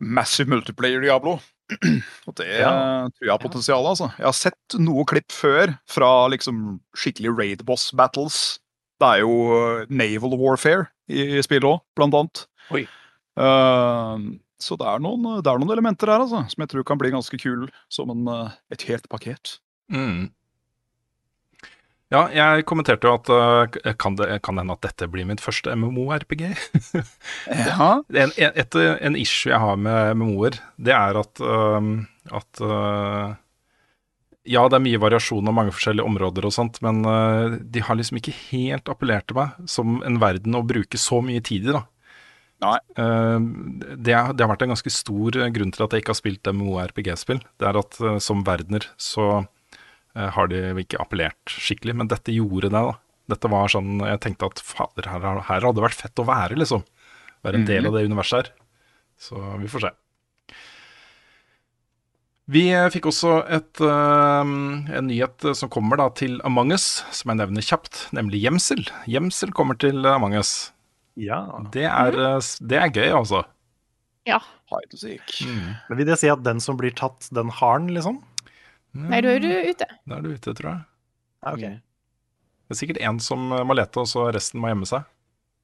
massive 0.00 0.48
multiplayer 0.48 1.00
Diablo. 1.02 1.40
Og 2.28 2.34
det 2.38 2.46
Ja. 2.60 2.72
tror 3.10 3.26
jeg 3.26 3.32
har 3.32 3.42
potensial, 3.42 3.86
altså. 3.86 4.10
Jeg 4.18 4.26
har 4.28 4.36
sett 4.36 4.76
noe 4.78 5.04
klipp 5.08 5.32
før 5.34 5.72
fra 5.90 6.10
liksom 6.32 6.80
skikkelig 6.98 7.32
raid 7.38 7.64
boss 7.68 7.90
battles. 7.96 8.58
Det 9.02 9.08
er 9.08 9.22
jo 9.24 9.34
eh, 9.56 9.86
naval 9.90 10.36
warfare 10.38 10.86
i 11.10 11.40
spillet 11.42 11.66
òg, 11.66 11.80
blant 11.98 12.14
annet. 12.14 12.44
Oi. 12.72 12.84
Uh, 13.38 14.36
så 14.62 14.76
det 14.78 14.86
er, 14.86 15.00
noen, 15.02 15.24
det 15.42 15.48
er 15.50 15.58
noen 15.58 15.72
elementer 15.74 16.10
her 16.12 16.22
altså, 16.22 16.44
som 16.52 16.62
jeg 16.62 16.70
tror 16.70 16.84
kan 16.86 17.00
bli 17.00 17.10
ganske 17.10 17.38
kule 17.42 17.66
som 17.90 18.12
en, 18.14 18.22
eh, 18.30 18.52
et 18.76 18.84
helt 18.90 19.08
pakket. 19.10 19.56
Mm. 19.92 20.28
Ja, 22.12 22.26
jeg 22.28 22.66
kommenterte 22.68 23.08
jo 23.08 23.14
at 23.16 23.30
uh, 23.32 23.92
kan 24.00 24.16
det 24.18 24.28
kan 24.44 24.58
hende 24.60 24.74
at 24.76 24.84
dette 24.84 25.08
blir 25.10 25.26
mitt 25.28 25.40
første 25.42 25.72
MMO-RPG. 25.76 26.44
Ja. 27.52 28.02
en, 28.14 28.32
et, 28.36 28.76
en 28.76 29.16
issue 29.18 29.52
jeg 29.52 29.60
har 29.60 29.78
med 29.80 30.18
MMO-er, 30.18 30.58
det 30.76 30.92
er 30.94 31.18
at, 31.18 31.40
øhm, 31.40 31.94
at 32.32 32.60
uh, 32.60 33.32
Ja, 34.48 34.66
det 34.68 34.76
er 34.76 34.84
mye 34.84 35.00
variasjon 35.00 35.48
og 35.48 35.56
mange 35.56 35.72
forskjellige 35.74 36.06
områder 36.06 36.46
og 36.48 36.54
sånt, 36.54 36.82
men 36.84 37.00
uh, 37.06 37.56
de 37.62 37.82
har 37.84 37.96
liksom 37.98 38.20
ikke 38.20 38.34
helt 38.50 38.92
appellert 38.92 39.28
til 39.30 39.38
meg 39.40 39.56
som 39.70 40.00
en 40.06 40.20
verden 40.22 40.58
å 40.58 40.64
bruke 40.66 41.00
så 41.00 41.22
mye 41.24 41.42
tid 41.44 41.70
i, 41.70 41.76
da. 41.78 41.84
Nei. 42.62 42.76
Uh, 42.98 43.40
det, 43.96 44.12
det 44.12 44.44
har 44.44 44.52
vært 44.52 44.66
en 44.66 44.74
ganske 44.74 44.92
stor 44.92 45.40
grunn 45.56 45.72
til 45.74 45.86
at 45.86 45.96
jeg 45.96 46.04
ikke 46.04 46.14
har 46.14 46.20
spilt 46.20 46.52
MMO-RPG-spill. 46.52 47.42
Det 47.56 47.70
er 47.70 47.80
at 47.80 48.00
som 48.22 48.44
verdener 48.46 48.90
så 49.00 49.46
har 50.12 50.48
de 50.52 50.58
ikke 50.82 51.00
appellert 51.00 51.48
skikkelig, 51.48 51.94
men 51.96 52.10
dette 52.10 52.34
gjorde 52.34 52.68
det, 52.68 52.76
da. 52.76 52.96
Dette 53.32 53.48
var 53.48 53.70
sånn 53.72 54.02
Jeg 54.02 54.20
tenkte 54.24 54.50
at 54.50 54.60
fader, 54.60 55.06
her, 55.08 55.24
her 55.46 55.64
hadde 55.64 55.78
det 55.78 55.86
vært 55.86 56.00
fett 56.02 56.20
å 56.20 56.26
være, 56.28 56.58
liksom. 56.60 56.84
Være 57.42 57.62
en 57.62 57.66
del 57.68 57.88
av 57.88 57.96
det 57.96 58.04
universet 58.06 58.42
her. 58.42 58.52
Så 59.22 59.40
vi 59.62 59.70
får 59.70 59.86
se. 59.86 59.92
Vi 62.52 62.64
eh, 62.74 62.88
fikk 62.90 63.06
også 63.12 63.36
et, 63.54 63.80
uh, 63.80 64.42
en 64.42 65.06
nyhet 65.06 65.46
eh, 65.46 65.54
som 65.56 65.70
kommer 65.72 66.00
da 66.00 66.08
til 66.18 66.40
Among 66.46 66.74
us, 66.74 67.04
som 67.14 67.32
jeg 67.32 67.38
nevner 67.38 67.64
kjapt, 67.64 68.08
nemlig 68.16 68.42
gjemsel. 68.42 68.82
Gjemsel 69.10 69.54
kommer 69.56 69.78
til 69.78 70.02
Among 70.10 70.34
us. 70.40 70.72
Ja. 71.20 71.44
Det 71.72 71.86
er, 71.86 72.18
eh, 72.18 72.50
det 72.66 72.80
er 72.80 72.90
gøy, 72.90 73.08
altså. 73.20 73.44
Ja. 74.28 74.40
Hide 74.72 74.98
seek. 74.98 75.38
Men 75.88 75.98
vil 76.00 76.08
det 76.08 76.18
si 76.20 76.30
at 76.32 76.42
den 76.44 76.60
som 76.62 76.78
blir 76.80 76.94
tatt, 76.98 77.30
den 77.34 77.52
har 77.60 77.78
den, 77.78 77.92
liksom? 77.94 78.20
Nei, 78.92 79.22
da 79.24 79.32
er 79.32 79.42
du 79.42 79.48
ute. 79.48 79.88
Da 80.08 80.18
er 80.18 80.24
du 80.24 80.30
ute, 80.32 80.54
tror 80.58 80.70
jeg. 80.70 80.84
Ja, 81.42 81.54
ok. 81.54 81.64
Det 82.62 82.76
er 82.76 82.78
sikkert 82.78 83.02
én 83.02 83.20
som 83.24 83.50
eh, 83.52 83.64
må 83.66 83.76
lete, 83.76 84.02
og 84.02 84.08
så 84.10 84.28
resten 84.34 84.62
må 84.62 84.72
gjemme 84.72 84.88
seg. 84.88 85.08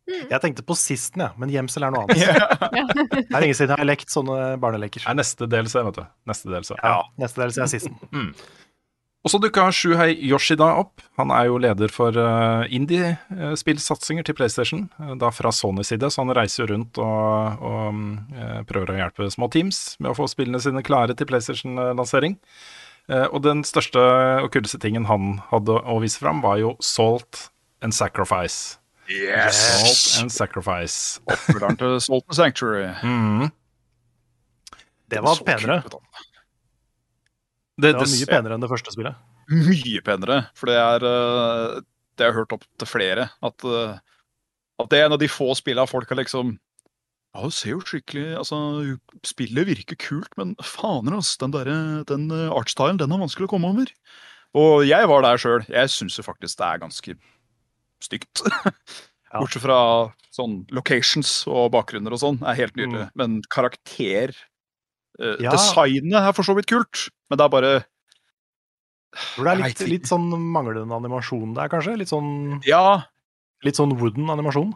Jeg 0.09 0.41
tenkte 0.41 0.65
på 0.65 0.73
sisten, 0.79 1.21
ja, 1.21 1.35
men 1.37 1.51
gjemsel 1.53 1.85
er 1.85 1.93
noe 1.93 2.05
annet. 2.07 3.11
Det 3.13 3.27
er 3.27 3.43
lenge 3.45 3.57
siden 3.59 3.75
jeg 3.75 3.83
har 3.83 3.89
lekt 3.91 4.13
sånne 4.13 4.55
barneleker. 4.63 5.05
Det 5.05 5.13
er 5.13 5.19
neste 5.19 5.49
DLC, 5.51 5.77
vet 5.91 6.01
du. 6.01 6.07
Neste 6.31 6.49
DLC. 6.49 6.73
Ja, 6.81 7.03
neste 7.21 7.45
del 7.45 7.53
er 7.53 7.69
sisten. 7.69 8.01
Og 9.27 9.33
så 9.33 9.41
dukka 9.43 9.67
Shuhei 9.75 10.15
Yoshida 10.31 10.71
opp. 10.81 11.03
Han 11.19 11.33
er 11.35 11.49
jo 11.51 11.59
leder 11.61 11.91
for 11.93 12.15
uh, 12.15 12.63
indie-spillsatsinger 12.73 14.25
til 14.25 14.37
PlayStation, 14.39 14.87
eh, 15.03 15.15
da 15.19 15.33
fra 15.35 15.51
Sonys 15.53 15.91
side, 15.91 16.09
så 16.09 16.23
han 16.23 16.33
reiser 16.39 16.63
jo 16.63 16.69
rundt 16.71 17.01
og, 17.03 17.65
og 17.69 17.99
eh, 18.39 18.61
prøver 18.71 18.95
å 18.95 18.99
hjelpe 19.01 19.29
små 19.35 19.51
teams 19.53 19.99
med 19.99 20.13
å 20.13 20.17
få 20.17 20.29
spillene 20.31 20.63
sine 20.63 20.85
klare 20.87 21.19
til 21.19 21.29
PlayStation-lansering. 21.29 22.39
Eh, 23.09 23.25
og 23.33 23.41
den 23.45 23.63
største 23.65 24.01
og 24.45 24.51
kuleste 24.53 24.81
tingen 24.83 25.07
han 25.09 25.39
hadde 25.49 25.79
å 25.81 25.97
vise 26.03 26.21
fram, 26.21 26.43
var 26.45 26.59
jo 26.61 26.75
Salt 26.85 27.49
and 27.85 27.97
Sacrifice. 27.97 28.77
Yes! 29.09 29.57
Salt 29.57 30.23
and 30.23 30.35
Sacrifice. 30.35 31.23
Oppfølgeren 31.29 31.79
til 31.81 31.97
Salt 32.09 32.27
and 32.29 32.37
Sanctuary. 32.37 32.91
Mm. 33.01 33.49
Det 35.09 35.23
var 35.25 35.41
penere. 35.47 35.81
Det, 37.79 37.95
Det 37.95 37.95
var 37.97 38.11
mye 38.13 38.29
penere 38.29 38.59
enn 38.59 38.67
det 38.67 38.71
første 38.71 38.93
spillet. 38.93 39.17
Mye 39.49 40.03
penere. 40.05 40.43
For 40.59 40.69
det 40.69 40.77
er 40.77 41.07
eh, 41.09 41.79
Det 42.13 42.27
har 42.27 42.35
jeg 42.35 42.41
hørt 42.43 42.57
opp 42.59 42.67
til 42.77 42.91
flere. 42.91 43.31
At, 43.41 43.65
eh, 43.65 43.95
at 44.83 44.91
det 44.93 45.01
er 45.01 45.09
en 45.09 45.17
av 45.17 45.23
de 45.23 45.31
få 45.33 45.49
spillene 45.57 45.89
folk 45.89 46.11
har 46.13 46.21
liksom 46.21 46.59
Ja, 47.37 47.43
det 47.45 47.53
ser 47.55 47.75
jo 47.75 47.83
skikkelig 47.85 48.25
Altså, 48.41 48.57
spillet 49.27 49.69
virker 49.69 49.99
kult, 50.01 50.31
men 50.41 50.55
faner, 50.65 51.19
ass. 51.19 51.35
Den, 51.41 51.53
derre- 51.55 52.05
den 52.09 52.31
eh, 52.35 52.49
artstylen, 52.57 52.99
den 53.01 53.13
er 53.13 53.21
vanskelig 53.21 53.47
å 53.49 53.53
komme 53.53 53.69
over. 53.75 53.91
Og 54.57 54.87
jeg 54.89 55.07
var 55.11 55.23
der 55.27 55.37
sjøl. 55.43 55.67
Jeg 55.69 55.93
syns 55.93 56.17
jo 56.19 56.25
faktisk 56.25 56.59
det 56.63 56.71
er 56.71 56.83
ganske 56.87 57.19
stygt. 58.05 58.43
Ja. 59.29 59.43
Bortsett 59.43 59.61
fra 59.61 59.75
sånn 60.33 60.63
locations 60.73 61.43
og 61.53 61.67
bakgrunner 61.75 62.15
og 62.17 62.21
sånn, 62.23 62.39
er 62.49 62.57
helt 62.57 62.79
nydelig. 62.81 63.11
Men 63.21 63.35
karakter 63.53 64.31
eh, 64.33 65.35
Ja. 65.45 65.51
Designet 65.53 66.17
er 66.17 66.33
for 66.33 66.49
så 66.49 66.55
vidt 66.57 66.65
kult, 66.71 67.03
men 67.29 67.37
det 67.37 67.45
er 67.45 67.53
bare 67.53 67.73
Hvor 69.35 69.45
det 69.45 69.53
er 69.53 69.61
litt, 69.67 69.83
litt 69.91 70.09
sånn 70.09 70.31
manglende 70.33 70.97
animasjon 70.97 71.53
der, 71.59 71.69
kanskje? 71.69 71.99
Litt 72.01 72.09
sånn, 72.09 72.31
Ja, 72.65 73.03
litt 73.69 73.77
sånn 73.77 73.93
wooden 74.01 74.33
animasjon. 74.33 74.73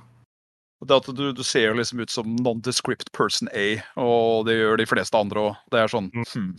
Det 0.88 0.96
at 0.98 1.09
du, 1.14 1.24
du 1.36 1.42
ser 1.46 1.68
jo 1.68 1.74
liksom 1.78 2.00
ut 2.02 2.10
som 2.10 2.36
non-descript 2.42 3.12
person 3.14 3.48
A, 3.54 3.66
og 4.02 4.46
det 4.48 4.56
gjør 4.59 4.80
de 4.80 4.86
fleste 4.90 5.18
andre 5.18 5.44
òg. 5.48 5.56
Det 5.70 5.78
er 5.82 5.92
sånn 5.92 6.09
hmm, 6.14 6.52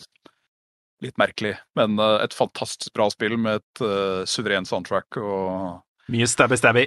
Litt 1.04 1.18
merkelig, 1.20 1.58
men 1.76 1.98
uh, 2.00 2.22
et 2.24 2.32
fantastisk 2.32 2.94
bra 2.96 3.10
spill 3.12 3.34
med 3.36 3.60
et 3.60 3.82
uh, 3.84 4.22
suverent 4.30 4.70
soundtrack 4.70 5.18
og 5.20 5.82
mye 6.14 6.28
stabby-stabby. 6.32 6.86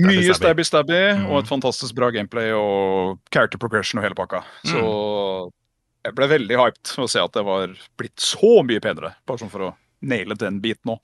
mye 0.00 0.32
stabby-stabby 0.38 1.00
Mm. 1.18 1.26
og 1.28 1.42
et 1.42 1.50
fantastisk 1.50 1.92
bra 1.98 2.08
gameplay 2.14 2.48
og 2.56 3.18
character 3.34 3.60
progression 3.60 4.00
og 4.00 4.06
hele 4.06 4.16
pakka. 4.16 4.40
Så 4.64 4.80
Mm. 4.80 5.52
jeg 6.08 6.14
ble 6.16 6.30
veldig 6.32 6.56
hyped 6.62 6.94
å 7.04 7.08
se 7.10 7.20
at 7.20 7.32
det 7.36 7.44
var 7.44 7.76
blitt 8.00 8.16
så 8.24 8.54
mye 8.64 8.80
penere, 8.80 9.12
bare 9.28 9.38
sånn 9.44 9.52
for 9.52 9.68
å 9.68 9.74
naile 10.00 10.34
den 10.40 10.56
biten 10.64 10.94
òg. 10.96 11.00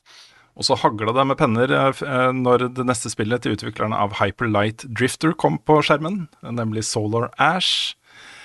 Og 0.58 0.66
så 0.66 0.74
hagla 0.82 1.12
det 1.14 1.24
med 1.30 1.38
penner 1.38 1.70
eh, 1.70 2.00
eh, 2.02 2.30
når 2.34 2.68
det 2.74 2.86
neste 2.88 3.10
spillet 3.12 3.44
til 3.44 3.54
utviklerne 3.54 3.94
av 3.94 4.16
Hyperlight 4.18 4.82
Drifter 4.90 5.36
kom 5.38 5.60
på 5.62 5.78
skjermen, 5.86 6.24
nemlig 6.42 6.82
Solar 6.88 7.28
Ash. 7.38 7.94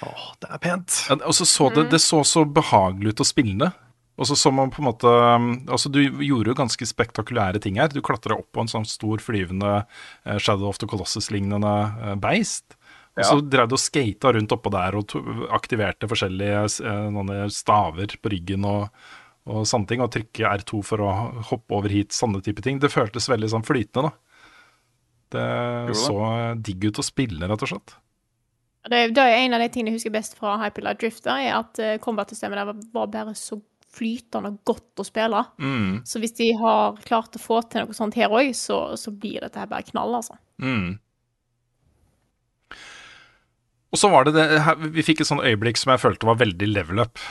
Åh, 0.06 0.27
det 0.44 0.52
er 0.53 0.61
pent. 0.61 0.99
Ja, 1.10 1.18
og 1.26 1.34
så 1.34 1.48
så 1.49 1.72
det, 1.73 1.88
det 1.90 2.03
så 2.03 2.22
så 2.27 2.44
behagelig 2.45 3.15
ut 3.15 3.23
å 3.26 3.27
spille 3.27 3.57
det. 3.65 3.72
Og 4.22 4.27
så 4.30 4.38
så 4.38 4.52
man 4.53 4.69
på 4.69 4.84
en 4.84 4.85
måte 4.91 5.10
um, 5.10 5.48
Altså, 5.65 5.90
du 5.90 5.98
gjorde 6.03 6.52
jo 6.52 6.57
ganske 6.60 6.85
spektakulære 6.85 7.57
ting 7.64 7.80
her. 7.81 7.90
Du 7.90 7.98
klatra 8.06 8.38
opp 8.38 8.52
på 8.53 8.61
en 8.61 8.69
sånn 8.69 8.85
stor 8.85 9.18
flyvende 9.23 9.72
eh, 9.81 10.38
Shadow 10.38 10.69
of 10.69 10.77
the 10.84 10.90
Colossus-lignende 10.91 11.73
beist. 12.22 12.77
Og 13.18 13.26
så 13.26 13.40
Ja. 13.40 13.41
drev 13.56 13.72
du 13.72 13.76
og 13.77 13.81
skata 13.81 14.35
rundt 14.38 14.53
oppå 14.53 14.69
der 14.73 14.95
og 14.98 15.07
to 15.10 15.19
aktiverte 15.53 16.06
forskjellige 16.10 16.64
staver 17.53 18.15
på 18.22 18.31
ryggen 18.34 18.65
og, 18.69 18.88
og 19.49 19.65
sånne 19.67 19.89
ting, 19.89 20.03
og 20.03 20.11
trykke 20.13 20.51
R2 20.61 20.79
for 20.87 21.03
å 21.03 21.09
hoppe 21.49 21.75
over 21.75 21.91
hit, 21.91 22.15
sånne 22.15 22.39
type 22.45 22.63
ting. 22.63 22.79
Det 22.79 22.91
føltes 22.93 23.27
veldig 23.31 23.49
sånn 23.51 23.65
flytende, 23.67 24.11
da. 24.11 24.13
Det 25.33 25.43
det? 25.89 25.97
så 25.97 26.15
digg 26.61 26.85
ut 26.87 27.01
å 27.01 27.05
spille, 27.05 27.49
rett 27.49 27.65
og 27.65 27.71
slett. 27.73 27.95
Det, 28.83 28.99
det 29.15 29.23
er 29.23 29.41
en 29.41 29.55
av 29.55 29.61
de 29.63 29.69
tingene 29.71 29.93
jeg 29.93 30.01
husker 30.01 30.13
best 30.13 30.35
fra 30.39 30.57
Hyperlight 30.61 30.99
Drifter, 31.01 31.39
er 31.39 31.57
at 31.57 31.79
uh, 31.79 31.93
combat-systemet 32.03 32.59
der 32.59 32.67
var, 32.69 32.81
var 32.95 33.13
bare 33.13 33.35
så 33.39 33.59
flytende 33.93 34.51
og 34.51 34.59
godt 34.67 35.03
å 35.03 35.05
spille. 35.07 35.43
Mm. 35.61 36.01
Så 36.07 36.19
hvis 36.21 36.35
de 36.39 36.49
har 36.59 36.97
klart 37.05 37.37
å 37.37 37.41
få 37.41 37.61
til 37.69 37.85
noe 37.85 37.97
sånt 37.97 38.17
her 38.19 38.33
òg, 38.33 38.51
så, 38.57 38.81
så 38.99 39.13
blir 39.13 39.43
dette 39.43 39.59
her 39.61 39.69
bare 39.71 39.85
knall, 39.91 40.17
altså. 40.19 40.37
Mm. 40.63 40.95
Og 43.93 43.99
så 44.01 44.09
var 44.09 44.25
det 44.25 44.33
det 44.33 44.61
her- 44.65 44.79
Vi 44.89 45.05
fikk 45.05 45.21
et 45.21 45.29
sånt 45.29 45.45
øyeblikk 45.45 45.77
som 45.77 45.91
jeg 45.93 46.01
følte 46.01 46.25
var 46.25 46.39
veldig 46.41 46.67
level 46.71 47.03
up. 47.05 47.21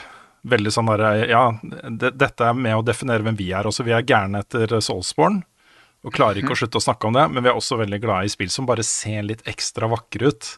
Veldig 0.43 0.73
sånn 0.75 0.91
derre 0.91 1.13
Ja, 1.31 1.45
det, 1.63 2.15
dette 2.19 2.49
er 2.49 2.59
med 2.59 2.75
å 2.79 2.85
definere 2.87 3.23
hvem 3.23 3.39
vi 3.39 3.53
er 3.55 3.69
også. 3.69 3.87
Vi 3.87 3.95
er 3.95 4.07
gærne 4.07 4.43
etter 4.43 4.81
Soulsborne 4.83 5.45
og 6.03 6.15
klarer 6.17 6.41
ikke 6.41 6.57
å 6.57 6.59
slutte 6.59 6.81
å 6.81 6.83
snakke 6.83 7.07
om 7.07 7.15
det. 7.15 7.29
Men 7.31 7.45
vi 7.45 7.51
er 7.53 7.59
også 7.59 7.79
veldig 7.79 8.01
glade 8.03 8.27
i 8.27 8.33
spill 8.33 8.51
som 8.51 8.67
bare 8.67 8.83
ser 8.87 9.23
litt 9.27 9.45
ekstra 9.49 9.87
vakre 9.93 10.33
ut. 10.33 10.51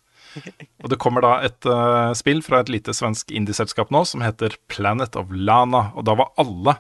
Og 0.82 0.88
det 0.90 0.98
kommer 1.02 1.24
da 1.24 1.34
et 1.46 1.68
uh, 1.68 2.14
spill 2.16 2.40
fra 2.42 2.62
et 2.62 2.72
lite 2.72 2.94
svensk 2.96 3.30
indieselskap 3.34 3.92
nå 3.94 4.02
som 4.08 4.24
heter 4.24 4.56
Planet 4.72 5.18
of 5.20 5.30
Lana. 5.30 5.90
Og 5.94 6.08
da 6.08 6.16
var 6.18 6.32
alle 6.40 6.78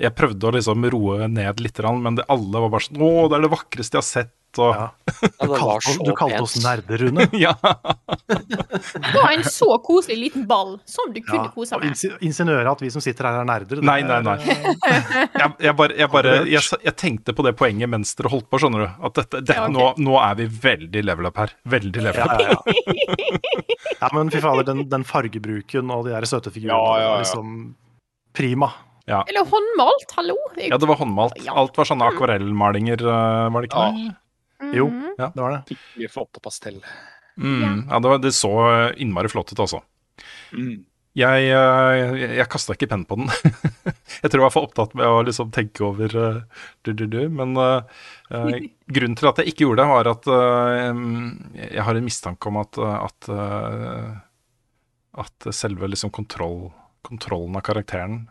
Jeg 0.00 0.14
prøvde 0.18 0.48
å 0.48 0.54
liksom 0.56 0.84
roe 0.90 1.28
ned 1.30 1.60
litt, 1.62 1.78
men 2.02 2.16
det, 2.18 2.24
alle 2.28 2.64
var 2.64 2.72
bare 2.72 2.82
sånn 2.82 2.98
Å, 2.98 3.10
det 3.30 3.38
er 3.38 3.44
det 3.46 3.52
vakreste 3.52 3.96
jeg 3.96 4.02
har 4.02 4.08
sett. 4.10 4.34
Og, 4.58 4.74
Ja. 4.74 4.90
Ja, 5.24 5.46
det 5.46 5.58
Kalte 5.58 5.76
oss- 5.76 5.98
Du 6.04 6.12
kalte 6.16 6.40
oss 6.42 6.54
nerder, 6.64 6.98
Rune. 6.98 7.24
ja. 7.44 7.52
Det 8.28 9.14
var 9.14 9.30
en 9.32 9.44
så 9.46 9.68
koselig 9.84 10.16
liten 10.18 10.46
ball 10.48 10.78
som 10.88 11.12
du 11.14 11.20
kunne 11.22 11.44
Ja. 11.46 11.52
kose 11.54 11.78
med. 11.80 11.94
insinuere 12.24 12.70
at 12.70 12.80
vi 12.82 12.90
som 12.90 13.00
sitter 13.04 13.28
her, 13.28 13.40
er 13.42 13.48
nerder 13.48 13.82
Nei, 13.84 14.00
nei, 14.02 14.20
nei. 14.24 14.36
Jeg, 15.44 15.50
jeg 15.60 15.76
bare, 15.76 15.96
jeg, 15.98 16.08
bare 16.12 16.34
jeg, 16.48 16.62
jeg 16.84 16.96
tenkte 17.00 17.34
på 17.36 17.44
det 17.46 17.54
poenget 17.58 17.88
mens 17.90 18.14
dere 18.18 18.30
holdt 18.32 18.48
på, 18.50 18.58
skjønner 18.62 18.84
du. 18.86 18.88
At 19.08 19.14
dette, 19.20 19.40
dette, 19.44 19.56
Ja, 19.58 19.66
ok. 19.68 19.74
nå, 19.76 19.90
nå 20.08 20.16
er 20.22 20.34
vi 20.40 20.46
veldig 20.66 21.04
level 21.04 21.28
up 21.30 21.36
her. 21.42 21.54
Veldig 21.68 22.02
level 22.08 22.24
up. 22.24 22.40
ja, 22.40 22.48
ja. 22.54 23.94
ja, 24.00 24.10
men 24.14 24.30
fy 24.32 24.40
fader, 24.44 24.66
den, 24.68 24.84
den 24.92 25.04
fargebruken 25.08 25.90
og 25.94 26.06
de 26.08 26.14
der 26.16 26.26
søte 26.28 26.52
figurene 26.54 26.74
Ja, 26.74 26.98
ja, 26.98 27.04
ja. 27.04 27.12
var 27.14 27.24
liksom 27.24 27.54
prima. 28.34 28.72
Eller 29.06 29.44
håndmalt, 29.44 30.12
hallo? 30.16 30.34
Ja, 30.56 30.78
det 30.80 30.88
var 30.88 30.96
håndmalt. 30.96 31.36
Alt 31.52 31.76
var 31.76 31.84
sånne 31.90 32.06
akvarellmalinger, 32.14 33.02
eh, 33.04 33.48
var 33.52 33.60
det 33.64 33.68
ikke 33.70 33.82
Ja. 33.84 33.90
det? 33.92 34.14
Jo, 34.72 34.88
ja, 35.18 35.28
det 35.34 35.42
var 35.42 35.56
det. 35.56 35.60
Skikkelig 35.68 36.10
flott 36.14 36.40
og 36.40 36.46
pastell. 36.46 36.80
Mm, 37.36 37.86
ja, 37.90 37.98
det, 37.98 38.08
var, 38.08 38.18
det 38.22 38.32
så 38.32 38.54
innmari 38.96 39.28
flott 39.28 39.52
ut, 39.52 39.60
altså. 39.60 39.82
Mm. 40.54 40.84
Jeg, 41.14 41.46
eh, 41.46 41.92
jeg, 41.94 42.30
jeg 42.40 42.50
kasta 42.50 42.74
ikke 42.74 42.88
penn 42.90 43.04
på 43.06 43.20
den. 43.20 43.28
jeg 44.22 44.30
tror 44.30 44.40
jeg 44.40 44.44
var 44.48 44.54
for 44.54 44.66
opptatt 44.66 44.96
med 44.98 45.06
å 45.06 45.20
liksom 45.22 45.52
tenke 45.54 45.84
over 45.86 46.16
uh, 46.18 46.40
du, 46.82 46.90
du, 46.90 47.04
du. 47.06 47.20
Men 47.30 47.54
uh, 47.54 47.86
grunnen 48.96 49.18
til 49.18 49.30
at 49.30 49.38
jeg 49.38 49.52
ikke 49.52 49.68
gjorde 49.68 49.84
det, 49.84 49.90
var 49.92 50.10
at 50.10 50.30
jeg 51.54 51.84
har 51.86 52.00
en 52.00 52.06
mistanke 52.08 52.50
om 52.50 52.58
at, 52.64 52.80
at, 52.82 53.28
at 55.22 55.46
selve 55.54 55.88
liksom 55.92 56.10
kontroll, 56.14 56.72
kontrollen 57.06 57.54
av 57.60 57.62
karakteren 57.66 58.24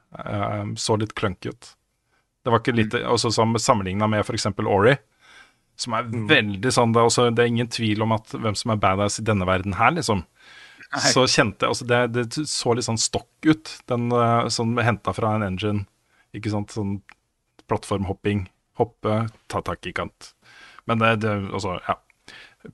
så 0.75 0.99
litt 0.99 1.15
klønket. 1.15 1.55
ut. 1.55 1.71
Det 2.43 2.51
var 2.51 2.59
ikke 2.59 2.75
litt, 2.75 2.95
også 2.99 3.31
som 3.31 3.55
Sammenligna 3.55 4.09
med 4.11 4.25
f.eks. 4.25 4.49
Ori, 4.59 4.97
som 5.79 5.95
er 5.97 6.05
veldig 6.07 6.71
sånn 6.71 6.93
det 6.93 7.01
er, 7.01 7.07
også, 7.09 7.29
det 7.33 7.43
er 7.43 7.49
ingen 7.49 7.69
tvil 7.71 8.03
om 8.05 8.13
at 8.15 8.35
hvem 8.35 8.55
som 8.57 8.73
er 8.73 8.81
badass 8.81 9.19
i 9.19 9.25
denne 9.25 9.47
verden 9.49 9.75
her, 9.79 9.95
liksom 9.95 10.21
så 11.01 11.25
kjente 11.29 11.67
altså 11.67 11.87
det, 11.89 11.99
det 12.13 12.45
så 12.49 12.73
litt 12.75 12.85
sånn 12.85 13.01
stokk 13.01 13.47
ut, 13.49 13.71
den 13.89 14.11
uh, 14.13 14.45
sånn 14.53 14.75
henta 14.83 15.13
fra 15.15 15.35
en 15.37 15.45
engine. 15.47 15.85
Ikke 16.37 16.51
sant, 16.53 16.73
sånn 16.73 16.99
plattformhopping. 17.69 18.47
Hoppe, 18.79 19.23
ta 19.51 19.61
tak 19.65 19.85
i 19.89 19.93
kant. 19.95 20.33
Men 20.89 21.01
det, 21.01 21.15
det 21.23 21.33
altså, 21.53 21.77
ja. 21.87 21.97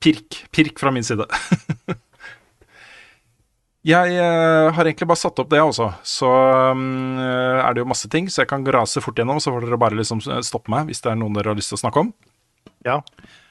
Pirk. 0.04 0.44
Pirk 0.56 0.80
fra 0.82 0.92
min 0.96 1.06
side. 1.06 1.26
jeg 3.94 4.20
uh, 4.20 4.70
har 4.76 4.84
egentlig 4.84 5.10
bare 5.10 5.22
satt 5.22 5.40
opp 5.42 5.52
det 5.52 5.62
også, 5.64 5.90
så 6.04 6.30
um, 6.76 7.20
eh, 7.24 7.60
er 7.64 7.76
det 7.76 7.84
jo 7.84 7.90
masse 7.90 8.10
ting, 8.12 8.28
så 8.30 8.44
jeg 8.44 8.52
kan 8.52 8.68
rase 8.76 9.02
fort 9.04 9.20
gjennom, 9.20 9.40
så 9.42 9.54
får 9.56 9.66
dere 9.66 9.80
bare 9.82 10.00
liksom 10.00 10.22
stoppe 10.46 10.72
meg 10.72 10.90
hvis 10.90 11.02
det 11.06 11.14
er 11.14 11.20
noen 11.20 11.38
dere 11.38 11.54
har 11.54 11.60
lyst 11.60 11.72
til 11.74 11.80
å 11.80 11.84
snakke 11.86 12.04
om. 12.04 12.12
Ja. 12.86 13.00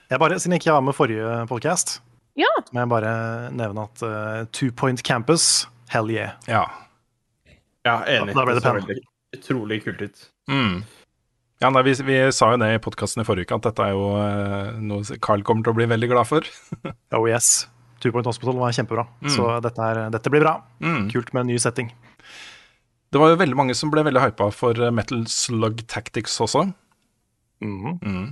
Jeg 0.09 0.21
bare, 0.23 0.39
siden 0.41 0.57
jeg 0.57 0.63
ikke 0.63 0.73
var 0.77 0.85
med 0.87 0.97
forrige 0.97 1.41
podcast, 1.51 1.99
Ja. 2.39 2.49
må 2.73 2.81
jeg 2.85 2.89
bare 2.93 3.13
nevne 3.53 3.85
at 3.89 4.03
uh, 4.07 4.45
Two 4.57 4.71
Point 4.73 5.03
Campus, 5.05 5.67
hell 5.93 6.09
yeah. 6.11 6.33
Ja. 6.49 6.63
Ja, 7.85 7.99
enig. 8.09 8.35
Da 8.37 8.45
ble 8.47 8.55
det 8.57 8.65
veldig 8.65 8.99
utrolig 9.37 9.83
kult 9.85 10.01
ut. 10.03 10.23
Mm. 10.49 10.79
Ja, 11.61 11.71
nei, 11.75 11.83
vi, 11.83 11.93
vi 12.07 12.17
sa 12.33 12.53
jo 12.55 12.61
det 12.63 12.69
i 12.77 12.81
podkasten 12.83 13.21
i 13.21 13.27
forrige 13.27 13.49
uke, 13.49 13.59
at 13.59 13.67
dette 13.69 13.85
er 13.89 13.97
jo 13.97 14.05
uh, 14.15 14.79
noe 14.81 15.19
Carl 15.25 15.43
kommer 15.47 15.67
til 15.67 15.75
å 15.75 15.79
bli 15.81 15.89
veldig 15.91 16.11
glad 16.15 16.29
for. 16.31 16.47
Oh 17.17 17.25
yes. 17.29 17.67
Two 17.99 18.13
Point 18.15 18.29
Hospital 18.31 18.55
var 18.61 18.71
kjempebra. 18.77 19.03
Mm. 19.25 19.31
Så 19.35 19.47
dette, 19.65 19.83
er, 19.91 20.05
dette 20.15 20.31
blir 20.31 20.45
bra. 20.45 20.53
Mm. 20.85 21.09
Kult 21.11 21.33
med 21.35 21.43
en 21.43 21.49
ny 21.51 21.57
setting. 21.59 21.89
Det 23.11 23.19
var 23.19 23.33
jo 23.33 23.39
veldig 23.41 23.57
mange 23.59 23.75
som 23.75 23.91
ble 23.91 24.05
veldig 24.07 24.21
hypa 24.23 24.51
for 24.55 24.79
eh, 24.79 24.93
Metal 24.95 25.25
Slug 25.33 25.81
Tactics 25.91 26.37
også. 26.45 26.69
Mhm. 27.65 27.97
Mm. 28.05 28.29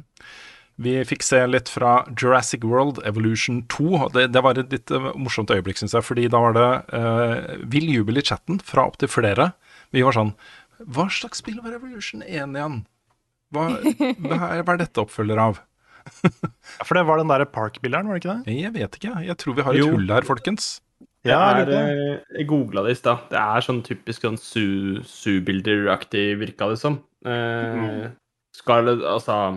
Vi 0.82 0.92
fikk 1.08 1.22
se 1.24 1.38
litt 1.48 1.70
fra 1.72 2.02
Jurassic 2.20 2.64
World 2.68 2.98
Evolution 3.08 3.62
2. 3.72 3.86
og 3.96 4.10
Det, 4.12 4.26
det 4.34 4.42
var 4.44 4.58
et 4.60 4.74
litt 4.74 4.90
eh, 4.92 5.06
morsomt 5.16 5.48
øyeblikk, 5.54 5.78
syns 5.80 5.94
jeg. 5.96 6.04
Fordi 6.04 6.26
da 6.32 6.40
var 6.42 6.56
det 6.56 6.66
uh, 6.92 7.54
vill 7.72 7.88
jubel 7.94 8.20
i 8.20 8.24
chatten 8.28 8.58
fra 8.60 8.84
opptil 8.90 9.08
flere. 9.08 9.50
Vi 9.96 10.02
var 10.04 10.12
sånn 10.16 10.34
Hva 10.84 11.06
slags 11.08 11.40
spill 11.40 11.62
var 11.64 11.72
Evolution 11.78 12.20
1 12.26 12.52
igjen? 12.58 12.82
Hva, 13.56 13.68
hva, 14.26 14.40
er, 14.52 14.64
hva 14.66 14.74
er 14.76 14.82
dette 14.84 15.00
oppfølger 15.00 15.40
av? 15.40 15.62
For 16.84 16.94
det 16.98 17.06
var 17.08 17.18
den 17.22 17.30
derre 17.32 17.48
Park-bilderen, 17.50 18.06
var 18.10 18.18
det 18.18 18.22
ikke 18.26 18.34
det? 18.44 18.56
Jeg 18.60 18.74
vet 18.76 18.98
ikke. 19.00 19.14
Jeg 19.26 19.36
tror 19.42 19.56
vi 19.56 19.64
har 19.66 19.74
et 19.74 19.80
Jo. 19.80 19.88
hull 19.96 20.12
her, 20.12 20.26
folkens. 20.28 20.74
Ja, 21.26 21.40
er, 21.56 21.64
det. 21.66 21.78
eh, 21.90 22.36
jeg 22.38 22.46
googla 22.52 22.84
det 22.86 22.92
i 22.94 22.98
stad. 23.00 23.24
Det 23.32 23.40
er 23.40 23.64
sånn 23.66 23.80
typisk 23.86 24.22
sånn 24.28 24.36
Su- 24.38 25.00
Su-bilder-aktig, 25.02 26.36
virka 26.38 26.68
det 26.70 26.76
som. 26.78 27.00
Eh, 27.26 28.04
skal 28.54 28.86
det 28.92 28.94
Altså 29.02 29.34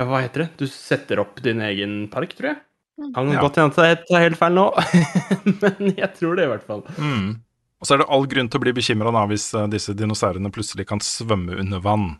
Hva 0.00 0.20
heter 0.24 0.46
det? 0.46 0.50
Du 0.58 0.66
setter 0.66 1.20
opp 1.20 1.40
din 1.44 1.60
egen 1.60 2.08
park, 2.10 2.32
tror 2.38 2.48
jeg. 2.52 2.60
Kan 3.14 3.30
Ja. 3.32 3.40
godt 3.40 3.56
hende 3.56 3.72
at 3.72 3.88
jeg 3.98 4.06
tar 4.08 4.20
helt 4.24 4.38
feil 4.38 4.54
nå, 4.54 4.66
men 5.62 5.94
jeg 5.96 6.10
tror 6.18 6.36
det 6.36 6.44
i 6.46 6.50
hvert 6.52 6.66
fall. 6.66 6.82
Mm. 6.98 7.40
Og 7.82 7.86
så 7.88 7.94
er 7.94 7.98
det 8.02 8.06
all 8.14 8.26
grunn 8.30 8.48
til 8.48 8.60
å 8.60 8.62
bli 8.62 8.72
bekymra 8.76 9.10
hvis 9.28 9.48
eh, 9.58 9.66
disse 9.72 9.94
dinosaurene 9.98 10.52
plutselig 10.54 10.86
kan 10.86 11.00
svømme 11.02 11.56
under 11.58 11.80
vann. 11.82 12.12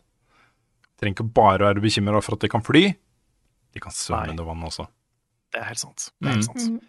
Trenger 1.00 1.14
ikke 1.20 1.32
bare 1.34 1.62
å 1.62 1.68
være 1.70 1.82
bekymra 1.84 2.22
for 2.22 2.34
at 2.36 2.40
de 2.44 2.50
kan 2.50 2.64
fly. 2.66 2.84
De 3.72 3.80
kan 3.80 3.92
svømme 3.94 4.26
Nei. 4.26 4.34
under 4.34 4.44
vann 4.48 4.64
også. 4.66 4.88
Det 5.52 5.60
er 5.60 5.68
helt 5.70 5.78
sant. 5.82 6.10
Det 6.20 6.28
er 6.28 6.34
helt 6.34 6.48
Mm. 6.50 6.64
sant. 6.66 6.88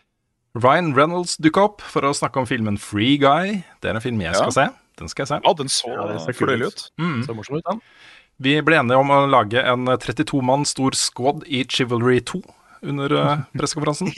Ryan 0.55 0.93
Reynolds 0.93 1.37
dukka 1.41 1.63
opp 1.65 1.81
for 1.81 2.01
å 2.05 2.13
snakke 2.13 2.37
om 2.37 2.45
filmen 2.45 2.77
Free 2.79 3.17
Guy. 3.17 3.63
Det 3.81 3.89
er 3.91 3.95
en 3.95 4.01
film 4.01 4.19
jeg 4.21 4.35
skal 4.35 4.51
se. 4.51 4.67
Den 4.99 5.09
skal 5.09 5.23
jeg 5.25 5.27
se. 5.27 5.39
Ja, 5.43 5.53
den 5.57 5.67
så, 5.73 5.89
Ja, 5.89 6.17
så 6.21 6.33
fløyelig 6.37 6.67
ut. 6.67 6.73
ut. 6.73 6.91
Mm. 7.01 7.23
Så 7.25 7.33
morsom 7.35 7.57
ut, 7.57 7.63
den. 7.65 7.81
Vi 8.41 8.57
ble 8.65 8.79
enige 8.81 8.97
om 8.97 9.11
å 9.13 9.23
lage 9.29 9.61
en 9.61 9.85
32 9.85 10.41
mann 10.45 10.65
stor 10.65 10.95
squad 10.97 11.45
i 11.45 11.63
Chivalry 11.69 12.19
2 12.25 12.41
under 12.83 13.13
eh, 13.15 13.37
pressekonferansen. 13.59 14.11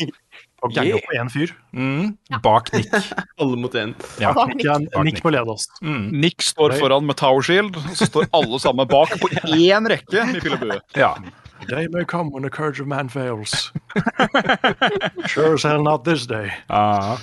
Og 0.65 0.73
ganga 0.73 0.97
på 1.03 1.15
én 1.19 1.29
fyr. 1.29 1.53
Mm. 1.75 2.15
Bak 2.43 2.71
Nick. 2.73 2.89
Alle 3.41 3.59
mot 3.59 3.75
én. 3.77 3.93
Ja. 4.21 4.33
Nick, 4.47 4.63
Nick. 4.63 4.65
ja, 4.65 5.03
Nick 5.03 5.23
må 5.23 5.33
lede 5.35 5.53
oss. 5.53 5.67
Mm. 5.81 6.09
Nick 6.23 6.41
står 6.41 6.77
foran 6.79 7.05
med 7.05 7.19
Tower 7.21 7.45
Shield, 7.45 7.77
og 7.77 7.97
så 7.97 8.09
står 8.09 8.29
alle 8.33 8.59
sammen 8.63 8.89
bak 8.89 9.13
på 9.21 9.29
én 9.53 9.89
rekke 9.91 10.25
They 10.31 10.41
pil 10.41 10.57
og 10.57 10.63
bue. 10.63 10.79
ja. 11.03 11.15
Day 11.69 11.87
may 11.87 12.03
come 12.05 12.31
when 12.33 12.43
the 12.43 12.49
courage 12.49 12.81
of 12.81 12.87
man 12.87 13.09
fails. 13.09 13.71
sure 15.25 15.53
as 15.53 15.63
hell 15.63 15.83
not 15.83 16.03
this 16.03 16.25
day. 16.27 16.51
Ah. 16.69 17.17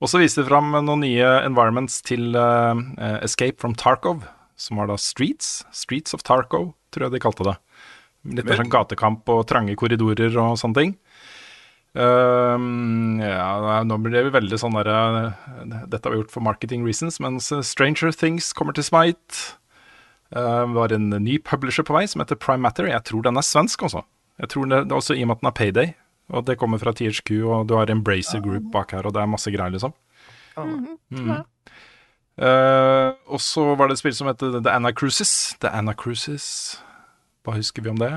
Og 0.00 0.08
så 0.08 0.20
viste 0.20 0.42
de 0.42 0.48
fram 0.48 0.72
noen 0.72 1.04
nye 1.04 1.28
environments 1.44 2.00
til 2.02 2.34
eh, 2.36 2.82
Escape 3.20 3.60
from 3.60 3.76
Tarkov, 3.76 4.24
som 4.60 4.80
var 4.80 4.90
da 4.90 4.98
Streets. 5.00 5.62
Streets 5.72 6.16
of 6.16 6.24
Tarco, 6.26 6.70
tror 6.92 7.08
jeg 7.08 7.16
de 7.16 7.22
kalte 7.22 7.46
det. 7.48 7.56
Litt 8.36 8.44
mer 8.44 8.60
sånn 8.60 8.72
gatekamp 8.72 9.28
og 9.32 9.46
trange 9.48 9.76
korridorer 9.80 10.34
og 10.42 10.58
sånne 10.60 10.76
ting. 10.76 10.98
Ehm, 11.98 13.18
ja, 13.18 13.80
nå 13.82 13.96
blir 13.98 14.14
det 14.14 14.30
veldig 14.30 14.58
sånn 14.62 14.76
derre 14.78 15.32
Dette 15.90 16.04
har 16.04 16.12
vi 16.12 16.20
gjort 16.20 16.30
for 16.30 16.44
marketing 16.46 16.84
reasons, 16.86 17.18
mens 17.18 17.48
Stranger 17.66 18.12
Things 18.14 18.52
kommer 18.54 18.76
til 18.76 18.86
Smite. 18.86 19.56
Uh, 20.30 20.62
det 20.62 20.76
var 20.76 20.92
en 20.94 21.08
ny 21.24 21.40
publisher 21.42 21.82
på 21.82 21.96
vei 21.96 22.04
som 22.06 22.22
heter 22.22 22.38
Prime 22.38 22.62
Matter. 22.62 22.86
Jeg 22.86 23.02
tror 23.08 23.24
den 23.26 23.40
er 23.40 23.46
svensk 23.46 23.82
også. 23.88 24.04
Jeg 24.38 24.52
tror 24.52 24.68
det, 24.70 24.84
det 24.86 24.94
er 24.94 25.00
også 25.00 25.16
I 25.16 25.24
og 25.24 25.32
med 25.32 25.40
at 25.40 25.42
den 25.42 25.50
er 25.50 25.56
Payday, 25.58 25.88
og 26.30 26.44
det 26.46 26.58
kommer 26.60 26.78
fra 26.78 26.92
THQ, 26.94 27.32
og 27.42 27.66
du 27.66 27.74
har 27.74 27.90
Embracer 27.90 28.44
Group 28.44 28.70
bak 28.72 28.94
her, 28.94 29.08
og 29.08 29.16
det 29.16 29.24
er 29.24 29.32
masse 29.32 29.50
greier, 29.50 29.74
liksom. 29.74 29.96
Mm. 30.56 31.42
Eh, 32.40 33.08
og 33.28 33.40
så 33.44 33.62
var 33.76 33.90
det 33.90 33.98
et 33.98 34.00
spill 34.00 34.14
som 34.16 34.30
heter 34.30 34.60
The 34.64 34.72
Anna 34.72 34.94
Cruises. 34.96 35.54
The 35.60 35.68
Anna 35.76 35.92
Cruises 35.92 36.78
Hva 37.44 37.52
husker 37.58 37.84
vi 37.84 37.92
om 37.92 37.98
det? 38.00 38.08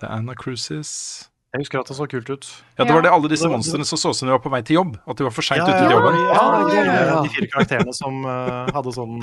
The 0.00 0.08
Anna 0.08 0.32
Cruises 0.34 1.28
Jeg 1.52 1.60
husker 1.66 1.80
at 1.80 1.90
det 1.90 1.96
så 1.96 2.06
kult 2.08 2.30
ut. 2.30 2.48
Ja, 2.78 2.84
det 2.84 2.92
var 2.92 3.04
det 3.04 3.12
alle 3.12 3.28
disse 3.32 3.48
monstrene 3.48 3.84
som 3.88 4.00
så 4.00 4.10
ut 4.12 4.18
som 4.18 4.28
de 4.28 4.34
var 4.34 4.42
på 4.44 4.52
vei 4.52 4.60
til 4.66 4.80
jobb. 4.80 4.96
At 5.08 5.16
de 5.16 5.24
var 5.24 5.32
for 5.32 5.46
seint 5.46 5.64
ute 5.64 5.76
til 5.76 5.94
jobben. 5.94 6.18
Ja, 6.20 6.34
Ja, 6.34 6.48
ja, 6.68 6.82
ja, 6.84 6.96
ja. 7.12 7.20
De 7.24 7.32
fire 7.32 7.48
karakterene 7.52 7.94
som 7.96 8.26
uh, 8.28 8.66
hadde 8.76 8.92
sånn, 8.92 9.22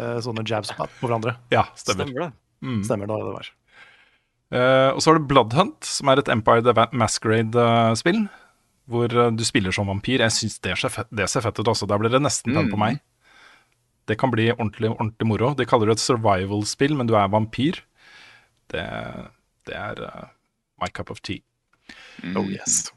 uh, 0.00 0.16
sånne 0.24 0.42
jabs 0.50 0.72
på 0.74 0.88
på 0.96 1.06
hverandre. 1.06 1.36
Ja, 1.54 1.68
stemmer. 1.78 2.08
Stemmer 2.08 2.24
det. 2.24 2.30
Mm. 2.66 2.80
Stemmer 2.88 3.10
det 3.12 3.20
det 3.22 3.34
var. 3.36 3.52
Uh, 4.50 4.90
og 4.96 4.98
så 4.98 5.12
har 5.12 5.20
du 5.20 5.28
Bloodhunt, 5.30 5.78
som 5.86 6.10
er 6.10 6.24
et 6.24 6.32
Empire 6.32 6.64
the 6.66 6.88
Masquerade-spill. 6.90 8.24
Hvor 8.90 9.12
eh, 9.12 9.30
du 9.34 9.44
spiller 9.46 9.74
som 9.74 9.90
vampyr. 9.90 10.24
Jeg 10.24 10.36
syns 10.36 10.58
det, 10.64 10.74
det 11.14 11.28
ser 11.30 11.46
fett 11.46 11.60
ut 11.60 11.72
også. 11.72 11.88
Da 11.90 11.98
blir 12.00 12.12
det 12.12 12.22
nesten 12.22 12.56
tenn 12.56 12.70
på 12.72 12.80
meg. 12.80 13.00
Det 14.10 14.16
kan 14.18 14.32
bli 14.32 14.48
ordentlig, 14.52 14.90
ordentlig 14.96 15.28
moro. 15.28 15.52
De 15.54 15.66
kaller 15.68 15.90
det 15.90 16.00
et 16.00 16.02
survival-spill, 16.02 16.96
men 16.98 17.10
du 17.10 17.14
er 17.18 17.30
vampyr. 17.30 17.78
Det, 18.70 18.86
det 19.68 19.76
er 19.76 20.00
uh, 20.02 20.30
my 20.82 20.90
cup 20.94 21.12
of 21.14 21.22
tea. 21.26 21.44
Oh 22.34 22.46
yes. 22.46 22.88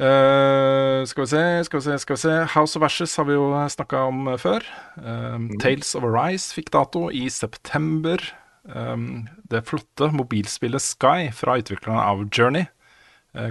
Uh, 0.00 1.04
skal 1.06 1.26
vi 1.26 1.28
se, 1.30 1.42
skal 1.68 1.80
vi 1.80 1.84
se, 1.84 1.96
skal 2.02 2.16
vi 2.16 2.22
se 2.24 2.36
House 2.54 2.78
of 2.78 2.84
Ashes 2.86 3.14
har 3.20 3.28
vi 3.28 3.36
jo 3.36 3.50
snakka 3.70 4.06
om 4.08 4.32
før. 4.40 4.64
Um, 4.96 5.50
Tales 5.60 5.92
of 5.98 6.06
Arise 6.08 6.56
fikk 6.56 6.72
dato 6.74 7.06
i 7.12 7.28
september. 7.30 8.24
Um, 8.64 9.28
det 9.50 9.66
flotte 9.68 10.08
mobilspillet 10.14 10.82
Sky 10.82 11.28
fra 11.36 11.58
utviklerne 11.60 12.00
av 12.00 12.24
Journey 12.30 12.68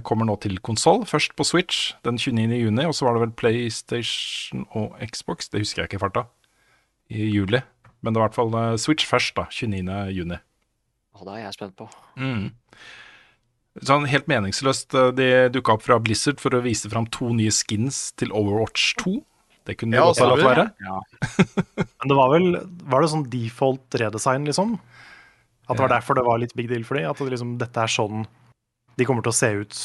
kommer 0.06 0.28
nå 0.30 0.36
til 0.44 0.60
konsoll. 0.62 1.04
Først 1.10 1.34
på 1.40 1.46
Switch 1.48 1.94
den 2.06 2.20
29. 2.22 2.54
juni, 2.62 2.84
og 2.86 2.94
så 2.94 3.08
var 3.08 3.16
det 3.18 3.24
vel 3.24 3.32
PlayStation 3.40 4.68
og 4.78 4.94
Xbox. 5.02 5.50
Det 5.50 5.64
husker 5.64 5.82
jeg 5.84 5.90
ikke 5.92 5.98
i 6.00 6.04
farta. 6.06 6.26
I 7.12 7.28
juli. 7.34 7.64
Men 8.02 8.14
det 8.14 8.22
var 8.22 8.28
i 8.28 8.30
hvert 8.30 8.38
fall 8.40 8.54
eh, 8.60 8.78
Switch 8.82 9.06
først, 9.10 9.34
da. 9.38 9.48
29. 9.50 9.98
juni. 10.16 10.38
Å, 11.18 11.26
det 11.26 11.34
er 11.34 11.42
jeg 11.48 11.58
spent 11.58 11.76
på. 11.78 11.90
Mm. 12.18 12.52
Sånn 13.88 14.06
helt 14.12 14.30
meningsløst. 14.32 14.94
eh, 14.98 15.12
De 15.18 15.28
dukka 15.56 15.76
opp 15.78 15.86
fra 15.86 15.98
Blizzard 16.04 16.42
for 16.44 16.54
å 16.58 16.64
vise 16.66 16.90
fram 16.92 17.06
to 17.14 17.32
nye 17.38 17.52
skins 17.54 18.10
til 18.20 18.34
Overwatch 18.38 18.94
2. 19.02 19.18
Det 19.70 19.76
kunne 19.78 19.94
de 19.94 20.00
Ja, 20.02 20.08
godt 20.10 20.22
ha 20.24 20.30
latt 20.32 20.46
være. 20.46 20.68
Ja. 20.82 21.02
Men 22.02 22.10
det 22.10 22.16
var 22.18 22.32
vel 22.34 22.48
Var 22.90 23.04
det 23.04 23.10
sånn 23.12 23.28
default 23.30 23.98
redesign, 24.02 24.48
liksom? 24.50 24.78
At 25.70 25.78
det 25.78 25.84
var 25.86 25.92
derfor 25.94 26.18
det 26.18 26.24
var 26.26 26.40
litt 26.42 26.56
big 26.58 26.68
deal 26.72 26.84
for 26.88 26.98
dem? 26.98 27.06
At 27.12 27.22
det 27.22 27.30
liksom, 27.36 27.58
dette 27.62 27.84
er 27.86 27.92
sånn 27.94 28.26
de 29.02 29.08
kommer 29.10 29.26
til 29.26 29.34
å 29.34 29.38
se 29.42 29.50
ut 29.64 29.80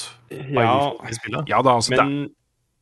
Ja, 0.53 0.77
i 1.09 1.17
spillet? 1.17 1.49
Ja 1.51 1.63
da, 1.65 1.75
altså 1.81 1.97
det, 1.97 2.05
men 2.05 2.29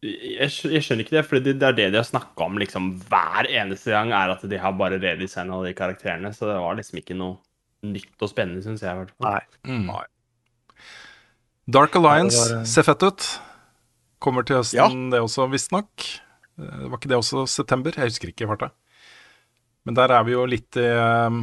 jeg, 0.04 0.50
jeg 0.68 0.82
skjønner 0.84 1.00
ikke 1.06 1.14
det, 1.16 1.22
for 1.24 1.40
det, 1.40 1.54
det 1.62 1.68
er 1.70 1.76
det 1.78 1.86
de 1.94 2.00
har 2.02 2.04
snakka 2.04 2.44
om 2.44 2.58
liksom 2.60 2.90
hver 3.08 3.46
eneste 3.48 3.94
gang, 3.94 4.10
er 4.12 4.34
at 4.34 4.42
de 4.50 4.58
har 4.60 4.74
bare 4.76 4.98
redesigna 5.00 5.62
de 5.64 5.70
karakterene. 5.78 6.28
Så 6.36 6.44
det 6.50 6.58
var 6.60 6.76
liksom 6.76 6.98
ikke 7.00 7.16
noe 7.16 7.38
nytt 7.88 8.20
og 8.24 8.28
spennende, 8.28 8.60
syns 8.66 8.84
jeg. 8.84 9.06
Nei. 9.24 9.38
mm. 9.64 9.88
Dark 11.72 11.96
Alliance 11.96 12.36
Ja, 12.36 12.58
var- 12.58 12.64
ser 12.68 12.82
fett 12.90 13.02
ut. 13.02 13.28
Kommer 14.20 14.44
til 14.44 14.56
høsten, 14.60 15.10
det 15.12 15.20
også, 15.24 15.48
visstnok. 15.52 16.04
Eh, 16.60 16.84
Var 16.88 16.98
ikke 16.98 17.08
det 17.08 17.18
også 17.18 17.46
september? 17.48 17.92
Jeg 17.96 18.08
husker 18.12 18.28
ikke 18.28 18.44
i 18.44 18.50
farta. 18.52 18.70
Men 19.84 19.94
der 19.96 20.12
er 20.12 20.24
vi 20.24 20.32
jo 20.32 20.44
litt 20.48 20.76
i 20.76 20.84
eh, 20.84 21.40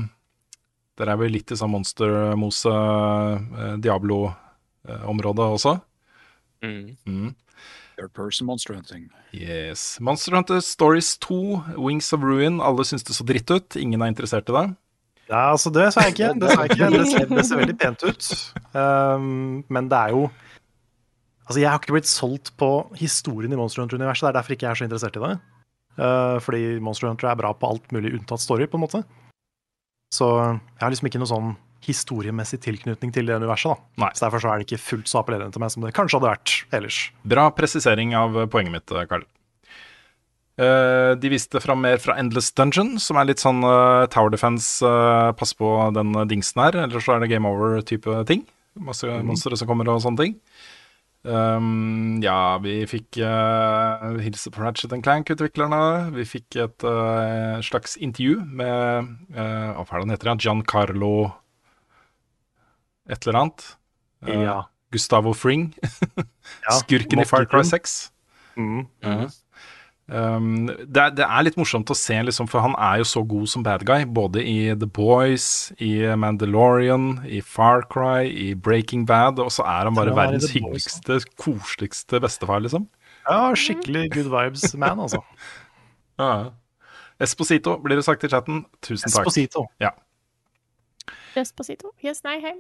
Der 0.97 1.09
er 1.09 1.17
vi 1.17 1.27
litt 1.29 1.51
i 1.51 1.55
sånn 1.57 1.69
Monster 1.73 2.35
Mose 2.37 2.69
eh, 4.87 4.95
Diablo-området 4.95 5.47
også. 5.57 5.79
Mm. 6.63 6.97
Mm. 7.05 7.35
Third 7.97 8.13
person 8.13 8.47
monster 8.47 8.73
hunting. 8.73 9.09
Yes. 9.33 9.99
Monster 9.99 10.35
Hunter 10.35 10.59
Stories 10.59 11.17
2, 11.17 11.77
Wings 11.77 12.13
of 12.13 12.21
Ruin. 12.23 12.61
Alle 12.61 12.85
syns 12.85 13.03
det 13.03 13.15
så 13.15 13.23
dritt 13.23 13.51
ut. 13.51 13.75
Ingen 13.75 14.01
er 14.01 14.13
interessert 14.13 14.49
i 14.49 14.55
det. 14.55 14.67
Ja, 15.29 15.51
altså 15.51 15.71
det 15.71 15.93
sa 15.93 16.05
jeg 16.07 16.15
ikke. 16.15 16.33
Det, 16.39 16.49
sa 16.51 16.63
jeg 16.65 16.71
ikke. 16.71 16.89
det, 16.97 17.07
ser, 17.07 17.27
det 17.29 17.45
ser 17.47 17.61
veldig 17.61 17.77
pent 17.79 18.03
ut. 18.03 18.31
Um, 18.73 19.63
men 19.69 19.91
det 19.91 19.97
er 19.97 20.15
jo 20.17 20.29
Altså, 21.41 21.59
jeg 21.59 21.67
har 21.67 21.81
ikke 21.81 21.95
blitt 21.97 22.07
solgt 22.07 22.53
på 22.55 22.67
historien 22.95 23.51
i 23.51 23.57
Monster 23.59 23.81
Hunter-universet. 23.81 24.23
Det 24.23 24.29
er 24.29 24.35
derfor 24.37 24.53
ikke 24.53 24.65
jeg 24.69 24.71
er 24.71 24.77
så 24.79 24.85
interessert 24.85 25.17
i 25.17 25.23
det. 25.25 25.31
Uh, 25.99 26.37
fordi 26.39 26.61
Monster 26.79 27.09
Hunter 27.09 27.27
er 27.27 27.35
bra 27.35 27.49
på 27.51 27.67
alt 27.67 27.91
mulig 27.91 28.13
unntatt 28.15 28.39
story, 28.39 28.69
på 28.71 28.79
en 28.79 28.83
måte. 28.85 29.01
Så 30.15 30.29
jeg 30.39 30.79
har 30.79 30.93
liksom 30.93 31.09
ikke 31.09 31.19
noe 31.19 31.27
sånn 31.27 31.49
historiemessig 31.85 32.61
tilknytning 32.63 33.13
til 33.15 33.29
det 33.29 33.37
universet. 33.41 33.75
da. 33.75 34.05
Nei. 34.05 34.11
Så 34.13 34.25
Derfor 34.25 34.43
så 34.43 34.51
er 34.51 34.61
det 34.61 34.67
ikke 34.69 34.81
fullt 34.81 35.11
så 35.11 35.21
appellerende 35.21 35.55
til 35.55 35.63
meg 35.63 35.73
som 35.73 35.85
det 35.85 35.93
kanskje 35.97 36.19
hadde 36.19 36.31
vært 36.31 36.55
ellers. 36.77 36.99
Bra 37.23 37.49
presisering 37.57 38.15
av 38.17 38.37
poenget 38.53 38.75
mitt, 38.75 38.91
eh, 38.91 39.07
Karl. 39.09 39.25
Eh, 40.61 41.15
de 41.15 41.29
viste 41.31 41.61
fram 41.63 41.81
mer 41.81 41.97
fra 41.97 42.17
Endless 42.19 42.51
Dungeon, 42.51 42.99
som 42.99 43.17
er 43.17 43.25
litt 43.25 43.39
sånn 43.41 43.63
uh, 43.63 44.05
Tower 44.11 44.29
Defense, 44.29 44.83
uh, 44.85 45.31
pass 45.31 45.53
på 45.57 45.69
den 45.95 46.13
dingsen 46.27 46.61
her, 46.61 46.75
eller 46.83 46.99
så 46.99 47.15
er 47.15 47.23
det 47.23 47.31
Game 47.31 47.47
Over-type 47.47 48.25
ting. 48.29 48.45
Masse 48.79 49.07
monstre 49.25 49.57
som 49.57 49.67
kommer 49.67 49.89
og 49.89 50.03
sånne 50.03 50.21
ting. 50.21 50.37
Um, 51.21 52.17
ja, 52.23 52.57
vi 52.63 52.79
fikk 52.89 53.19
uh, 53.21 54.17
hilse 54.23 54.49
på 54.49 54.63
Ratchet 54.63 54.93
Clank-utviklerne. 55.05 56.09
Vi 56.15 56.25
fikk 56.25 56.57
et 56.63 56.85
uh, 56.87 57.61
slags 57.61 57.93
intervju 58.01 58.39
med 58.41 59.11
uh, 59.37 59.77
Hva 59.77 59.85
er 59.85 60.01
han 60.01 60.13
heter? 60.15 60.31
igjen? 60.31 60.41
Giancarlo 60.41 61.13
et 63.09 63.27
eller 63.27 63.39
annet. 63.45 63.65
Eh, 64.27 64.41
Ja. 64.43 64.59
Gustavo 64.91 65.31
Fring. 65.33 65.69
Ja, 66.67 66.73
Skurken 66.81 67.21
i 67.21 67.25
Far 67.25 67.45
Cry 67.45 67.63
6. 67.63 68.11
Mm. 68.59 68.87
Um, 70.11 70.65
det, 70.67 70.99
er, 70.99 71.13
det 71.15 71.23
er 71.23 71.43
litt 71.45 71.55
morsomt 71.55 71.87
å 71.93 71.95
se, 71.95 72.17
liksom, 72.27 72.49
for 72.51 72.59
han 72.65 72.73
er 72.75 72.97
jo 72.99 73.05
så 73.07 73.21
god 73.23 73.47
som 73.47 73.63
bad 73.63 73.85
guy. 73.87 74.03
Både 74.03 74.43
i 74.43 74.73
The 74.75 74.89
Boys, 74.89 75.71
i 75.79 75.93
Mandalorian, 76.19 77.21
i 77.23 77.39
Far 77.39 77.85
Cry, 77.93 78.27
i 78.27 78.49
Breaking 78.53 79.05
Bad. 79.07 79.39
Og 79.39 79.53
så 79.55 79.63
er 79.63 79.87
han 79.87 79.95
bare 79.95 80.11
Ja, 80.11 80.17
er 80.17 80.19
verdens 80.25 80.49
Boys, 80.49 80.57
hyggeligste, 80.57 81.19
koseligste 81.39 82.19
bestefar, 82.25 82.59
liksom. 82.65 82.89
Ja, 83.29 83.53
skikkelig 83.55 84.09
good 84.17 84.31
vibes 84.33 84.73
man, 84.75 84.99
altså. 85.07 85.23
Ja. 86.19 86.51
Esposito, 87.21 87.77
blir 87.81 87.95
det 88.01 88.03
sagt 88.05 88.25
i 88.27 88.29
chatten. 88.29 88.65
Tusen 88.83 89.07
takk. 89.07 89.23
Esposito. 89.23 89.69
Ja. 89.81 89.93
Despacito. 91.35 91.93
Yes, 92.03 92.23
nei, 92.27 92.39
hei. 92.43 92.55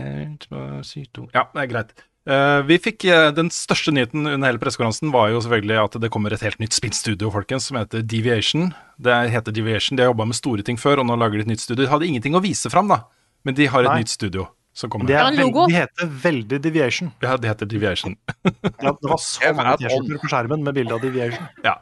Esposito. 0.00 1.26
Ja, 1.34 1.48
det 1.52 1.60
er 1.64 1.68
greit. 1.68 1.90
Eh, 2.28 2.60
vi 2.68 2.76
fikk 2.78 3.04
eh, 3.08 3.30
Den 3.32 3.48
største 3.52 3.92
nyheten 3.96 4.28
under 4.28 4.50
hele 4.50 4.60
pressekonferansen 4.60 5.12
var 5.12 5.30
jo 5.32 5.40
selvfølgelig 5.40 5.78
at 5.80 5.96
det 6.02 6.10
kommer 6.12 6.34
et 6.36 6.44
helt 6.44 6.60
nytt 6.60 6.76
spillstudio 6.76 7.30
folkens, 7.32 7.68
som 7.70 7.78
heter 7.80 8.04
Deviation. 8.04 8.70
Det 9.00 9.16
heter 9.32 9.56
Deviation, 9.56 9.96
De 9.96 10.04
har 10.04 10.12
jobba 10.12 10.28
med 10.30 10.38
store 10.38 10.64
ting 10.66 10.78
før, 10.80 11.00
og 11.02 11.08
nå 11.08 11.16
lager 11.20 11.40
de 11.40 11.48
et 11.48 11.52
nytt 11.54 11.64
studio. 11.64 11.84
De 11.84 11.92
hadde 11.92 12.08
ingenting 12.08 12.36
å 12.36 12.44
vise 12.44 12.72
fram, 12.72 12.88
da, 12.92 13.02
men 13.44 13.56
de 13.56 13.68
har 13.72 13.84
et 13.84 13.92
Nei. 13.92 14.00
nytt 14.04 14.12
studio 14.12 14.46
som 14.76 14.92
kommer. 14.92 15.08
Det 15.10 15.16
er 15.18 15.26
en 15.26 15.40
logo? 15.40 15.66
de 15.68 15.80
heter 15.80 16.10
veldig 16.24 16.60
Deviation. 16.62 17.12
Ja, 17.24 17.36
det 17.40 17.50
heter 17.50 17.68
Deviation. 17.68 18.16
Ja, 18.44 18.92
det 18.94 19.10
var 19.10 19.20
så 19.20 19.52
mange. 19.56 19.76
T-skjorter 19.80 20.20
på 20.22 20.30
skjermen 20.30 20.64
med 20.64 20.76
bilde 20.76 20.96
av 20.96 21.04
Deviation. 21.04 21.48
Ja. 21.66 21.78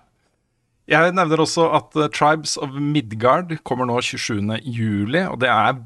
Jeg 0.89 1.13
nevner 1.13 1.43
også 1.45 1.69
at 1.77 1.97
eh, 2.01 2.09
Tribes 2.15 2.57
of 2.61 2.77
Midgard 2.81 3.53
kommer 3.69 3.89
nå 3.89 3.99
27. 4.01 4.41
juli, 4.65 5.21
og 5.29 5.37
det 5.43 5.51
er 5.53 5.83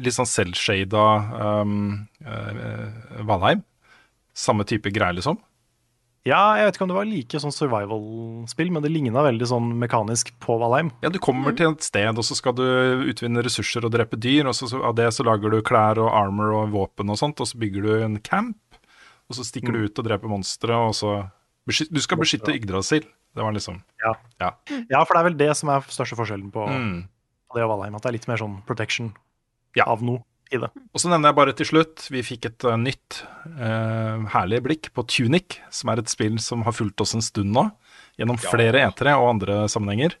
litt 0.00 0.16
sånn 0.16 0.28
selvshada 0.28 1.02
um, 1.60 2.06
uh, 2.24 3.20
Valheim. 3.28 3.60
Samme 4.32 4.64
type 4.68 4.90
greier, 4.94 5.18
liksom. 5.18 5.36
Ja, 6.26 6.40
jeg 6.58 6.66
vet 6.66 6.76
ikke 6.76 6.84
om 6.84 6.90
det 6.90 6.96
var 6.96 7.08
like 7.08 7.40
sånn 7.40 7.54
survival-spill, 7.54 8.72
men 8.74 8.84
det 8.84 8.90
ligna 8.92 9.22
veldig 9.24 9.48
sånn 9.48 9.68
mekanisk 9.80 10.32
på 10.42 10.56
Valheim. 10.60 10.90
Ja, 11.04 11.12
du 11.12 11.20
kommer 11.22 11.54
til 11.56 11.72
et 11.72 11.84
sted, 11.86 12.10
og 12.10 12.26
så 12.26 12.36
skal 12.36 12.56
du 12.58 12.64
utvinne 13.12 13.44
ressurser 13.44 13.86
og 13.86 13.94
drepe 13.94 14.18
dyr, 14.20 14.48
og 14.48 14.56
så, 14.56 14.68
så 14.70 14.80
av 14.84 14.96
det 14.98 15.10
så 15.14 15.24
lager 15.28 15.52
du 15.52 15.60
klær 15.64 16.00
og 16.02 16.10
armor 16.10 16.56
og 16.62 16.74
våpen 16.74 17.12
og 17.12 17.20
sånt, 17.20 17.40
og 17.40 17.48
så 17.48 17.60
bygger 17.60 17.86
du 17.86 17.92
en 18.00 18.18
camp, 18.24 18.58
og 19.28 19.38
så 19.38 19.46
stikker 19.46 19.76
du 19.76 19.86
ut 19.86 20.00
og 20.00 20.08
dreper 20.08 20.32
monstre, 20.32 20.76
og 20.88 20.96
så 20.96 21.20
Du 21.68 22.00
skal 22.00 22.16
beskytte 22.16 22.54
Yggdrasil. 22.56 23.04
Det 23.34 23.44
var 23.44 23.52
liksom 23.52 23.82
Ja. 24.04 24.14
Ja. 24.40 24.50
Ja, 24.90 25.04
for 25.04 25.14
det 25.14 25.20
er 25.20 25.28
vel 25.30 25.38
det 25.38 25.56
som 25.56 25.68
er 25.70 25.80
største 25.86 26.16
forskjellen 26.18 26.50
på 26.52 26.66
Mm. 26.68 27.08
på 27.50 27.54
det 27.58 27.64
og 27.64 27.70
Valheim. 27.74 27.94
At 27.96 28.02
det 28.02 28.08
er 28.10 28.16
litt 28.18 28.28
mer 28.28 28.36
sånn 28.40 28.62
protection 28.66 29.12
Ja. 29.76 29.84
av 29.86 30.02
noe 30.02 30.22
i 30.50 30.56
det. 30.56 30.70
Og 30.94 31.00
så 31.00 31.08
nevner 31.10 31.28
jeg 31.28 31.36
bare 31.36 31.52
til 31.52 31.66
slutt, 31.66 32.08
vi 32.10 32.22
fikk 32.22 32.46
et 32.46 32.64
eh, 32.64 32.76
nytt 32.76 33.22
uh, 33.60 34.24
herlig 34.32 34.62
blikk 34.64 34.88
på 34.94 35.04
Tunic, 35.06 35.58
som 35.70 35.90
er 35.90 35.98
et 35.98 36.08
spill 36.08 36.38
som 36.40 36.62
har 36.64 36.72
fulgt 36.72 37.00
oss 37.04 37.12
en 37.14 37.20
stund 37.20 37.52
nå, 37.52 37.70
gjennom 38.18 38.38
flere 38.40 38.80
etere 38.80 39.12
og 39.20 39.28
andre 39.34 39.68
sammenhenger. 39.68 40.14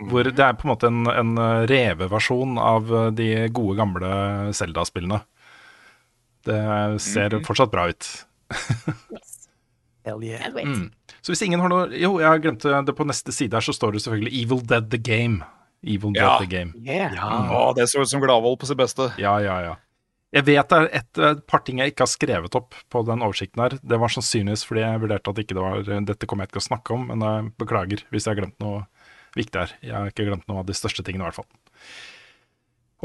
Hvor 0.00 0.24
det 0.24 0.38
er 0.38 0.54
på 0.54 0.64
en 0.64 0.72
måte 0.72 0.86
en, 0.88 1.06
en 1.06 1.36
eh, 1.38 1.66
reveversjon 1.68 2.56
av 2.58 3.12
de 3.14 3.48
gode, 3.50 3.76
gamle 3.76 4.52
Zelda-spillene. 4.54 5.20
Det 6.46 7.00
ser 7.02 7.30
fortsatt 7.44 7.70
bra 7.70 7.88
ut. 7.90 8.24
Hell 10.08 10.24
yeah. 10.26 10.48
Mm. 10.64 10.88
Så 11.20 11.32
hvis 11.34 11.42
ingen 11.46 11.60
har 11.62 11.70
noe 11.72 11.86
Jo, 11.98 12.14
jeg 12.22 12.42
glemte 12.44 12.72
det 12.88 12.94
på 12.98 13.06
neste 13.08 13.34
side 13.34 13.54
her, 13.58 13.64
så 13.64 13.74
står 13.76 13.94
det 13.96 14.02
selvfølgelig 14.06 14.32
Evil 14.42 14.64
Dead 14.68 14.88
the 14.92 15.00
Game. 15.00 15.42
Evil 15.84 16.14
Dead 16.16 16.24
Ja. 16.24 16.38
the 16.42 16.48
Game. 16.50 16.72
Å, 16.82 17.68
det 17.76 17.86
så 17.92 18.02
ut 18.02 18.10
som 18.10 18.22
Gladvold 18.24 18.58
på 18.62 18.66
sitt 18.70 18.80
beste. 18.80 19.12
Ja, 19.20 19.36
ja, 19.44 19.60
ja. 19.66 19.76
Jeg 20.34 20.44
vet 20.44 20.68
det 20.68 20.76
er 20.76 20.88
et, 20.98 21.18
et 21.24 21.38
par 21.48 21.62
ting 21.64 21.78
jeg 21.80 21.94
ikke 21.94 22.04
har 22.04 22.10
skrevet 22.12 22.56
opp 22.58 22.74
på 22.92 23.00
den 23.08 23.22
oversikten 23.24 23.62
her. 23.64 23.78
Det 23.80 23.96
var 24.00 24.12
sannsynligvis 24.12 24.66
fordi 24.68 24.82
jeg 24.84 25.00
vurderte 25.00 25.32
at 25.32 25.38
ikke 25.40 25.56
det 25.56 25.64
var, 25.64 25.86
dette 26.10 26.28
kom 26.28 26.42
jeg 26.42 26.50
ikke 26.50 26.58
til 26.58 26.64
å 26.64 26.68
snakke 26.68 26.96
om, 26.98 27.06
men 27.08 27.24
jeg 27.24 27.46
beklager 27.62 28.02
hvis 28.12 28.26
jeg 28.26 28.34
har 28.34 28.40
glemt 28.42 28.58
noe 28.60 28.82
viktig 29.38 29.62
her. 29.62 29.72
Jeg 29.80 29.94
har 29.96 30.10
ikke 30.12 30.26
glemt 30.28 30.44
noe 30.50 30.60
av 30.60 30.68
de 30.68 30.76
største 30.76 31.04
tingene, 31.06 31.24
i 31.24 31.30
hvert 31.30 31.38
fall. 31.40 31.48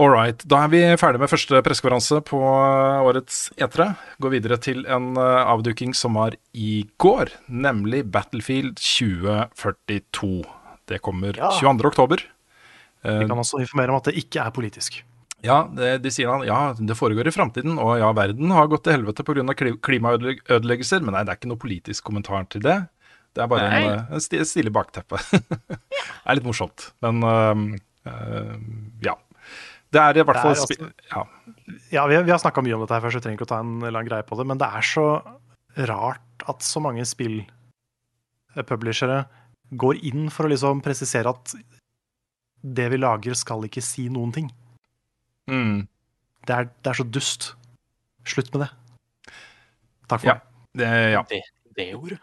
All 0.01 0.09
right. 0.09 0.41
Da 0.49 0.63
er 0.65 0.71
vi 0.73 0.79
ferdig 0.97 1.19
med 1.21 1.29
første 1.29 1.59
pressekonferanse 1.61 2.17
på 2.25 2.39
årets 2.41 3.51
E3. 3.61 3.91
Går 4.23 4.31
videre 4.33 4.57
til 4.57 4.81
en 4.89 5.11
eh, 5.21 5.41
avduking 5.53 5.93
som 5.93 6.17
var 6.17 6.33
i 6.57 6.87
går, 7.03 7.29
nemlig 7.47 8.01
Battlefield 8.09 8.81
2042. 8.81 10.41
Det 10.89 10.97
kommer 11.05 11.37
Ja. 11.37 11.51
22. 11.59 11.85
oktober. 11.91 12.23
Eh, 13.05 13.19
Vi 13.19 13.27
kan 13.29 13.37
også 13.37 13.61
informere 13.61 13.93
om 13.93 14.01
at 14.01 14.09
det 14.09 14.15
ikke 14.17 14.41
er 14.41 14.51
politisk. 14.55 15.03
Ja, 15.43 15.67
det, 15.75 16.01
de 16.01 16.09
sier 16.09 16.31
han, 16.31 16.45
ja, 16.47 16.73
det 16.73 16.95
foregår 16.97 17.27
i 17.27 17.35
framtiden, 17.35 17.77
og 17.77 17.97
ja, 17.99 18.09
verden 18.15 18.49
har 18.55 18.69
gått 18.71 18.85
til 18.85 18.95
helvete 18.95 19.25
pga. 19.27 19.43
klimaødeleggelser, 19.83 21.03
men 21.03 21.13
nei, 21.13 21.23
det 21.27 21.33
er 21.33 21.37
ikke 21.37 21.51
noe 21.51 21.59
politisk 21.59 22.03
kommentar 22.07 22.47
til 22.49 22.61
det. 22.63 22.87
Det 23.35 23.43
er 23.43 23.47
bare 23.51 23.69
Nei. 23.69 23.81
en, 23.83 23.99
eh, 23.99 24.13
en 24.13 24.45
stilig 24.45 24.71
bakteppe. 24.73 25.19
det 25.67 25.77
er 26.25 26.35
litt 26.39 26.45
morsomt, 26.47 26.93
men 27.03 27.21
uh, 27.25 27.77
uh, 28.07 28.55
ja. 29.03 29.17
Det 29.93 30.01
er 30.01 30.17
i 30.17 30.23
hvert 30.25 30.41
fall 30.41 30.55
altså- 30.55 30.89
ja. 31.11 31.21
Ja, 31.93 32.03
vi, 32.09 32.15
vi 32.25 32.31
har 32.33 32.41
snakka 32.41 32.63
mye 32.65 32.73
om 32.75 32.81
dette 32.83 32.95
her 32.97 33.03
før, 33.05 33.11
så 33.13 33.19
vi 33.21 33.25
trenger 33.27 33.37
ikke 33.39 33.47
å 33.49 33.53
ta 33.53 33.59
en 33.63 33.73
lang 33.93 34.05
greie 34.09 34.25
på 34.25 34.33
det. 34.39 34.45
Men 34.49 34.57
det 34.61 34.69
er 34.73 34.83
så 34.87 35.05
rart 35.89 36.37
at 36.49 36.59
så 36.65 36.79
mange 36.83 37.03
spill-publishere 37.05 39.19
går 39.77 39.95
inn 40.05 40.29
for 40.33 40.45
å 40.45 40.49
liksom 40.51 40.81
presisere 40.85 41.29
at 41.33 41.53
det 42.63 42.85
vi 42.93 42.97
lager, 43.01 43.33
skal 43.35 43.63
ikke 43.67 43.81
si 43.83 44.05
noen 44.09 44.31
ting. 44.35 44.49
Mm, 45.51 45.87
Det 46.47 46.53
er, 46.55 46.63
det 46.83 46.89
er 46.91 46.97
så 46.99 47.03
dust. 47.09 47.53
Slutt 48.27 48.49
med 48.53 48.61
det. 48.65 48.71
Takk 50.11 50.19
for 50.21 50.27
Ja. 50.27 50.35
det, 50.75 50.89
ja. 51.13 51.21
Det, 51.29 51.41
det 51.75 51.87
ordet. 51.95 52.19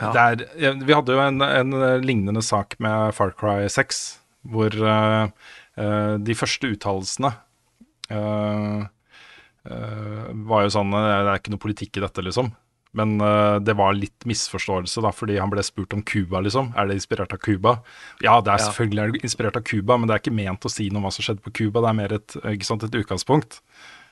Ja. 0.00 0.10
Det 0.12 0.20
er, 0.20 0.36
ja, 0.60 0.70
vi 0.72 0.92
hadde 0.92 1.12
jo 1.16 1.20
en, 1.24 1.40
en 1.40 1.70
lignende 2.04 2.42
sak 2.44 2.76
med 2.80 3.14
Far 3.16 3.30
Cry 3.32 3.64
6, 3.68 4.18
hvor 4.52 4.70
øh, 4.76 5.28
de 5.76 6.34
første 6.38 6.70
uttalelsene 6.72 7.32
øh, 8.10 8.86
øh, 9.68 10.28
var 10.48 10.62
jo 10.64 10.70
sånn 10.72 10.94
Det 10.94 11.02
er 11.16 11.34
ikke 11.34 11.52
noe 11.52 11.62
politikk 11.66 11.98
i 11.98 12.04
dette, 12.06 12.24
liksom. 12.24 12.52
Men 12.96 13.18
uh, 13.20 13.58
det 13.60 13.74
var 13.76 13.92
litt 13.92 14.24
misforståelse, 14.24 15.02
da, 15.04 15.10
fordi 15.12 15.34
han 15.36 15.50
ble 15.52 15.60
spurt 15.66 15.92
om 15.92 16.00
Cuba, 16.06 16.40
liksom. 16.40 16.70
Er 16.80 16.88
det 16.88 16.96
inspirert 16.96 17.34
av 17.34 17.42
Cuba? 17.44 17.74
Ja, 18.24 18.38
det 18.40 18.54
er 18.54 18.62
Ja. 18.62 18.70
selvfølgelig 18.70 19.02
er 19.02 19.12
det 19.12 19.20
inspirert 19.28 19.58
av 19.60 19.66
Cuba, 19.68 19.98
men 19.98 20.08
det 20.08 20.14
er 20.14 20.22
ikke 20.22 20.32
ment 20.38 20.64
å 20.64 20.72
si 20.72 20.88
noe 20.88 21.02
om 21.02 21.04
hva 21.04 21.12
som 21.12 21.26
skjedde 21.26 21.44
på 21.44 21.52
Cuba. 21.58 21.82
Det 21.84 21.90
er 21.90 21.98
mer 21.98 22.14
et, 22.16 22.36
sant, 22.64 22.86
et 22.86 22.96
utgangspunkt. 22.96 23.60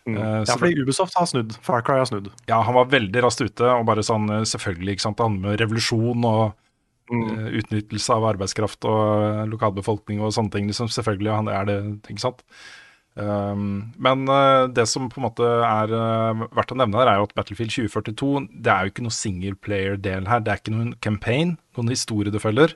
Mm. 0.05 0.19
Uh, 0.19 0.45
Ja, 0.45 0.59
fordi 0.61 0.77
Ubisoft 0.85 1.17
har 1.17 1.25
snudd. 1.31 1.57
Far 1.65 1.81
Cry 1.81 1.97
har 2.03 2.11
snudd. 2.11 2.29
ja, 2.47 2.61
han 2.61 2.75
var 2.77 2.93
veldig 2.93 3.23
raskt 3.25 3.41
ute, 3.41 3.65
og 3.65 3.87
bare 3.89 4.05
sånn 4.05 4.29
eh, 4.29 4.45
selvfølgelig, 4.45 4.99
ikke 4.99 5.07
sant, 5.07 5.17
det 5.17 5.25
handler 5.31 5.55
om 5.55 5.57
revolusjon 5.63 6.29
og 6.29 6.53
Mm. 7.13 7.25
eh, 7.29 7.51
utnyttelse 7.61 8.15
av 8.15 8.25
arbeidskraft 8.31 8.87
og 8.89 9.03
eh, 9.27 9.43
lokalbefolkning 9.53 10.23
og 10.25 10.33
sånne 10.33 10.55
ting, 10.55 10.71
liksom, 10.71 10.89
selvfølgelig 10.93 11.35
han 11.35 11.51
er 11.53 11.69
det, 11.69 11.77
ikke 12.09 12.25
sant. 12.25 12.41
Um, 13.15 13.93
men 14.03 14.25
eh, 14.27 14.65
det 14.75 14.89
som 14.91 15.07
på 15.13 15.21
en 15.21 15.27
måte 15.29 15.47
er 15.47 15.93
verdt 16.57 16.73
å 16.75 16.79
nevne 16.81 16.99
her, 16.99 17.13
er 17.13 17.21
jo 17.21 17.27
at 17.29 17.35
Battlefield 17.37 17.71
2042 17.77 18.31
det 18.65 18.73
er 18.73 18.87
jo 18.87 18.95
ikke 18.95 19.05
noe 19.07 19.19
singleplayer-del 19.19 20.31
her. 20.31 20.43
Det 20.43 20.55
er 20.55 20.63
ikke 20.63 20.75
noen 20.75 20.95
campaign, 21.05 21.55
noen 21.79 21.93
historie 21.93 22.35
du 22.35 22.41
følger. 22.43 22.75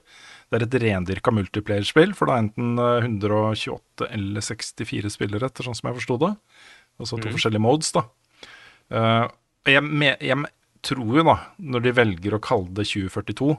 Det 0.48 0.60
er 0.60 0.64
et 0.64 0.76
rendyrka 0.80 1.32
multiplayer-spill, 1.34 2.14
for 2.16 2.28
det 2.28 2.36
er 2.36 2.44
enten 2.46 2.84
eh, 2.84 3.08
128 3.08 4.08
eller 4.08 4.44
64 4.44 5.12
spillere, 5.12 5.50
etter 5.50 5.66
sånn 5.66 5.76
som 5.76 5.90
jeg 5.90 5.98
forsto 5.98 6.20
det. 6.22 6.30
Altså 6.98 7.18
to 7.20 7.32
forskjellige 7.34 7.62
modes, 7.62 7.90
da. 7.94 8.06
Uh, 8.88 9.26
jeg, 9.68 9.84
jeg 10.24 10.38
tror 10.86 11.18
jo, 11.18 11.24
da, 11.26 11.36
når 11.60 11.84
de 11.84 11.92
velger 11.98 12.34
å 12.34 12.40
kalle 12.42 12.72
det 12.78 12.86
2042, 12.88 13.52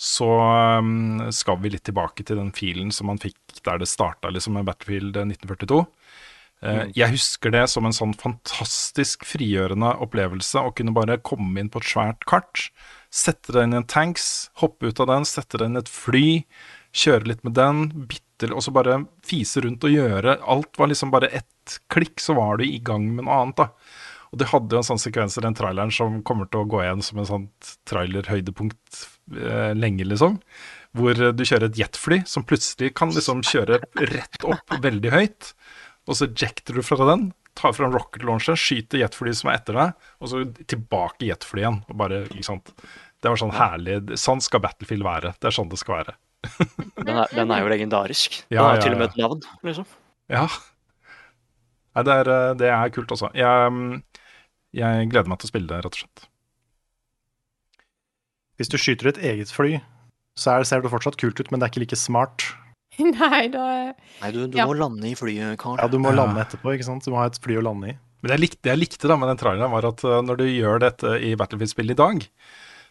så 0.00 0.26
um, 0.80 1.20
skal 1.34 1.58
vi 1.60 1.74
litt 1.74 1.84
tilbake 1.84 2.24
til 2.24 2.38
den 2.40 2.54
filen 2.56 2.88
som 2.94 3.10
man 3.10 3.20
fikk 3.20 3.60
der 3.66 3.82
det 3.82 3.88
starta, 3.90 4.30
liksom, 4.32 4.56
med 4.56 4.64
Battlefield 4.70 5.12
1942. 5.12 5.82
Eh, 6.64 6.86
Jeg 6.96 7.12
husker 7.14 7.52
det 7.52 7.66
som 7.72 7.84
en 7.84 7.96
sånn 7.96 8.14
fantastisk 8.16 9.26
frigjørende 9.28 9.92
opplevelse 10.04 10.60
å 10.64 10.72
kunne 10.76 10.94
bare 10.96 11.20
komme 11.24 11.60
inn 11.60 11.68
på 11.72 11.82
et 11.82 11.90
svært 11.92 12.24
kart, 12.28 12.68
sette 13.12 13.52
deg 13.52 13.66
inn 13.66 13.76
i 13.76 13.80
en 13.82 13.88
tanks, 13.88 14.50
hoppe 14.62 14.88
ut 14.88 15.04
av 15.04 15.10
den, 15.12 15.28
sette 15.28 15.60
deg 15.60 15.68
inn 15.68 15.76
i 15.76 15.82
et 15.82 15.92
fly, 15.92 16.26
kjøre 16.96 17.28
litt 17.28 17.44
med 17.44 17.56
den, 17.58 17.86
bitte, 18.10 18.50
og 18.54 18.64
så 18.64 18.72
bare 18.72 19.02
fise 19.26 19.60
rundt 19.60 19.84
og 19.84 19.92
gjøre 19.92 20.38
Alt 20.48 20.78
var 20.80 20.88
liksom 20.88 21.12
bare 21.12 21.28
ett 21.28 21.80
klikk, 21.92 22.16
så 22.24 22.32
var 22.38 22.56
du 22.56 22.64
i 22.64 22.80
gang 22.80 23.04
med 23.12 23.26
noe 23.26 23.42
annet, 23.42 23.60
da. 23.60 23.68
Og 24.30 24.38
de 24.40 24.46
hadde 24.46 24.76
jo 24.76 24.80
en 24.80 24.86
sånn 24.86 25.02
sekvens 25.02 25.36
i 25.36 25.42
den 25.44 25.56
traileren 25.58 25.90
som 25.92 26.20
kommer 26.26 26.46
til 26.48 26.62
å 26.62 26.68
gå 26.70 26.84
igjen 26.84 27.02
som 27.02 27.18
en 27.18 27.28
sånn 27.28 27.46
trailer-høydepunkt 27.90 29.00
eh, 29.00 29.08
lenge, 29.76 30.06
liksom. 30.08 30.38
Hvor 30.96 31.14
eh, 31.14 31.32
du 31.36 31.44
kjører 31.46 31.68
et 31.70 31.78
jetfly 31.78 32.22
som 32.26 32.46
plutselig 32.46 32.94
kan 32.98 33.12
liksom 33.14 33.44
kjøre 33.46 33.80
rett 34.10 34.46
opp 34.48 34.74
veldig 34.82 35.12
høyt. 35.14 35.52
Og 36.10 36.16
så 36.18 36.26
jekter 36.26 36.74
du 36.78 36.82
fra 36.82 37.06
den, 37.12 37.28
tar 37.58 37.74
fram 37.76 37.92
rocket 37.94 38.24
launcher, 38.26 38.58
skyter 38.58 39.02
jetflyet 39.02 39.38
som 39.38 39.50
er 39.52 39.60
etter 39.60 39.76
deg, 39.76 40.08
og 40.18 40.32
så 40.32 40.42
tilbake 40.70 41.28
jetflyet 41.28 41.64
igjen. 41.66 41.78
Og 41.90 42.00
bare, 42.02 42.24
ikke 42.30 42.46
sant. 42.48 42.72
Det 43.20 43.28
var 43.28 43.36
sånn 43.36 43.52
herlig 43.52 44.16
Sånn 44.16 44.40
skal 44.40 44.62
Battlefield 44.64 45.04
være. 45.04 45.34
Det 45.36 45.50
er 45.50 45.54
sånn 45.54 45.68
det 45.70 45.78
skal 45.82 45.98
være. 46.00 46.16
Den 47.04 47.18
er, 47.20 47.26
den 47.36 47.50
er 47.52 47.60
jo 47.60 47.68
legendarisk. 47.68 48.38
Den 48.48 48.56
Ja, 48.56 48.64
har 48.70 48.78
ja, 48.78 48.84
til 48.86 48.94
og 48.94 49.02
med 49.02 49.10
et 49.10 49.18
navn, 49.20 49.42
liksom. 49.66 49.88
Ja. 50.32 50.46
Nei, 51.96 52.04
det 52.06 52.14
er, 52.22 52.30
eh, 52.32 52.52
det 52.56 52.70
er 52.72 52.92
kult, 52.94 53.12
altså. 53.12 53.28
Jeg, 53.36 53.72
mm, 53.74 54.00
jeg 54.80 55.10
gleder 55.12 55.28
meg 55.28 55.40
til 55.42 55.50
å 55.50 55.52
spille 55.52 55.68
det, 55.68 55.80
rett 55.84 55.98
og 55.98 56.00
slett. 56.00 56.29
Hvis 58.60 58.68
du 58.68 58.76
skyter 58.76 59.08
et 59.14 59.20
eget 59.24 59.50
fly, 59.56 59.78
så 60.38 60.58
er, 60.58 60.66
ser 60.68 60.84
det 60.84 60.92
fortsatt 60.92 61.16
kult 61.20 61.40
ut, 61.40 61.48
men 61.50 61.60
det 61.62 61.66
er 61.68 61.72
ikke 61.72 61.82
like 61.86 61.96
smart. 61.98 62.44
Nei, 63.00 63.46
da 63.48 63.64
Nei, 64.20 64.30
du, 64.34 64.42
du 64.52 64.58
Ja. 64.58 64.66
må 64.68 64.76
lande 64.76 65.08
i 65.08 65.14
flyet, 65.16 65.56
Karl. 65.62 65.78
Ja, 65.80 65.88
Du 65.88 65.96
må 66.02 66.12
Ja. 66.12 66.20
lande 66.22 66.42
etterpå, 66.44 66.74
ikke 66.76 66.84
sant? 66.90 67.04
Du 67.06 67.10
må 67.14 67.22
ha 67.22 67.26
et 67.30 67.40
fly 67.40 67.56
å 67.56 67.64
lande 67.64 67.94
i. 67.94 67.98
Men 68.20 68.28
det 68.28 68.36
jeg 68.36 68.42
likte, 68.44 68.62
det 68.66 68.72
jeg 68.74 68.80
likte 68.82 69.08
da 69.08 69.16
med 69.16 69.30
den 69.32 69.38
traileren, 69.40 69.72
var 69.72 69.86
at 69.88 70.02
uh, 70.04 70.18
når 70.20 70.36
du 70.42 70.44
gjør 70.52 70.82
dette 70.82 71.14
i 71.24 71.32
Battlefield-spillet 71.40 71.96
i 71.96 72.00
dag, 72.02 72.26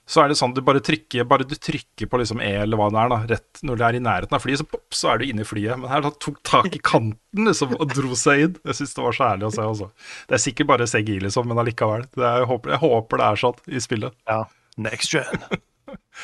så 0.10 0.24
er 0.24 0.32
det 0.32 0.40
sånn 0.40 0.56
at 0.56 0.58
du 0.58 0.64
bare 0.66 0.82
trykker, 0.82 1.22
bare 1.30 1.46
du 1.46 1.54
trykker 1.54 2.10
på 2.10 2.18
liksom 2.18 2.40
E 2.42 2.50
eller 2.64 2.80
hva 2.82 2.88
det 2.90 2.98
er, 2.98 3.12
da, 3.14 3.20
rett 3.30 3.60
når 3.62 3.78
du 3.78 3.84
er 3.86 3.98
i 4.00 4.02
nærheten 4.02 4.34
av 4.34 4.42
flyet, 4.42 4.58
så 4.58 4.66
pop, 4.66 4.88
så 4.98 5.12
er 5.14 5.20
du 5.22 5.28
inne 5.30 5.46
i 5.46 5.46
flyet. 5.46 5.78
Men 5.78 5.92
her 5.92 6.02
da 6.02 6.10
tok 6.18 6.40
tak 6.50 6.74
i 6.74 6.82
kanten 6.82 7.46
liksom, 7.46 7.76
og 7.78 7.94
dro 7.94 8.18
seg 8.18 8.42
inn. 8.48 8.56
Jeg 8.66 8.80
syns 8.80 8.96
det 8.98 9.06
var 9.06 9.14
så 9.20 9.28
ærlig 9.36 9.46
å 9.46 9.54
se. 9.54 9.68
Også. 9.76 9.92
Det 10.32 10.34
er 10.40 10.42
sikkert 10.42 10.72
bare 10.72 10.88
CGI, 10.90 11.20
liksom, 11.28 11.46
men 11.52 11.62
allikevel. 11.62 12.08
Det 12.18 12.26
er, 12.26 12.40
jeg, 12.42 12.50
håper, 12.50 12.74
jeg 12.74 12.82
håper 12.88 13.22
det 13.22 13.28
er 13.30 13.44
sånn 13.44 13.62
i 13.70 13.84
spillet. 13.86 14.18
Ja. 14.26 14.40
Next 14.80 15.12
gen. 15.14 15.44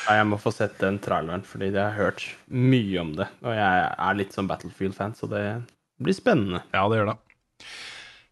Jeg 0.06 0.28
må 0.28 0.38
få 0.38 0.52
sett 0.54 0.76
den 0.80 1.00
traileren, 1.02 1.42
fordi 1.46 1.72
jeg 1.72 1.82
har 1.82 1.96
hørt 1.96 2.24
mye 2.46 3.00
om 3.02 3.12
det. 3.18 3.26
Og 3.42 3.56
jeg 3.56 3.90
er 4.08 4.18
litt 4.18 4.36
sånn 4.36 4.48
Battlefield-fan, 4.50 5.16
så 5.18 5.28
det 5.30 5.44
blir 6.02 6.16
spennende. 6.16 6.62
Ja, 6.74 6.84
det 6.90 7.00
gjør 7.00 7.12
det. 7.12 7.16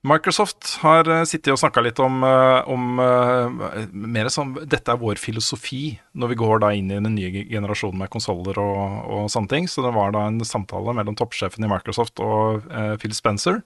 Microsoft 0.05 0.75
har 0.83 1.09
eh, 1.09 1.23
sittet 1.25 1.55
og 1.55 1.61
snakka 1.63 1.81
litt 1.81 2.01
om, 2.05 2.19
eh, 2.29 2.69
om 2.69 3.01
eh, 3.01 3.87
mer 3.89 4.29
sånn 4.29 4.53
Dette 4.69 4.93
er 4.93 5.01
vår 5.01 5.17
filosofi 5.17 5.95
når 6.13 6.35
vi 6.35 6.39
går 6.43 6.61
da 6.61 6.75
inn 6.77 6.93
i 6.93 6.99
den 6.99 7.15
nye 7.17 7.47
generasjonen 7.49 8.03
med 8.03 8.13
konsoller 8.13 8.61
og, 8.61 8.99
og 9.09 9.33
sånne 9.33 9.53
ting. 9.55 9.69
Så 9.71 9.85
det 9.87 9.95
var 9.97 10.13
da 10.13 10.27
en 10.29 10.43
samtale 10.45 10.93
mellom 10.99 11.17
toppsjefen 11.17 11.65
i 11.65 11.73
Microsoft 11.73 12.21
og 12.25 12.69
eh, 12.69 12.95
Phil 13.01 13.17
Spencer, 13.17 13.63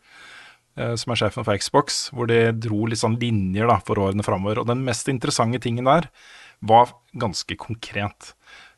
eh, 0.78 0.94
som 0.94 1.12
er 1.14 1.24
sjefen 1.24 1.46
for 1.48 1.58
Xbox, 1.58 2.04
hvor 2.14 2.30
de 2.30 2.44
dro 2.54 2.86
litt 2.86 3.02
sånn 3.02 3.18
linjer 3.18 3.66
da 3.66 3.80
for 3.82 3.98
årene 4.06 4.26
framover. 4.26 4.62
Og 4.62 4.70
den 4.70 4.86
mest 4.86 5.10
interessante 5.10 5.58
tingen 5.66 5.90
der 5.90 6.06
var 6.60 6.92
ganske 7.18 7.56
konkret. 7.60 8.32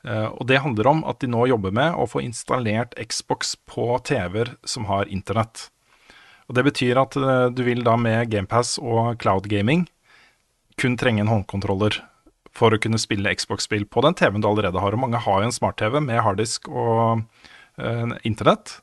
Eh, 0.05 0.29
og 0.29 0.47
det 0.49 0.63
handler 0.65 0.89
om 0.91 1.05
at 1.09 1.21
de 1.21 1.31
nå 1.31 1.47
jobber 1.51 1.75
med 1.75 1.97
å 1.97 2.09
få 2.09 2.23
installert 2.25 2.97
Xbox 3.01 3.55
på 3.69 3.93
TV-er 4.07 4.55
som 4.65 4.89
har 4.91 5.11
internett. 5.13 5.69
Og 6.49 6.57
Det 6.59 6.67
betyr 6.67 6.99
at 6.99 7.17
eh, 7.17 7.49
du 7.55 7.63
vil 7.67 7.85
da 7.87 7.97
med 8.01 8.31
GamePass 8.33 8.79
og 8.83 9.19
cloud 9.23 9.49
gaming 9.49 9.87
kun 10.81 10.97
trenge 10.97 11.21
en 11.23 11.31
håndkontroller 11.31 12.01
for 12.57 12.75
å 12.75 12.81
kunne 12.83 12.99
spille 12.99 13.33
Xbox-spill 13.37 13.85
på 13.87 14.03
den 14.03 14.17
TV-en 14.19 14.43
du 14.43 14.49
allerede 14.49 14.81
har. 14.81 14.97
Og 14.97 15.03
mange 15.03 15.21
har 15.23 15.43
jo 15.43 15.51
en 15.51 15.55
smart-TV 15.55 16.01
med 16.03 16.23
harddisk 16.25 16.71
og 16.73 17.23
eh, 17.79 18.17
internett. 18.27 18.81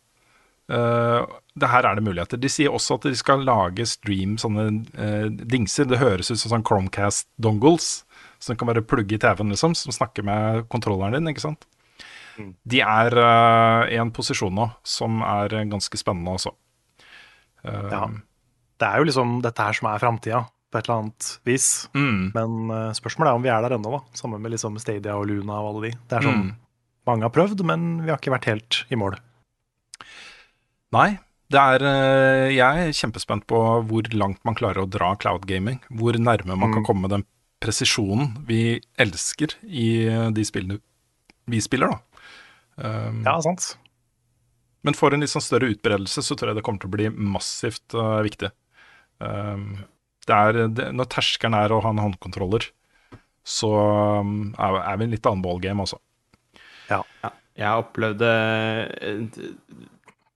Uh, 0.68 1.24
det 1.56 1.70
her 1.72 1.86
er 1.88 1.96
det 1.96 2.04
muligheter. 2.04 2.40
De 2.44 2.50
sier 2.52 2.74
også 2.76 2.98
at 2.98 3.06
de 3.08 3.16
skal 3.16 3.46
lage 3.48 3.86
stream, 3.88 4.36
sånne 4.42 4.66
uh, 5.00 5.28
dingser. 5.32 5.88
Det 5.88 6.02
høres 6.02 6.28
ut 6.28 6.42
som 6.42 6.52
sånn 6.52 6.66
Chromecast-dongles, 6.68 8.02
som 8.40 8.58
kan 8.58 8.70
bare 8.70 8.84
plugge 8.86 9.16
i 9.18 9.22
TV-en, 9.22 9.50
liksom, 9.54 9.74
som 9.76 9.96
snakker 9.96 10.24
med 10.28 10.68
kontrolleren 10.70 11.18
din, 11.18 11.32
ikke 11.34 11.46
sant. 11.48 11.66
De 12.70 12.82
er 12.86 13.16
uh, 13.18 13.88
i 13.90 13.98
en 13.98 14.12
posisjon 14.14 14.54
nå 14.54 14.68
som 14.86 15.24
er 15.26 15.56
ganske 15.72 15.98
spennende 15.98 16.36
også. 16.38 16.52
Uh, 17.66 17.90
Ja. 17.92 18.04
Det 18.78 18.86
er 18.86 19.00
jo 19.02 19.08
liksom 19.10 19.40
dette 19.42 19.64
her 19.66 19.74
som 19.74 19.88
er 19.90 19.98
framtida, 20.04 20.44
på 20.70 20.78
et 20.78 20.86
eller 20.86 21.00
annet 21.02 21.28
vis. 21.50 21.88
Mm. 21.98 22.20
Men 22.36 22.52
uh, 22.70 22.92
spørsmålet 22.94 23.32
er 23.32 23.40
om 23.40 23.46
vi 23.48 23.50
er 23.50 23.64
der 23.66 23.74
ennå, 23.80 23.90
da. 23.96 24.02
Sammen 24.20 24.44
med 24.44 24.54
liksom 24.54 24.78
Stadia 24.78 25.16
og 25.18 25.26
Luna 25.32 25.56
og 25.64 25.72
alle 25.72 25.88
de. 25.88 25.92
Det 26.12 26.20
er 26.20 26.28
sånn 26.28 26.44
Mm. 26.44 26.52
mange 27.10 27.24
har 27.26 27.34
prøvd, 27.34 27.64
men 27.66 27.88
vi 28.04 28.12
har 28.14 28.20
ikke 28.22 28.36
vært 28.36 28.50
helt 28.52 28.84
i 28.94 29.00
mål. 29.00 29.18
Nei, 30.94 31.18
det 31.50 31.60
er 31.60 31.80
Jeg 32.54 32.84
er 32.88 32.94
kjempespent 32.96 33.48
på 33.50 33.58
hvor 33.88 34.14
langt 34.14 34.44
man 34.46 34.56
klarer 34.56 34.84
å 34.84 34.90
dra 34.90 35.16
cloud 35.16 35.48
gaming. 35.48 35.80
Hvor 35.90 36.14
nærme 36.20 36.56
man 36.60 36.74
kan 36.76 36.86
komme 36.86 37.10
den 37.10 37.26
presisjonen 37.64 38.36
vi 38.48 38.78
elsker 39.02 39.58
i 39.66 39.90
eh, 40.08 40.30
de 40.34 40.46
spillene 40.46 40.82
vi 41.48 41.62
spiller, 41.64 41.94
da. 41.94 42.24
Um, 42.78 43.22
Ja, 43.24 43.38
sant. 43.42 43.78
Men 44.86 44.96
for 44.98 45.16
en 45.16 45.24
litt 45.24 45.32
sånn 45.32 45.44
større 45.44 45.70
utbredelse 45.72 46.22
så 46.24 46.36
tror 46.36 46.52
jeg 46.52 46.60
det 46.60 46.64
kommer 46.68 46.84
til 46.84 46.92
å 46.92 46.96
bli 46.98 47.08
massivt 47.12 47.96
uh, 47.96 48.20
viktig. 48.26 48.52
Um, 49.24 49.86
det 50.28 50.36
er, 50.36 50.60
det, 50.76 50.90
når 50.96 51.08
terskelen 51.16 51.56
er 51.56 51.72
å 51.72 51.80
ha 51.86 51.94
en 51.96 52.04
håndkontroller, 52.04 52.68
så 53.48 53.72
um, 54.20 54.52
er, 54.60 54.80
er 54.84 55.00
vi 55.00 55.08
en 55.08 55.16
litt 55.16 55.32
annen 55.32 55.46
ballgame, 55.46 55.88
altså. 55.88 56.02
Ja. 56.92 57.00
Jeg 57.58 57.84
opplevde 57.86 58.30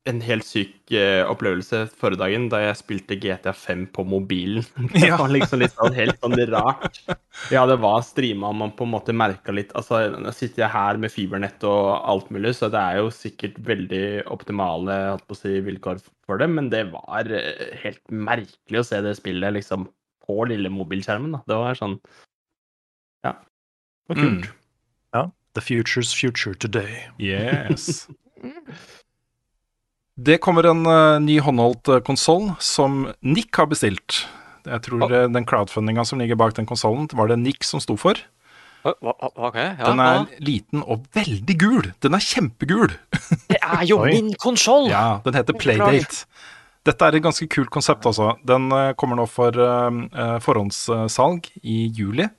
en, 0.09 0.21
helt 0.25 0.45
syk 0.47 0.91
eh, 0.97 1.21
opplevelse 1.29 1.83
forrige 1.99 2.21
dagen 2.23 2.47
da 2.49 2.61
jeg 2.63 2.79
spilte 2.79 3.17
GTA5 3.21 3.83
på 3.95 4.05
mobilen. 4.07 4.65
Det 4.95 5.11
var 5.13 5.29
liksom 5.31 5.61
litt 5.61 5.75
sånn 5.75 5.95
helt 5.97 6.17
sånn 6.23 6.37
rart. 6.49 7.01
Ja, 7.53 7.63
det 7.69 7.77
var 7.83 8.01
streama, 8.05 8.49
og 8.49 8.57
man 8.59 8.73
på 8.77 8.87
en 8.87 8.93
måte 8.93 9.15
merka 9.15 9.53
litt 9.55 9.71
Altså, 9.77 10.01
nå 10.17 10.33
sitter 10.35 10.65
jeg 10.65 10.73
her 10.73 10.99
med 11.01 11.13
fibernett 11.13 11.63
og 11.67 11.91
alt 12.09 12.31
mulig, 12.33 12.55
så 12.57 12.69
det 12.73 12.81
er 12.81 13.01
jo 13.01 13.11
sikkert 13.13 13.59
veldig 13.67 14.05
optimale 14.33 14.97
på 15.25 15.37
å 15.37 15.39
si, 15.39 15.59
vilkår 15.65 16.01
for 16.25 16.41
det, 16.41 16.49
men 16.51 16.71
det 16.73 16.87
var 16.93 17.29
eh, 17.29 17.75
helt 17.83 18.01
merkelig 18.09 18.81
å 18.81 18.87
se 18.87 19.01
det 19.05 19.17
spillet 19.19 19.57
liksom 19.59 19.85
på 20.25 20.39
lille 20.49 20.71
mobilskjermen. 20.73 21.37
da. 21.37 21.43
Det 21.49 21.61
var 21.61 21.77
sånn 21.77 21.99
Ja. 23.27 23.37
Det 24.09 24.15
var 24.15 24.23
kult. 24.23 24.49
Ja. 25.13 25.27
The 25.53 25.61
future's 25.61 26.13
future 26.15 26.55
today. 26.55 27.05
Yes. 27.19 28.07
Det 30.22 30.38
kommer 30.43 30.68
en 30.69 30.85
uh, 30.85 31.18
ny 31.23 31.39
håndholdt 31.41 31.89
uh, 31.89 31.99
konsoll 32.06 32.52
som 32.61 33.07
Nick 33.26 33.57
har 33.57 33.69
bestilt. 33.72 34.26
Jeg 34.68 34.84
tror 34.85 35.07
eh, 35.10 35.23
den 35.34 35.45
crowdfundinga 35.49 36.03
som 36.06 36.19
ligger 36.22 36.38
bak 36.38 36.53
den 36.53 36.68
konsollen, 36.69 37.07
var 37.18 37.31
det 37.31 37.39
Nick 37.41 37.65
som 37.65 37.81
sto 37.81 37.95
for. 37.98 38.19
Hva- 38.85 38.93
hva- 39.02 39.56
ja. 39.57 39.72
Den 39.81 40.02
er 40.03 40.19
ja. 40.19 40.26
liten 40.38 40.84
og 40.85 41.07
veldig 41.18 41.56
gul. 41.57 41.88
Den 42.06 42.14
er 42.14 42.22
kjempegul. 42.22 42.93
Det 43.49 43.57
er 43.57 43.81
jo 43.89 44.03
min 44.11 44.30
konsoll! 44.38 44.91
Ja, 44.91 45.18
den 45.26 45.39
heter 45.39 45.57
Playdate. 45.57 46.27
Dette 46.85 47.10
er 47.10 47.18
et 47.18 47.26
ganske 47.26 47.45
kult 47.49 47.73
konsept, 47.73 48.06
altså. 48.06 48.35
Den 48.45 48.69
kommer 49.02 49.18
nå 49.18 49.26
for 49.30 49.57
uh, 49.57 50.38
forhåndssalg 50.45 51.49
i 51.61 51.88
juli. 51.89 52.30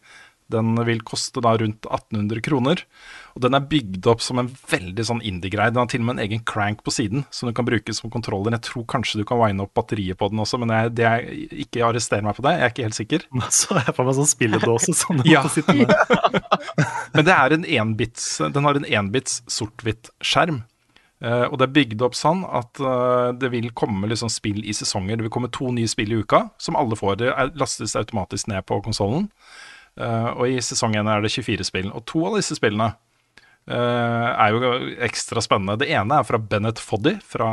Den 0.53 0.77
vil 0.87 1.03
koste 1.07 1.43
da 1.45 1.55
rundt 1.59 1.87
1800 1.89 2.43
kroner. 2.45 2.83
Og 3.33 3.45
den 3.45 3.57
er 3.57 3.65
bygd 3.65 4.07
opp 4.13 4.23
som 4.25 4.41
en 4.43 4.51
veldig 4.71 5.05
sånn 5.09 5.23
indie-greie. 5.25 5.73
Den 5.73 5.81
har 5.81 5.91
til 5.91 6.03
og 6.03 6.09
med 6.11 6.19
en 6.19 6.25
egen 6.27 6.43
crank 6.49 6.83
på 6.85 6.93
siden 6.93 7.25
som 7.33 7.49
du 7.49 7.55
kan 7.57 7.69
bruke 7.69 7.95
som 7.97 8.13
kontroller. 8.13 8.53
Jeg 8.59 8.67
tror 8.69 8.87
kanskje 8.93 9.23
du 9.23 9.27
kan 9.29 9.41
wine 9.41 9.65
opp 9.65 9.73
batteriet 9.79 10.21
på 10.21 10.29
den 10.33 10.43
også, 10.45 10.61
men 10.61 10.75
jeg, 10.75 10.93
det 10.99 11.07
er, 11.09 11.31
ikke 11.65 11.87
arrester 11.89 12.25
meg 12.25 12.37
på 12.37 12.45
det. 12.45 12.57
Jeg 12.59 12.67
er 12.67 12.75
ikke 12.75 12.89
helt 12.89 13.01
sikker. 13.01 13.29
Så 13.63 13.79
jeg 13.81 13.97
får 13.97 14.09
meg 14.09 14.19
sånn 14.21 14.33
spilledåse 14.35 14.97
som 14.99 15.23
du 15.23 15.25
Ja. 15.33 15.45
måtte 15.47 15.63
sitte 15.63 15.79
med. 15.79 15.89
Men 17.15 17.27
det 17.29 17.39
er 17.39 17.57
en 17.57 17.65
enbits, 17.79 18.29
den 18.53 18.69
har 18.69 18.77
en 18.79 18.89
enbits 18.89 19.41
sort-hvitt 19.51 20.13
skjerm. 20.25 20.63
Uh, 21.23 21.47
og 21.53 21.59
det 21.61 21.69
er 21.69 21.75
bygd 21.77 22.01
opp 22.03 22.17
sånn 22.19 22.41
at 22.51 22.81
uh, 22.83 23.31
det 23.39 23.53
vil 23.53 23.69
komme 23.79 24.09
liksom 24.11 24.31
spill 24.33 24.59
i 24.67 24.75
sesonger. 24.75 25.21
Det 25.21 25.29
vil 25.29 25.35
komme 25.35 25.53
to 25.55 25.71
nye 25.71 25.91
spill 25.91 26.11
i 26.11 26.19
uka, 26.19 26.49
som 26.59 26.75
alle 26.79 26.99
får. 26.99 27.21
Det 27.21 27.29
er, 27.31 27.53
lastes 27.61 27.95
automatisk 27.99 28.51
ned 28.51 28.67
på 28.67 28.81
konsollen. 28.83 29.29
Eh, 30.01 30.29
og 30.33 30.49
i 30.49 30.61
sesong 30.65 30.95
1 30.97 31.09
er 31.13 31.25
det 31.25 31.33
24 31.35 31.67
spill. 31.69 31.91
Og 31.93 32.05
to 32.09 32.25
av 32.29 32.39
disse 32.39 32.57
spillene 32.57 32.93
eh, 33.69 34.29
er 34.33 34.55
jo 34.55 34.73
ekstra 35.05 35.43
spennende. 35.45 35.79
Det 35.83 35.91
ene 35.93 36.21
er 36.21 36.27
fra 36.29 36.41
Bennett 36.41 36.81
Foddy, 36.83 37.19
fra, 37.25 37.51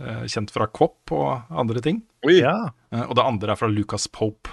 eh, 0.00 0.24
kjent 0.30 0.52
fra 0.54 0.68
Kopp 0.70 1.12
og 1.16 1.50
andre 1.50 1.82
ting. 1.84 2.02
Ja. 2.30 2.70
Eh, 2.92 3.04
og 3.06 3.16
det 3.18 3.26
andre 3.26 3.54
er 3.54 3.60
fra 3.60 3.70
Lucas 3.70 4.06
Pope. 4.10 4.52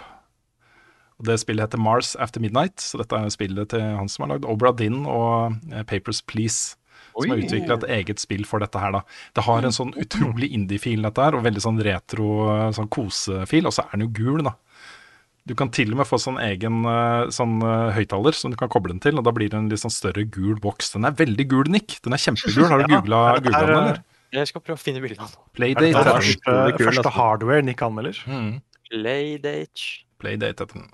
Og 1.17 1.25
Det 1.25 1.39
spillet 1.41 1.65
heter 1.65 1.81
Mars 1.81 2.15
After 2.21 2.41
Midnight, 2.43 2.77
så 2.77 2.99
dette 3.01 3.17
er 3.17 3.31
spillet 3.33 3.71
til 3.73 3.81
han 3.81 4.09
som 4.09 4.25
har 4.27 4.35
lagd 4.35 4.45
Obra 4.45 4.69
Dinn 4.77 5.05
og 5.09 5.55
Papers 5.89 6.21
Please. 6.21 6.75
Som 7.17 7.31
har 7.31 7.39
Oi. 7.39 7.47
utvikla 7.47 7.79
et 7.79 7.87
eget 7.95 8.21
spill 8.21 8.43
for 8.45 8.61
dette 8.61 8.77
her, 8.77 8.91
da. 8.93 9.01
Det 9.33 9.41
har 9.47 9.65
en 9.65 9.73
sånn 9.73 9.95
utrolig 9.97 10.51
indie-fil, 10.53 11.01
dette 11.01 11.23
her, 11.25 11.33
og 11.33 11.41
veldig 11.47 11.63
sånn 11.63 11.81
retro 11.81 12.27
sånn 12.77 12.89
kosefil, 12.93 13.65
og 13.65 13.73
så 13.73 13.87
er 13.87 13.95
den 13.97 14.05
jo 14.05 14.11
gul, 14.13 14.43
da. 14.45 14.53
Du 15.47 15.53
kan 15.55 15.71
til 15.71 15.93
og 15.93 16.01
med 16.01 16.09
få 16.09 16.19
sånn 16.19 16.39
egen 16.43 16.83
eh, 16.89 17.29
sånn 17.33 17.61
eh, 17.63 17.93
høyttaler 17.95 18.35
som 18.35 18.51
du 18.51 18.57
kan 18.59 18.71
koble 18.71 18.91
den 18.91 19.01
til, 19.03 19.15
og 19.19 19.25
da 19.27 19.33
blir 19.35 19.51
det 19.53 19.59
en 19.59 19.69
litt 19.71 19.81
sånn 19.81 19.93
større 19.93 20.25
gul 20.27 20.57
boks. 20.63 20.91
Den 20.97 21.07
er 21.07 21.15
veldig 21.15 21.47
gul, 21.53 21.71
Nick. 21.71 21.99
Den 22.03 22.17
er 22.17 22.23
kjempegul. 22.23 22.67
Har 22.67 22.83
du 22.83 22.87
Ja, 22.97 23.01
googla 23.01 23.23
er 23.31 23.41
den, 23.47 23.77
eller? 23.77 24.03
Jeg 24.35 24.49
skal 24.49 24.63
prøve 24.63 24.75
å 24.75 24.81
finne 24.81 24.99
bildet 25.03 25.23
av 25.23 25.31
den. 25.31 25.43
Playdate 25.55 25.85
det 25.85 25.91
heter 25.95 26.07
den. 26.09 26.15
første, 26.19 26.83
første 26.83 27.03
altså. 27.05 27.15
hardware 27.15 27.63
Nick 27.63 27.83
anmelder? 27.85 28.19
Mm. 28.27 28.57
Playdate 28.91 29.91
Playdate 30.19 30.65
heter 30.65 30.73
den. 30.75 30.89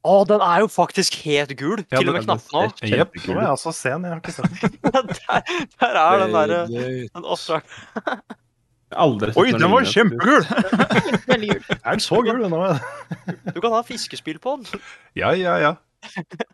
Å, 0.00 0.12
den 0.24 0.40
er 0.40 0.62
jo 0.62 0.68
faktisk 0.72 1.18
helt 1.26 1.50
gul! 1.60 1.82
Ja, 1.90 1.98
Til 2.00 2.08
og 2.08 2.16
med 2.16 2.24
knappene 2.24 2.62
òg. 2.62 2.84
Jepp. 2.88 3.18
Nå 3.26 3.34
er 3.34 3.42
jeg 3.42 3.56
også 3.56 3.72
sen, 3.76 4.06
jeg 4.06 4.14
har 4.14 4.22
ikke 4.22 4.32
sett 4.32 4.54
den. 4.62 4.78
der, 5.18 5.58
der 5.82 5.98
er 6.04 6.22
den 6.22 6.36
derre 6.38 6.60
den 6.70 7.26
oppdrag. 7.26 7.66
Aldri 8.90 9.30
Oi, 9.38 9.50
den 9.54 9.70
var 9.70 9.84
kjempegul! 9.86 10.46
Veldig 11.30 11.50
gul. 11.52 11.64
Er 11.84 11.92
den 11.94 12.02
så 12.02 12.22
gul? 12.26 12.40
Nå? 12.50 12.62
Du 13.54 13.60
kan 13.62 13.74
ha 13.76 13.82
fiskespill 13.86 14.40
på 14.42 14.56
den. 14.58 14.82
Ja, 15.18 15.30
ja, 15.38 15.56
ja. 15.62 15.74
Å, 16.08 16.46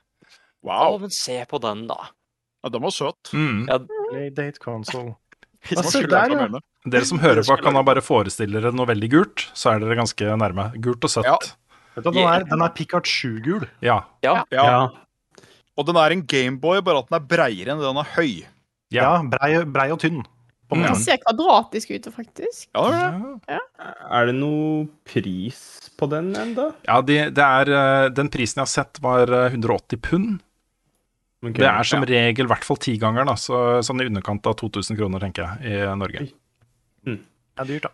Wow. 0.66 0.96
men 1.04 1.12
se 1.14 1.38
på 1.48 1.60
den, 1.62 1.84
da. 1.86 2.08
Ja, 2.64 2.70
den 2.74 2.82
var 2.82 2.90
søt. 2.92 3.30
Mm. 3.32 3.66
Ja, 3.70 3.78
Playdate 4.10 4.58
console. 4.62 5.14
Den 5.70 5.86
ikke 5.86 6.10
der, 6.10 6.34
ja. 6.34 6.60
Dere 6.86 7.06
som 7.06 7.20
hører 7.22 7.42
på, 7.46 7.56
kan 7.62 7.74
da 7.78 7.82
bare 7.86 8.02
forestille 8.04 8.60
dere 8.60 8.74
noe 8.74 8.86
veldig 8.90 9.08
gult, 9.12 9.46
så 9.58 9.72
er 9.72 9.82
dere 9.82 9.96
ganske 9.98 10.34
nærme. 10.42 10.68
Gult 10.82 11.06
og 11.06 11.12
søtt. 11.12 11.26
Ja. 11.26 11.38
Vet 11.96 12.04
du, 12.04 12.10
den 12.12 12.28
er, 12.28 12.44
den 12.46 12.62
er 12.62 12.74
Pikachu-gul. 12.76 13.64
Ja. 13.82 14.00
ja. 14.26 14.40
Ja. 14.54 14.66
Ja. 14.68 15.46
Og 15.76 15.86
den 15.88 15.98
er 16.00 16.14
en 16.14 16.22
Gameboy, 16.28 16.82
bare 16.84 17.02
at 17.02 17.10
den 17.10 17.18
er 17.18 17.26
breiere 17.30 17.74
enn 17.74 17.82
den 17.82 18.02
er 18.02 18.12
høy. 18.16 18.42
Ja, 18.94 19.10
brei, 19.26 19.52
brei 19.70 19.88
og 19.94 20.02
tynn. 20.02 20.20
Mm. 20.72 20.86
Ser 20.98 21.20
kvadratisk 21.22 21.92
ut, 21.94 22.08
faktisk. 22.14 22.68
Ja, 22.74 22.86
ja. 22.90 23.10
det. 23.46 23.60
Er 24.10 24.26
det 24.26 24.34
noe 24.34 24.88
pris 25.06 25.60
på 25.98 26.08
den 26.10 26.32
ennå? 26.34 26.72
Ja, 26.88 26.98
de, 27.06 27.20
det 27.30 27.44
er, 27.44 27.70
eh, 27.70 28.08
Den 28.14 28.32
prisen 28.34 28.58
jeg 28.60 28.66
har 28.66 28.72
sett, 28.72 28.98
var 29.04 29.30
eh, 29.30 29.54
180 29.54 30.02
pund. 30.02 30.40
Okay. 31.44 31.60
Det 31.60 31.68
er 31.68 31.86
som 31.86 32.02
ja. 32.02 32.10
regel 32.10 32.48
i 32.48 32.50
hvert 32.50 32.66
fall 32.66 32.80
tigangeren, 32.82 33.30
så, 33.38 33.78
sånn 33.86 34.02
i 34.02 34.08
underkant 34.08 34.48
av 34.50 34.56
2000 34.58 34.98
kroner, 34.98 35.22
tenker 35.22 35.46
jeg, 35.46 35.76
i 35.76 35.94
Norge. 36.00 36.26
Det 37.06 37.62
er 37.62 37.70
dyrt, 37.70 37.86
da. 37.86 37.92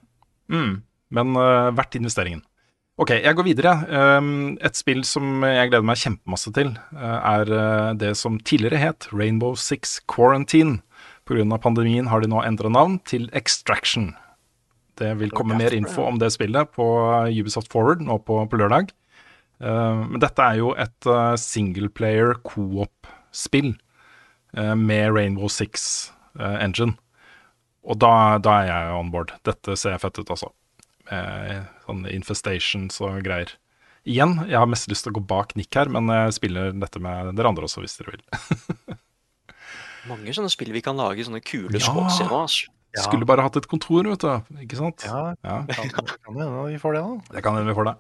Mm. 0.53 0.73
Men 1.13 1.37
uh, 1.37 1.71
verdt 1.77 1.99
investeringen. 2.01 2.43
Ok, 3.01 3.15
jeg 3.17 3.37
går 3.37 3.47
videre. 3.47 3.73
Um, 3.89 4.57
et 4.61 4.77
spill 4.77 5.01
som 5.09 5.45
jeg 5.47 5.71
gleder 5.71 5.87
meg 5.87 6.01
kjempemasse 6.01 6.53
til, 6.55 6.75
uh, 6.93 7.19
er 7.19 7.53
eh, 7.57 7.91
det 7.99 8.13
som 8.21 8.37
tidligere 8.43 8.81
het 8.83 9.09
Rainbow 9.15 9.57
Six 9.59 9.99
Quarantine. 10.11 10.81
Pga. 11.29 11.59
pandemien 11.63 12.09
har 12.11 12.21
de 12.21 12.31
nå 12.31 12.43
endra 12.43 12.71
navn 12.73 12.99
til 13.07 13.29
Extraction. 13.33 14.13
Det 14.99 15.15
vil 15.21 15.31
komme 15.33 15.57
mer 15.57 15.75
info 15.75 16.05
om 16.05 16.19
det 16.21 16.33
spillet 16.35 16.73
på 16.75 16.85
Ubisoft 17.31 17.71
Forward 17.73 18.03
nå 18.05 18.19
på, 18.27 18.41
på 18.47 18.59
lørdag. 18.61 18.91
Uh, 19.63 20.03
men 20.11 20.19
dette 20.23 20.43
er 20.43 20.59
jo 20.59 20.73
et 20.75 21.09
uh, 21.09 21.35
singleplayer 21.39 22.35
co-op-spill 22.43 23.73
uh, 24.59 24.75
med 24.75 25.13
Rainbow 25.15 25.49
Six 25.49 26.11
eh, 26.39 26.59
Engine. 26.65 26.97
Og 27.83 27.99
da, 28.03 28.39
da 28.43 28.59
er 28.61 28.69
jeg 28.69 28.99
on 28.99 29.11
board. 29.15 29.33
Dette 29.47 29.77
ser 29.79 29.99
fett 30.03 30.19
ut, 30.19 30.31
altså. 30.31 30.53
Med 31.11 31.67
sånne 31.87 32.13
infestations 32.15 33.01
og 33.03 33.23
greier. 33.27 33.51
Igjen, 34.07 34.37
jeg 34.49 34.59
har 34.59 34.71
mest 34.71 34.91
lyst 34.91 35.07
til 35.07 35.13
å 35.13 35.17
gå 35.19 35.25
bak 35.31 35.55
Nick 35.59 35.75
her, 35.79 35.91
men 35.91 36.11
jeg 36.11 36.37
spiller 36.39 36.75
dette 36.75 37.03
med 37.03 37.35
dere 37.39 37.51
andre 37.51 37.67
også, 37.67 37.83
hvis 37.83 37.99
dere 37.99 38.15
vil. 38.17 38.23
Mange 40.09 40.33
sånne 40.35 40.51
spill 40.51 40.73
vi 40.75 40.81
kan 40.83 40.97
lage, 40.99 41.25
sånne 41.27 41.43
kule 41.45 41.79
Ja. 41.79 41.87
småscener. 41.91 42.33
altså. 42.43 42.69
Ja. 42.95 43.03
Skulle 43.07 43.25
bare 43.25 43.41
hatt 43.41 43.57
et 43.57 43.69
kontor, 43.71 44.05
vet 44.05 44.21
du. 44.21 44.57
Ikke 44.61 44.77
sant? 44.77 45.05
Ja, 45.07 45.35
Ja, 45.43 45.63
kan 45.69 45.89
kan 45.89 46.35
hende 46.37 46.67
vi 46.69 46.79
får 46.83 46.93
det, 46.99 47.03
da. 47.03 47.37
det 47.37 47.43
kan 47.43 47.55
hende 47.57 47.71
vi 47.73 47.77
får 47.79 47.85
det. 47.89 47.97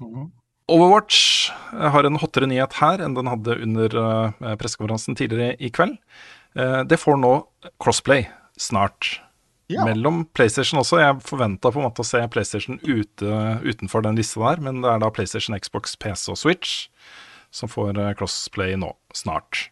Mhm. 0.00 0.30
Overwatch 0.72 1.50
har 1.72 2.06
en 2.06 2.16
hottere 2.22 2.46
nyhet 2.48 2.72
her 2.78 3.02
enn 3.04 3.14
den 3.18 3.26
hadde 3.28 3.56
under 3.60 3.86
eh, 4.40 4.54
pressekonferansen 4.56 5.16
tidligere 5.18 5.56
i 5.60 5.68
kveld. 5.74 5.98
Eh, 6.56 6.84
det 6.84 6.98
får 7.02 7.18
nå 7.20 7.32
crossplay 7.82 8.28
snart. 8.56 9.18
Ja. 9.68 9.84
Mellom 9.84 10.24
PlayStation 10.32 10.80
også. 10.80 10.98
Jeg 11.00 11.20
forventa 11.26 11.70
på 11.72 11.80
en 11.80 11.86
måte 11.90 12.00
å 12.04 12.06
se 12.06 12.20
PlayStation 12.28 12.78
ute, 12.84 13.60
utenfor 13.64 14.02
den 14.04 14.16
lista 14.16 14.40
der, 14.40 14.60
men 14.62 14.80
det 14.82 14.90
er 14.90 14.98
da 15.02 15.10
PlayStation, 15.10 15.56
Xbox, 15.58 15.94
PC 15.96 16.30
og 16.32 16.38
Switch 16.40 16.88
som 17.52 17.68
får 17.68 17.98
eh, 17.98 18.14
crossplay 18.16 18.76
nå 18.80 18.94
snart. 19.12 19.68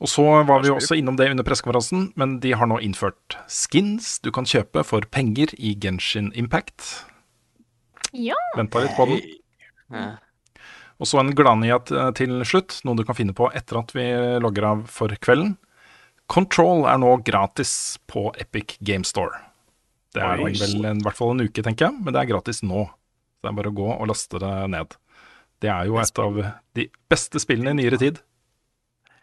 Og 0.00 0.08
så 0.08 0.24
var 0.48 0.62
vi 0.62 0.70
jo 0.70 0.78
også 0.78 0.96
innom 0.96 1.18
det 1.18 1.28
under 1.28 1.44
pressekonferansen, 1.44 2.06
men 2.16 2.38
de 2.40 2.54
har 2.56 2.68
nå 2.70 2.78
innført 2.80 3.36
skins 3.52 4.14
du 4.24 4.30
kan 4.32 4.48
kjøpe 4.48 4.84
for 4.88 5.04
penger 5.12 5.52
i 5.60 5.74
Genshin 5.76 6.30
Impact. 6.40 6.86
Ja. 8.16 8.38
Venta 8.56 8.80
litt 8.80 8.96
på 8.96 9.06
den. 9.10 9.20
Og 11.00 11.08
så 11.08 11.20
en 11.20 11.34
gladnyhet 11.36 11.92
til 12.16 12.40
slutt, 12.48 12.78
noe 12.84 12.96
du 12.96 13.04
kan 13.08 13.16
finne 13.16 13.36
på 13.36 13.48
etter 13.56 13.80
at 13.80 13.92
vi 13.96 14.06
logger 14.40 14.66
av 14.70 14.86
for 14.92 15.12
kvelden. 15.20 15.54
Control 16.30 16.86
er 16.88 17.00
nå 17.02 17.14
gratis 17.26 17.98
på 18.08 18.28
Epic 18.40 18.78
Game 18.86 19.04
Store. 19.08 19.36
Det 20.14 20.22
er 20.24 20.40
vel 20.40 20.84
en, 20.86 21.00
i 21.00 21.04
hvert 21.04 21.18
fall 21.18 21.34
en 21.34 21.44
uke, 21.44 21.62
tenker 21.62 21.88
jeg, 21.88 22.00
men 22.00 22.14
det 22.14 22.22
er 22.22 22.32
gratis 22.32 22.64
nå. 22.66 22.86
Så 22.88 23.46
det 23.46 23.52
er 23.52 23.56
bare 23.60 23.72
å 23.72 23.76
gå 23.76 23.88
og 23.94 24.08
laste 24.10 24.40
det 24.42 24.52
ned. 24.72 24.96
Det 25.60 25.70
er 25.72 25.88
jo 25.88 26.00
et 26.00 26.20
av 26.24 26.40
de 26.78 26.88
beste 27.12 27.40
spillene 27.42 27.76
i 27.76 27.82
nyere 27.82 28.00
tid. 28.00 28.20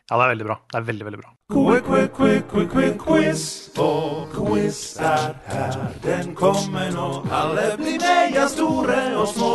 Ja, 0.07 0.15
det 0.15 0.23
er 0.23 0.29
veldig 0.31 0.45
bra. 0.47 0.55
Det 0.71 0.77
er 0.79 0.83
veldig, 0.87 1.05
veldig 1.05 1.17
bra. 1.19 1.31
Quick, 1.51 1.83
quick, 1.83 2.13
quick, 2.15 2.45
quick, 2.47 2.69
quick, 2.71 2.93
quiz. 3.01 3.41
Og 3.83 4.29
quiz 4.31 4.77
er 5.03 5.33
her, 5.49 5.75
den 6.05 6.31
kommer 6.37 6.87
nå. 6.95 7.07
Alle 7.27 7.65
blir 7.75 7.97
med, 7.99 8.31
ja, 8.37 8.45
store 8.47 8.95
og 9.19 9.27
små. 9.33 9.51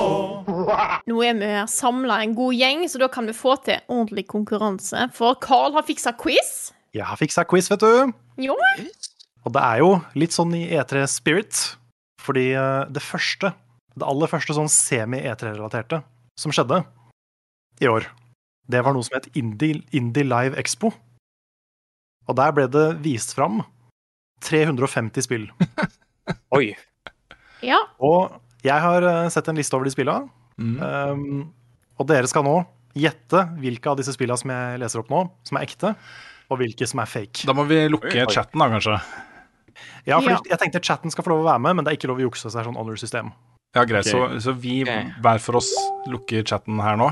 Nå 1.09 1.25
er 1.25 1.41
vi 1.41 1.49
her 1.55 1.71
samla 1.73 2.21
en 2.27 2.37
god 2.37 2.59
gjeng, 2.59 2.85
så 2.93 3.01
da 3.01 3.09
kan 3.13 3.31
vi 3.31 3.37
få 3.37 3.57
til 3.65 3.81
ordentlig 3.89 4.27
konkurranse. 4.29 5.09
For 5.17 5.41
Carl 5.41 5.73
har 5.79 5.89
fiksa 5.89 6.13
quiz. 6.21 6.71
Jeg 6.93 7.09
har 7.09 7.17
fiksa 7.17 7.47
quiz, 7.49 7.73
vet 7.73 7.81
du. 7.81 8.13
Jo. 8.45 8.61
Og 9.49 9.57
det 9.57 9.65
er 9.65 9.81
jo 9.81 9.93
litt 10.21 10.37
sånn 10.37 10.53
i 10.59 10.67
E3 10.77 11.07
Spirit, 11.09 11.63
fordi 12.21 12.51
eh, 12.53 12.83
det 12.93 13.01
første, 13.01 13.55
det 13.97 14.05
aller 14.05 14.29
første 14.29 14.61
sånn 14.61 14.69
semi-E3-relaterte 14.69 16.05
som 16.37 16.53
skjedde 16.53 16.85
i 17.81 17.89
år, 17.89 18.05
det 18.73 18.83
var 18.85 18.97
noe 18.97 19.05
som 19.07 19.19
het 19.19 19.29
Indie, 19.39 19.83
Indie 19.97 20.25
Live 20.27 20.59
Expo. 20.61 20.93
Og 22.29 22.39
der 22.39 22.53
ble 22.55 22.69
det 22.71 22.87
vist 23.05 23.35
fram 23.37 23.61
350 24.47 25.27
spill. 25.27 25.49
Oi. 26.57 26.73
Ja. 27.63 27.79
Og 28.03 28.33
jeg 28.67 28.79
har 28.85 29.07
eh, 29.07 29.29
sett 29.35 29.49
en 29.51 29.59
liste 29.59 29.75
over 29.77 29.87
de 29.89 29.95
spilla, 29.95 30.21
um, 30.63 31.25
og 31.99 32.07
dere 32.11 32.29
skal 32.31 32.45
nå 32.47 32.61
gjette 32.99 33.41
hvilke 33.59 33.91
av 33.91 33.99
disse 33.99 34.13
spilla 34.15 34.37
som 34.39 34.53
jeg 34.53 34.79
leser 34.83 35.01
opp 35.03 35.11
nå, 35.11 35.23
som 35.49 35.59
er 35.59 35.67
ekte, 35.67 35.95
og 36.53 36.61
hvilke 36.61 36.87
som 36.87 37.01
er 37.03 37.11
fake. 37.11 37.47
Da 37.49 37.55
må 37.57 37.65
vi 37.71 37.81
lukke 37.91 38.11
Oi, 38.13 38.25
oi. 38.27 38.35
chatten, 38.35 38.61
da, 38.61 38.69
kanskje. 38.75 38.99
Ja, 40.07 40.19
for 40.21 40.29
Ja. 40.31 40.39
Jeg 40.51 40.61
tenkte 40.61 40.83
chatten 40.85 41.11
skal 41.15 41.25
få 41.25 41.33
lov 41.33 41.43
å 41.47 41.49
være 41.49 41.63
med, 41.65 41.79
men 41.79 41.87
det 41.87 41.93
er 41.95 41.99
ikke 41.99 42.11
lov 42.11 42.21
å 42.21 42.27
jukse 42.29 42.51
seg 42.53 42.67
sånn 42.67 42.77
honor-system. 42.79 43.33
Ja, 43.73 43.87
greit. 43.89 44.05
Så, 44.11 44.21
Ok. 44.27 44.37
så 44.45 44.53
vi 44.61 44.83
hver 44.85 45.41
for 45.41 45.57
oss 45.63 45.71
lukker 46.11 46.45
chatten 46.45 46.79
her 46.85 46.99
nå. 47.01 47.09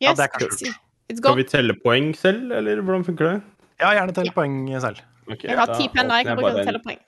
Ja, 0.00 0.14
det 0.16 0.26
er 0.26 0.32
kanskje 0.34 0.70
lurt. 0.70 0.80
Skal 1.18 1.38
vi 1.40 1.44
telle 1.48 1.74
poeng 1.82 2.12
selv, 2.14 2.52
eller 2.54 2.80
hvordan 2.86 3.04
funker 3.06 3.26
det? 3.26 3.36
Ja, 3.82 3.92
gjerne 3.96 4.14
tell 4.14 4.30
poeng 4.34 4.58
selv. 4.82 5.00
Okay, 5.26 5.50
Jeg 5.50 5.58
har 5.58 5.72
ti 5.74 5.88
penner. 5.92 6.20
Jeg 6.20 6.30
kan 6.30 6.38
bruke 6.38 6.66
telle 6.66 6.82
poeng. 6.84 7.00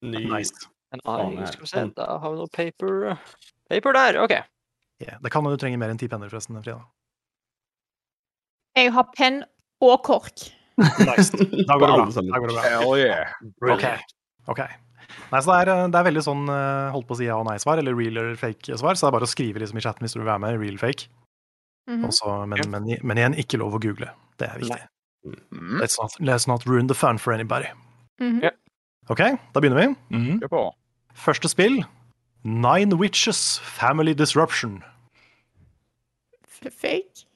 Ny 0.00 0.24
Nice. 0.30 0.68
En 0.90 1.02
Faen, 1.06 1.36
skal 1.46 1.62
vi 1.62 1.68
se, 1.70 1.82
da 1.94 2.06
har 2.18 2.32
vi 2.32 2.40
noe 2.40 2.50
paper 2.50 3.12
Paper 3.70 3.94
der, 3.94 4.16
OK. 4.24 4.32
Yeah, 5.00 5.20
det 5.22 5.30
kan 5.30 5.44
hende 5.44 5.54
du 5.54 5.62
trenger 5.62 5.78
mer 5.78 5.92
enn 5.92 6.00
ti 6.00 6.08
penner, 6.10 6.30
forresten, 6.32 6.58
Frida. 6.64 6.80
Jeg 8.78 8.90
har 8.96 9.06
penn 9.14 9.44
og 9.84 10.00
kork. 10.06 10.48
Nice. 10.80 11.30
Da 11.68 11.76
går 11.78 11.86
det 11.86 11.94
bra. 11.94 12.06
Da 12.10 12.40
går 12.42 12.50
det 12.50 12.56
bra. 12.56 12.64
Hell 12.66 12.96
yeah. 12.98 13.32
Ok. 13.70 13.86
ok. 14.50 14.64
Nei, 15.30 15.40
så 15.42 15.52
det 15.52 15.60
er, 15.62 15.86
det 15.90 15.98
er 15.98 16.06
veldig 16.06 16.22
sånn 16.26 16.50
eh, 16.50 16.90
holdt 16.94 17.06
på 17.08 17.14
å 17.16 17.20
si 17.20 17.28
ja 17.28 17.38
og 17.38 17.46
nei-svar, 17.46 17.80
eller 17.82 17.94
real 17.96 18.18
eller 18.18 18.38
fake-svar, 18.38 18.98
så 18.98 19.06
det 19.06 19.10
er 19.10 19.16
bare 19.18 19.28
å 19.28 19.30
skrive 19.30 19.62
liksom 19.62 19.78
i 19.78 19.84
chatten 19.84 20.06
hvis 20.06 20.14
du 20.16 20.20
vil 20.20 20.30
være 20.30 20.42
med, 20.42 20.58
real 20.62 20.78
fake. 20.80 21.10
Mhm. 21.88 22.04
Og 22.04 22.12
så- 22.14 22.46
men, 22.46 22.70
men, 22.70 22.98
men 23.02 23.18
igjen, 23.18 23.34
ikke 23.34 23.58
lov 23.58 23.74
å 23.74 23.80
google. 23.80 24.10
Det 24.38 24.48
er 24.48 24.58
viktig. 24.58 24.86
Mm. 25.50 25.80
Let's 25.80 25.98
not, 26.00 26.12
let's 26.20 26.46
not 26.48 26.66
ruin 26.66 26.86
the 26.88 26.94
fun 26.94 27.18
for 27.18 27.32
anybody. 27.32 27.68
Mm 28.20 28.38
-hmm. 28.38 28.42
yeah. 28.42 28.52
Ok, 29.08 29.18
da 29.54 29.60
begynner 29.60 29.80
vi. 29.86 29.96
Mm 30.16 30.40
-hmm. 30.40 30.70
Første 31.14 31.48
spill. 31.48 31.84
Nine 32.44 32.96
Witches 32.96 33.58
Family 33.58 34.12
Disruption. 34.14 34.82
Fake. 36.70 37.26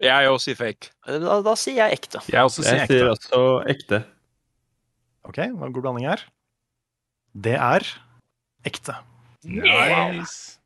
Jeg 0.00 0.28
òg 0.28 0.38
sier 0.40 0.56
fake. 0.56 0.90
Da, 1.06 1.42
da 1.44 1.54
sier 1.54 1.74
jeg 1.84 1.92
ekte. 1.92 2.20
Jeg 2.32 2.40
også 2.44 2.62
sier 2.62 2.76
Jeg 2.76 2.88
sier 2.88 3.10
også 3.10 3.64
ekte. 3.68 4.04
Ok, 5.24 5.36
det 5.36 5.58
var 5.60 5.66
en 5.66 5.72
god 5.72 5.82
blanding 5.82 6.06
her. 6.08 6.22
Det 7.36 7.54
er 7.54 7.84
ekte. 8.64 8.94
Nice. 9.44 10.58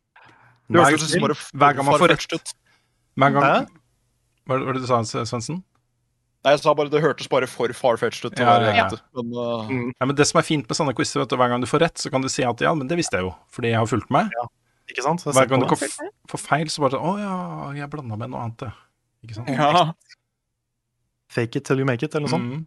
Bare 0.70 1.34
hver 1.52 1.74
gang 1.74 1.84
man 1.84 1.98
får 1.98 2.08
rett 2.14 2.54
ut. 3.14 3.36
Gang 3.38 3.70
Hva 4.44 4.58
var 4.60 4.76
det 4.76 4.82
du 4.84 4.88
sa, 4.90 5.00
Svendsen? 5.04 5.62
Nei, 6.44 6.52
jeg 6.52 6.60
sa 6.60 6.74
bare 6.76 6.92
det 6.92 7.00
hørtes 7.00 7.28
bare 7.32 7.46
for 7.48 7.72
farfetched 7.72 8.26
ut 8.28 8.40
Ja, 8.42 8.58
ja, 8.60 8.72
ja. 8.76 8.88
Men 9.16 9.30
uh, 9.32 9.70
Ja, 9.96 10.04
men 10.04 10.12
Det 10.18 10.26
som 10.28 10.42
er 10.42 10.44
fint 10.44 10.68
med 10.68 10.76
sånne 10.76 10.92
quizer, 10.96 11.22
vet 11.22 11.32
du, 11.32 11.38
hver 11.40 11.48
gang 11.52 11.64
du 11.64 11.68
får 11.70 11.86
rett, 11.86 11.96
så 12.00 12.12
kan 12.12 12.24
du 12.24 12.28
si 12.32 12.44
at 12.44 12.60
ja, 12.60 12.74
men 12.76 12.90
det 12.90 12.98
visste 13.00 13.16
jeg 13.16 13.24
jo, 13.24 13.32
fordi 13.54 13.72
jeg 13.72 13.80
har 13.80 13.88
fulgt 13.88 14.12
med. 14.12 14.28
Ikke 14.92 15.06
sant? 15.06 15.24
Hver 15.24 15.48
gang 15.48 15.64
du 15.64 15.70
får 15.72 16.42
feil, 16.42 16.68
så 16.68 16.84
bare 16.84 16.98
sånn 16.98 17.08
Å 17.08 17.14
ja, 17.22 17.38
jeg 17.80 17.88
blanda 17.94 18.20
med 18.20 18.34
noe 18.34 18.44
annet, 18.44 18.66
ja. 18.68 18.74
Ikke 19.24 19.38
sant? 19.38 19.48
ja. 19.56 19.86
Fake 21.32 21.56
it 21.56 21.64
till 21.64 21.80
you 21.80 21.88
make 21.88 22.04
it, 22.04 22.12
eller 22.12 22.28
noe 22.28 22.34
sånt. 22.34 22.52
Mm. 22.52 22.66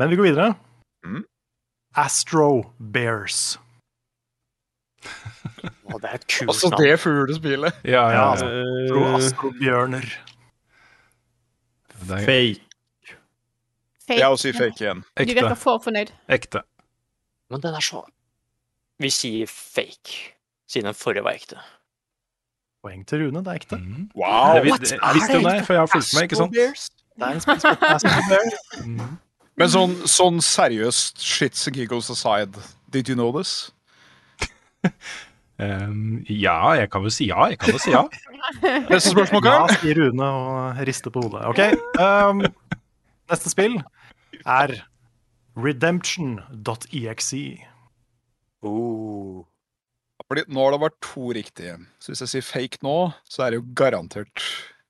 Men 0.00 0.12
vi 0.12 0.20
går 0.20 0.28
videre. 0.28 0.52
Mm. 1.08 1.24
Astro 1.98 2.50
Bears. 2.78 3.56
Å, 5.90 5.98
det 6.00 6.08
er 6.10 6.14
et 6.20 6.26
kult 6.30 6.48
Altså 6.52 6.70
navn. 6.70 6.82
det 6.84 6.98
fuglespillet. 7.02 7.78
Ja, 7.84 7.90
ja, 7.92 8.00
Ja, 8.00 8.10
ja. 8.12 8.24
altså. 8.30 8.48
Astro, 8.84 9.04
Astrobjørner. 9.18 10.06
Er 12.10 12.24
fake. 12.24 12.60
Fake. 14.06 14.18
Jeg 14.20 14.26
også 14.26 14.42
sier 14.48 14.56
fake 14.58 14.80
igjen. 14.84 15.02
Du 15.04 15.22
ekte. 15.22 15.34
virker 15.36 15.58
for 15.60 15.78
fornøyd. 15.84 16.10
Ekte. 16.32 16.62
Men 17.50 17.60
den 17.62 17.74
er 17.74 17.84
så 17.84 18.00
Vi 19.00 19.10
sier 19.10 19.46
fake, 19.48 20.16
siden 20.68 20.90
den 20.90 20.94
forrige 20.94 21.24
var 21.24 21.32
ekte. 21.38 21.56
Poeng 22.84 23.04
til 23.08 23.22
Rune, 23.26 23.40
det 23.44 23.48
er 23.52 23.58
ekte. 23.60 23.76
Mm. 23.80 24.10
Wow! 24.16 24.54
Det, 24.56 24.64
vi- 24.64 24.70
det, 24.80 24.90
jeg 24.92 25.14
visste 25.14 25.34
jo 25.36 25.42
det, 25.48 25.64
for 25.66 25.72
jeg 25.76 25.80
har 25.80 25.86
fulgt 25.86 26.14
med, 26.14 26.22
ikke 26.22 26.36
sant? 26.36 26.56
En 27.20 27.40
spill 27.40 27.84
Astro 27.94 28.22
Bears. 28.28 28.86
Mm. 28.86 29.18
Men 29.60 29.68
sånn, 29.68 29.94
sånn 30.08 30.38
seriøst, 30.40 31.20
shits 31.20 31.66
and 31.68 31.76
giggles 31.76 32.08
aside, 32.10 32.56
did 32.90 33.08
you 33.08 33.14
know 33.16 33.30
this? 33.36 33.70
Um, 35.60 36.22
ja, 36.24 36.72
jeg 36.78 36.88
kan 36.92 37.02
vel 37.04 37.12
si 37.12 37.26
ja. 37.28 37.50
Jeg 37.52 37.58
kan 37.60 37.74
vel 37.74 37.82
si 37.82 37.92
ja. 37.92 38.04
Neste 38.92 39.12
spørsmål, 39.12 39.44
Ja, 39.44 39.66
sier 39.76 39.98
Rune 39.98 40.28
og 40.40 40.80
rister 40.88 41.12
på 41.12 41.24
hodet. 41.26 41.42
Ok, 41.50 41.60
um, 42.00 42.40
neste 43.28 43.52
spill 43.52 43.76
er 44.40 44.72
redemption.exe. 45.60 47.42
Oh. 48.64 49.44
Fordi 50.30 50.44
nå 50.46 50.62
har 50.62 50.76
det 50.76 50.82
vært 50.84 50.98
to 51.04 51.32
riktige. 51.34 51.76
Så 52.00 52.12
hvis 52.12 52.24
jeg 52.24 52.32
sier 52.36 52.46
fake 52.46 52.80
nå, 52.86 52.96
så 53.28 53.44
er 53.44 53.52
det 53.52 53.60
jo 53.60 53.66
garantert 53.76 54.44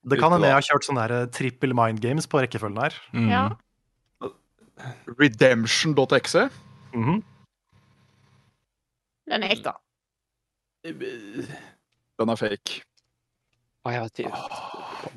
Det 0.05 0.19
kan 0.21 0.33
hende 0.35 0.49
jeg 0.49 0.59
har 0.59 0.67
kjørt 0.69 0.87
sånne 0.87 1.07
der 1.09 1.29
trippel 1.33 1.73
mind 1.77 1.99
games 2.03 2.29
på 2.29 2.43
rekkefølgen 2.43 2.79
her. 2.83 2.95
Mm. 3.11 3.29
Ja. 3.33 3.43
Redemption.exe. 5.19 6.47
Mhm. 6.93 7.23
Den 9.31 9.47
er 9.47 9.55
ekte. 9.55 9.73
Den 10.85 12.31
er 12.33 12.39
fake. 12.39 12.81
Å, 13.81 13.91
jeg 13.93 14.01
vet 14.05 14.21
ikke. 14.23 14.41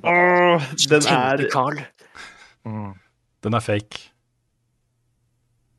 Åh, 0.08 0.66
den 0.88 1.08
er 1.12 1.44
Carl. 1.52 1.80
Mm. 2.64 2.92
Den 3.44 3.56
er 3.56 3.64
fake. 3.64 4.00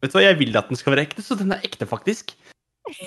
Vet 0.04 0.14
du 0.14 0.20
hva, 0.20 0.26
jeg 0.26 0.38
vil 0.38 0.58
at 0.58 0.70
den 0.70 0.78
skal 0.78 0.94
være 0.94 1.08
ekte, 1.08 1.26
så 1.26 1.38
den 1.40 1.54
er 1.56 1.66
ekte, 1.66 1.88
faktisk. 1.90 2.36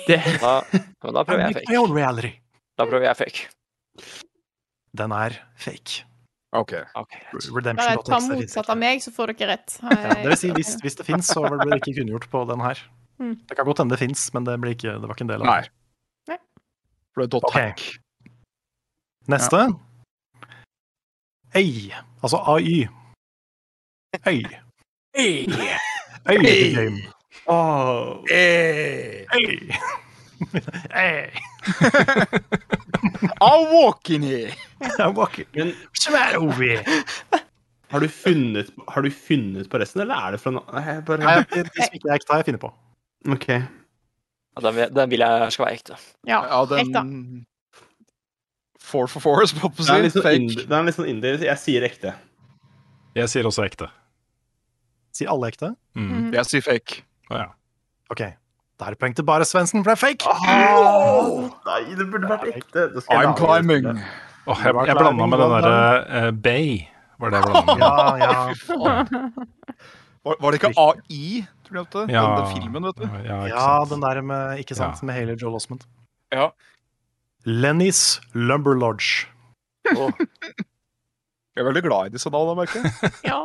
Det 0.07 0.19
Da, 0.41 0.59
men 0.73 1.15
da 1.15 1.23
prøver 1.23 1.45
jeg 1.45 1.61
fake. 1.61 2.33
Da 2.75 2.87
prøver 2.87 3.07
jeg 3.07 3.19
fake. 3.21 3.47
Den 4.99 5.15
er 5.15 5.37
fake. 5.55 6.03
OK. 6.59 6.73
Ok. 6.97 7.15
Bare 7.61 7.99
ta 8.03 8.19
motsatt 8.25 8.71
av 8.73 8.79
meg, 8.81 9.03
så 9.05 9.13
får 9.15 9.35
dere 9.37 9.53
rett. 9.53 9.77
Ja, 9.83 10.15
det 10.23 10.31
vil 10.33 10.39
si, 10.41 10.51
hvis, 10.55 10.73
hvis 10.83 10.97
det 10.99 11.05
fins, 11.07 11.29
så 11.29 11.45
blir 11.45 11.61
det 11.61 11.79
ikke 11.83 11.99
kunngjort 12.01 12.27
på 12.31 12.43
den 12.49 12.63
her. 12.65 12.81
Mm. 13.21 13.35
Det 13.47 13.55
kan 13.55 13.67
godt 13.67 13.83
hende 13.83 13.95
det 13.95 14.01
fins, 14.01 14.25
men 14.33 14.47
det, 14.47 14.57
blir 14.63 14.75
ikke, 14.75 14.95
det 14.99 15.07
var 15.07 15.15
ikke 15.15 15.27
en 15.27 15.31
del 15.31 15.45
av 15.45 15.51
Nei. 15.51 15.61
det. 15.67 15.78
For 17.19 17.25
det 17.25 17.33
er 17.33 17.39
dot 17.39 17.51
hack. 17.51 17.81
Neste. 19.27 19.57
Ei, 21.55 21.91
Altså 22.23 22.37
AY. 22.47 22.87
Øy. 24.27 24.43
Øy 25.19 26.37
game. 26.75 27.01
Åh, 27.47 28.23
Hey. 28.29 29.25
Øy. 29.35 29.71
Øy. 30.95 31.27
I'm 33.41 33.63
walking 33.73 34.23
here. 34.23 34.51
I'm 34.81 35.13
walking. 35.17 35.47
Men 35.53 35.73
har 37.89 37.99
du, 37.99 38.07
funnet, 38.07 38.69
har 38.87 39.01
du 39.01 39.11
funnet 39.11 39.69
på 39.69 39.77
resten, 39.77 40.01
eller 40.01 40.15
er 40.15 40.31
det 40.31 40.39
fra 40.39 40.51
nå? 40.51 40.63
Nei, 40.73 40.83
jeg 40.85 41.05
bare... 41.05 41.17
Nei, 41.17 41.35
det 41.35 41.65
det 41.73 41.89
ikke 41.91 42.09
er 42.13 42.35
jeg 42.37 42.45
finner 42.45 42.61
på. 42.61 42.71
Ok. 43.27 43.47
Den, 44.63 44.93
den 44.93 45.09
vil 45.11 45.19
jeg 45.25 45.51
skal 45.55 45.65
være 45.65 45.77
ekte. 45.79 45.97
Ja, 46.27 46.41
Ja, 46.47 46.63
ekte. 46.63 46.93
den 46.93 47.45
Four 48.89 49.07
for 49.07 49.21
four, 49.21 49.43
så 49.45 49.55
på 49.59 49.69
å 49.69 49.75
si. 49.77 49.85
sånn 49.85 50.23
Fake. 50.25 50.65
er 50.71 50.85
litt 50.87 50.95
sånn 50.97 51.09
indie. 51.11 51.35
Jeg 51.45 51.57
sier 51.61 51.83
ekte. 51.85 52.13
Jeg 53.17 53.29
sier 53.29 53.45
også 53.45 53.65
ekte. 53.67 53.89
Sier 55.13 55.29
alle 55.29 55.49
ekte? 55.51 55.73
Mm. 55.97 56.07
Mhm. 56.09 56.29
Jeg 56.33 56.45
sier 56.49 56.61
fake. 56.65 57.01
Oh, 57.29 57.37
ja. 57.37 57.49
OK. 58.09 58.23
Da 58.79 58.87
er 58.87 58.95
det 58.95 58.99
poeng 59.01 59.13
til 59.17 59.25
bare 59.27 59.45
Svendsen, 59.45 59.83
for 59.83 59.91
det 59.91 59.97
er 59.97 60.01
fake. 60.07 60.25
Oh, 60.25 61.49
nei, 61.67 61.81
det 61.99 62.07
burde 62.09 62.29
vært 62.31 62.47
ekte. 62.55 62.87
I'm 63.11 63.35
climbing. 63.37 63.83
spillet. 63.83 64.27
Jeg, 64.49 64.75
jeg 64.87 64.95
blanda 64.97 65.25
med 65.29 65.41
den 65.43 65.51
derre 65.53 66.27
uh, 66.29 66.31
Bay. 66.31 66.87
Var 67.19 67.29
det 67.35 67.41
jeg 67.41 67.49
blanda 67.51 67.75
med? 67.75 67.83
Ja, 67.83 67.93
ja. 68.23 69.33
Var, 70.25 70.35
var 70.43 70.51
det 70.51 70.57
ikke 70.59 70.73
AI, 70.75 71.45
du 71.69 71.79
det? 71.83 72.05
Ja. 72.13 72.23
Den, 72.25 72.43
den 72.43 72.51
filmen, 72.57 72.87
vet 72.89 72.99
du. 73.01 73.05
Ja, 73.27 73.39
ja, 73.51 73.67
den 73.89 74.01
der 74.03 74.21
med 74.25 74.59
Ikke 74.63 74.75
sant, 74.77 74.99
Ja. 75.01 75.05
med 75.09 75.15
Haley 75.15 75.35
Joel 75.39 75.55
Osment. 75.59 75.85
Ja. 76.33 76.49
Lenny's 77.45 78.19
Lumber 78.33 78.75
Lodge. 78.77 79.27
Oh. 79.95 80.11
Jeg 81.55 81.63
er 81.63 81.67
veldig 81.69 81.83
glad 81.85 82.09
i 82.09 82.13
disse 82.17 82.29
navnene, 82.29 82.61
merker 82.61 82.83
jeg. 82.85 83.13
Ja. 83.31 83.39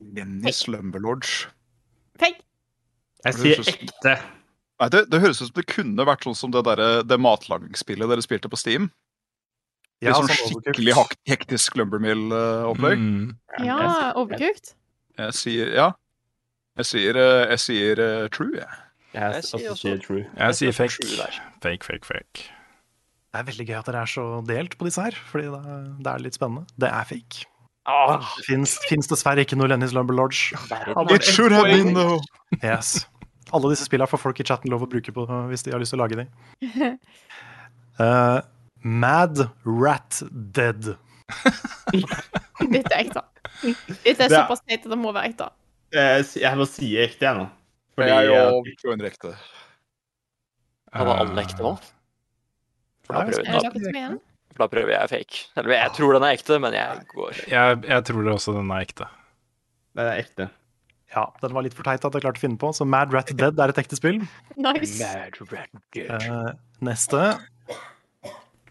Lenny's 0.00 0.64
Lumber 0.68 1.00
Lodge. 1.00 1.48
Tenk. 2.20 2.40
Jeg 3.24 3.36
sier 3.36 3.60
ekte. 3.74 4.16
Nei, 4.80 4.88
det, 4.92 5.04
det 5.12 5.20
høres 5.20 5.42
ut 5.42 5.50
som 5.50 5.56
det 5.60 5.66
kunne 5.68 6.06
vært 6.08 6.24
sånn 6.24 6.36
som 6.38 6.52
det, 6.54 6.62
der, 6.64 7.02
det 7.04 7.18
matlagingsspillet 7.20 8.08
dere 8.08 8.24
spilte 8.24 8.48
på 8.48 8.58
Steam. 8.60 8.88
Ja, 10.00 10.14
Litt 10.14 10.16
sånn 10.16 10.30
sånn 10.32 10.62
skikkelig 10.64 10.94
hektisk 11.28 11.76
Lumbermill-opplegg. 11.76 13.02
Mm. 13.02 13.34
Ja, 13.66 14.12
overcooked. 14.16 14.72
Jeg 15.20 15.36
sier 15.36 15.74
ja. 15.76 15.90
Jeg 16.80 16.86
sier, 16.86 17.18
eh, 17.18 17.50
jeg 17.50 17.60
sier 17.60 18.00
uh, 18.00 18.28
true, 18.32 18.54
jeg. 18.56 18.80
Jeg, 19.12 19.34
Jeg 19.34 19.44
sier 19.44 19.70
også 19.74 19.94
true. 20.04 20.24
Jeg 20.38 20.56
sier 20.56 20.72
fake. 20.72 21.08
Fake, 21.60 21.84
fake, 21.84 22.06
fake. 22.06 22.44
Det 23.30 23.38
er 23.40 23.46
veldig 23.46 23.66
gøy 23.68 23.76
at 23.78 23.88
dere 23.90 24.02
er 24.06 24.10
så 24.10 24.24
delt 24.46 24.76
på 24.78 24.86
disse 24.86 25.02
her, 25.02 25.16
fordi 25.30 25.50
det 25.50 25.58
er, 25.60 25.82
det 26.02 26.12
er 26.12 26.22
litt 26.24 26.38
spennende. 26.38 26.66
Det 26.80 26.88
er 26.88 27.08
fake. 27.10 27.44
Ah, 27.90 28.22
Det 28.38 28.68
fins 28.88 29.10
dessverre 29.10 29.44
ikke 29.44 29.58
noe 29.58 29.70
Lennys 29.70 29.94
Lumber 29.96 30.14
Lodge. 30.14 30.54
It 31.14 31.26
should 31.26 31.52
have 31.52 31.70
been 31.70 31.94
though. 31.94 32.20
Yes. 32.62 33.06
Alle 33.52 33.72
disse 33.72 33.86
spillene 33.88 34.10
får 34.10 34.22
folk 34.22 34.40
i 34.40 34.46
chatten 34.46 34.70
lov 34.70 34.86
å 34.86 34.90
bruke 34.90 35.14
på 35.14 35.26
hvis 35.50 35.66
de 35.66 35.74
har 35.74 35.82
lyst 35.82 35.94
til 35.94 36.00
å 36.00 36.04
lage 36.04 36.20
dem. 36.20 36.98
Uh, 37.98 38.40
Mad 39.04 39.48
Rat 39.66 40.22
Dead. 40.30 40.94
Dette 42.74 42.92
er 42.94 43.00
ekte. 43.04 43.24
Dette 44.04 44.26
er 44.26 44.34
såpass 44.34 44.62
teit 44.66 44.84
at 44.84 44.90
det 44.92 44.98
må 45.00 45.12
være 45.16 45.32
ekte. 45.32 45.48
Jeg, 45.94 46.52
må 46.58 46.66
si 46.70 46.92
ekte, 47.02 47.26
jeg 47.26 47.38
nå. 47.40 47.46
For 47.96 48.06
jeg 48.06 48.16
er 48.16 48.28
jo 48.30 48.76
jo 48.86 48.94
en 48.94 49.02
rekte. 49.04 49.32
Ja, 50.90 51.06
var 51.06 51.22
alle 51.22 51.42
ekte 51.44 51.64
nå? 51.64 51.74
For 53.06 53.16
da 53.16 53.24
prøver, 53.26 53.48
jeg. 53.50 54.14
da, 54.14 54.54
for 54.54 54.62
da 54.64 54.68
prøver 54.70 54.94
jeg 54.94 55.10
fake. 55.10 55.42
Eller 55.58 55.76
jeg 55.76 55.92
tror 55.98 56.16
den 56.16 56.26
er 56.26 56.38
ekte, 56.38 56.58
men 56.62 56.76
jeg 56.76 57.04
går 57.10 57.42
Jeg, 57.50 57.82
jeg 57.90 58.06
tror 58.10 58.32
også 58.34 58.54
den 58.56 58.72
er 58.74 58.86
ekte. 58.86 59.10
Den 59.98 60.06
er 60.06 60.22
ekte. 60.22 60.48
Ja, 61.10 61.24
den 61.42 61.54
var 61.56 61.66
litt 61.66 61.74
for 61.74 61.86
teit 61.86 62.04
at 62.06 62.14
jeg 62.14 62.22
klarte 62.22 62.38
å 62.38 62.44
finne 62.44 62.58
på, 62.60 62.70
så 62.74 62.86
Mad 62.86 63.10
Rat 63.14 63.32
Dead 63.34 63.58
er 63.58 63.72
et 63.72 63.80
ekte 63.82 63.98
spill. 63.98 64.20
Nice. 64.60 65.00
Mad 65.00 65.40
Rat 65.50 65.80
Dead. 65.96 66.28
Uh, 66.30 66.52
neste 66.86 67.24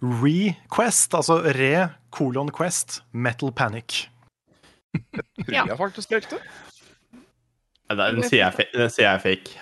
Request, 0.01 1.13
altså 1.17 1.41
re 1.43 1.89
kolon 2.15 2.49
quest 2.55 3.01
Metal 3.11 3.51
Panic. 3.51 4.05
Tror 4.95 5.53
Ja. 5.57 5.65
jeg 5.67 5.77
faktisk 5.77 6.11
er 6.15 6.21
ekte. 6.23 6.39
Ja, 7.89 7.95
Den 8.11 8.23
sier 8.23 8.45
jeg, 8.47 8.67
den 8.73 8.89
sier 8.93 9.09
jeg 9.11 9.21
fake. 9.25 9.59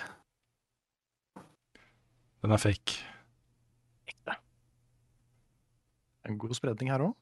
Den 2.44 2.52
er 2.54 2.60
fake. 2.62 2.98
En 6.28 6.36
god 6.38 6.52
spredning 6.56 6.90
her 6.92 7.00
òg. 7.06 7.14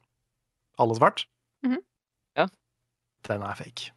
Alle 0.83 0.95
svart? 0.97 1.23
Mhm. 1.65 1.79
Ja. 2.37 2.47
Den 3.27 3.41
er 3.47 3.55
fake. 3.57 3.91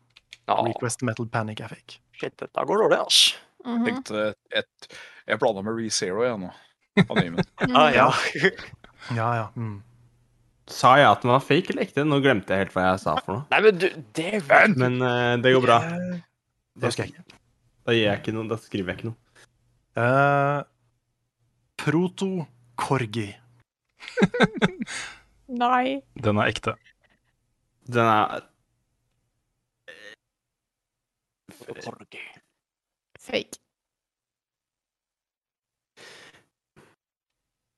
Ja, 0.49 0.57
Request 0.65 1.03
Metal 1.07 1.27
Panic 1.29 1.61
er 1.61 1.69
fake. 1.75 1.99
shit, 2.17 2.35
dette 2.39 2.65
går 2.67 2.83
dårlig, 2.85 2.99
altså. 3.01 3.37
Mhm. 3.65 3.85
Tenkte 3.87 4.35
et, 4.57 4.89
jeg 5.29 5.39
planla 5.41 5.63
med 5.63 5.77
ReZero 5.77 6.23
jeg 6.25 6.39
nå. 6.41 6.51
Ah, 7.77 7.91
ja. 7.95 8.09
Ja, 9.17 9.29
ja. 9.37 9.47
Mm. 9.57 9.79
Sa 10.71 10.95
jeg 11.01 11.09
at 11.11 11.25
den 11.25 11.33
var 11.33 11.43
fake 11.43 11.73
eller 11.73 11.87
ekte? 11.87 12.05
Nå 12.07 12.21
glemte 12.23 12.55
jeg 12.55 12.67
helt 12.67 12.77
hva 12.77 12.91
jeg 12.93 13.03
sa 13.03 13.17
for 13.19 13.39
noe. 13.39 13.47
Nei, 13.51 13.61
men 13.65 13.79
du, 13.81 13.89
det 14.17 14.43
Men 14.79 15.01
uh, 15.03 15.35
det 15.43 15.55
går 15.57 15.65
bra. 15.65 15.81
Det 16.79 16.91
husker 16.91 17.07
jeg 17.07 17.15
ikke. 17.15 17.39
Da, 17.81 17.95
gir 17.97 18.05
jeg 18.05 18.21
ikke 18.21 18.35
noe, 18.37 18.47
da 18.51 18.61
skriver 18.61 18.93
jeg 18.93 19.01
ikke 19.01 19.11
noe. 19.11 19.19
Uh, 19.99 20.61
Proto 21.81 22.31
Corgi. 22.79 23.27
Nei. 25.65 25.99
Den 26.15 26.39
er 26.39 26.53
ekte. 26.53 26.77
Den 27.91 28.07
er 28.07 28.47
Fake. 33.21 33.59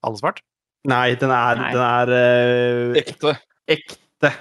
Alle 0.03 0.19
svart? 0.19 0.43
Nei, 0.91 1.15
den 1.15 1.31
er, 1.31 1.61
Nei. 1.61 1.71
Den 1.77 1.83
er 1.87 2.11
uh, 2.11 2.97
Ekte. 2.99 3.37
ekte. 3.71 4.33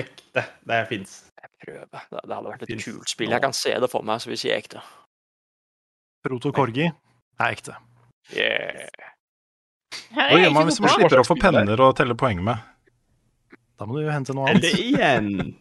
Ekte. 0.00 0.44
Det 0.70 0.80
fins. 0.88 1.16
Jeg 1.36 1.50
prøver. 1.66 1.84
Det, 1.92 2.22
det 2.24 2.34
hadde 2.36 2.48
vært 2.48 2.64
et 2.64 2.72
Finnes 2.72 2.88
kult 2.88 3.12
spill. 3.12 3.34
Jeg 3.34 3.44
kan 3.44 3.56
se 3.56 3.74
det 3.82 3.90
for 3.92 4.06
meg, 4.06 4.22
så 4.22 4.32
vi 4.32 4.38
sier 4.40 4.56
ekte. 4.56 4.80
Proto 6.24 6.52
Corgi 6.56 6.86
er 6.88 7.46
ekte. 7.50 7.76
Yeah. 8.32 8.88
Hva 10.14 10.28
er 10.38 10.52
man, 10.54 10.68
hvis 10.68 10.80
man 10.82 10.92
slipper 10.94 11.20
å 11.22 11.26
få 11.26 11.36
penner 11.40 11.80
og 11.84 11.94
telle 11.98 12.16
poeng 12.18 12.42
med. 12.46 12.60
Da 13.80 13.86
må 13.88 13.96
du 13.96 14.04
jo 14.04 14.12
hente 14.12 14.34
noe 14.36 14.50
Eller 14.52 14.72
annet. 14.72 14.80
igjen. 14.80 15.54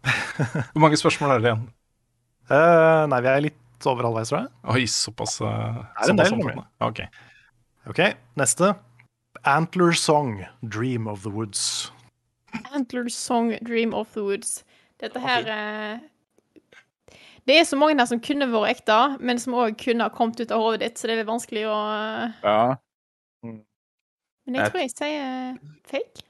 Hvor 0.72 0.82
mange 0.84 0.98
spørsmål 1.00 1.36
er 1.36 1.40
det 1.42 1.50
igjen? 1.50 1.64
Uh, 2.50 3.06
nei, 3.12 3.20
vi 3.24 3.30
er 3.30 3.42
litt 3.48 3.88
over 3.88 4.08
halvveis, 4.08 4.32
tror 4.32 4.42
jeg. 4.42 4.52
Oi, 4.74 4.84
såpass, 4.92 5.38
uh, 5.44 5.48
er 5.48 6.12
en 6.12 6.12
såpass 6.12 6.30
del, 6.32 6.36
omfattende. 6.36 6.66
Ok. 6.84 7.02
Ok, 7.90 8.00
neste. 8.40 8.74
Antler 9.44 9.92
Song, 9.92 10.44
Dream 10.62 11.06
of 11.06 11.22
the 11.22 11.30
Woods. 11.30 11.92
Antler 12.72 13.08
Song, 13.08 13.56
Dream 13.62 13.94
of 13.94 14.12
the 14.12 14.22
Woods. 14.22 14.64
Dette 15.00 15.20
her 15.20 15.46
eh, 15.48 15.98
Det 17.46 17.58
er 17.58 17.64
så 17.64 17.76
mange 17.76 17.96
her 17.98 18.06
som 18.06 18.20
kunne 18.20 18.50
vært 18.52 18.76
ekte, 18.76 18.98
men 19.20 19.38
som 19.40 19.56
òg 19.56 19.78
kunne 19.80 20.04
ha 20.04 20.12
kommet 20.12 20.40
ut 20.40 20.52
av 20.52 20.60
hodet 20.60 20.82
ditt, 20.84 20.98
så 20.98 21.08
det 21.08 21.14
er 21.14 21.22
litt 21.22 21.30
vanskelig 21.30 21.66
å 21.70 21.76
eh, 21.94 22.40
Ja. 22.44 22.60
Men 24.50 24.56
jeg 24.58 24.72
tror 24.72 24.82
jeg 24.82 24.90
sier 24.90 25.58
fake. 25.86 26.24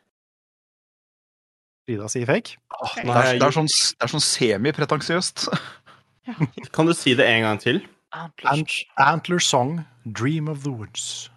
Frida 1.88 2.08
sier 2.12 2.28
fake. 2.28 2.58
Det 3.00 3.06
er, 3.06 3.38
det 3.40 3.46
er 3.46 3.54
sånn, 3.54 3.70
det 3.70 4.04
er 4.04 4.12
sånn 4.12 4.22
semipretensiøst. 4.22 5.46
Kan 6.76 6.90
du 6.90 6.92
si 6.94 7.16
det 7.16 7.26
en 7.26 7.46
gang 7.46 7.62
til? 7.62 7.80
Antler. 8.12 8.74
Antler 9.00 9.40
Song, 9.42 9.80
Dream 10.04 10.50
of 10.52 10.62
the 10.66 10.70
Woods. 10.74 11.30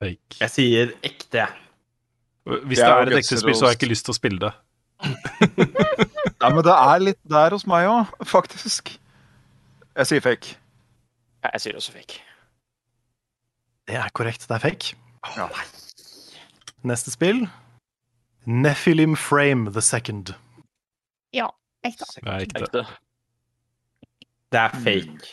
Fake. 0.00 0.38
Jeg 0.40 0.50
sier 0.52 0.92
ekte. 1.04 1.42
jeg. 1.44 1.48
Hvis 2.46 2.78
det 2.78 2.86
er 2.86 3.10
et 3.10 3.18
ekte 3.20 3.38
spill, 3.40 3.56
så 3.58 3.66
har 3.66 3.74
jeg 3.74 3.80
ikke 3.80 3.90
lyst 3.90 4.06
til 4.06 4.14
å 4.14 4.16
spille 4.16 4.40
det. 4.42 4.52
Nei, 6.40 6.50
men 6.54 6.62
det 6.64 6.74
er 6.76 7.02
litt 7.02 7.20
der 7.28 7.56
hos 7.56 7.66
meg 7.68 7.88
òg, 7.90 8.12
faktisk. 8.36 8.94
Jeg 9.96 10.10
sier 10.10 10.24
fake. 10.24 10.56
Ja, 11.44 11.52
jeg 11.56 11.64
sier 11.64 11.78
også 11.78 11.94
fake. 11.96 12.20
Det 13.86 13.98
er 14.00 14.10
korrekt, 14.16 14.46
det 14.48 14.56
er 14.56 14.62
fake. 14.64 14.96
Ja. 15.36 15.46
Neste 16.86 17.12
spill. 17.14 17.44
Nephilim 18.46 19.16
Frame 19.18 19.72
the 19.74 19.82
Second. 19.82 20.34
Ja, 21.34 21.48
ekte. 21.86 22.06
Det 22.16 22.30
er 22.30 22.44
ekte. 22.46 22.62
Ekte. 22.66 22.84
Det 24.54 24.60
er 24.62 24.76
fake. 24.84 25.32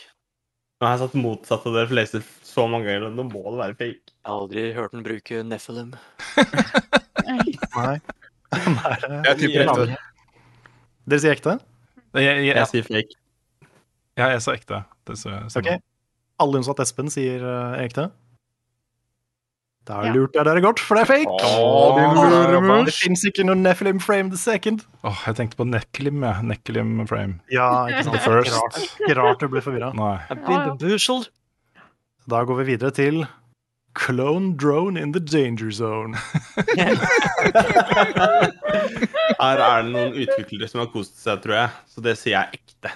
Nå 0.80 0.88
har 0.88 0.96
jeg 0.96 1.04
satt 1.04 1.14
motsatt 1.18 1.66
av 1.70 1.76
dere 1.78 1.90
fleste 1.90 2.20
så 2.44 2.66
mange 2.70 2.90
ganger, 2.90 3.12
nå 3.14 3.26
må 3.28 3.44
det 3.46 3.60
være 3.60 3.78
fake. 3.78 4.13
Jeg 4.24 4.32
har 4.32 4.40
aldri 4.40 4.62
hørt 4.72 4.92
den 4.96 5.02
bruke 5.04 5.42
Nephilim. 5.44 5.90
Nei. 7.28 7.98
Nei, 8.54 9.20
Jeg 9.26 9.36
tipper 9.42 9.64
ekte. 9.66 9.96
Dere 11.10 11.20
sier 11.20 11.34
ekte? 11.36 11.56
Jeg, 12.14 12.24
jeg, 12.24 12.44
Jeg 12.46 12.56
jeg, 12.56 12.68
sier 12.70 12.86
fake. 12.88 13.16
ja, 14.16 14.28
jeg 14.32 14.40
sa 14.44 14.54
ekte. 14.56 14.78
Det 15.04 15.18
så, 15.20 15.34
ser 15.52 15.60
Ok. 15.60 15.74
Alle 16.40 16.58
unntatt 16.62 16.80
Espen 16.86 17.10
sier 17.12 17.44
uh, 17.44 17.74
ekte. 17.82 18.08
Da 19.84 19.98
Ja. 20.06 20.14
lurte 20.16 20.38
jeg 20.40 20.46
dere 20.48 20.62
godt, 20.64 20.80
for 20.80 20.96
det 20.96 21.02
er 21.04 21.10
fake. 21.10 21.34
Åh, 21.44 21.98
din 21.98 22.16
Det 22.16 22.30
luremus. 22.32 22.96
fins 23.04 23.26
ikke 23.28 23.44
noe 23.44 23.58
Nephilim 23.60 24.00
Frame 24.00 24.30
the 24.32 24.40
Second. 24.40 24.86
Åh, 25.04 25.20
jeg 25.28 25.36
tenkte 25.42 25.58
på 25.60 25.66
Neklim, 25.68 26.24
jeg. 26.24 26.46
Neklim 26.48 26.94
frame. 27.10 27.36
Ja, 27.52 27.84
ikke 27.92 28.06
sant? 28.08 28.22
First. 28.24 28.80
Ikke 29.04 29.18
rart, 29.20 29.44
du 29.44 29.48
ble 29.52 29.60
forvirra. 29.60 29.92
Ja, 29.92 30.24
ja. 30.32 31.20
Da 32.32 32.40
går 32.48 32.62
vi 32.62 32.70
videre 32.72 32.94
til 32.96 33.26
Clone 33.94 34.56
Drone 34.58 34.96
in 35.00 35.12
the 35.14 35.20
Danger 35.20 35.70
Zone. 35.70 36.14
Her 39.38 39.60
er 39.62 39.82
det 39.86 39.92
noen 39.94 40.16
utviklere 40.24 40.68
som 40.70 40.82
har 40.82 40.90
kost 40.92 41.18
seg, 41.22 41.40
tror 41.44 41.54
jeg. 41.60 41.70
Så 41.94 42.02
det 42.04 42.14
sier 42.20 42.34
jeg 42.36 42.60
ekte. 42.60 42.90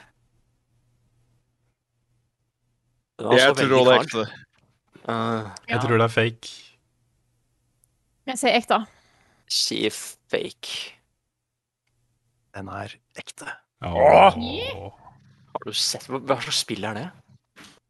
Jeg 3.18 3.54
tror 3.58 3.72
det 3.72 3.80
er 3.82 4.02
ekte. 4.02 4.24
Uh, 5.08 5.46
Jeg 5.70 5.80
tror 5.82 5.96
det 5.98 6.04
er 6.06 6.12
fake. 6.12 6.50
Jeg 8.28 8.36
sier 8.42 8.58
ekte. 8.58 8.78
sier 9.48 9.94
fake. 10.30 10.74
Den 12.58 12.68
er 12.74 12.92
ekte. 13.18 13.48
Åh. 13.86 14.34
Har 15.54 15.64
du 15.64 15.72
sett 15.74 16.04
hva 16.10 16.36
slags 16.42 16.60
spill 16.66 16.84
er 16.84 16.94
det? 16.98 17.06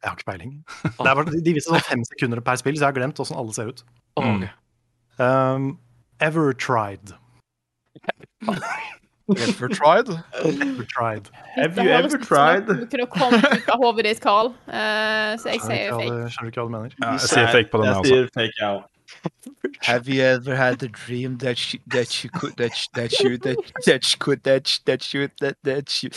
Jeg 0.03 0.11
har 0.11 0.17
ikke 0.17 0.29
peiling. 0.31 0.53
Det 0.85 1.07
er 1.11 1.15
bare, 1.19 1.41
de 1.45 1.55
viser 1.57 1.73
sånn 1.75 1.83
fem 1.83 2.03
sekunder 2.07 2.41
per 2.47 2.59
spill, 2.61 2.77
så 2.79 2.85
jeg 2.87 2.93
har 2.93 2.99
glemt 3.01 3.19
åssen 3.23 3.37
alle 3.39 3.55
ser 3.57 3.73
ut. 3.73 3.83
Mm. 4.19 4.45
Um, 5.19 5.79
Ever 6.21 6.53
tried. 6.55 7.15
Ever 9.37 9.69
tried? 9.69 10.09
Ever 10.43 10.85
tried. 10.85 11.29
Have 11.57 11.77
you 11.77 11.91
ever 11.91 12.17
tried? 12.19 12.67
Du 12.67 12.87
kunne 12.87 13.07
kommet 13.07 13.45
ut 13.45 13.69
av 13.69 13.83
hodet 13.83 14.05
ditt, 14.05 14.21
Carl. 14.23 14.47
Uh, 14.69 15.35
så 15.39 15.53
jeg 15.53 15.61
sier 15.67 15.93
fake. 15.93 16.09
du- 16.09 16.31
skjønner 16.33 16.53
ikke 16.53 16.63
hva 16.63 16.69
du 16.69 16.73
mener. 16.77 16.95
Ja, 17.03 17.11
jeg 17.13 17.21
sier 17.27 17.51
fake 17.53 17.71
på 17.75 17.83
den, 17.83 17.87
jeg 17.87 17.95
jeg 17.95 17.99
også. 17.99 18.15
sier 18.15 18.31
fake, 18.39 18.57
jeg 18.61 18.69
òg. 18.71 18.83
Have 19.83 20.09
you 20.09 20.23
ever 20.23 20.55
had 20.55 20.83
a 20.83 20.89
dream 20.89 21.39
that 21.39 21.59
you, 21.73 21.81
that 21.91 22.23
you 22.25 22.31
could 22.31 22.57
that 22.57 22.73
you, 22.77 22.89
that 22.95 23.13
you 23.21 23.39
that 23.39 23.57
that 23.87 24.05
you 24.13 24.19
could 24.19 24.43
that 24.45 24.69
you, 24.69 24.83
that 24.87 25.15
you 25.15 25.29
that 25.41 25.57
that 25.65 26.03
you 26.03 26.11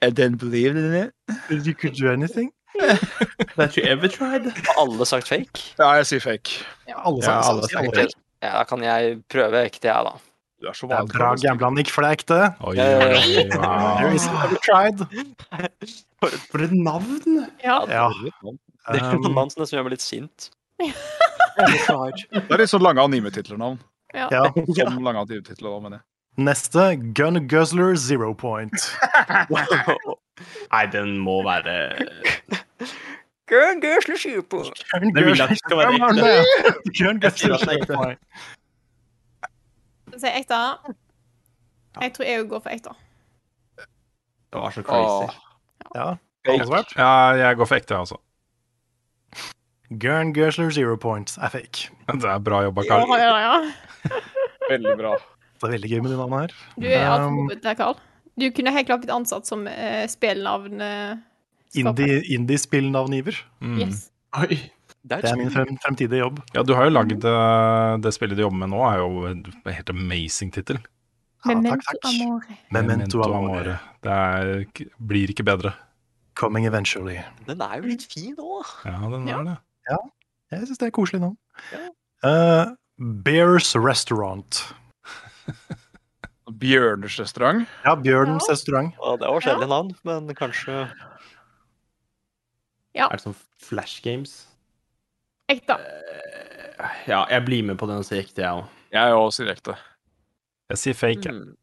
and 0.00 0.14
then 0.16 0.36
believed 0.36 0.76
in 0.76 0.94
it? 0.94 1.12
You 1.50 1.74
could 1.74 1.94
do 1.94 2.10
anything? 2.10 2.52
That 3.56 3.76
you 3.76 3.84
ever 3.86 4.08
tried? 4.10 4.46
Har 4.66 4.78
alle 4.82 5.06
sagt 5.06 5.28
fake? 5.30 5.62
Ja, 5.78 5.92
jeg 6.00 6.06
sier 6.10 6.22
fake. 6.24 6.60
Alle 6.90 7.22
Ja, 7.22 7.40
alle 7.40 7.68
sier 7.68 7.80
alle 7.80 7.90
sier 7.90 7.90
fake. 7.94 8.20
Ja, 8.44 8.52
da 8.58 8.64
kan 8.68 8.82
jeg 8.84 9.18
prøve 9.32 9.62
ekte, 9.64 9.88
jeg, 9.88 10.08
da. 10.08 10.14
Du 10.60 10.68
er 10.70 10.76
så 10.76 10.88
Det 10.88 10.96
er 10.96 11.08
bra 11.12 11.30
gambla, 11.40 11.70
Nick, 11.76 11.90
for 11.92 12.04
det 12.04 12.10
er 12.10 12.18
ekte. 12.18 12.40
Oi, 12.64 12.74
Ja, 12.78 12.84
ja, 12.88 12.98
ja. 12.98 13.16
oi, 14.04 14.16
oi. 14.74 16.38
For 16.50 16.64
et 16.64 16.72
navn! 16.76 17.46
Ja. 17.64 17.78
Ja. 17.88 18.08
Det 18.20 19.00
er 19.00 19.14
noen 19.14 19.30
Um, 19.30 19.36
navn 19.38 19.50
som 19.54 19.64
gjør 19.64 19.86
meg 19.86 19.94
litt 19.96 20.04
sint. 20.04 20.50
Det 20.80 20.90
er 21.56 22.58
litt 22.60 22.72
sånn 22.72 22.84
lange 22.84 23.00
anime-titler-navn. 23.04 23.78
Ja. 24.14 24.28
ja. 24.32 24.42
Som 24.76 25.00
lange 25.06 25.22
anime-titler, 25.24 25.78
mener 25.80 26.00
jeg. 26.00 26.06
Neste 26.44 26.84
Gun 27.14 27.44
Guzzler 27.48 27.94
Zero 27.96 28.32
Point. 28.34 28.74
Nei, 30.74 30.84
den 30.90 31.14
må 31.22 31.38
være 31.46 31.76
Gun 33.50 33.80
gøsle. 33.82 34.16
Gun 34.18 34.42
Jeg 34.92 35.00
vil 35.00 35.10
det 35.48 35.58
skal 35.58 35.76
være 35.76 35.94
ekte. 35.94 36.24
Jeg 36.84 36.92
at 37.26 37.34
det 40.14 40.30
er 40.30 40.36
Zero 40.36 40.38
ekte. 40.38 40.58
Jeg 42.00 42.12
tror 42.14 42.24
jeg 42.28 42.48
går 42.48 42.60
for 42.64 42.70
ekte. 42.70 42.90
Det 44.52 44.60
var 44.62 44.70
så 44.70 44.82
crazy. 44.82 45.34
Ja. 45.94 46.14
Ja, 46.98 47.12
jeg 47.40 47.56
går 47.56 47.64
for 47.66 47.74
ekte, 47.76 47.94
jeg 47.94 48.00
også. 48.00 48.16
Gun 50.00 50.32
Guzzler 50.34 50.70
Zero 50.70 50.96
Point 50.96 51.36
er 51.38 51.48
fake. 51.52 51.90
Det 52.12 52.24
er 52.30 52.38
bra 52.38 52.62
jobba, 52.64 52.82
Ja, 52.88 53.00
ja, 53.18 53.36
ja. 53.38 54.18
Veldig 54.70 54.96
bra. 54.98 55.14
Det 55.60 55.68
er 55.68 55.72
veldig 55.76 55.90
gøy 55.90 56.00
med 56.04 56.10
de 56.10 56.16
navnene 56.18 56.40
her. 56.40 56.54
Du 56.80 56.86
er 56.88 57.04
altfor 57.10 57.28
Um, 57.28 57.36
god 57.48 57.62
der, 57.62 57.74
Carl. 57.74 57.96
Du 58.40 58.48
kunne 58.56 58.72
helt 58.74 58.86
klart 58.88 59.00
blitt 59.04 59.12
ansatt 59.14 59.46
som 59.46 59.66
uh, 59.66 60.04
spillnavn. 60.10 60.80
eh, 60.80 61.12
Indie- 61.12 61.33
Indie-spillnavngiver. 61.74 63.36
Mm. 63.60 63.78
Yes. 63.82 64.10
Oi. 64.38 64.58
Det 65.04 65.18
er 65.28 65.36
min 65.36 65.50
frem, 65.52 65.74
fremtidige 65.84 66.22
jobb. 66.22 66.38
Ja, 66.54 66.62
du 66.64 66.72
har 66.74 66.86
jo 66.88 66.94
lagd 66.94 67.24
eh, 67.28 67.96
det 68.00 68.12
spillet 68.16 68.38
du 68.38 68.42
jobber 68.46 68.56
med 68.62 68.70
nå, 68.72 68.78
er 68.88 69.02
jo 69.02 69.26
en 69.28 69.42
helt 69.68 69.90
amazing 69.92 70.52
tittel. 70.54 70.78
Ja, 71.44 71.52
takk, 71.52 71.60
Memento 71.60 71.92
takk. 71.92 72.06
amore. 72.08 72.56
Memento 72.72 73.20
amore. 73.26 73.74
Det 74.00 74.14
er, 74.14 74.64
blir 75.04 75.28
ikke 75.34 75.44
bedre. 75.44 75.74
Coming 76.40 76.64
eventually. 76.66 77.18
Den 77.46 77.60
er 77.60 77.76
jo 77.82 77.90
litt 77.90 78.06
fin 78.10 78.32
òg. 78.40 78.64
Ja, 78.88 78.96
den 79.12 79.28
Ja. 79.28 79.40
er 79.40 79.44
det. 79.50 79.58
Ja, 79.90 79.98
Jeg 80.54 80.68
syns 80.68 80.78
det 80.80 80.86
er 80.88 80.90
koselig 80.96 81.20
navn. 81.20 81.36
Ja. 81.72 81.84
Uh, 82.24 82.74
Bears 83.26 83.74
Restaurant. 83.76 84.62
Bjørners 86.60 87.18
restaurant. 87.20 87.66
Ja, 87.84 87.94
Bjørnens 87.96 88.44
Ja. 88.48 88.52
restaurant. 88.52 88.94
Ja, 89.00 89.16
det 89.16 89.28
var 89.28 89.40
kjedelig 89.40 89.68
navn, 89.68 89.94
men 90.04 90.28
kanskje 90.36 90.88
Er 92.94 93.16
det 93.18 93.24
sånn 93.24 93.36
Flash 93.64 94.02
Games? 94.04 94.44
Ekte. 95.50 95.76
Ja, 97.08 97.24
jeg 97.30 97.44
blir 97.46 97.66
med 97.66 97.78
på 97.80 97.88
den 97.90 98.00
og 98.00 98.06
sier 98.06 98.22
ekte, 98.22 98.44
jeg 98.44 98.62
òg. 98.62 98.70
Jeg 98.94 99.18
òg 99.18 99.28
sier 99.34 99.50
ekte. 99.52 99.76
Jeg 100.72 100.80
sier 100.80 100.96
fake, 100.96 101.32
mm. 101.34 101.54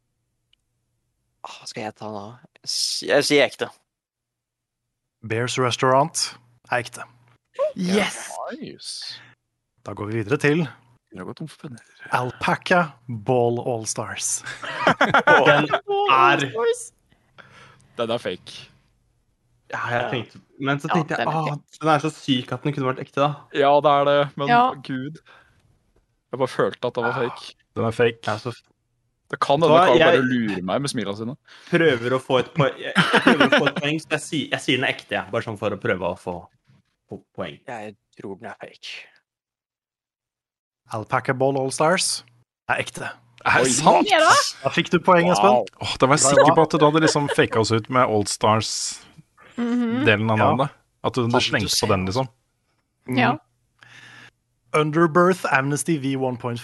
Hva 1.42 1.66
skal 1.66 1.88
jeg 1.88 1.94
ta 1.98 2.10
da? 2.14 2.26
Jeg 3.08 3.26
sier 3.26 3.46
ekte. 3.48 3.68
Bears 5.26 5.58
Restaurant 5.58 6.28
er 6.70 6.84
ekte. 6.84 7.06
Yes! 7.76 8.20
yes. 8.60 8.92
Da 9.86 9.94
går 9.98 10.10
vi 10.10 10.20
videre 10.20 10.38
til. 10.38 10.64
Alpaca 12.10 12.82
Ball 13.08 13.58
All 13.60 13.86
Stars. 13.86 14.44
Den 15.48 15.68
er 16.10 16.46
Den 17.96 18.10
er 18.10 18.18
fake. 18.18 18.71
Ja, 19.72 19.80
jeg 19.90 20.10
tenkte 20.12 20.40
Men 20.60 20.78
så 20.82 20.88
Ja, 20.90 20.94
tenkte 20.98 21.16
jeg 21.16 21.26
den 21.26 21.28
er 21.32 21.52
ah, 21.52 21.56
den 21.80 21.88
er 21.94 22.02
så 22.02 22.10
syk 22.12 22.52
at 22.52 22.62
den 22.66 22.74
kunne 22.76 22.90
vært 22.92 23.00
ekte, 23.02 23.22
da. 23.22 23.30
Ja, 23.56 23.72
det 23.80 23.92
er 23.92 24.04
det, 24.10 24.18
men 24.36 24.48
Ja. 24.48 24.60
gud. 24.74 25.18
Jeg 26.32 26.38
bare 26.38 26.48
følte 26.48 26.86
at 26.88 26.94
det 26.94 27.04
var 27.04 27.12
fake. 27.16 27.54
Den 27.76 27.84
er 27.88 27.90
fake. 27.96 28.20
Jeg 28.26 28.40
så 28.40 28.52
Det 29.32 29.38
kan 29.40 29.60
hende 29.62 29.72
Carl 29.80 29.98
bare 29.98 30.20
lurer 30.20 30.62
meg 30.62 30.82
med 30.84 30.90
smilene 30.92 31.16
sine. 31.16 31.36
prøver 31.70 32.12
å 32.12 32.20
få 32.20 32.38
et 32.42 32.50
poeng, 32.52 32.74
jeg 32.76 32.92
å 32.92 33.48
få 33.56 33.66
et 33.70 33.78
poeng 33.80 33.96
så 34.00 34.10
jeg 34.10 34.20
sier, 34.20 34.48
jeg 34.52 34.60
sier 34.60 34.76
den 34.76 34.84
er 34.84 34.92
ekte, 34.92 35.10
jeg. 35.16 35.30
Bare 35.32 35.42
sånn 35.46 35.56
for 35.58 35.70
å 35.72 35.78
prøve 35.80 36.04
å 36.04 36.18
få, 36.20 36.34
poeng. 37.34 37.56
Jeg 37.66 37.96
tror 38.20 38.36
den 38.38 38.50
er 38.52 38.56
fake. 38.60 39.08
Alpaca 40.92 41.32
Ball 41.32 41.56
Allstars 41.56 42.22
er 42.68 42.82
ekte. 42.84 43.08
Er 43.44 43.64
det 43.64 43.72
sant? 43.74 44.06
Da. 44.06 44.70
Fikk 44.70 44.90
du 44.92 44.98
poeng, 45.02 45.30
Espen. 45.32 45.50
Wow. 45.50 45.66
Oh, 45.82 45.94
da 45.98 46.06
var 46.06 46.18
jeg 46.20 46.28
sikker 46.28 46.52
på 46.54 46.62
at 46.62 46.76
du 46.78 46.84
hadde 46.84 47.00
liksom 47.02 47.24
faka 47.34 47.62
oss 47.64 47.72
ut 47.74 47.88
med 47.90 48.06
Allstars-delen 49.56 50.30
av 50.30 50.38
navnet. 50.38 50.68
Ja. 50.70 50.78
At 51.08 51.14
du, 51.18 51.26
du 51.26 51.40
slengte 51.42 51.76
på 51.80 51.88
den, 51.90 52.06
liksom. 52.06 52.28
Ja. 53.18 53.32
Underbirth 54.74 55.44
Amnesty 55.52 55.98
V1.5. 56.00 56.62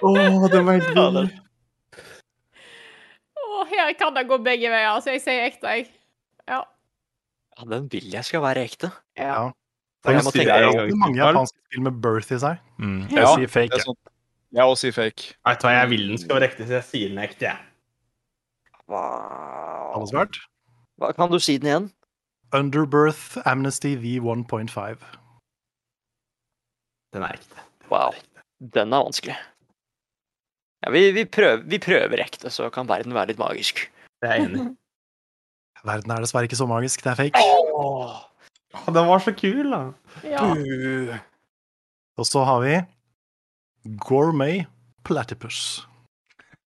Å, 0.00 0.10
Å, 0.10 0.48
det 0.52 0.62
var 0.64 0.78
helt 0.78 0.94
Ja, 0.96 1.24
Oh, 3.50 3.64
her 3.68 3.90
kan 3.98 4.14
det 4.14 4.22
gå 4.30 4.36
begge 4.40 4.70
veier, 4.72 5.00
så 5.04 5.10
jeg 5.12 5.20
sier 5.24 5.42
ekte, 5.48 5.72
jeg. 5.74 5.88
Ja. 6.48 6.60
Ja, 7.58 7.64
den 7.68 7.88
vil 7.92 8.06
jeg 8.12 8.24
skal 8.24 8.40
være 8.44 8.62
ekte. 8.68 8.92
ja. 9.18 9.50
Det 10.00 10.14
Jeg 10.14 10.24
må 10.24 10.30
er 10.30 10.32
tenke- 10.32 10.54
alltid 10.64 10.94
mange 10.96 11.18
japanske 11.18 11.58
spill 11.66 11.82
med 11.84 11.96
birth 12.00 12.30
i 12.32 12.38
seg. 12.40 12.56
Mm. 12.80 13.00
Jeg 13.10 13.18
Ja, 13.20 13.34
sier 13.36 13.50
fake, 13.52 13.74
er 13.76 13.82
jeg. 13.84 14.64
òg 14.64 14.76
sier 14.80 14.92
fake. 14.96 15.34
Vet 15.44 15.60
du 15.60 15.66
hva, 15.66 15.72
jeg 15.76 15.88
vil 15.90 16.06
den 16.08 16.16
skal 16.22 16.36
være 16.40 16.46
ekte, 16.48 16.64
så 16.64 16.72
jeg 16.78 16.84
sier 16.88 17.08
den 17.10 17.18
er 17.18 17.26
ekte, 17.28 17.44
jeg. 17.50 17.58
Alle 18.90 20.06
svart? 20.10 20.38
Hva 21.00 21.12
kan 21.16 21.30
du 21.32 21.38
si 21.40 21.56
den 21.58 21.70
igjen? 21.70 21.88
Underbirth 22.56 23.38
Amnesty 23.46 23.94
V1.5. 23.96 25.04
Den 27.14 27.24
er 27.26 27.38
ekte. 27.38 27.64
Wow. 27.90 28.14
Den 28.60 28.92
er 28.94 29.04
vanskelig. 29.06 29.36
Ja, 30.80 30.90
vi, 30.94 31.10
vi, 31.12 31.24
prøver, 31.28 31.62
vi 31.68 31.78
prøver 31.82 32.22
ekte, 32.24 32.50
så 32.50 32.70
kan 32.72 32.88
verden 32.88 33.14
være 33.14 33.32
litt 33.32 33.40
magisk. 33.40 33.84
Det 34.20 34.28
er 34.30 34.38
jeg 34.40 34.48
enig. 34.50 34.68
Verden 35.90 36.12
er 36.12 36.20
dessverre 36.20 36.44
ikke 36.44 36.58
så 36.58 36.66
magisk, 36.68 37.00
det 37.06 37.08
er 37.14 37.16
fake. 37.16 37.40
Å, 37.40 38.82
Den 38.92 39.06
var 39.08 39.22
så 39.24 39.32
kul, 39.32 39.70
da. 39.72 39.78
ja. 40.28 40.42
Og 42.20 42.26
så 42.28 42.42
har 42.44 42.60
vi 42.60 42.74
Gourmet 44.04 44.68
Platypus. 45.08 45.86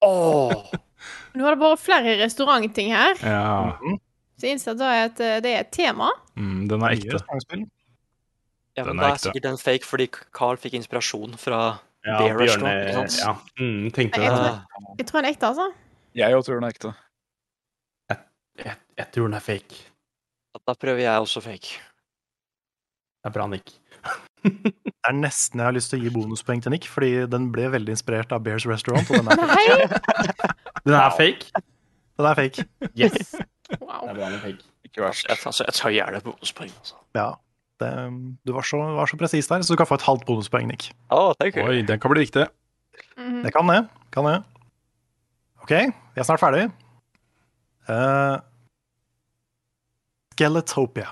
Åh! 0.02 0.66
Nå 1.35 1.44
har 1.44 1.55
det 1.56 1.60
vært 1.62 1.78
flere 1.82 2.16
restaurantting 2.22 2.90
her, 2.94 3.14
Ja. 3.22 3.78
så 4.39 4.47
jeg 4.47 4.52
innser 4.56 4.70
at 4.72 4.78
det 4.78 4.86
er 4.86 5.05
et, 5.05 5.43
det 5.43 5.51
er 5.55 5.60
et 5.60 5.70
tema. 5.72 6.10
Mm, 6.36 6.68
den 6.68 6.82
er 6.82 6.94
ekte. 6.97 7.20
Ja, 8.76 8.82
men 8.85 8.97
Den 8.97 8.98
er 8.98 9.02
da 9.02 9.09
er 9.09 9.14
ekte. 9.14 9.28
sikkert 9.31 9.43
den 9.43 9.56
fake 9.59 9.85
fordi 9.86 10.09
Carl 10.32 10.56
fikk 10.56 10.74
inspirasjon 10.74 11.36
fra 11.39 11.78
Ja, 12.05 12.18
Bear 12.18 12.36
Bjørne 12.36 12.72
Restaurant. 12.85 13.18
Ja, 13.18 13.32
mm, 13.64 13.90
tenkte 13.93 14.20
Jeg 14.20 14.31
det. 14.31 14.39
tror- 14.39 14.97
Jeg 14.98 15.06
tror 15.06 15.20
den 15.22 15.24
er 15.24 15.32
ekte, 15.32 15.47
altså. 15.47 15.72
Jeg 16.14 16.32
òg 16.35 16.44
tror 16.44 16.55
den 16.60 16.64
er 16.64 16.68
ekte. 16.74 16.94
Jeg, 18.64 18.76
jeg 18.98 19.06
tror 19.12 19.24
den 19.26 19.35
er 19.35 19.40
fake. 19.40 19.74
Da 20.66 20.74
prøver 20.74 21.01
jeg 21.01 21.20
også 21.20 21.40
fake. 21.43 21.81
Det 23.24 23.31
er 23.31 23.31
bra, 23.31 23.47
Nick. 23.47 23.72
Det 24.44 25.10
er 25.10 25.16
nesten 25.16 25.60
jeg 25.60 25.66
har 25.68 25.74
lyst 25.76 25.90
til 25.92 26.00
å 26.00 26.04
gi 26.04 26.12
bonuspoeng 26.14 26.62
til 26.64 26.72
Nick, 26.72 26.88
fordi 26.88 27.12
den 27.32 27.50
ble 27.52 27.66
veldig 27.72 27.92
inspirert 27.96 28.32
av 28.32 28.44
Bears 28.44 28.66
Restaurant, 28.68 29.08
og 29.10 29.20
den 29.20 29.32
er, 29.32 29.42
Nei! 29.50 29.88
Den 30.84 30.96
er 30.96 31.12
fake? 31.16 31.64
den 32.20 32.28
er 32.28 32.38
fake. 32.38 32.64
Yes. 32.92 33.34
Det 33.34 33.78
er 33.80 34.14
bra 34.14 34.30
med 34.30 34.40
fake. 34.42 34.64
Ikke 34.84 35.04
verst. 35.04 35.26
Jeg, 35.28 35.40
altså, 35.46 35.64
jeg 35.66 35.76
tar 35.80 35.94
gjerne 35.96 36.20
et 36.20 36.26
bonuspoeng. 36.26 36.72
Altså. 36.78 37.00
Ja. 37.16 37.30
Det, 37.82 37.90
du 38.46 38.52
var 38.54 38.68
så, 38.68 38.78
var 38.96 39.10
så 39.10 39.16
presis 39.18 39.48
der, 39.50 39.64
så 39.64 39.74
du 39.74 39.80
kan 39.80 39.88
få 39.90 39.98
et 39.98 40.06
halvt 40.06 40.26
bonuspoeng, 40.28 40.68
Nick. 40.70 40.92
You. 41.10 41.64
Oi, 41.64 41.82
den 41.82 42.00
kan 42.00 42.12
bli 42.12 42.20
riktig. 42.20 42.46
-hmm. 43.16 43.42
Det 43.42 43.52
kan 43.52 43.68
det. 43.68 43.86
Kan 44.12 44.24
det. 44.24 44.42
OK, 45.62 45.70
vi 45.70 46.20
er 46.20 46.22
snart 46.22 46.40
ferdig. 46.40 46.70
Uh, 47.88 48.38
Skeletopia. 50.34 51.08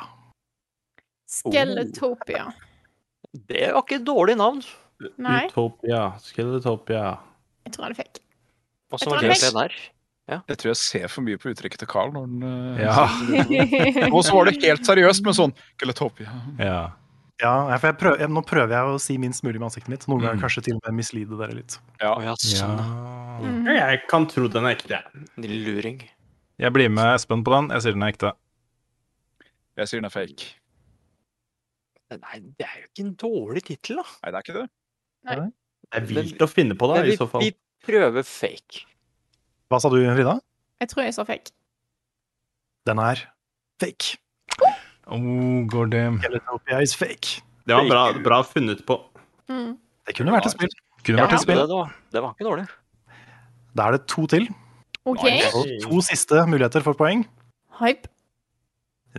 Skeletopia. 1.29 2.53
Det 3.33 3.73
var 3.73 3.83
ikke 3.83 3.97
et 4.01 4.05
dårlig 4.07 4.37
navn. 4.37 4.63
Nei, 5.19 5.47
Utopia. 5.49 6.13
Skeletopia. 6.23 7.19
jeg 7.67 7.73
tror 7.75 7.85
han 7.89 7.93
er 7.93 7.99
fake. 7.99 8.21
Jeg 8.93 9.01
tror 9.01 9.21
det 9.21 9.35
det 9.41 9.53
er 9.57 9.73
Ja. 10.31 10.37
Jeg 10.49 10.57
tror 10.59 10.69
jeg 10.71 10.77
ser 10.79 11.09
for 11.09 11.23
mye 11.27 11.37
på 11.41 11.51
uttrykket 11.51 11.79
til 11.83 11.89
Carl 11.91 12.13
når 12.15 12.27
den 12.31 12.43
eh, 12.47 12.83
Ja. 12.85 13.07
Og 14.15 14.23
så 14.25 14.37
var 14.37 14.45
det 14.47 14.61
helt 14.63 14.85
seriøst 14.87 15.25
med 15.27 15.35
sånn 15.35 15.55
Skeletopia. 15.77 16.31
Ja. 16.61 16.91
Ja, 17.43 17.77
for 17.81 17.89
jeg 17.91 17.97
prøver, 17.99 18.21
jeg, 18.23 18.31
Nå 18.31 18.43
prøver 18.47 18.71
jeg 18.77 18.93
å 18.95 19.01
si 19.03 19.17
minst 19.19 19.43
mulig 19.43 19.59
med 19.59 19.67
ansiktet 19.67 19.89
mitt. 19.91 20.05
Noen 20.07 20.21
ganger 20.23 20.37
Mm. 20.39 20.43
kanskje 20.45 20.63
til 20.69 20.77
og 20.77 20.83
med 20.87 20.95
mislide 21.01 21.39
dere 21.41 21.57
litt. 21.57 21.79
Ja. 22.01 22.13
Ja, 22.23 22.35
sånn. 22.39 22.77
ja. 22.79 23.41
Mhm. 23.43 23.67
Jeg 23.75 24.03
kan 24.09 24.27
tro 24.31 24.47
den 24.47 24.65
er 24.69 24.77
ekte. 24.77 25.01
Lille 25.43 25.59
luring. 25.67 26.03
Jeg 26.63 26.73
blir 26.73 26.89
med 26.93 27.17
Espen 27.17 27.43
på 27.43 27.51
den. 27.57 27.71
Jeg 27.75 27.83
sier 27.83 27.93
den 27.97 28.03
er 28.07 28.13
ekte. 28.13 28.33
Jeg 29.77 29.89
sier 29.89 29.99
den 29.99 30.07
er 30.07 30.15
fake. 30.15 30.53
Nei, 32.21 32.39
det 32.59 32.67
er 32.69 32.79
jo 32.83 32.87
ikke 32.89 33.05
en 33.07 33.13
dårlig 33.21 33.63
tittel, 33.67 34.01
da. 34.03 34.07
Nei, 34.23 34.33
det 34.33 34.39
er 34.39 34.47
ikke 34.47 34.57
det. 34.59 34.67
Det 35.23 36.01
er 36.01 36.09
vilt 36.09 36.43
å 36.45 36.49
finne 36.51 36.77
på, 36.79 36.89
da, 36.91 37.03
i 37.07 37.17
så 37.19 37.29
fall. 37.31 37.45
vi 37.45 37.53
prøver 37.87 38.27
fake. 38.27 38.85
Hva 39.73 39.81
sa 39.83 39.91
du, 39.93 39.99
Frida? 40.03 40.37
Jeg 40.83 40.91
tror 40.93 41.05
jeg 41.07 41.15
sa 41.17 41.25
fake. 41.27 41.55
Den 42.89 42.99
er 43.03 43.23
fake. 43.83 44.17
Oh, 45.11 45.63
går 45.71 45.91
det 45.93 46.03
Teletopia 46.23 46.81
is 46.83 46.95
fake. 46.99 47.41
Det 47.67 47.75
var 47.79 47.89
bra, 47.91 48.03
bra 48.23 48.41
funnet 48.47 48.83
på. 48.87 48.99
Mm. 49.51 49.77
Det 50.07 50.17
kunne 50.19 50.35
vært 50.35 50.49
et 50.51 50.55
spill. 50.57 50.73
Kunne 51.07 51.25
vært 51.25 51.37
et 51.37 51.45
spill. 51.45 51.61
Det, 51.63 51.77
var, 51.79 51.93
det 52.15 52.23
var 52.25 52.35
ikke 52.35 52.47
dårlig. 52.49 52.67
Da 53.79 53.87
er 53.89 53.97
det 53.97 54.03
to 54.11 54.27
til. 54.31 54.49
OK. 55.09 55.23
Og 55.59 55.71
to 55.83 56.03
siste 56.07 56.43
muligheter 56.51 56.85
for 56.85 56.99
poeng. 56.99 57.25
Hype. 57.81 58.11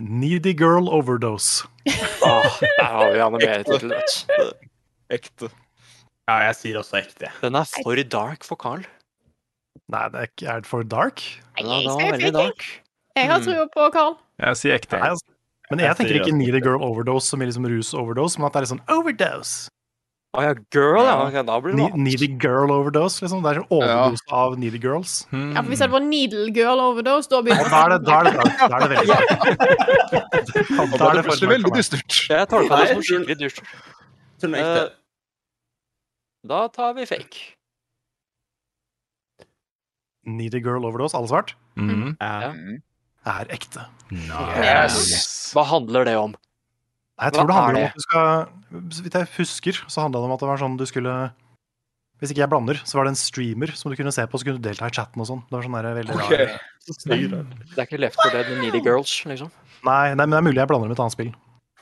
Needy 0.00 0.54
Girl 0.58 0.88
Overdose. 0.88 1.66
Åh, 1.86 2.60
der 2.60 2.84
har 2.84 3.12
vi 3.12 3.20
animertittel, 3.22 3.78
til 3.78 3.92
du. 3.94 4.70
Ekte. 5.14 5.50
Ja, 6.28 6.38
jeg 6.48 6.56
sier 6.58 6.78
også 6.80 6.98
ekte. 7.02 7.30
Den 7.42 7.58
er 7.58 7.68
for 7.68 8.00
dark 8.16 8.46
for 8.46 8.58
Carl. 8.58 8.82
Nei, 9.92 10.06
det 10.10 10.18
er, 10.20 10.30
ikke, 10.30 10.46
er 10.48 10.64
det 10.64 10.70
for 10.70 10.86
dark? 10.88 11.22
Jeg 11.58 11.66
den 11.66 11.86
var 11.90 12.10
veldig 12.14 12.32
dark. 12.34 12.64
Jeg 13.14 13.30
har 13.30 13.44
trua 13.44 13.66
på 13.70 13.86
Carl. 13.94 14.16
Jeg 14.40 14.58
sier 14.58 14.78
ekte. 14.78 14.98
Nei, 14.98 15.12
altså. 15.14 15.30
Men 15.70 15.80
jeg 15.80 15.88
Jeg 15.88 15.96
tenker 15.96 16.18
ikke 16.20 16.36
Needy 16.36 16.60
Girl 16.64 16.82
Overdose 16.82 17.30
som 17.30 17.42
i 17.42 17.46
liksom 17.48 17.66
rus-overdose, 17.70 18.38
men 18.40 18.48
at 18.48 18.52
det 18.52 18.58
er 18.58 18.66
litt 18.66 18.72
sånn 18.74 18.84
overdose. 18.92 19.70
Å 20.34 20.42
ja, 20.42 20.52
girl, 20.74 20.98
ja. 21.06 21.12
ok, 21.28 21.36
Da 21.46 21.56
blir 21.62 21.76
det 21.76 21.78
Ne 21.78 22.02
needy 22.08 22.26
Girl 22.42 22.72
Overdose, 22.74 23.20
liksom. 23.22 23.42
Det 23.44 23.52
er 23.52 23.60
sånn 23.60 23.70
overdose 23.76 24.24
av 24.34 24.56
Needy 24.58 24.80
Girls. 24.82 25.12
Ja, 25.30 25.62
for 25.62 25.70
Hvis 25.70 25.82
det 25.84 25.88
var 25.92 26.02
Needle 26.02 26.48
Girl 26.56 26.82
Overdose, 26.82 27.30
da 27.30 27.38
begynner 27.46 27.70
da 27.70 27.82
er 27.84 27.92
det, 27.94 27.98
da 28.08 28.16
er 28.18 28.24
det, 28.24 28.32
da 28.58 28.74
er 28.74 28.80
det 28.82 28.90
veldig 28.96 29.06
Da 29.14 30.98
Da 30.98 31.06
er 31.06 31.14
det 31.14 31.16
det 31.20 31.24
plutselig 31.28 31.50
veldig 31.54 31.72
dystert. 31.78 32.18
Jeg 32.32 32.48
tolka 32.50 32.80
det 32.82 32.88
som 32.90 33.02
skikkelig 33.06 33.38
dystert. 33.44 33.74
Er. 34.44 34.56
Eh, 34.58 34.88
Da 36.50 36.64
tar 36.68 36.92
vi 36.98 37.06
fake. 37.08 37.38
Needy 40.26 40.60
Girl 40.64 40.84
Overdose, 40.88 41.14
alle 41.16 41.28
svart, 41.30 41.54
Mm. 41.76 42.16
Ja. 42.20 42.52
er 43.26 43.46
ekte. 43.54 43.86
Nice. 44.10 45.52
Hva 45.54 45.64
handler 45.66 46.04
det 46.04 46.16
om? 46.20 46.34
Jeg 47.22 47.34
tror 47.34 47.46
Hva 47.46 47.48
det 47.48 47.56
handler 47.60 47.78
er 47.78 47.84
om 47.84 47.86
at 47.86 47.94
du 47.94 48.04
skal 48.04 48.92
Så 48.96 49.04
vidt 49.04 49.16
jeg 49.18 49.30
husker, 49.36 49.80
så 49.86 50.02
handla 50.02 50.20
det 50.22 50.28
om 50.28 50.34
at 50.34 50.42
det 50.42 50.48
var 50.50 50.62
sånn 50.64 50.78
du 50.80 50.84
skulle 50.90 51.14
Hvis 52.18 52.32
ikke 52.34 52.42
jeg 52.42 52.50
blander, 52.50 52.80
så 52.82 52.98
var 52.98 53.06
det 53.06 53.14
en 53.14 53.20
streamer 53.20 53.74
som 53.78 53.92
du 53.92 53.98
kunne 53.98 54.14
se 54.14 54.24
på, 54.26 54.40
så 54.40 54.48
kunne 54.48 54.62
du 54.62 54.66
delta 54.66 54.88
i 54.88 54.94
chatten 54.94 55.22
og 55.22 55.28
sånn. 55.28 55.42
Det 55.46 55.56
var 55.56 55.66
sånn 55.66 55.78
der 55.78 55.96
veldig 55.98 56.18
okay. 56.18 56.46
rar 56.46 56.58
Det 57.04 57.78
er 57.78 57.86
ikke 57.86 58.00
Left 58.02 58.20
4 58.22 58.34
Dead 58.34 58.52
med 58.52 58.62
Needy 58.64 58.82
Girls, 58.86 59.14
liksom? 59.28 59.50
Nei, 59.84 60.14
nei, 60.14 60.24
men 60.24 60.32
det 60.32 60.38
er 60.40 60.46
mulig 60.46 60.62
jeg 60.62 60.70
blander 60.70 60.88
med 60.88 60.96
et 60.96 61.02
annet 61.04 61.16
spill. 61.16 61.32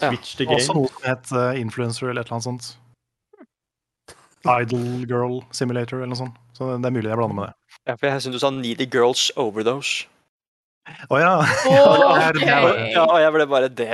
Ja. 0.01 0.09
Switch 0.09 0.37
the 0.41 0.47
Også 0.49 0.73
game. 0.73 0.81
noe 0.81 0.91
som 0.91 1.05
het 1.07 1.33
uh, 1.37 1.61
Influencer 1.61 2.09
eller 2.11 2.25
et 2.25 2.33
eller 2.33 2.39
annet 2.41 2.49
sånt. 2.49 2.71
Idol 4.43 5.05
Girl 5.07 5.37
Simulator 5.55 6.01
eller 6.01 6.11
noe 6.15 6.19
sånt. 6.25 6.41
Så 6.57 6.73
det 6.75 6.89
er 6.89 6.97
mulig 6.97 7.13
jeg 7.13 7.21
blander 7.21 7.39
med 7.39 7.53
det. 7.53 7.77
Ja, 7.87 7.95
for 7.95 8.09
jeg 8.09 8.25
syns 8.25 8.35
du 8.35 8.43
sa 8.43 8.51
Needy 8.55 8.89
Girls 8.91 9.29
Overdose. 9.39 10.09
Å 11.13 11.21
ja. 11.23 11.35
Ok. 11.71 12.41
det 12.41 12.49
er- 12.51 12.81
Ja, 12.97 13.07
jeg 13.23 13.35
ble 13.37 13.47
bare 13.47 13.69
det, 13.71 13.89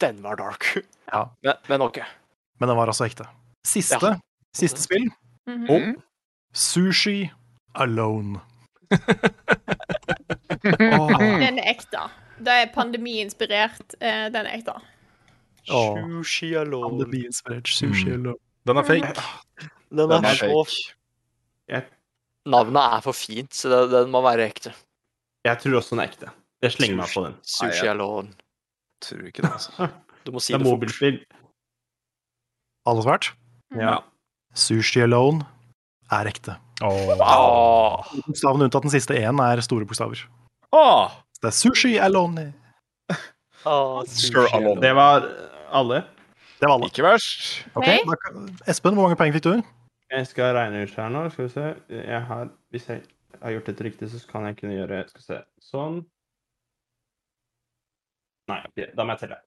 Den 0.00 0.22
var 0.22 0.36
dark. 0.36 0.64
Ja. 1.12 1.30
Men, 1.42 1.54
men 1.68 1.82
OK. 1.82 1.98
Men 2.58 2.68
den 2.68 2.76
var 2.76 2.86
altså 2.90 3.04
ekte. 3.06 3.28
Siste, 3.66 3.98
Ja. 4.02 4.16
siste 4.54 4.82
spill. 4.82 5.04
Mhm. 5.46 5.94
Sushi 6.52 7.30
Alone. 7.74 8.40
Den 10.62 11.58
er 11.60 11.70
ekte. 11.70 12.00
Det 12.42 12.52
er 12.52 12.66
pandemiinspirert. 12.74 13.94
eh, 14.00 14.26
Den 14.32 14.46
er 14.46 14.56
ekte. 14.58 14.74
Oh. 15.70 15.98
Sushi 16.22 16.54
alone. 16.58 16.90
Pandemi-inspirert 17.04 17.68
Sushi 17.68 18.10
Mm. 18.10 18.12
Alone. 18.14 18.36
Den 18.66 18.76
er 18.76 18.82
fake. 18.82 19.14
Den 19.90 19.98
Den 20.10 20.10
er 20.10 20.28
er 20.28 20.34
så 20.34 20.64
fake. 20.66 21.84
Navnet 22.46 22.82
er 22.96 23.00
for 23.02 23.12
fint, 23.12 23.54
så 23.54 23.68
den, 23.68 23.90
den 23.90 24.10
må 24.10 24.20
være 24.22 24.46
ekte. 24.46 24.72
Jeg 25.44 25.58
tror 25.58 25.76
også 25.80 25.90
den 25.96 26.00
er 26.00 26.10
ekte. 26.10 26.28
Jeg 26.62 26.72
slenger 26.72 26.96
meg 26.96 27.08
på 27.14 27.24
den. 27.24 27.34
Sushi 27.42 27.86
alone. 27.86 28.28
Tror 29.06 29.26
ikke 29.30 29.42
det, 29.46 29.52
altså. 29.52 29.88
Du 30.26 30.32
må 30.34 30.40
si 30.42 30.50
Det 30.52 30.58
er 30.58 30.64
det 30.64 30.66
fort. 30.66 30.80
mobilspill. 30.80 31.18
Alle 32.90 33.02
svart? 33.04 33.28
Ja. 33.78 34.00
Sushi 34.58 35.04
Alone 35.04 35.46
er 36.10 36.26
ekte. 36.30 36.56
Åh. 36.82 37.12
Oh. 37.22 38.08
Bokstavene 38.26 38.66
unntatt 38.66 38.86
den 38.88 38.94
siste 38.94 39.14
én 39.14 39.38
er 39.42 39.62
store 39.62 39.86
bokstaver. 39.86 40.24
Oh. 40.74 41.14
Det 41.38 41.52
er 41.52 41.54
Sushi 41.54 41.94
Alone. 42.02 42.48
Åh, 43.66 44.02
sushi 44.06 44.34
alone. 44.54 44.80
Det 44.80 44.92
var 44.94 45.24
alle. 45.70 46.02
Det 46.60 46.68
var 46.68 46.74
alle. 46.74 46.86
ikke 46.86 47.02
verst. 47.02 47.66
Okay. 47.74 47.98
Espen, 48.66 48.94
hvor 48.94 49.06
mange 49.08 49.18
poeng 49.18 49.34
fikk 49.34 49.44
du? 49.46 49.62
Jeg 50.14 50.26
skal 50.30 50.54
regne 50.54 50.84
ut 50.86 50.94
her 50.94 51.08
nå. 51.10 51.24
Skal 51.34 51.48
vi 51.48 51.54
se. 51.54 51.64
Jeg 51.90 52.20
har, 52.28 52.50
hvis 52.70 52.86
jeg 52.88 53.02
har 53.42 53.56
gjort 53.56 53.66
dette 53.72 53.84
riktig, 53.88 54.10
så 54.12 54.20
kan 54.30 54.46
jeg 54.46 54.58
kunne 54.60 54.76
gjøre 54.78 55.02
Skal 55.10 55.20
vi 55.22 55.26
se. 55.26 55.40
Sånn. 55.72 55.98
Nei, 58.50 58.60
da 58.94 59.04
må 59.04 59.14
jeg 59.16 59.24
telle. 59.24 59.38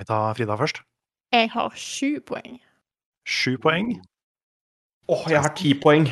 Vi 0.00 0.06
tar 0.08 0.36
Frida 0.38 0.56
først. 0.56 0.80
Jeg 1.34 1.50
har 1.52 1.74
sju 1.76 2.20
poeng. 2.26 2.58
Sju 3.28 3.56
poeng. 3.60 3.92
Åh, 5.10 5.24
jeg 5.30 5.42
har 5.44 5.52
ti 5.58 5.74
poeng. 5.76 6.08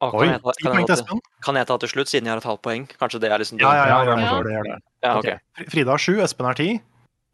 Oi, 0.00 0.10
kan, 0.10 0.30
jeg 0.30 0.40
ta, 0.40 0.52
kan, 0.64 0.76
jeg 0.80 0.98
ta, 1.04 1.16
kan 1.44 1.56
jeg 1.60 1.68
ta 1.68 1.76
til 1.82 1.90
slutt, 1.92 2.08
siden 2.08 2.28
jeg 2.28 2.32
har 2.32 2.40
et 2.40 2.46
halvt 2.48 2.62
poeng? 2.64 2.86
Kanskje 3.00 3.20
det 3.20 3.32
er 3.32 3.42
liksom 3.42 3.60
Ja, 3.60 3.72
ja, 3.76 3.86
ja. 3.88 3.98
Ja, 4.04 4.14
ja, 4.20 4.36
det, 4.46 4.60
det. 4.64 4.76
Ja, 5.04 5.16
okay. 5.18 5.34
ok. 5.36 5.72
Frida 5.72 5.92
har 5.92 6.00
sju, 6.00 6.14
Espen 6.24 6.48
har 6.48 6.56
ti. 6.56 6.70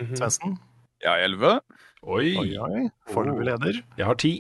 Mhm. 0.02 0.16
Svendsen. 0.18 0.56
Jeg 1.02 1.10
har 1.10 1.23
elleve. 1.27 1.52
Oi, 2.02 2.35
Oi. 2.39 2.48
oi. 2.59 2.89
Foreløpig 3.10 3.47
leder. 3.51 3.82
Jeg 3.98 4.06
har 4.06 4.18
ti. 4.18 4.32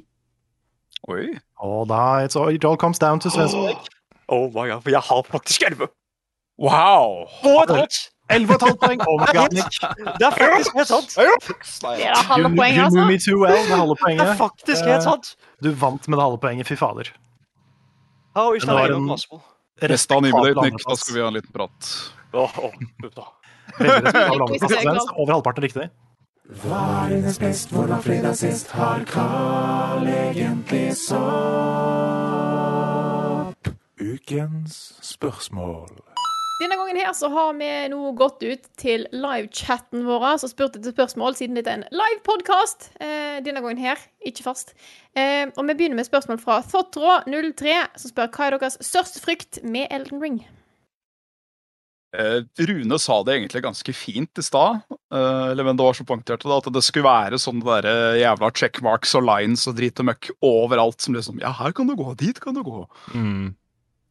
Oi. 1.08 1.38
Og 1.62 1.86
da 1.88 2.26
it's 2.26 2.38
all, 2.38 2.50
it 2.54 2.64
all 2.64 2.76
comes 2.76 2.98
down 2.98 3.20
to 3.20 3.30
Svendsen. 3.30 3.74
Oh 4.28 4.50
my 4.50 4.66
god, 4.70 4.82
for 4.82 4.90
jeg 4.90 5.00
har 5.00 5.22
faktisk 5.22 5.62
elleve! 5.62 5.88
Wow! 6.58 7.26
Og 7.44 7.62
et 7.62 7.70
halvt! 7.76 7.96
Elleve 8.30 8.50
og 8.50 8.56
et 8.56 8.62
halvt 8.66 8.80
poeng. 8.80 9.00
Oh 9.08 9.20
my 9.20 9.26
god, 9.38 9.52
Nick. 9.54 9.74
Det 10.18 10.26
er 10.26 10.30
faktisk 10.40 10.74
helt 10.74 10.88
sant! 10.88 11.10
Det 11.16 12.06
er 12.06 12.22
halve 12.30 12.50
poenget, 12.56 12.84
altså. 12.84 12.96
knew 12.96 13.06
me 13.10 13.18
too 13.26 13.38
well. 13.42 13.60
Det 13.70 13.76
halve 13.82 13.96
Det 14.06 14.20
er 14.28 14.34
faktisk 14.36 14.84
helt 14.84 15.02
sant! 15.02 15.26
Du 15.64 15.70
vant 15.70 16.08
med 16.08 16.18
det 16.18 16.24
halve 16.24 16.38
poenget. 16.38 16.66
Fy 16.66 16.74
fader. 16.80 17.12
How 18.36 18.52
is 18.54 18.66
Men 18.66 18.76
det 18.76 18.82
var 18.82 18.96
en- 18.96 19.08
possible? 19.08 19.40
Neste 19.82 20.14
anime-date, 20.14 20.62
Nick. 20.64 20.88
Da 20.88 20.94
skal 20.96 21.14
vi 21.14 21.20
ha 21.20 21.26
en 21.28 21.34
liten 21.34 21.52
prat. 21.52 21.80
Er. 22.34 22.42
Over 25.16 25.32
halvparten 25.32 25.62
riktig. 25.62 25.90
Hva 26.62 26.80
er 27.04 27.08
hennes 27.16 27.38
best, 27.42 27.70
hvor 27.74 27.86
var 27.90 28.00
fredag 28.04 28.36
sist, 28.38 28.70
har 28.70 29.02
Carl 29.10 30.06
egentlig 30.06 30.96
sopp? 30.96 31.16
Ukens 34.00 34.92
spørsmål. 35.02 36.05
Denne 36.56 36.76
gangen 36.78 36.96
her 36.96 37.12
så 37.12 37.28
har 37.28 37.52
vi 37.58 37.68
nå 37.92 37.98
gått 38.16 38.40
ut 38.40 38.68
til 38.80 39.02
livechatten 39.12 40.06
vår 40.06 40.22
og 40.30 40.44
spurt 40.48 40.78
etter 40.78 40.94
spørsmål, 40.94 41.34
siden 41.36 41.58
dette 41.58 41.68
er 41.68 41.82
en 41.82 41.88
live-podkast. 41.92 42.86
Eh, 42.96 43.42
denne 43.44 43.60
gangen 43.60 43.82
her, 43.82 44.00
ikke 44.24 44.46
fast. 44.46 44.72
Eh, 45.12 45.50
og 45.52 45.66
vi 45.68 45.74
begynner 45.76 46.00
med 46.00 46.08
spørsmål 46.08 46.40
fra 46.40 46.62
Thotrå03, 46.64 47.74
som 48.00 48.12
spør 48.12 48.30
hva 48.32 48.46
er 48.46 48.56
deres 48.56 48.78
største 48.80 49.20
frykt 49.20 49.60
med 49.68 49.92
Elden 49.92 50.22
Ring? 50.24 50.38
Eh, 52.16 52.40
Rune 52.70 53.00
sa 53.04 53.18
det 53.28 53.36
egentlig 53.36 53.62
ganske 53.66 53.96
fint 53.98 54.40
i 54.40 54.46
stad, 54.46 54.80
eh, 55.12 55.44
eller 55.50 55.68
men 55.68 55.76
det 55.76 55.84
var 55.84 56.00
så 56.00 56.08
poengtert 56.08 56.48
at 56.48 56.72
det 56.72 56.84
skulle 56.86 57.04
være 57.04 57.42
sånne 57.42 57.68
der 57.68 58.16
jævla 58.22 58.48
checkmarks 58.56 59.12
og 59.20 59.28
lines 59.28 59.66
og 59.68 59.76
drit 59.76 60.00
og 60.00 60.08
møkk 60.08 60.32
overalt. 60.40 61.04
Som 61.04 61.20
liksom 61.20 61.44
Ja, 61.44 61.52
her 61.60 61.76
kan 61.76 61.92
du 61.92 61.92
gå, 62.00 62.16
dit 62.16 62.40
kan 62.40 62.56
du 62.56 62.64
gå. 62.64 62.88
Mm. 63.12 63.52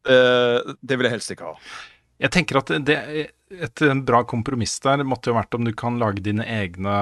Eh, 0.06 0.74
det 0.78 0.94
vil 0.94 1.10
jeg 1.10 1.16
helst 1.18 1.34
ikke 1.34 1.50
ha. 1.50 1.58
Jeg 2.22 2.32
tenker 2.32 2.58
at 2.62 2.70
det, 2.88 2.96
et 3.52 3.82
en 3.84 4.04
bra 4.08 4.22
kompromiss 4.26 4.78
der 4.84 5.02
måtte 5.04 5.30
jo 5.30 5.36
vært 5.36 5.54
om 5.58 5.66
du 5.66 5.72
kan 5.76 5.98
lage 6.00 6.22
dine 6.24 6.44
egne, 6.48 6.94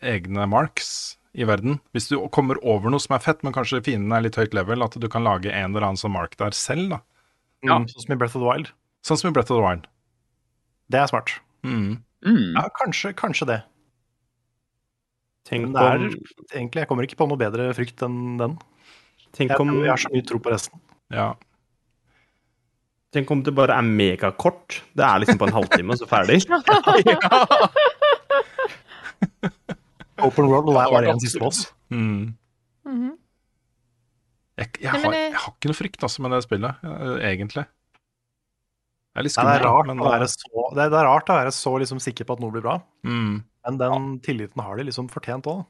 egne 0.00 0.46
marks 0.50 1.16
i 1.34 1.46
verden. 1.46 1.78
Hvis 1.94 2.08
du 2.10 2.16
kommer 2.34 2.58
over 2.66 2.90
noe 2.92 3.02
som 3.02 3.16
er 3.16 3.24
fett, 3.24 3.42
men 3.46 3.54
kanskje 3.54 3.82
fienden 3.86 4.14
er 4.14 4.24
litt 4.24 4.38
høyt 4.38 4.54
level, 4.56 4.82
at 4.86 4.96
du 4.98 5.08
kan 5.10 5.26
lage 5.26 5.50
en 5.50 5.72
eller 5.74 5.88
annen 5.88 6.00
sånn 6.00 6.14
mark 6.14 6.36
der 6.40 6.54
selv, 6.56 6.94
da. 6.94 7.00
Mm, 7.66 7.84
Sånn 7.90 8.06
som 8.06 8.14
i 8.14 8.16
Breath 8.16 8.38
of 8.38 8.42
the 8.42 8.48
Wild. 8.48 8.70
Sånn 9.04 9.18
som 9.20 9.28
i 9.30 9.34
Breath 9.36 9.52
of 9.52 9.58
the 9.60 9.64
Wild. 9.66 9.84
Det 10.90 11.02
er 11.02 11.10
smart. 11.10 11.34
Mm. 11.66 12.00
Mm. 12.24 12.56
Ja, 12.56 12.64
kanskje, 12.78 13.12
kanskje 13.16 13.50
det. 13.50 13.58
Tenk 15.48 15.70
det 15.74 15.82
er 15.82 16.02
om, 16.06 16.16
egentlig, 16.52 16.82
jeg 16.82 16.88
kommer 16.90 17.06
ikke 17.06 17.18
på 17.20 17.26
noe 17.30 17.40
bedre 17.40 17.70
frykt 17.76 18.02
enn 18.06 18.38
den. 18.40 18.56
tenk, 19.36 19.52
Jeg, 19.52 19.60
om, 19.60 19.72
jeg 19.82 19.92
har 19.92 20.00
så 20.02 20.10
mye 20.12 20.26
tro 20.26 20.40
på 20.42 20.52
resten. 20.52 20.82
Ja. 21.14 21.32
Tenk 23.14 23.30
om 23.34 23.42
det 23.46 23.52
bare 23.56 23.76
er 23.78 23.86
megakort. 23.86 24.80
Det 24.96 25.04
er 25.06 25.22
liksom 25.22 25.38
på 25.40 25.48
en 25.48 25.56
halvtime, 25.56 25.94
og 25.94 25.98
så 26.00 26.06
ferdig. 26.10 26.40
Open 30.20 30.46
World 30.50 30.68
er 30.76 30.92
bare 30.92 31.16
siste 31.22 31.40
boss. 31.40 31.64
Mm. 31.90 32.34
Mhm. 32.86 33.10
Jeg, 34.60 34.68
jeg, 34.82 34.90
har, 34.92 35.14
jeg 35.16 35.32
har 35.40 35.52
ikke 35.54 35.70
noe 35.70 35.76
frykt 35.78 36.02
altså, 36.04 36.20
med 36.20 36.34
det 36.34 36.42
spillet, 36.44 36.82
eh, 36.84 37.14
egentlig. 37.30 37.62
Det 37.64 39.22
er 39.22 39.24
litt 39.24 39.32
skummelt. 39.32 39.56
det, 39.56 39.64
er 39.64 39.72
rart 39.72 39.88
men 39.88 40.02
å 40.04 40.08
være 40.10 40.26
så, 40.28 40.50
det, 40.76 40.82
er, 40.84 40.90
det 40.92 40.98
er 41.00 41.06
rart 41.08 41.30
å 41.32 41.36
være 41.38 41.52
så 41.56 41.72
liksom 41.80 42.02
sikker 42.04 42.28
på 42.28 42.36
at 42.36 42.42
noe 42.44 42.52
blir 42.52 42.64
bra. 42.66 42.74
Mm. 43.08 43.38
Men 43.64 43.78
den 43.80 44.10
tilliten 44.26 44.60
har 44.62 44.76
de 44.76 44.84
liksom 44.90 45.08
fortjent 45.12 45.48
òg, 45.50 45.64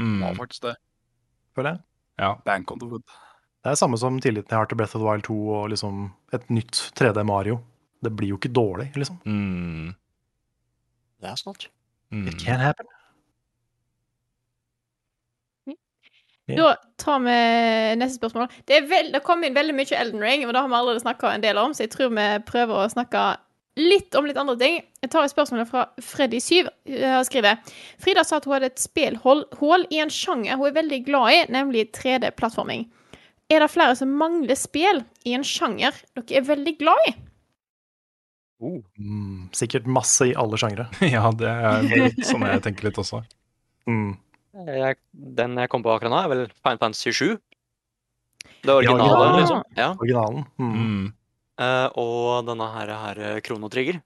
Mm. 0.00 0.20
Ja, 0.22 0.28
faktisk 0.32 0.62
det. 0.64 0.72
føler 1.58 1.74
jeg. 1.74 1.80
Ja. 2.22 2.28
Bank 2.46 2.70
on 2.72 2.78
the 2.80 2.86
wood. 2.88 3.02
Det 3.60 3.72
er 3.72 3.76
samme 3.76 3.98
som 4.00 4.16
tilliten 4.24 4.48
jeg 4.48 4.56
har 4.56 4.68
til 4.70 4.78
Breath 4.80 4.96
of 4.96 5.02
the 5.02 5.08
Wild 5.08 5.26
2 5.26 5.34
og 5.56 5.66
liksom 5.74 6.06
et 6.32 6.46
nytt 6.48 6.78
3D 6.96 7.24
Mario. 7.28 7.58
Det 8.00 8.12
blir 8.16 8.32
jo 8.32 8.38
ikke 8.40 8.52
dårlig, 8.56 8.88
liksom. 8.96 9.18
Mm. 9.28 9.90
Det 11.20 11.28
er 11.28 11.36
sant. 11.36 11.68
Mm. 12.10 12.28
It 12.28 12.40
can 12.40 12.60
happen. 12.60 12.88
Da 16.56 16.72
tar 16.98 17.20
vi 17.22 17.36
neste 18.00 18.16
spørsmål. 18.16 18.48
Det, 18.66 18.76
er 18.76 18.88
vel, 18.90 19.12
det 19.12 19.22
kom 19.22 19.44
inn 19.44 19.54
veldig 19.54 19.76
mye 19.76 19.98
Elden 19.98 20.24
Ring, 20.24 20.46
og 20.46 20.54
det 20.54 20.62
har 20.62 20.70
vi 20.72 20.78
allerede 20.80 21.04
snakka 21.04 21.34
en 21.34 21.44
del 21.44 21.60
om, 21.60 21.74
så 21.74 21.84
jeg 21.84 21.92
tror 21.92 22.10
vi 22.16 22.26
prøver 22.48 22.74
å 22.74 22.88
snakke 22.90 23.24
litt 23.78 24.16
om 24.18 24.26
litt 24.26 24.40
andre 24.40 24.56
ting. 24.58 24.80
Jeg 25.04 25.12
tar 25.12 25.24
et 25.24 25.32
spørsmål 25.32 25.68
fra 25.68 25.84
Freddy7. 26.02 26.70
Hun 26.90 27.28
skriver 27.28 27.60
Frida 28.02 28.24
sa 28.26 28.40
at 28.40 28.48
hun 28.48 28.56
hadde 28.56 28.72
et 28.72 28.82
spelhull 28.82 29.44
i 29.92 30.00
en 30.02 30.12
sjanger 30.12 30.58
hun 30.58 30.72
er 30.72 30.80
veldig 30.80 31.04
glad 31.06 31.36
i, 31.36 31.44
nemlig 31.54 31.90
3D-plattforming. 31.96 32.88
Er 33.50 33.64
det 33.64 33.72
flere 33.72 33.96
som 33.98 34.12
mangler 34.14 34.58
spill 34.58 35.02
i 35.26 35.34
en 35.34 35.44
sjanger 35.46 35.96
dere 36.14 36.38
er 36.38 36.46
veldig 36.46 36.76
glad 36.78 37.10
i? 37.10 37.14
Mm, 38.60 39.48
sikkert 39.56 39.86
masse 39.88 40.28
i 40.30 40.34
alle 40.38 40.58
sjangere. 40.60 40.88
Ja, 41.14 41.30
det 41.34 41.48
er 41.50 41.86
litt 42.06 42.20
sånn 42.28 42.44
jeg 42.46 42.62
tenker 42.66 42.90
litt 42.90 43.00
også. 43.00 43.22
Mm. 43.88 44.12
Jeg, 44.66 44.98
den 45.38 45.56
jeg 45.58 45.70
kom 45.72 45.82
på 45.82 45.92
akkurat 45.94 46.12
nå, 46.12 46.20
er 46.20 46.30
vel 46.30 46.44
Final 46.60 46.82
Fantasy 46.82 47.14
7. 47.16 47.38
Det 48.60 48.74
originale, 48.74 49.08
originalen. 49.08 49.40
liksom. 49.40 49.64
Ja. 49.78 49.88
Originalen. 49.96 50.46
Mm. 50.60 50.76
Mm. 50.76 51.08
Eh, 51.60 51.88
og 52.00 52.46
denne 52.48 52.70
her, 52.74 52.94
her 53.04 53.20
eh, 53.30 53.40
Kronotrigger. 53.44 54.00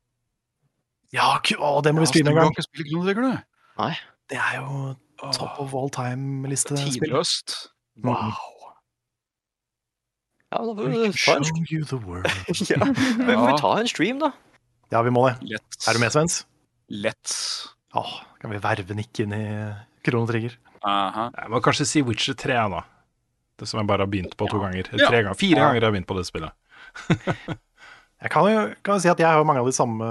Ja, 1.14 1.36
å, 1.58 1.76
det 1.84 1.92
må 1.94 2.02
vi 2.02 2.10
spille 2.10 2.32
en 2.32 2.38
gang. 2.38 2.50
ikke 2.54 2.66
spille 2.66 2.88
kronotrigger, 2.88 3.28
du? 3.28 3.62
Nei. 3.82 3.92
Det 4.30 4.38
er 4.40 4.58
jo 4.62 4.94
top 5.34 5.60
of 5.62 5.74
all 5.78 5.90
time-listespill. 5.94 6.96
Tidløst. 6.96 7.56
Wow. 8.02 8.32
Ja, 10.55 10.60
da 10.62 10.74
får 10.78 10.86
vi 10.93 10.98
ta 11.18 11.35
en, 11.35 11.44
show 11.48 11.72
you 11.74 11.85
the 11.90 11.98
world. 11.98 12.31
ja. 12.70 12.78
Men 13.18 13.32
får 13.35 13.48
vi 13.51 13.56
ta 13.60 13.72
en 13.81 13.89
stream, 13.90 14.20
da? 14.22 14.31
Ja, 14.94 15.02
vi 15.02 15.10
må 15.14 15.24
det. 15.26 15.36
Lett. 15.56 15.78
Er 15.90 15.97
du 15.98 16.02
med, 16.05 16.14
Svens? 16.14 16.44
Lett. 16.94 17.35
Åh, 17.98 18.12
kan 18.40 18.52
vi 18.55 18.60
verve 18.62 18.94
Nick 18.94 19.18
inn 19.24 19.35
i 19.35 19.44
Kronetrigger? 20.06 20.55
Aha. 20.86 21.31
Jeg 21.35 21.51
må 21.51 21.59
kanskje 21.64 21.86
si 21.89 22.02
Witcher 22.06 22.36
3, 22.39 22.59
da. 22.70 22.82
Det 23.59 23.66
som 23.70 23.81
jeg 23.81 23.89
bare 23.90 24.05
har 24.06 24.10
begynt 24.10 24.35
på 24.39 24.47
to 24.51 24.60
ganger. 24.62 24.86
Ja. 24.94 25.09
Tre 25.09 25.22
ganger. 25.24 25.39
Fire 25.39 25.59
Ja. 25.59 25.68
ganger 25.72 25.86
har 25.89 25.94
begynt 25.94 26.09
på 26.10 26.16
det 26.18 26.26
spillet. 26.31 26.55
Jeg 28.24 28.31
kan 28.32 28.47
jo 28.48 28.60
kan 28.86 28.97
jo 28.97 29.02
si 29.05 29.09
at 29.10 29.18
jeg 29.20 29.26
har 29.28 29.43
mange 29.44 29.60
av 29.60 29.66
de 29.68 29.72
samme 29.76 30.06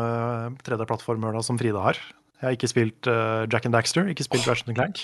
3D-plattformene 0.61 1.39
som 1.41 1.57
Frida 1.57 1.81
har. 1.81 1.97
Jeg 1.97 2.45
har 2.45 2.53
ikke 2.53 2.69
spilt 2.69 3.07
uh, 3.09 3.47
Jack 3.49 3.65
and 3.65 3.73
Daxter, 3.73 4.05
ikke 4.11 4.25
spilt 4.27 4.45
Ratchet 4.45 4.69
Clank. 4.75 5.01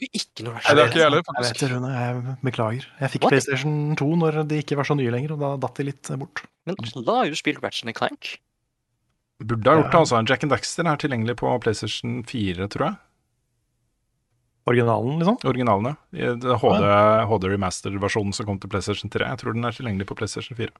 Ikke 0.00 0.44
noe 0.46 0.56
Nei, 0.56 0.74
det 0.76 0.82
har 0.82 0.92
ikke 0.92 1.02
heller, 1.04 1.24
Jeg 1.26 1.46
vet 1.46 1.60
det, 1.60 1.70
Rune. 1.72 1.90
Jeg 1.92 2.36
beklager. 2.46 2.86
Jeg 3.02 3.12
fikk 3.14 3.26
What? 3.26 3.34
PlayStation 3.34 3.74
2 4.00 4.08
når 4.22 4.38
de 4.48 4.60
ikke 4.62 4.78
var 4.80 4.88
så 4.88 4.96
nye 4.96 5.12
lenger, 5.12 5.34
og 5.36 5.42
da 5.42 5.50
datt 5.66 5.80
de 5.80 5.90
litt 5.90 6.12
bort. 6.22 6.44
Men 6.68 6.78
da 6.80 7.18
har 7.18 7.28
jo 7.28 7.38
spilt 7.38 7.60
Ratchet 7.64 7.92
Clank. 7.98 8.38
Burde 9.40 9.70
ha 9.70 9.78
gjort 9.80 9.92
det, 9.92 10.00
altså. 10.02 10.20
Jack 10.28 10.44
and 10.44 10.52
Daxter 10.52 10.88
er 10.88 11.00
tilgjengelig 11.00 11.36
på 11.40 11.52
PlayStation 11.64 12.20
4, 12.28 12.68
tror 12.72 12.86
jeg. 12.90 12.98
Originalen, 14.68 15.20
liksom. 15.20 15.38
Originalen, 15.48 15.92
ja. 15.92 15.94
I 16.12 16.32
det 16.40 16.56
HD, 16.60 16.88
HD 17.30 17.46
remastered-versjonen 17.54 18.36
som 18.36 18.48
kom 18.48 18.60
til 18.60 18.70
PlayStation 18.72 19.12
3. 19.12 19.30
Jeg 19.32 19.40
tror 19.40 19.56
den 19.56 19.64
er 19.66 19.76
tilgjengelig 19.76 20.08
på 20.10 20.16
PlayStation 20.20 20.58
4. 20.58 20.74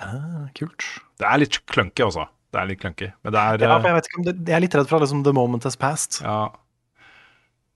Ah, 0.00 0.46
kult. 0.56 0.86
Det 1.20 1.28
er 1.28 1.42
litt 1.42 1.60
clunky, 1.70 2.06
altså. 2.06 2.26
Det 2.54 2.62
er 2.62 2.70
litt 2.70 2.80
clunky. 2.82 3.10
Men 3.26 3.34
det 3.34 3.42
er 3.42 3.64
Ja, 3.66 3.76
for 3.76 3.84
eh, 3.84 3.90
jeg 3.90 3.98
vet 3.98 4.08
ikke 4.08 4.20
om 4.20 4.26
det, 4.26 4.34
jeg 4.48 4.56
er 4.56 4.64
litt 4.64 4.76
redd 4.78 4.90
for 4.90 4.98
at 4.98 5.04
liksom, 5.06 5.22
the 5.26 5.34
moment 5.36 5.66
has 5.68 5.76
passed. 5.78 6.20
Ja. 6.24 6.48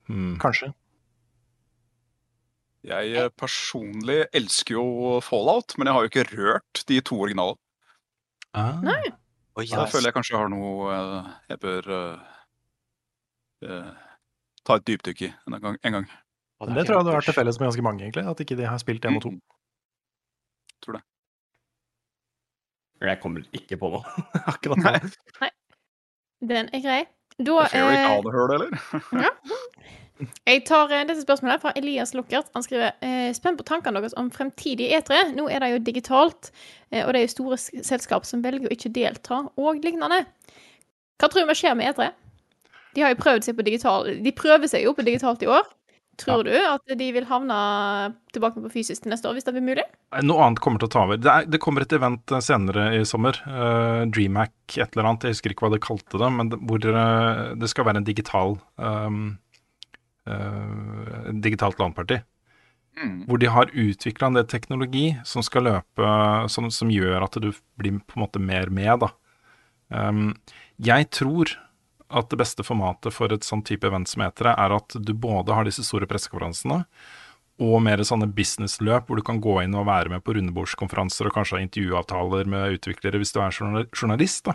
Hmm. 0.08 0.36
Kanskje. 0.40 0.72
Jeg 2.88 3.14
eh, 3.18 3.30
personlig 3.36 4.22
elsker 4.36 4.78
jo 4.78 5.18
Fallout, 5.24 5.74
men 5.76 5.88
jeg 5.88 5.96
har 5.96 6.04
jo 6.04 6.12
ikke 6.12 6.28
rørt 6.30 6.84
de 6.88 7.00
to 7.04 7.18
originale. 7.20 7.58
Ah. 8.56 8.78
Nei. 8.84 9.02
Oi, 9.58 9.66
Så 9.66 9.74
jeg 9.74 9.90
føler 9.92 10.08
jeg 10.08 10.14
kanskje 10.14 10.38
har 10.38 10.50
noe 10.52 10.94
eh, 10.94 11.30
jeg 11.50 11.60
bør 11.64 11.88
uh, 11.90 12.26
eh, 13.66 13.90
ta 14.62 14.78
et 14.78 14.86
dypdykk 14.86 15.24
i 15.26 15.30
en 15.34 15.58
gang. 15.58 15.78
En 15.82 15.98
gang. 15.98 16.08
Det, 16.08 16.74
det 16.74 16.86
tror 16.86 16.94
jeg 16.94 17.02
hadde 17.02 17.16
vært 17.16 17.28
til 17.30 17.36
felles 17.36 17.58
med 17.58 17.68
ganske 17.68 17.86
mange, 17.86 18.04
egentlig. 18.06 18.24
At 18.30 18.40
ikke 18.42 18.58
de 18.58 18.66
har 18.70 18.78
spilt 18.82 19.04
én 19.06 19.18
og 19.18 19.24
to. 19.26 19.34
Mm. 19.34 19.42
Tror 20.86 20.98
det. 20.98 21.04
Jeg 23.02 23.20
kommer 23.22 23.44
ikke 23.54 23.78
på 23.78 23.92
noe 23.92 24.26
akkurat 24.54 24.86
nå. 24.86 25.50
Den 26.48 26.70
er 26.74 26.82
grei. 26.82 27.02
Da 27.38 27.66
jo 27.70 27.86
eh, 27.86 28.22
det 28.24 28.32
høl. 28.34 28.64
Jeg 30.48 30.62
tar 30.66 30.90
eh, 30.90 31.04
dette 31.06 31.22
spørsmålet 31.22 31.62
fra 31.62 31.72
Elias 31.78 32.14
Luckert. 32.16 32.48
Han 32.56 32.64
skriver 32.66 32.96
eh, 33.06 33.30
Spent 33.36 33.60
på 33.60 33.66
tankene 33.68 34.00
deres 34.00 34.16
om 34.18 34.30
fremtidig 34.34 34.88
E3. 34.98 35.36
Nå 35.36 35.46
er 35.46 35.62
det 35.62 35.70
jo 35.70 35.82
digitalt, 35.86 36.50
og 36.90 37.12
det 37.14 37.20
er 37.20 37.26
jo 37.28 37.34
store 37.36 37.58
selskap 37.60 38.26
som 38.26 38.42
velger 38.42 38.66
å 38.66 38.74
ikke 38.74 38.90
delta, 38.90 39.44
og 39.54 39.84
lignende. 39.84 40.24
Hva 41.18 41.30
tror 41.30 41.46
vi 41.46 41.58
skjer 41.58 41.78
med 41.78 41.92
E3? 41.92 42.10
De 42.96 43.04
har 43.04 43.14
jo 43.14 43.20
prøvd 43.20 43.46
seg 43.46 43.54
på 43.54 43.66
digital 43.66 44.08
De 44.24 44.30
prøver 44.34 44.70
seg 44.70 44.82
jo 44.82 44.94
på 44.96 45.04
digitalt 45.06 45.44
i 45.44 45.50
år. 45.52 45.66
Tror 46.18 46.42
du 46.46 46.54
at 46.54 46.96
de 46.98 47.08
vil 47.14 47.26
havne 47.28 47.56
tilbake 48.34 48.62
på 48.64 48.70
fysisk 48.72 49.04
til 49.04 49.12
neste 49.12 49.28
år, 49.30 49.36
hvis 49.38 49.46
det 49.46 49.54
blir 49.54 49.66
mulig? 49.68 49.84
Noe 50.26 50.46
annet 50.46 50.62
kommer 50.64 50.82
til 50.82 50.88
å 50.88 50.92
ta 50.92 51.04
over. 51.06 51.20
Det, 51.20 51.30
er, 51.30 51.46
det 51.46 51.60
kommer 51.62 51.84
et 51.84 51.94
event 51.94 52.34
eh, 52.34 52.42
senere 52.44 52.88
i 52.96 53.04
sommer. 53.06 53.38
Uh, 53.46 54.02
Dreamhack 54.10 54.78
et 54.80 54.96
eller 54.96 55.10
annet, 55.10 55.28
jeg 55.28 55.36
husker 55.36 55.54
ikke 55.54 55.66
hva 55.66 55.72
det 55.76 55.84
kalte 55.84 56.18
det. 56.20 56.30
Men 56.34 56.50
det, 56.50 56.58
hvor 56.66 56.88
eh, 56.90 57.44
det 57.60 57.70
skal 57.70 57.86
være 57.88 58.02
en 58.02 58.08
digital 58.08 58.58
um, 58.82 59.22
uh, 60.26 61.30
digitalt 61.46 61.78
LAN-party. 61.78 62.18
Mm. 62.98 63.14
Hvor 63.28 63.38
de 63.38 63.52
har 63.54 63.70
utvikla 63.70 64.32
en 64.32 64.40
del 64.40 64.50
teknologi 64.50 65.06
som 65.28 65.44
skal 65.46 65.68
løpe 65.68 66.12
som, 66.50 66.66
som 66.74 66.90
gjør 66.90 67.28
at 67.28 67.38
du 67.38 67.52
blir 67.78 68.00
på 68.02 68.18
en 68.18 68.24
måte 68.24 68.42
mer 68.42 68.74
med, 68.74 69.04
da. 69.04 69.12
Um, 69.94 70.32
jeg 70.82 71.06
tror 71.14 71.54
at 72.08 72.28
det 72.32 72.38
beste 72.40 72.64
formatet 72.64 73.14
for 73.14 73.32
et 73.32 73.46
sånn 73.46 73.64
type 73.66 73.86
event 73.86 74.08
som 74.08 74.24
heter 74.24 74.50
det, 74.50 74.54
er 74.58 74.74
at 74.78 74.96
du 74.96 75.12
både 75.14 75.56
har 75.56 75.68
disse 75.68 75.84
store 75.86 76.08
pressekonferansene, 76.08 76.82
og 77.58 77.80
mer 77.82 78.00
sånne 78.06 78.28
businessløp 78.30 79.08
hvor 79.08 79.18
du 79.18 79.24
kan 79.26 79.40
gå 79.42 79.56
inn 79.64 79.74
og 79.74 79.88
være 79.88 80.12
med 80.12 80.22
på 80.22 80.36
rundebordskonferanser 80.36 81.26
og 81.26 81.34
kanskje 81.34 81.56
ha 81.56 81.64
intervjuavtaler 81.64 82.50
med 82.50 82.76
utviklere 82.76 83.18
hvis 83.18 83.34
du 83.34 83.40
er 83.42 83.56
journalist. 83.90 84.46
da, 84.46 84.54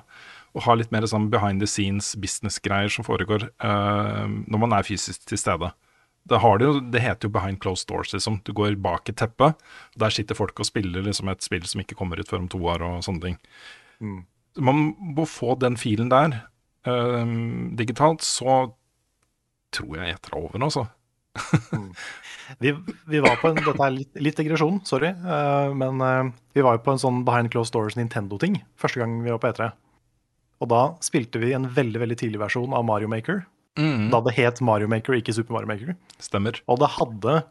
Og 0.56 0.64
ha 0.64 0.76
litt 0.80 0.94
mer 0.96 1.06
sånn 1.10 1.28
behind 1.34 1.60
the 1.60 1.68
scenes 1.68 2.14
business-greier 2.16 2.94
som 2.94 3.04
foregår 3.04 3.50
uh, 3.60 4.24
når 4.24 4.64
man 4.64 4.78
er 4.78 4.88
fysisk 4.88 5.28
til 5.28 5.42
stede. 5.42 5.74
Det, 6.24 6.40
har 6.40 6.62
det, 6.62 6.70
jo, 6.70 6.80
det 6.94 7.04
heter 7.04 7.28
jo 7.28 7.36
behind 7.36 7.60
closed 7.60 7.90
doors, 7.92 8.14
liksom. 8.16 8.40
Du 8.48 8.54
går 8.56 8.80
bak 8.80 9.12
et 9.12 9.20
teppe, 9.20 9.52
og 9.52 10.00
der 10.00 10.14
sitter 10.16 10.40
folk 10.40 10.56
og 10.64 10.70
spiller 10.70 11.04
liksom 11.04 11.28
et 11.28 11.44
spill 11.44 11.68
som 11.68 11.84
ikke 11.84 12.00
kommer 12.00 12.22
ut 12.22 12.32
før 12.32 12.46
om 12.46 12.48
to 12.48 12.62
år 12.64 12.86
og 12.88 13.04
sånne 13.04 13.26
ting. 13.26 13.38
Mm. 14.00 14.22
Man 14.64 14.84
må 15.18 15.28
få 15.28 15.58
den 15.60 15.76
filen 15.82 16.08
der 16.14 16.46
digitalt, 17.80 18.26
så 18.28 18.74
tror 19.74 20.00
jeg 20.02 20.16
etter 20.18 20.34
er 20.36 20.42
over 20.42 20.66
altså. 20.68 20.88
Vi, 22.60 22.74
vi 23.10 23.22
var 23.24 23.40
på 23.42 23.50
en, 23.50 23.60
Dette 23.64 23.86
er 23.86 23.94
litt, 23.96 24.12
litt 24.20 24.38
digresjon, 24.38 24.82
sorry. 24.88 25.14
Uh, 25.24 25.72
men 25.78 26.02
uh, 26.04 26.34
vi 26.54 26.64
var 26.66 26.78
jo 26.78 26.84
på 26.86 26.94
en 26.94 27.02
sånn 27.02 27.24
behind 27.28 27.52
closed 27.54 27.74
doors 27.76 27.98
Nintendo-ting 27.98 28.60
første 28.80 29.02
gang 29.02 29.16
vi 29.24 29.32
var 29.32 29.42
på 29.42 29.50
E3. 29.54 29.72
Og 30.64 30.70
da 30.72 30.84
spilte 31.04 31.42
vi 31.42 31.54
en 31.56 31.68
veldig 31.76 32.04
veldig 32.04 32.20
tidlig 32.20 32.42
versjon 32.44 32.76
av 32.76 32.86
Mario 32.88 33.10
Maker. 33.12 33.44
Mm. 33.80 34.12
Da 34.14 34.22
det 34.28 34.36
het 34.38 34.62
Mario 34.64 34.90
Maker, 34.92 35.18
ikke 35.18 35.34
Super 35.36 35.58
Mario 35.58 35.72
Maker. 35.72 35.98
Stemmer. 36.22 36.60
Og 36.70 36.80
det 36.84 36.92
hadde 37.00 37.42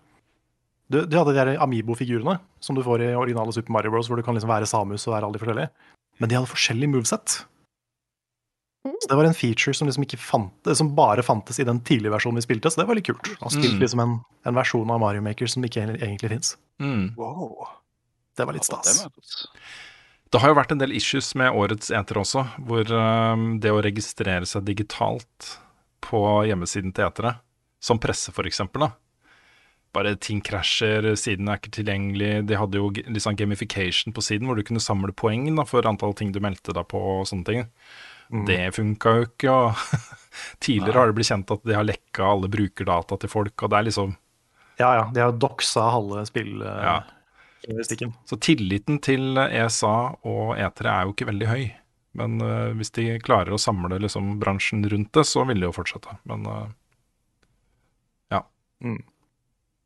Du, 0.93 1.01
du 1.09 1.17
hadde 1.17 1.33
de 1.33 1.41
der 1.41 1.63
Amibo-figurene 1.65 2.37
som 2.63 2.77
du 2.77 2.83
får 2.85 3.07
i 3.07 3.15
originale 3.17 3.53
Super 3.57 3.75
Mario 3.75 3.95
Bros, 3.95 4.11
hvor 4.11 4.21
du 4.21 4.27
kan 4.27 4.37
liksom 4.37 4.53
være 4.53 4.69
Samus 4.69 5.09
og 5.09 5.17
være 5.17 5.29
alle 5.29 5.39
de 5.39 5.43
forskjellige. 5.43 5.73
Men 6.21 6.31
de 6.31 6.37
hadde 6.39 6.53
forskjellig 6.53 6.91
moveset. 6.93 7.41
Så 8.83 9.09
det 9.11 9.15
var 9.19 9.25
en 9.29 9.35
feature 9.35 9.75
som 9.75 9.87
liksom 9.87 10.03
ikke 10.07 10.19
fant, 10.19 10.71
som 10.79 10.89
bare 10.97 11.23
fantes 11.23 11.59
i 11.63 11.65
den 11.67 11.79
tidlige 11.87 12.11
versjonen 12.11 12.41
vi 12.41 12.43
spilte, 12.43 12.71
så 12.71 12.81
det 12.83 12.87
var 12.89 12.99
litt 12.99 13.07
kult. 13.07 13.29
Han 13.41 13.51
spilte 13.53 13.77
Mm. 13.77 13.83
liksom 13.85 14.01
en, 14.03 14.17
en 14.47 14.55
versjon 14.59 14.91
av 14.91 14.99
Mario 15.01 15.23
Maker 15.23 15.47
som 15.51 15.63
ikke 15.67 15.85
egentlig 16.01 16.31
fins. 16.33 16.57
Mm. 16.83 17.13
Wow. 17.17 17.69
Det 18.37 18.47
var 18.49 18.57
litt 18.57 18.65
stas. 18.67 19.05
det 20.33 20.41
har 20.41 20.49
jo 20.51 20.57
vært 20.59 20.73
en 20.73 20.79
del 20.81 20.93
issues 20.97 21.35
med 21.39 21.53
årets 21.55 21.91
eter 21.95 22.19
også, 22.19 22.43
hvor 22.67 22.91
um, 22.91 23.61
det 23.61 23.71
å 23.71 23.83
registrere 23.85 24.47
seg 24.49 24.65
digitalt 24.67 25.59
på 26.03 26.23
hjemmesiden 26.49 26.95
til 26.97 27.07
etere, 27.07 27.37
som 27.83 27.99
presse 28.03 28.33
for 28.35 28.49
eksempel, 28.49 28.89
da. 28.89 28.93
Bare 29.93 30.15
ting 30.17 30.41
krasjer, 30.41 31.11
siden 31.21 31.51
er 31.53 31.59
ikke 31.61 31.75
tilgjengelig. 31.77 32.47
De 32.49 32.57
hadde 32.57 32.81
jo 32.81 32.89
liksom 33.13 33.37
gamification 33.37 34.15
på 34.17 34.23
siden, 34.25 34.49
hvor 34.49 34.57
du 34.57 34.65
kunne 34.65 34.81
samle 34.81 35.13
poeng 35.13 35.51
da, 35.55 35.67
for 35.69 35.85
antall 35.87 36.15
ting 36.17 36.33
du 36.33 36.41
meldte 36.41 36.73
deg 36.73 36.89
på 36.89 36.99
og 37.21 37.27
sånne 37.29 37.45
ting. 37.45 37.67
Mm. 38.33 38.45
Det 38.49 38.61
funka 38.75 39.15
jo 39.19 39.25
ikke, 39.29 39.55
og 39.55 39.75
tidligere 40.65 40.99
har 40.99 41.11
det 41.11 41.17
blitt 41.19 41.29
kjent 41.29 41.51
at 41.53 41.65
de 41.69 41.77
har 41.77 41.85
lekka 41.87 42.25
alle 42.25 42.49
brukerdata 42.53 43.19
til 43.21 43.33
folk, 43.33 43.55
og 43.61 43.73
det 43.73 43.79
er 43.81 43.89
liksom 43.91 44.15
Ja, 44.81 44.95
ja. 44.97 45.03
De 45.13 45.21
har 45.21 45.35
doksa 45.37 45.91
halve 45.93 46.25
spill... 46.27 46.55
eh, 46.63 46.87
Ja. 46.89 47.01
Så 48.27 48.37
tilliten 48.43 48.99
til 48.99 49.39
ESA 49.39 49.95
og 50.27 50.57
E3 50.57 50.89
er 50.91 51.05
jo 51.07 51.13
ikke 51.13 51.29
veldig 51.29 51.47
høy. 51.47 51.63
Men 52.19 52.41
uh, 52.43 52.73
hvis 52.77 52.91
de 52.97 53.05
klarer 53.25 53.55
å 53.55 53.61
samle 53.61 54.01
liksom, 54.03 54.35
bransjen 54.43 54.83
rundt 54.91 55.13
det, 55.15 55.25
så 55.29 55.45
vil 55.49 55.63
de 55.63 55.69
jo 55.69 55.77
fortsette. 55.77 56.17
Men 56.29 56.43
uh, 56.49 56.67
ja. 58.35 58.43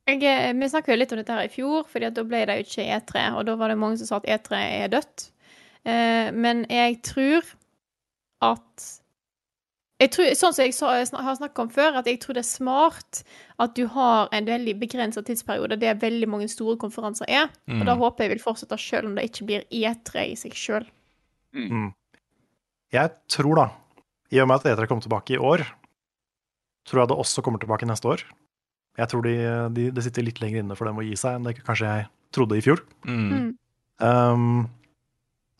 Jeg, 0.06 0.22
eh, 0.22 0.52
vi 0.56 0.70
snakket 0.72 0.94
jo 0.94 0.98
litt 1.02 1.12
om 1.12 1.20
dette 1.20 1.36
her 1.36 1.50
i 1.50 1.52
fjor, 1.52 1.86
fordi 1.90 2.10
da 2.16 2.24
ble 2.26 2.42
det 2.48 2.58
jo 2.58 2.66
ikke 2.66 2.88
E3. 2.96 3.26
Og 3.36 3.46
da 3.50 3.58
var 3.60 3.72
det 3.72 3.78
mange 3.82 4.00
som 4.00 4.08
sa 4.08 4.22
at 4.22 4.28
E3 4.38 4.62
er 4.86 4.92
dødt. 4.96 5.28
Eh, 5.86 6.32
men 6.34 6.64
jeg 6.72 7.00
tror 7.06 7.54
at 8.44 8.86
jeg 9.96 10.12
tror, 10.12 10.26
Sånn 10.36 10.52
som 10.52 10.66
jeg 10.66 10.74
sa, 10.76 10.90
jeg 10.98 11.08
har 11.08 11.36
snakket 11.38 11.60
om 11.62 11.70
før, 11.72 11.94
at 12.02 12.08
jeg 12.08 12.18
tror 12.20 12.36
det 12.36 12.42
er 12.42 12.48
smart 12.50 13.22
at 13.64 13.72
du 13.78 13.86
har 13.88 14.28
en 14.36 14.48
veldig 14.48 14.74
begrensa 14.76 15.22
tidsperiode 15.24 15.78
der 15.80 15.96
veldig 15.96 16.28
mange 16.28 16.48
store 16.52 16.76
konferanser 16.80 17.24
er. 17.32 17.48
Mm. 17.64 17.80
Og 17.80 17.88
da 17.88 17.94
håper 17.96 18.26
jeg 18.26 18.34
vil 18.34 18.42
fortsette 18.44 18.76
selv 18.80 19.08
om 19.08 19.16
det 19.16 19.24
ikke 19.30 19.46
blir 19.48 19.64
E3 19.72 20.26
i 20.34 20.36
seg 20.36 20.56
sjøl. 20.58 20.84
Mm. 21.56 21.94
Jeg 22.92 23.12
tror, 23.32 23.56
da, 23.56 23.66
i 24.36 24.42
og 24.42 24.50
med 24.50 24.60
at 24.60 24.68
E3 24.74 24.84
kommer 24.90 25.06
tilbake 25.06 25.38
i 25.38 25.40
år, 25.40 25.64
tror 26.86 27.02
jeg 27.02 27.10
det 27.14 27.18
også 27.24 27.46
kommer 27.46 27.62
tilbake 27.62 27.88
neste 27.88 28.12
år. 28.12 28.26
Jeg 29.00 29.12
tror 29.12 29.24
de, 29.24 29.34
de, 29.76 29.88
det 29.96 30.04
sitter 30.04 30.28
litt 30.28 30.42
lenger 30.44 30.60
inne 30.60 30.76
for 30.76 30.88
dem 30.88 31.00
å 31.00 31.04
gi 31.04 31.16
seg 31.16 31.38
enn 31.38 31.48
det 31.48 31.56
kanskje 31.62 31.88
jeg 31.88 32.06
trodde 32.36 32.60
i 32.60 32.64
fjor. 32.64 32.84
Mm. 33.08 33.56
Um, 34.04 34.68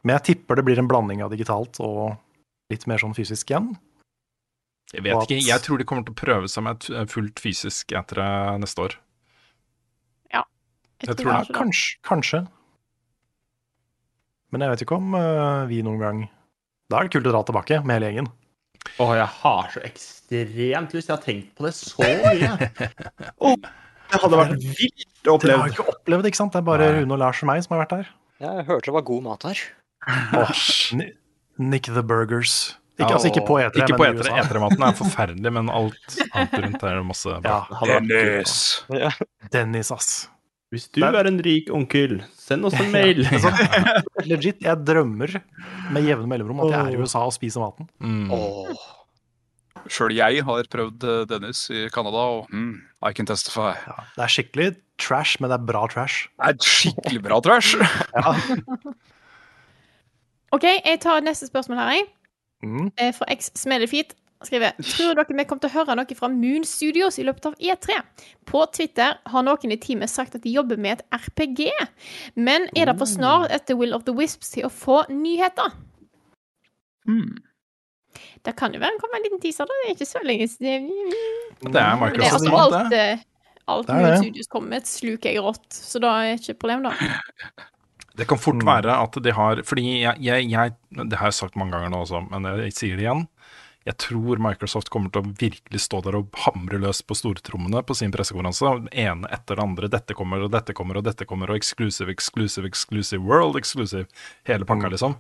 men 0.05 0.17
jeg 0.19 0.27
tipper 0.29 0.61
det 0.61 0.69
blir 0.69 0.81
en 0.81 0.89
blanding 0.89 1.25
av 1.25 1.33
digitalt 1.33 1.81
og 1.81 2.19
litt 2.73 2.87
mer 2.91 3.03
sånn 3.03 3.15
fysisk 3.17 3.51
igjen. 3.51 3.75
Jeg 4.95 5.03
vet 5.03 5.17
at- 5.17 5.31
ikke. 5.31 5.47
Jeg 5.47 5.63
tror 5.65 5.79
de 5.79 5.85
kommer 5.85 6.07
til 6.07 6.15
å 6.15 6.21
prøve 6.21 6.49
seg 6.51 6.63
med 6.67 6.91
et 6.91 7.11
fullt 7.11 7.43
fysisk 7.43 7.93
etter 7.93 8.23
neste 8.63 8.79
år. 8.87 8.97
Jeg, 10.33 10.45
Jeg 11.11 11.17
tror 11.19 11.27
det. 11.27 11.33
Ja, 11.33 11.41
kanskje 11.43 11.53
det. 11.53 11.57
kanskje, 11.59 11.97
kanskje. 12.03 12.49
Men 14.51 14.63
jeg 14.63 14.71
vet 14.71 14.83
ikke 14.87 14.97
om 14.97 15.15
uh, 15.15 15.67
vi 15.69 15.83
noen 15.83 15.99
gang 16.01 16.21
Da 16.89 17.01
er 17.01 17.09
det 17.09 17.13
kult 17.13 17.27
å 17.27 17.33
dra 17.35 17.43
tilbake 17.43 17.85
med 17.85 17.99
hele 17.99 18.09
gjengen. 18.13 18.29
Åh, 19.03 19.13
jeg 19.19 19.27
har 19.43 19.69
så 19.75 19.83
ekstremt 19.85 20.95
lyst. 20.95 21.09
Jeg 21.11 21.17
har 21.17 21.25
tenkt 21.25 21.51
på 21.59 21.67
det 21.67 21.75
så 21.75 22.07
mye. 22.07 22.71
oh, 23.45 23.57
det 23.59 24.21
hadde 24.23 24.39
vært 24.39 24.55
vilt 24.63 25.29
å 25.29 25.37
Dere 25.43 25.59
har 25.59 25.75
ikke 25.75 25.89
opplevd 25.91 26.23
det, 26.23 26.31
ikke 26.31 26.39
sant? 26.39 26.55
Det 26.55 26.63
er 26.63 26.69
bare 26.71 26.89
Rune 27.01 27.17
og 27.19 27.21
Lars 27.21 27.43
og 27.43 27.51
meg 27.51 27.65
som 27.67 27.75
har 27.75 27.83
vært 27.83 27.97
der. 27.97 28.13
Jeg 28.47 28.67
hørte 28.71 28.87
det 28.87 28.95
var 28.95 29.07
god 29.11 29.27
mat 29.27 29.49
her. 29.51 29.65
Ni- 31.59 31.69
Nick 31.71 31.89
the 31.93 32.03
Burgers. 32.03 32.77
Ikke, 32.97 33.13
altså, 33.13 33.29
ikke 33.29 33.43
på 33.45 33.59
E3, 33.61 33.83
Ikke 33.83 33.97
på 33.99 34.07
E3. 34.09 34.31
E3-maten 34.41 34.85
er 34.87 34.95
forferdelig, 34.97 35.51
men 35.53 35.69
alt 35.69 36.15
annet 36.33 36.55
rundt 36.63 36.85
er 36.89 37.03
masse 37.05 37.35
bra. 37.45 37.59
Ja, 37.85 37.99
Dennis! 38.01 38.55
Ja. 38.89 39.11
Dennis, 39.53 39.91
ass. 39.93 40.15
Hvis 40.73 40.89
du 40.91 41.05
er 41.05 41.29
en 41.29 41.37
rik 41.45 41.69
onkel, 41.71 42.23
send 42.41 42.67
oss 42.67 42.75
en 42.81 42.89
mail. 42.95 43.21
Altså, 43.31 43.53
legit, 44.27 44.63
jeg 44.65 44.83
drømmer 44.89 45.37
med 45.93 46.09
jevne 46.09 46.27
mellomrom 46.33 46.65
at 46.65 46.73
jeg 46.73 46.81
er 46.81 46.97
i 46.97 47.03
USA 47.05 47.27
og 47.29 47.35
spiser 47.37 47.63
maten. 47.63 47.91
Mm. 48.01 48.33
Oh. 48.35 48.73
Sjøl 49.93 50.17
jeg 50.17 50.43
har 50.49 50.67
prøvd 50.73 51.05
eh, 51.07 51.21
Dennis 51.31 51.67
i 51.71 51.85
Canada, 51.95 52.25
og 52.41 52.49
mm, 52.51 52.73
I 53.07 53.13
can 53.15 53.29
testify. 53.29 53.77
Ja, 53.87 54.01
det 54.17 54.25
er 54.25 54.33
skikkelig 54.33 54.71
trash, 54.99 55.37
men 55.39 55.53
det 55.53 55.61
er 55.61 55.69
bra 55.69 55.85
trash. 55.93 56.27
Det 56.41 56.57
er 56.57 56.73
skikkelig 56.73 57.23
bra 57.29 57.39
trash. 57.45 57.77
Ja. 58.17 58.35
OK, 60.55 60.63
jeg 60.85 61.01
tar 61.03 61.25
neste 61.27 61.47
spørsmål 61.49 61.79
her, 61.79 61.91
jeg. 61.97 62.07
Mm. 62.63 62.87
Eh, 62.99 63.13
Fra 63.15 63.27
X 63.35 63.51
Smedefeet 63.59 64.15
skriver 64.47 64.77
Tror 64.85 65.15
dere 65.17 65.35
vi 65.37 65.45
kommer 65.49 65.61
til 65.65 65.71
å 65.71 65.75
høre 65.75 65.97
noe 65.99 66.17
fra 66.17 66.29
Moon 66.33 66.65
Studios 66.65 67.19
i 67.19 67.25
løpet 67.27 67.47
av 67.51 67.55
E3? 67.61 67.97
På 68.49 68.63
Twitter 68.73 69.17
har 69.27 69.43
noen 69.47 69.73
i 69.73 69.79
teamet 69.81 70.11
sagt 70.13 70.37
at 70.39 70.45
de 70.45 70.53
jobber 70.53 70.77
med 70.81 71.01
et 71.01 71.05
RPG. 71.13 71.71
Men 72.37 72.69
er 72.77 72.87
det 72.91 72.97
for 73.01 73.11
snart 73.11 73.51
etter 73.55 73.77
Will 73.77 73.95
of 73.97 74.05
the 74.07 74.15
Wisps 74.17 74.51
til 74.55 74.69
å 74.69 74.73
få 74.73 75.03
nyheter? 75.11 75.73
Mm. 77.09 77.37
Det 78.47 78.55
kan 78.57 78.73
jo 78.75 78.81
være 78.81 79.01
komme 79.01 79.19
en 79.19 79.25
liten 79.27 79.41
teaser, 79.43 79.67
da. 79.69 79.81
Det 79.83 79.89
er 79.91 79.97
ikke 79.97 80.09
så 80.13 80.23
lenge 80.25 80.49
siden. 80.49 80.91
Det 81.61 81.67
er 81.67 81.73
Det 81.73 81.83
er 81.83 81.97
Microsoft. 82.01 82.33
altså 82.35 82.61
alt, 82.63 82.93
eh, 82.95 83.25
alt 83.69 83.87
Det 83.89 83.97
er 83.97 84.07
Moon. 84.07 84.17
Studios 84.23 84.47
kommer 84.47 84.69
med, 84.77 84.87
sluker 84.87 85.33
jeg 85.33 85.43
rått. 85.43 85.67
Så 85.75 86.01
da 86.01 86.13
er 86.23 86.37
det 86.37 86.41
ikke 86.41 86.55
et 86.55 86.59
problem, 86.59 86.83
da. 86.87 86.93
Det 88.17 88.27
kan 88.29 88.41
fort 88.41 88.57
Mm. 88.63 88.67
være 88.67 88.97
at 89.03 89.17
de 89.23 89.33
har 89.37 89.63
Fordi 89.63 90.01
jeg, 90.03 90.17
jeg, 90.25 90.51
jeg 90.51 90.75
Det 91.11 91.19
har 91.19 91.27
jeg 91.29 91.35
sagt 91.37 91.57
mange 91.57 91.73
ganger 91.77 91.91
nå 91.93 92.03
også, 92.05 92.23
men 92.31 92.45
jeg, 92.45 92.73
sier 92.73 92.97
det 92.97 93.05
igjen. 93.05 93.27
Jeg 93.87 93.99
tror 94.03 94.41
Microsoft 94.43 94.89
kommer 94.91 95.13
til 95.15 95.23
å 95.23 95.35
virkelig 95.39 95.79
stå 95.85 96.01
der 96.03 96.17
og 96.19 96.33
hamre 96.43 96.81
løs 96.83 97.03
på 97.07 97.15
stortrommene 97.15 97.85
på 97.87 97.95
sin 97.95 98.11
pressekonferanse. 98.11 98.89
Ene 98.91 99.29
etter 99.31 99.55
det 99.55 99.63
andre. 99.63 99.89
Dette 99.93 100.17
kommer, 100.19 100.43
og 100.43 100.51
dette 100.51 100.75
kommer, 100.75 100.99
og 100.99 101.05
dette 101.07 101.25
kommer, 101.25 101.53
og 101.53 101.57
exclusive, 101.61 102.11
exclusive, 102.11 102.67
exclusive, 102.67 103.23
world 103.23 103.57
exclusive. 103.57 104.09
Hele 104.49 104.67
pakka, 104.67 104.91
liksom. 104.91 105.15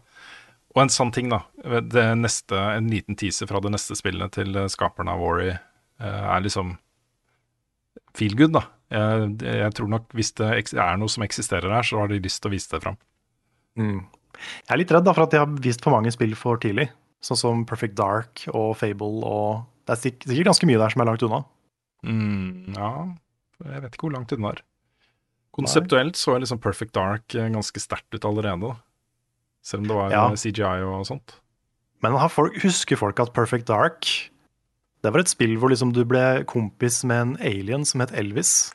Og 0.75 0.83
en 0.83 0.91
sånn 0.91 1.13
ting, 1.15 1.31
da. 1.31 1.45
Det 1.63 2.09
neste, 2.19 2.59
en 2.59 2.91
liten 2.91 3.15
teaser 3.15 3.47
fra 3.47 3.61
det 3.63 3.71
neste 3.71 3.95
spillet 3.95 4.35
til 4.35 4.59
skaperne 4.69 5.15
av 5.15 5.23
Ori 5.23 5.53
eh, 5.53 5.59
er 6.03 6.43
liksom 6.43 6.75
feel 8.19 8.35
good, 8.35 8.57
da. 8.59 8.65
Jeg, 8.91 9.33
jeg 9.43 9.73
tror 9.75 9.89
nok 9.91 10.13
hvis 10.15 10.31
det 10.39 10.47
er 10.79 10.97
noe 11.01 11.11
som 11.11 11.25
eksisterer 11.27 11.73
her, 11.75 11.83
så 11.87 11.99
har 12.03 12.09
de 12.13 12.21
lyst 12.23 12.43
til 12.43 12.51
å 12.51 12.55
vise 12.55 12.71
det 12.71 12.83
fram. 12.85 12.97
Mm. 13.77 14.05
Jeg 14.37 14.71
er 14.75 14.79
litt 14.83 14.93
redd 14.95 15.05
da, 15.09 15.13
for 15.17 15.25
at 15.27 15.33
de 15.35 15.41
har 15.41 15.49
vist 15.65 15.83
for 15.83 15.97
mange 15.97 16.13
spill 16.15 16.35
for 16.39 16.61
tidlig. 16.63 16.89
Sånn 17.25 17.39
som 17.41 17.65
Perfect 17.67 17.97
Dark 17.99 18.45
og 18.53 18.77
Fable 18.79 19.25
og 19.27 19.65
Det 19.87 19.95
er 19.97 20.01
sikkert 20.03 20.45
ganske 20.51 20.67
mye 20.69 20.79
der 20.83 20.91
som 20.93 21.03
er 21.03 21.07
langt 21.09 21.23
unna. 21.23 21.39
Mm, 22.07 22.75
ja, 22.77 22.91
jeg 23.65 23.83
vet 23.85 23.95
ikke 23.97 24.07
hvor 24.09 24.15
langt 24.17 24.33
unna 24.35 24.51
er. 24.55 24.63
Konseptuelt 25.57 26.19
så 26.21 26.35
er 26.35 26.43
liksom 26.43 26.59
Perfect 26.61 26.93
Dark 26.97 27.35
eh, 27.39 27.47
ganske 27.55 27.81
sterkt 27.81 28.13
ut 28.15 28.27
allerede. 28.29 28.75
Selv 29.65 29.85
om 29.85 29.89
det 29.89 29.97
var 29.97 30.11
Ja. 30.13 30.25
eh, 30.31 30.37
CGI 30.37 30.83
og 30.85 31.07
sånt. 31.09 31.37
Men 32.03 32.13
har 32.21 32.29
folk, 32.29 32.59
husker 32.63 32.99
folk 33.01 33.19
at 33.23 33.33
Perfect 33.33 33.67
Dark 33.71 34.05
det 35.07 35.13
var 35.15 35.23
et 35.23 35.31
spill 35.31 35.55
hvor 35.63 35.71
liksom 35.73 35.93
du 35.95 36.03
ble 36.09 36.43
kompis 36.51 37.01
med 37.07 37.23
en 37.23 37.33
alien 37.47 37.87
som 37.87 38.03
het 38.03 38.13
Elvis. 38.19 38.73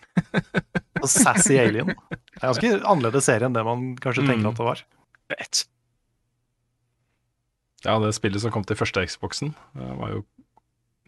Og 1.02 1.08
Sassy 1.12 1.58
Alien. 1.60 1.92
Det 1.92 2.40
er 2.42 2.48
ganske 2.48 2.72
annerledes 2.88 3.28
serie 3.28 3.48
enn 3.50 3.56
det 3.58 3.64
man 3.68 3.92
kanskje 4.02 4.24
tenker 4.26 4.48
Mm. 4.48 4.52
at 4.54 4.60
det 4.62 4.68
var. 4.70 4.84
Ja, 7.86 7.96
det 8.00 8.12
spillet 8.14 8.42
som 8.44 8.52
kom 8.54 8.64
til 8.68 8.78
første 8.78 9.02
Xboxen, 9.10 9.56
eh, 9.76 9.94
var 9.98 10.12
jo 10.14 10.20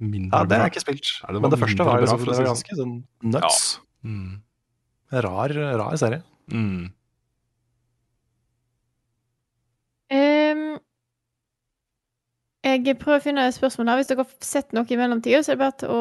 mindre 0.02 0.40
Ja, 0.40 0.46
Det 0.50 0.58
har 0.58 0.66
er 0.66 0.72
ikke 0.72 0.82
spilt. 0.82 1.10
Nei, 1.24 1.34
det 1.36 1.42
Men 1.44 1.52
det 1.54 1.60
første 1.62 1.86
var, 1.86 2.02
bra, 2.02 2.18
for 2.18 2.26
det 2.26 2.38
var 2.40 2.50
ganske 2.50 2.78
sånn 2.80 2.96
nuts. 3.22 3.80
Mm. 4.04 4.42
Rar, 5.14 5.54
rar 5.78 5.98
serie. 6.02 6.24
Mm. 6.52 6.92
Jeg 12.64 12.96
prøver 13.00 13.20
å 13.20 13.24
finne 13.24 13.48
spørsmål 13.52 13.92
her. 13.92 14.02
Hvis 14.02 14.12
dere 14.12 14.24
har 14.24 14.46
sett 14.46 14.76
noe 14.76 14.88
i 14.88 15.00
mellomtida, 15.00 15.42
så 15.44 15.54
er 15.54 15.60
det 15.60 15.66
bare 15.66 15.92
å 15.92 16.00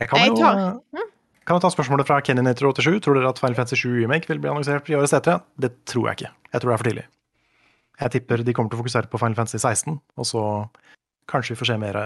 Jeg 0.00 0.10
kan 0.10 0.20
Jeg 0.20 0.36
jo 0.36 1.06
kan 1.50 1.58
jo 1.58 1.64
ta 1.64 1.70
spørsmålet 1.72 2.06
fra 2.06 2.20
Kenny987. 2.22 3.00
Tror 3.02 3.16
dere 3.16 3.30
at 3.32 3.40
Final 3.40 3.56
Fantasy 3.58 3.80
7 3.80 4.04
Remake 4.04 4.30
vil 4.30 4.38
bli 4.38 4.50
annonsert 4.52 4.86
i 4.92 4.94
årets 4.94 5.16
E3? 5.16 5.40
Det 5.58 5.72
tror 5.88 6.10
jeg 6.10 6.20
ikke. 6.20 6.30
Jeg 6.52 6.62
tror 6.62 6.70
det 6.70 6.74
er 6.74 6.82
for 6.82 6.90
tidlig. 6.90 7.06
Jeg 8.00 8.12
tipper 8.14 8.44
de 8.44 8.54
kommer 8.56 8.70
til 8.70 8.78
å 8.78 8.82
fokusere 8.84 9.10
på 9.10 9.18
Final 9.20 9.36
Fantasy 9.36 9.58
16, 9.58 9.98
og 9.98 10.28
så 10.28 10.44
kanskje 11.28 11.56
vi 11.56 11.60
får 11.60 11.72
se 11.72 11.78
mer 11.82 11.98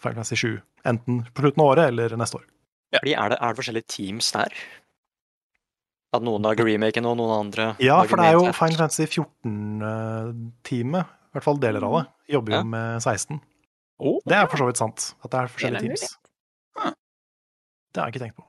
Final 0.00 0.20
Fantasy 0.20 0.38
7. 0.40 0.54
Enten 0.92 1.18
på 1.34 1.44
slutten 1.44 1.64
av 1.64 1.72
året 1.72 1.90
eller 1.90 2.14
neste 2.20 2.38
år. 2.38 2.46
Fordi 2.94 3.16
er 3.18 3.32
det, 3.32 3.40
er 3.40 3.50
det 3.50 3.58
forskjellige 3.58 3.90
teams 3.90 4.30
der? 4.36 4.54
At 6.14 6.22
noen 6.22 6.46
lager 6.46 6.68
remaken 6.68 7.08
og 7.10 7.18
noen 7.18 7.34
andre 7.48 7.72
Ja, 7.82 7.98
for 8.06 8.20
det 8.20 8.30
er 8.30 8.38
jo 8.38 8.54
Final 8.54 8.80
Fantasy 8.84 9.08
14-teamet, 9.10 11.10
i 11.34 11.36
hvert 11.36 11.46
fall 11.48 11.58
deler 11.58 11.82
av 11.86 11.96
det, 11.98 12.04
jobber 12.36 12.54
jo 12.54 12.58
Ja. 12.60 12.64
med 12.64 13.02
16. 13.02 13.40
Å, 14.00 14.12
Det 14.26 14.36
er 14.38 14.46
for 14.50 14.58
så 14.62 14.66
vidt 14.68 14.78
sant, 14.80 15.14
at 15.24 15.30
det 15.30 15.40
er 15.40 15.50
forskjellige 15.50 15.80
Det 15.80 15.90
er 15.90 15.96
teams. 15.96 16.18
Det 17.94 18.00
har 18.02 18.06
jeg 18.10 18.14
ikke 18.14 18.24
tenkt 18.24 18.36
på. 18.38 18.44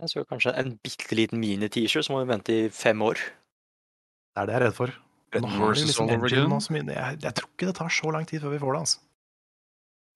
Jeg 0.00 0.08
så 0.14 0.24
kanskje 0.26 0.54
en 0.56 0.72
bitte 0.82 1.14
liten 1.14 1.38
mini-T-shirt, 1.42 2.06
så 2.06 2.12
må 2.14 2.22
vi 2.24 2.30
vente 2.32 2.54
i 2.54 2.68
fem 2.72 3.02
år. 3.04 3.14
Det 3.20 4.40
er 4.42 4.46
det 4.46 4.54
jeg 4.54 4.60
er 4.60 4.64
redd 4.66 4.74
for. 4.78 4.94
Nå 5.34 5.46
har 5.46 5.74
vi 5.74 5.84
liksom 5.86 6.08
engine 6.10 6.58
så 6.64 6.72
mye. 6.74 6.86
Jeg, 6.90 7.20
jeg 7.22 7.34
tror 7.34 7.48
ikke 7.52 7.66
det 7.68 7.74
tar 7.76 7.88
så 7.94 8.10
lang 8.14 8.26
tid 8.26 8.40
før 8.42 8.50
vi 8.54 8.58
får 8.62 8.72
det, 8.74 8.80
altså. 8.80 8.98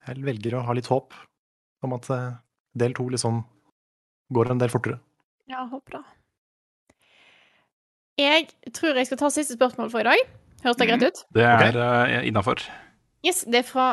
Jeg 0.08 0.24
velger 0.24 0.56
å 0.58 0.64
ha 0.66 0.72
litt 0.74 0.88
håp 0.90 1.14
om 1.86 1.92
at 1.96 2.08
eh, 2.10 2.32
del 2.74 2.92
to 2.96 3.06
liksom 3.12 3.44
går 4.34 4.50
en 4.50 4.58
del 4.58 4.72
fortere. 4.72 4.98
Ja, 5.46 5.66
håper 5.70 5.98
det. 5.98 6.04
Jeg 8.18 8.48
tror 8.72 8.94
jeg 8.96 9.06
skal 9.06 9.18
ta 9.20 9.30
siste 9.34 9.56
spørsmål 9.58 9.90
for 9.92 10.00
i 10.00 10.08
dag. 10.08 10.20
Høres 10.64 10.80
det 10.80 10.88
greit 10.88 11.04
ut? 11.04 11.22
Det 11.36 11.44
er 11.44 11.68
okay. 11.68 12.18
uh, 12.20 12.26
innafor. 12.28 12.62
Yes, 13.24 13.42
Det 13.48 13.62
er 13.62 13.64
fra 13.64 13.86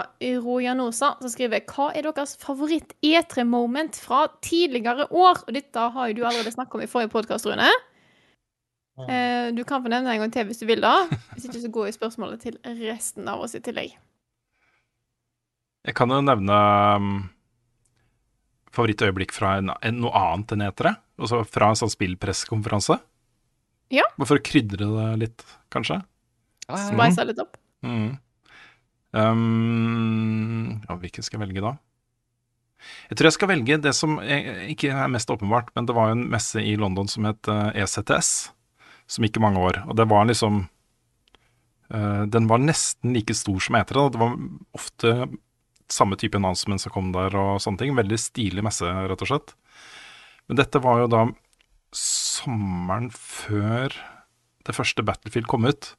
Rojanosa, 0.43 1.13
som 1.21 1.31
skriver 1.31 1.63
Hva 1.71 1.89
er 1.95 2.03
deres 2.03 2.33
favoritt-E3-moment 2.41 3.99
fra 4.03 4.25
tidligere 4.43 5.07
år? 5.07 5.45
Og 5.45 5.55
dette 5.55 5.85
har 5.95 6.11
jo 6.11 6.17
du 6.17 6.25
allerede 6.25 6.51
snakket 6.51 6.79
om 6.79 6.83
i 6.83 6.89
forrige 6.91 7.13
podkast, 7.13 7.47
Rune. 7.47 7.69
Uh, 8.99 9.51
Du 9.55 9.63
kan 9.67 9.83
få 9.83 9.91
nevne 9.91 10.09
det 10.09 10.17
en 10.17 10.25
gang 10.25 10.33
til 10.35 10.49
hvis 10.49 10.59
du 10.59 10.67
vil, 10.67 10.83
da. 10.83 11.07
Hvis 11.35 11.47
ikke, 11.47 11.63
så 11.63 11.71
går 11.71 11.89
jo 11.89 11.97
spørsmålet 11.99 12.43
til 12.43 12.59
resten 12.83 13.27
av 13.31 13.43
oss 13.43 13.55
i 13.55 13.63
tillegg. 13.63 13.95
Jeg 15.87 15.97
kan 15.97 16.11
jo 16.13 16.19
nevne 16.21 16.57
um, 16.99 17.13
favorittøyeblikk 18.75 19.33
fra 19.33 19.55
en, 19.59 19.71
en, 19.81 20.03
noe 20.03 20.11
annet 20.17 20.53
enn 20.55 20.67
etere. 20.67 20.95
Altså 21.21 21.41
fra 21.47 21.71
en 21.71 21.79
sånn 21.79 21.91
spillpressekonferanse. 21.93 22.99
Ja. 23.91 24.05
Bare 24.19 24.29
for 24.29 24.39
å 24.39 24.45
krydre 24.45 24.87
det 24.91 25.07
litt, 25.23 25.45
kanskje. 25.73 26.01
Spice 26.77 27.25
litt 27.27 27.39
opp. 27.43 27.57
Mm. 27.83 28.17
Um, 29.11 30.81
ja, 30.87 30.95
hvilken 31.01 31.25
skal 31.25 31.39
jeg 31.39 31.47
velge 31.49 31.63
da? 31.65 31.73
Jeg 33.11 33.17
tror 33.19 33.27
jeg 33.29 33.35
skal 33.35 33.51
velge 33.51 33.77
det 33.83 33.93
som 33.93 34.17
er- 34.19 34.63
ikke 34.71 34.89
er 34.89 35.09
mest 35.11 35.29
åpenbart, 35.29 35.69
men 35.75 35.85
det 35.85 35.93
var 35.95 36.07
jo 36.09 36.15
en 36.17 36.29
messe 36.31 36.57
i 36.63 36.75
London 36.79 37.07
som 37.07 37.25
het 37.25 37.47
eh, 37.47 37.83
ECTS, 37.83 38.51
som 39.07 39.23
gikk 39.25 39.37
i 39.37 39.43
mange 39.43 39.59
år. 39.61 39.81
Og 39.87 39.95
det 39.99 40.07
var 40.09 40.25
liksom 40.25 40.63
uh, 41.93 42.25
Den 42.25 42.47
var 42.47 42.57
nesten 42.63 43.13
like 43.13 43.33
stor 43.35 43.59
som 43.59 43.75
E3. 43.75 44.11
Det 44.11 44.19
var 44.21 44.37
ofte 44.73 45.13
samme 45.91 46.15
type 46.15 46.35
announcement 46.39 46.79
som 46.79 46.91
kom 46.91 47.11
der 47.11 47.35
og 47.35 47.59
sånne 47.59 47.77
ting. 47.83 47.95
Veldig 47.95 48.17
stilig 48.17 48.63
messe, 48.63 48.87
rett 48.87 49.21
og 49.21 49.27
slett. 49.27 49.53
Men 50.47 50.57
dette 50.57 50.79
var 50.81 51.01
jo 51.03 51.07
da 51.11 51.25
sommeren 51.91 53.11
før 53.11 53.91
det 54.65 54.75
første 54.77 55.03
Battlefield 55.03 55.47
kom 55.51 55.65
ut 55.67 55.91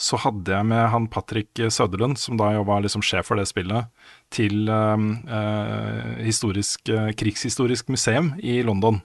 så 0.00 0.16
hadde 0.22 0.54
jeg 0.54 0.64
med 0.64 0.86
han 0.94 1.06
Patrick 1.12 1.60
Søderlund, 1.68 2.16
som 2.18 2.38
da 2.40 2.54
var 2.64 2.80
liksom 2.80 3.02
sjef 3.04 3.28
for 3.28 3.36
det 3.36 3.44
spillet, 3.50 3.90
til 4.32 4.70
um, 4.72 5.10
eh, 5.28 6.22
historisk, 6.24 6.88
eh, 6.88 7.10
krigshistorisk 7.20 7.92
museum 7.92 8.32
i 8.40 8.62
London. 8.64 9.02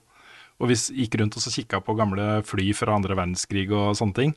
Og 0.63 0.71
vi 0.71 0.77
gikk 1.01 1.17
rundt 1.19 1.35
og 1.35 1.43
så 1.43 1.51
kikka 1.51 1.81
på 1.83 1.97
gamle 1.99 2.39
fly 2.47 2.69
fra 2.77 2.95
andre 2.95 3.17
verdenskrig 3.17 3.67
og 3.75 3.97
sånne 3.99 4.19
ting. 4.21 4.35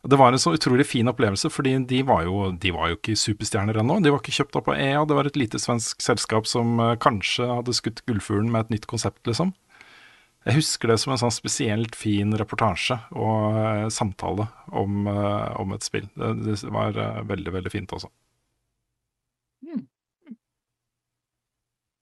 Det 0.00 0.16
var 0.16 0.32
en 0.32 0.40
så 0.40 0.56
utrolig 0.56 0.88
fin 0.88 1.08
opplevelse, 1.12 1.50
fordi 1.52 1.76
de 1.86 2.00
var 2.08 2.24
jo, 2.24 2.48
de 2.56 2.72
var 2.74 2.90
jo 2.90 2.96
ikke 2.96 3.18
superstjerner 3.20 3.78
ennå. 3.82 4.00
De 4.02 4.10
var 4.10 4.22
ikke 4.22 4.34
kjøpt 4.40 4.56
opp 4.58 4.70
av 4.72 4.80
EA, 4.80 5.04
det 5.06 5.18
var 5.18 5.28
et 5.28 5.38
lite 5.38 5.60
svensk 5.60 6.02
selskap 6.02 6.50
som 6.50 6.80
eh, 6.80 6.96
kanskje 6.98 7.46
hadde 7.46 7.76
skutt 7.76 8.02
gullfuglen 8.10 8.50
med 8.50 8.66
et 8.66 8.78
nytt 8.78 8.90
konsept, 8.90 9.22
liksom. 9.28 9.54
Jeg 10.48 10.56
husker 10.56 10.88
det 10.88 10.96
som 11.02 11.12
en 11.12 11.20
sånn 11.20 11.34
spesielt 11.34 11.96
fin 11.98 12.32
reportasje 12.40 12.96
og 13.12 13.58
eh, 13.60 13.86
samtale 13.92 14.46
om, 14.72 15.04
eh, 15.10 15.48
om 15.60 15.74
et 15.76 15.84
spill. 15.84 16.06
Det, 16.16 16.30
det 16.46 16.56
var 16.72 16.96
eh, 16.96 17.20
veldig, 17.28 17.52
veldig 17.58 17.72
fint 17.72 17.92
også. 17.92 18.08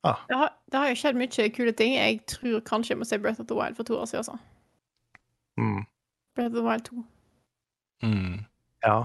Det 0.09 0.37
har, 0.39 0.53
det 0.71 0.79
har 0.79 0.93
jo 0.93 0.99
skjedd 1.01 1.19
mye 1.19 1.49
kule 1.53 1.75
ting. 1.77 1.97
Jeg 1.99 2.21
tror 2.31 2.63
kanskje 2.65 2.95
jeg 2.95 3.01
må 3.01 3.09
se 3.09 3.19
Breath 3.19 3.43
of 3.43 3.49
the 3.51 3.59
Wild 3.59 3.75
for 3.77 3.89
to 3.89 3.99
år 3.99 4.07
siden. 4.07 4.23
Altså. 4.23 4.39
Mm. 5.59 5.83
Breath 6.39 6.53
of 6.53 6.61
the 6.61 6.65
Wild 6.65 6.87
2. 6.87 7.03
Ja. 8.87 8.99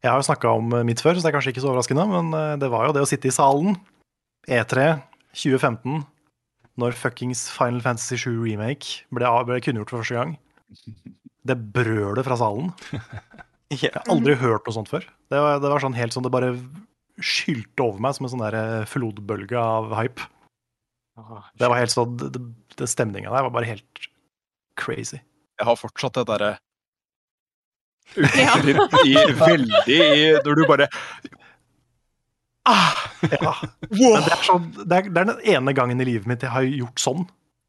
Jeg 0.00 0.08
har 0.08 0.16
jo 0.22 0.28
snakka 0.30 0.54
om 0.56 0.72
mitt 0.88 1.02
før, 1.04 1.18
så 1.18 1.26
det 1.26 1.28
er 1.28 1.36
kanskje 1.36 1.52
ikke 1.52 1.62
så 1.62 1.74
overraskende, 1.74 2.06
men 2.08 2.60
det 2.62 2.70
var 2.72 2.88
jo 2.88 2.94
det 2.96 3.04
å 3.04 3.10
sitte 3.10 3.28
i 3.28 3.34
salen. 3.34 3.76
E3 4.48 4.88
2015, 5.36 6.00
når 6.78 6.96
fuckings 6.98 7.46
Final 7.50 7.82
Fantasy 7.84 8.18
7 8.20 8.30
Remake 8.44 9.08
ble, 9.14 9.28
ble 9.48 9.60
kunngjort 9.64 9.92
for 9.92 10.02
første 10.02 10.18
gang. 10.18 10.36
Det 11.48 11.56
brølet 11.74 12.26
fra 12.26 12.38
salen. 12.40 12.72
Jeg 13.72 13.92
har 13.92 14.06
aldri 14.08 14.36
hørt 14.40 14.64
noe 14.64 14.76
sånt 14.76 14.90
før. 14.90 15.04
Det 15.28 15.40
var, 15.44 15.58
det 15.60 15.70
var 15.72 15.82
sånn 15.84 15.96
helt 15.96 16.14
sånn 16.14 16.24
det 16.24 16.32
bare 16.32 16.54
skylte 17.18 17.84
over 17.84 18.00
meg 18.00 18.14
som 18.16 18.24
en 18.24 18.32
sånn 18.32 18.44
der 18.46 18.56
eh, 18.56 18.86
flodbølge 18.88 19.58
av 19.60 19.90
hype. 19.98 20.24
Det 21.58 21.68
var 21.68 21.80
helt 21.80 21.92
sånn, 21.92 22.14
det, 22.20 22.40
det 22.78 22.86
Stemninga 22.88 23.32
der 23.34 23.44
var 23.48 23.52
bare 23.52 23.68
helt 23.68 24.08
crazy. 24.78 25.18
Jeg 25.58 25.66
har 25.66 25.78
fortsatt 25.78 26.20
det 26.20 26.28
derre 26.30 26.54
Litt 28.16 28.94
i, 29.04 29.12
veldig 29.36 29.80
i 29.92 29.98
Når 30.40 30.56
du 30.56 30.62
bare 30.70 30.86
Ja. 32.68 33.52
Men 33.90 34.22
det 34.24 34.32
er, 34.34 34.42
sånn, 34.46 34.66
det, 34.76 34.84
er, 34.98 35.08
det 35.10 35.22
er 35.22 35.28
den 35.32 35.40
ene 35.54 35.72
gangen 35.76 36.00
i 36.00 36.06
livet 36.06 36.28
mitt 36.30 36.44
jeg 36.44 36.52
har 36.54 36.66
gjort 36.66 37.02
sånn. 37.02 37.24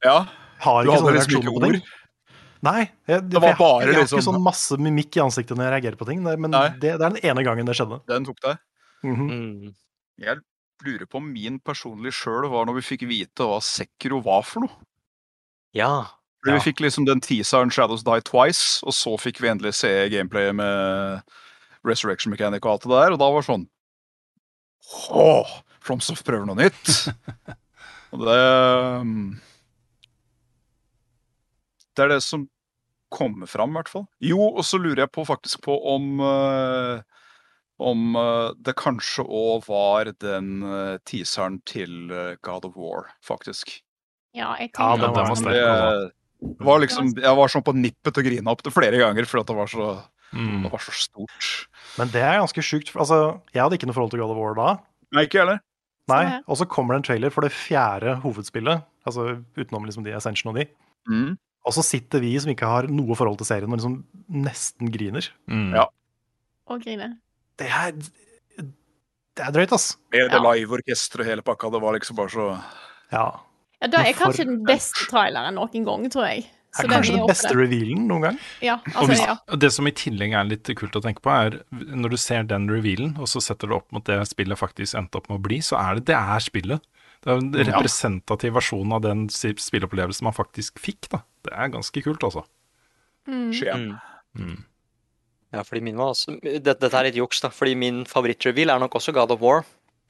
Ja. 0.05 0.17
Har 0.63 0.83
Du 0.85 0.91
ikke 0.91 0.99
hadde 0.99 1.15
liksom 1.17 1.39
ikke 1.39 1.53
på 1.55 1.63
ting. 1.65 1.79
Nei. 2.67 2.81
Jeg, 3.07 3.23
Det 3.31 3.39
var 3.39 3.53
jeg, 3.53 3.57
bare 3.61 3.85
jeg 3.85 3.93
har 3.95 4.01
liksom- 4.03 4.19
ikke 4.19 4.27
sånn 4.27 4.43
masse 4.43 4.77
mimikk 4.77 5.15
i 5.17 5.23
ansiktet 5.23 5.55
når 5.57 5.65
jeg 5.69 5.73
reagerer 5.77 5.99
på 6.01 6.07
ting, 6.09 6.21
men 6.23 6.51
det, 6.51 6.63
det 6.83 6.91
er 6.95 7.01
den 7.05 7.17
ene 7.23 7.43
gangen 7.47 7.65
det 7.69 7.75
skjedde. 7.79 8.01
Den 8.11 8.27
tok 8.27 8.39
deg. 8.43 8.59
Mhm. 9.07 9.73
Jeg 10.19 10.41
lurer 10.85 11.05
på 11.07 11.17
om 11.21 11.31
min 11.31 11.59
personlige 11.59 12.13
sjøl 12.15 12.49
var 12.51 12.65
når 12.67 12.75
vi 12.81 12.85
fikk 12.89 13.07
vite 13.07 13.47
hva 13.47 13.61
Sekiro 13.63 14.19
var 14.23 14.43
for 14.47 14.65
noe. 14.67 14.75
Ja. 15.75 16.07
ja. 16.45 16.53
Vi 16.57 16.59
fikk 16.71 16.83
liksom 16.83 17.05
den 17.07 17.21
teaseren 17.23 17.71
Shadows 17.71 18.03
Die 18.03 18.21
Twice, 18.27 18.83
og 18.83 18.91
så 18.95 19.15
fikk 19.19 19.39
vi 19.39 19.47
endelig 19.51 19.73
se 19.79 19.91
gameplayet 20.11 20.55
med 20.55 21.23
Resurrection 21.87 22.31
Mechanic 22.31 22.65
og 22.65 22.73
alt 22.73 22.87
det 22.87 22.91
der, 22.91 23.13
og 23.15 23.19
da 23.21 23.29
var 23.31 23.39
det 23.43 23.47
sånn 23.47 23.67
Åh, 25.09 25.51
FromSoft 25.85 26.25
prøver 26.27 26.47
noe 26.49 26.57
nytt! 26.59 26.93
og 28.13 28.25
det 28.25 28.39
um, 29.01 29.19
Det 31.93 32.05
er 32.05 32.15
det 32.15 32.23
som 32.25 32.47
kommer 33.13 33.49
fram, 33.49 33.73
i 33.73 33.79
hvert 33.79 33.89
fall. 33.89 34.05
Jo, 34.21 34.41
og 34.51 34.61
så 34.65 34.77
lurer 34.81 35.03
jeg 35.03 35.13
på 35.15 35.25
faktisk 35.25 35.63
på 35.65 35.73
om 35.93 36.19
eh, 36.21 37.01
om 37.81 38.13
eh, 38.19 38.51
det 38.61 38.75
kanskje 38.77 39.23
òg 39.25 39.65
var 39.65 40.11
den 40.21 40.61
eh, 40.61 40.97
teaseren 41.09 41.57
til 41.65 42.11
God 42.45 42.67
of 42.69 42.77
War, 42.77 43.09
faktisk. 43.25 43.79
Ja, 44.37 44.53
jeg 44.59 44.69
Ja, 44.77 44.93
det, 44.99 45.09
var 45.09 45.33
sånn. 45.33 45.49
altså. 45.49 46.11
Det 46.39 46.65
var 46.67 46.79
liksom, 46.83 47.09
jeg 47.17 47.35
var 47.41 47.51
sånn 47.51 47.65
på 47.65 47.75
nippet 47.75 48.13
til 48.13 48.23
å 48.23 48.27
grine 48.29 48.53
opp 48.53 48.61
det 48.63 48.71
flere 48.75 49.01
ganger, 49.01 49.27
fordi 49.27 49.41
at 49.41 49.49
det 49.49 49.57
var 49.57 49.71
så, 49.73 49.87
Mm. 50.33 50.63
det 50.63 50.71
var 50.71 50.83
så 50.83 50.93
stort. 50.93 51.49
Men 51.97 52.11
det 52.13 52.21
er 52.21 52.39
ganske 52.39 52.63
sjukt. 52.65 52.91
Altså, 52.95 53.39
jeg 53.53 53.63
hadde 53.63 53.79
ikke 53.79 53.89
noe 53.89 53.97
forhold 53.97 54.13
til 54.13 54.21
God 54.21 54.33
of 54.35 54.39
War 54.39 54.57
da. 54.57 54.69
Nei, 55.15 55.25
ikke 55.25 55.41
heller. 55.41 55.61
Nei, 56.09 56.39
Og 56.49 56.57
så 56.57 56.65
kommer 56.65 56.95
det 56.95 57.03
en 57.03 57.07
trailer 57.09 57.33
for 57.33 57.45
det 57.45 57.51
fjerde 57.53 58.15
hovedspillet, 58.23 58.81
altså 59.05 59.43
utenom 59.57 59.85
liksom 59.85 60.05
de 60.05 60.15
Ascension 60.17 60.49
og 60.49 60.57
de. 60.57 60.65
Mm. 61.09 61.35
Og 61.67 61.75
så 61.75 61.83
sitter 61.85 62.23
vi 62.23 62.31
som 62.41 62.49
ikke 62.53 62.69
har 62.69 62.87
noe 62.89 63.17
forhold 63.17 63.37
til 63.41 63.49
serien, 63.49 63.69
og 63.69 63.77
liksom 63.77 63.99
nesten 64.31 64.89
griner. 64.93 65.27
Ja. 65.49 65.85
Og 66.69 66.81
griner. 66.85 67.17
Det 67.59 67.67
er 67.69 67.93
Det 69.39 69.45
er 69.47 69.53
drøyt, 69.55 69.71
ass. 69.71 69.93
Med 70.11 70.31
det 70.33 70.39
liveorkesteret 70.43 71.23
og 71.23 71.29
hele 71.29 71.43
pakka, 71.45 71.69
det 71.71 71.79
var 71.81 71.95
liksom 71.95 72.17
bare 72.17 72.33
så 72.33 72.47
Ja. 73.13 73.27
Ja, 73.79 73.87
det 73.87 73.99
er 73.99 74.17
kanskje 74.17 74.45
den 74.49 74.63
beste 74.67 75.05
traileren 75.07 75.55
noen 75.55 75.85
gang, 75.85 76.09
tror 76.11 76.25
jeg. 76.27 76.49
Så 76.69 76.83
Det 76.83 76.91
er 76.91 76.93
kanskje 76.99 77.15
den 77.17 77.27
beste 77.27 77.49
revealen 77.57 78.03
noen 78.07 78.21
gang. 78.27 78.35
Ja, 78.61 78.75
Og 78.75 78.99
altså, 79.01 79.07
hvis, 79.09 79.23
ja. 79.25 79.57
det 79.57 79.71
som 79.73 79.87
i 79.89 79.91
tillegg 79.91 80.33
er 80.37 80.43
litt 80.45 80.69
kult 80.77 80.93
å 80.95 81.01
tenke 81.01 81.23
på, 81.25 81.31
er 81.33 81.57
når 81.73 82.09
du 82.13 82.17
ser 82.21 82.43
den 82.43 82.67
revealen, 82.69 83.15
og 83.17 83.25
så 83.31 83.41
setter 83.41 83.67
du 83.67 83.73
opp 83.79 83.87
mot 83.91 84.05
det 84.05 84.19
spillet 84.29 84.57
faktisk 84.59 84.93
endte 84.99 85.17
opp 85.17 85.29
med 85.31 85.39
å 85.39 85.43
bli, 85.47 85.57
så 85.65 85.79
er 85.81 85.97
det 85.97 86.05
det 86.11 86.15
er 86.19 86.39
spillet. 86.45 86.85
Det 87.25 87.33
er 87.33 87.37
en 87.41 87.51
Ja. 87.53 87.63
representativ 87.73 88.53
versjon 88.53 88.93
av 88.93 89.01
den 89.01 89.27
spilleopplevelsen 89.29 90.23
man 90.29 90.33
faktisk 90.37 90.77
fikk, 90.79 91.09
da. 91.09 91.23
Det 91.43 91.51
er 91.57 91.73
ganske 91.73 92.03
kult, 92.05 92.21
altså. 92.23 92.45
Mm. 93.27 94.63
Ja, 95.51 95.63
fordi 95.65 95.81
min 95.81 95.97
var 95.97 96.13
også 96.13 96.37
Dette, 96.41 96.77
dette 96.79 96.93
er 96.93 97.03
litt 97.09 97.15
juks, 97.19 97.41
da. 97.41 97.49
Fordi 97.49 97.75
min 97.75 98.03
favorittreveal 98.05 98.69
er 98.75 98.79
nok 98.79 98.93
også 98.99 99.13
God 99.13 99.31
of 99.31 99.41
War. 99.41 99.65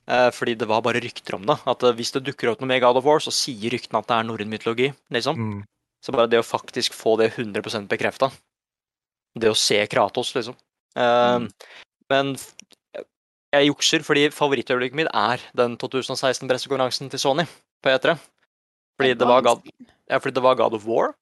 Eh, 0.10 0.30
fordi 0.36 0.56
det 0.58 0.68
var 0.68 0.82
bare 0.82 1.00
rykter 1.02 1.36
om 1.38 1.46
det. 1.46 1.58
At 1.70 1.80
hvis 1.96 2.12
det 2.12 2.26
dukker 2.28 2.52
opp 2.52 2.60
noe 2.62 2.68
med 2.68 2.82
God 2.82 2.98
of 2.98 3.06
War, 3.06 3.20
så 3.24 3.32
sier 3.32 3.72
ryktene 3.72 4.00
at 4.02 4.08
det 4.10 4.18
er 4.18 4.24
norrøn 4.28 4.50
mytologi. 4.52 4.94
liksom. 5.12 5.64
Mm. 6.00 6.06
Så 6.06 6.16
bare 6.16 6.32
det 6.32 6.40
å 6.40 6.48
faktisk 6.48 6.96
få 6.96 7.18
det 7.20 7.34
100% 7.36 7.90
bekrefta. 7.92 8.32
Det 9.40 9.52
å 9.52 9.58
se 9.58 9.80
Kratos, 9.92 10.34
liksom. 10.36 10.56
Eh, 10.96 11.48
Men 12.10 12.34
jeg 13.54 13.70
jukser, 13.70 14.04
fordi 14.06 14.28
favorittøyeblikket 14.34 14.98
mitt 14.98 15.10
er 15.14 15.42
den 15.58 15.76
2016-pressekonferansen 15.78 17.10
til 17.12 17.22
Sony 17.22 17.46
på 17.84 17.92
E3. 17.94 18.16
Fordi 19.00 19.16
det 19.16 19.28
var 19.28 19.44
God, 19.46 19.68
ja, 20.10 20.18
fordi 20.20 20.36
det 20.36 20.44
var 20.44 20.58
God 20.60 20.76
of 20.78 20.86
War. 20.86 21.14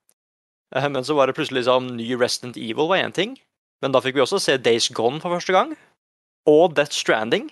Uh, 0.76 0.88
Men 0.90 1.04
så 1.04 1.16
var 1.16 1.28
det 1.28 1.36
plutselig 1.38 1.64
liksom 1.64 1.92
ny 1.96 2.08
Resident 2.16 2.58
Evil 2.58 2.90
var 2.90 3.04
én 3.04 3.14
ting. 3.14 3.38
Men 3.82 3.94
da 3.94 4.02
fikk 4.02 4.18
vi 4.18 4.24
også 4.24 4.40
se 4.42 4.58
Days 4.58 4.90
Gone 4.90 5.22
for 5.22 5.36
første 5.36 5.54
gang. 5.54 5.76
Og 6.50 6.74
Death 6.76 6.96
Stranding. 6.96 7.52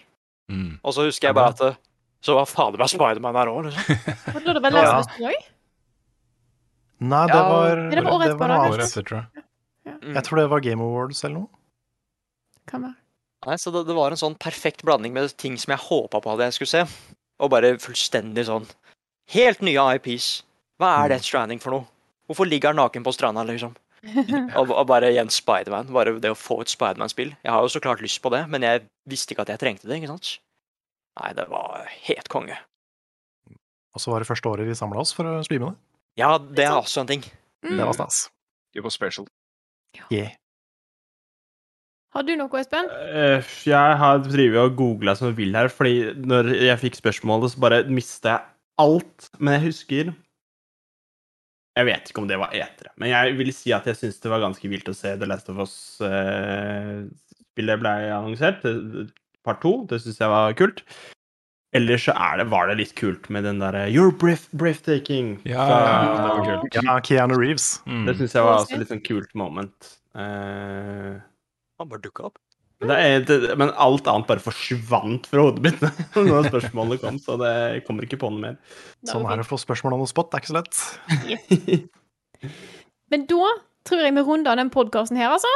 Mm. 0.51 0.79
Og 0.83 0.95
så 0.95 1.05
husker 1.05 1.29
jeg 1.29 1.35
bare 1.35 1.53
at 1.53 1.61
eh, 1.65 1.77
Så 2.25 2.35
var 2.37 2.45
fader 2.45 2.77
meg 2.81 2.89
Spiderman 2.89 3.37
her 3.37 3.49
òg, 3.51 3.67
liksom. 3.69 4.35
Er 4.35 4.53
det 4.57 4.63
vel. 4.63 4.73
Last 4.73 5.13
of 5.13 5.21
Us? 5.29 5.54
Nei, 7.03 7.25
det 7.27 7.35
Ja, 7.35 7.47
var, 7.51 7.81
det 7.91 8.03
var 8.03 8.13
året 8.15 8.29
etterpå, 8.29 8.47
da, 8.47 8.59
Året 8.71 8.85
etter, 8.85 9.03
tror 9.03 9.19
jeg. 9.19 9.45
Jeg 10.15 10.23
tror 10.23 10.39
det 10.39 10.45
var 10.51 10.63
Game 10.63 10.83
Awards 10.85 11.23
eller 11.25 11.41
noe. 11.41 11.49
Kan 12.69 12.85
være. 12.87 12.97
Nei, 13.45 13.57
så 13.61 13.71
det, 13.75 13.83
det 13.89 13.95
var 13.97 14.13
en 14.15 14.19
sånn 14.21 14.37
perfekt 14.41 14.81
blanding 14.87 15.13
med 15.13 15.33
ting 15.37 15.57
som 15.61 15.75
jeg 15.75 15.83
håpa 15.85 16.21
på 16.23 16.33
at 16.33 16.45
jeg 16.47 16.55
skulle 16.57 16.71
se, 16.71 16.83
og 17.43 17.51
bare 17.53 17.75
fullstendig 17.81 18.47
sånn 18.47 18.65
Helt 19.33 19.63
nye 19.65 19.81
IPs. 19.97 20.43
Hva 20.77 20.91
er 21.01 21.09
Death 21.15 21.25
Stranding 21.25 21.57
for 21.61 21.73
noe? 21.73 21.87
Hvorfor 22.29 22.45
ligger 22.45 22.69
han 22.69 22.77
naken 22.77 23.01
på 23.05 23.13
stranda, 23.15 23.41
liksom? 23.47 23.71
og, 24.59 24.69
og 24.69 24.83
bare 24.85 25.09
igjen 25.09 25.31
Spiderman. 25.33 25.89
Bare 25.93 26.13
det 26.21 26.29
å 26.29 26.37
få 26.37 26.59
et 26.61 26.69
Spiderman-spill. 26.69 27.31
Jeg 27.41 27.49
har 27.51 27.65
jo 27.65 27.71
så 27.73 27.81
klart 27.81 28.03
lyst 28.05 28.21
på 28.21 28.29
det, 28.29 28.43
men 28.53 28.61
jeg 28.61 28.83
visste 29.09 29.33
ikke 29.33 29.47
at 29.47 29.53
jeg 29.55 29.61
trengte 29.63 29.89
det. 29.89 29.97
ikke 29.97 30.11
sant? 30.13 30.35
Nei, 31.17 31.31
det 31.37 31.47
var 31.49 31.89
helt 32.05 32.29
konge. 32.29 32.59
Og 33.95 34.03
så 34.03 34.13
var 34.13 34.21
det 34.21 34.29
første 34.29 34.51
året 34.51 34.69
vi 34.69 34.77
samla 34.77 35.01
oss 35.01 35.15
for 35.15 35.25
å 35.25 35.39
streame 35.47 35.71
det. 35.71 35.81
Ja, 36.19 36.37
det 36.39 36.63
er 36.65 36.77
også 36.79 37.01
en 37.03 37.07
ting. 37.09 37.23
Det 37.65 37.77
var 37.85 37.93
stas. 37.97 38.29
Det 38.75 38.83
var 38.85 38.91
special. 38.93 39.25
Yeah. 40.11 40.31
Har 42.15 42.23
du 42.23 42.31
noe, 42.39 42.59
Espen? 42.61 42.87
Eh, 42.91 43.43
Jeg 43.67 43.97
har 43.99 44.17
drevet 44.23 44.61
og 44.69 44.75
googla 44.79 45.15
som 45.19 45.33
vill 45.35 45.55
her, 45.55 45.67
fordi 45.71 46.13
når 46.15 46.43
jeg 46.63 46.79
fikk 46.83 46.95
spørsmålet, 47.01 47.51
så 47.51 47.59
bare 47.63 47.81
mista 47.91 48.29
jeg 48.31 48.41
alt. 48.85 49.29
Men 49.39 49.53
jeg 49.57 49.63
husker 49.69 50.13
Jeg 51.75 51.85
vet 51.89 52.07
ikke 52.07 52.21
om 52.23 52.27
det 52.29 52.37
var 52.39 52.53
etere, 52.55 52.91
men 52.95 53.09
jeg 53.11 53.33
vil 53.35 53.49
si 53.51 53.73
at 53.75 53.83
jeg 53.89 53.97
syns 53.99 54.21
det 54.23 54.31
var 54.31 54.39
ganske 54.39 54.69
vilt 54.71 54.87
å 54.87 54.93
se 54.95 55.11
The 55.19 55.27
Last 55.27 55.49
of 55.51 55.57
Us-spillet 55.59 57.11
ble 57.81 57.91
annonsert. 58.15 58.63
Part 59.43 59.59
to. 59.61 59.73
Det 59.89 59.99
syns 60.05 60.21
jeg 60.23 60.31
var 60.31 60.55
kult. 60.55 60.79
Ellers 61.75 62.05
så 62.07 62.13
er 62.15 62.39
det, 62.39 62.45
var 62.53 62.69
det 62.71 62.77
litt 62.79 62.93
kult 62.95 63.27
med 63.33 63.43
den 63.43 63.59
derre 63.59 63.85
You're 63.91 64.13
breath, 64.15 64.45
breathtaking. 64.55 65.33
Ja, 65.49 65.65
fra- 65.67 65.81
det 66.15 66.23
var 66.23 66.45
kult. 66.63 66.77
Ja, 66.79 66.95
Keanu 67.03 67.35
Reeves. 67.41 67.65
Mm. 67.89 68.05
Det 68.07 68.15
syns 68.21 68.35
jeg 68.37 68.45
var 68.47 68.61
også 68.61 68.79
litt 68.79 68.91
sånn 68.93 69.03
kult 69.03 69.33
moment. 69.35 69.91
Eh, 70.15 71.13
Han 71.81 71.89
bare 71.91 71.99
dukka 72.05 72.29
opp. 72.29 72.37
er, 72.85 73.19
det, 73.27 73.55
men 73.57 73.71
alt 73.81 74.07
annet 74.07 74.27
bare 74.29 74.43
forsvant 74.43 75.27
fra 75.31 75.43
hodet 75.47 75.63
mitt 75.65 75.83
når 76.15 76.47
spørsmålet 76.51 77.01
kom, 77.01 77.17
så 77.23 77.35
det 77.41 77.53
kommer 77.87 78.05
ikke 78.07 78.19
på 78.21 78.29
noe 78.31 78.41
mer. 78.45 78.57
Sånn 79.07 79.25
er 79.27 79.39
det 79.41 79.45
å 79.47 79.51
få 79.51 79.59
spørsmål 79.59 79.95
om 79.97 80.03
noe 80.05 80.11
spot. 80.11 80.31
Det 80.31 80.37
er 80.37 80.43
ikke 80.43 80.53
så 80.53 80.59
lett. 80.61 81.89
Men 83.11 83.25
da 83.29 83.49
tror 83.85 84.01
jeg 84.05 84.15
vi 84.17 84.23
runder 84.27 84.57
den 84.59 84.71
podkasten 84.73 85.17
her, 85.19 85.33
altså. 85.35 85.51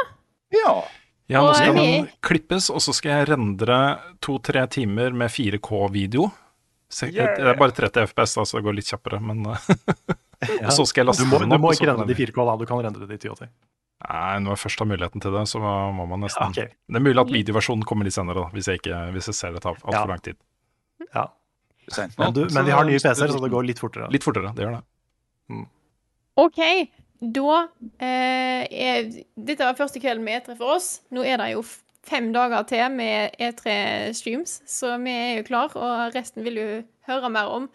Ja. 0.54 0.74
Ja, 1.30 1.42
nå 1.46 1.54
skal 1.54 1.76
den 1.78 2.08
klippes, 2.26 2.68
og 2.74 2.82
så 2.82 2.94
skal 2.96 3.20
jeg 3.20 3.28
rendre 3.30 3.80
to-tre 4.24 4.64
timer 4.72 5.14
med 5.14 5.30
4K-video. 5.30 6.26
Yeah. 7.06 7.36
Det 7.38 7.52
er 7.52 7.58
bare 7.58 7.74
30 7.76 8.08
FPS, 8.10 8.32
da, 8.34 8.44
så 8.50 8.58
det 8.58 8.66
går 8.66 8.74
litt 8.80 8.88
kjappere, 8.90 9.20
men 9.22 9.44
eh, 9.46 9.68
Og 10.66 10.72
så 10.74 10.86
skal 10.88 11.04
jeg 11.04 11.10
laste 11.10 11.22
Du 11.22 11.30
må, 11.30 11.38
du 11.44 11.58
må 11.62 11.70
ikke 11.76 11.86
rendre 11.86 12.08
det 12.08 12.16
i 12.16 12.24
4K, 12.24 12.40
da. 12.48 12.56
Du 12.58 12.64
kan 12.66 12.80
rendre 12.82 13.06
det 13.06 13.14
i 13.14 13.20
1080. 13.20 13.52
Nei, 14.00 14.38
når 14.40 14.56
jeg 14.56 14.60
først 14.62 14.80
har 14.80 14.88
muligheten 14.88 15.22
til 15.22 15.34
det, 15.36 15.42
så 15.50 15.60
må 15.60 16.06
man 16.08 16.24
nesten 16.24 16.54
okay. 16.54 16.70
Det 16.88 16.98
er 16.98 17.04
mulig 17.04 17.20
at 17.20 17.32
videoversjonen 17.34 17.84
kommer 17.86 18.08
litt 18.08 18.16
senere, 18.16 18.46
da, 18.46 18.54
hvis 18.56 18.70
jeg, 18.72 18.80
ikke, 18.80 19.02
hvis 19.14 19.28
jeg 19.30 19.36
ser 19.36 19.52
det 19.54 19.62
tar 19.66 19.76
altfor 19.76 20.00
Ja. 20.00 20.06
lang 20.08 20.24
tid. 20.24 20.38
Ja. 21.12 21.26
Men, 22.16 22.32
du, 22.34 22.40
men 22.54 22.64
vi 22.66 22.72
har 22.74 22.86
nye 22.88 22.96
er 22.96 23.02
PC-er, 23.02 23.34
så 23.34 23.42
det 23.42 23.50
går 23.52 23.66
litt 23.68 23.82
fortere. 23.82 24.08
Litt 24.14 24.24
fortere, 24.24 24.54
det 24.56 24.64
gjør 24.64 24.78
det. 24.78 25.62
OK, 26.40 26.60
da 27.20 27.68
eh, 28.00 28.64
er 28.64 29.08
Dette 29.36 29.64
var 29.66 29.76
første 29.76 30.00
kvelden 30.00 30.24
med 30.24 30.40
E3 30.40 30.56
for 30.56 30.76
oss. 30.76 30.90
Nå 31.12 31.24
er 31.26 31.40
det 31.40 31.52
jo 31.52 31.64
fem 32.08 32.30
dager 32.32 32.64
til 32.68 32.86
med 32.94 33.36
E3-streams, 33.36 34.62
så 34.66 34.96
vi 35.02 35.12
er 35.12 35.34
jo 35.40 35.48
klar, 35.50 35.74
og 35.76 36.14
resten 36.16 36.44
vil 36.46 36.56
du 36.56 36.68
høre 37.10 37.30
mer 37.32 37.52
om 37.52 37.68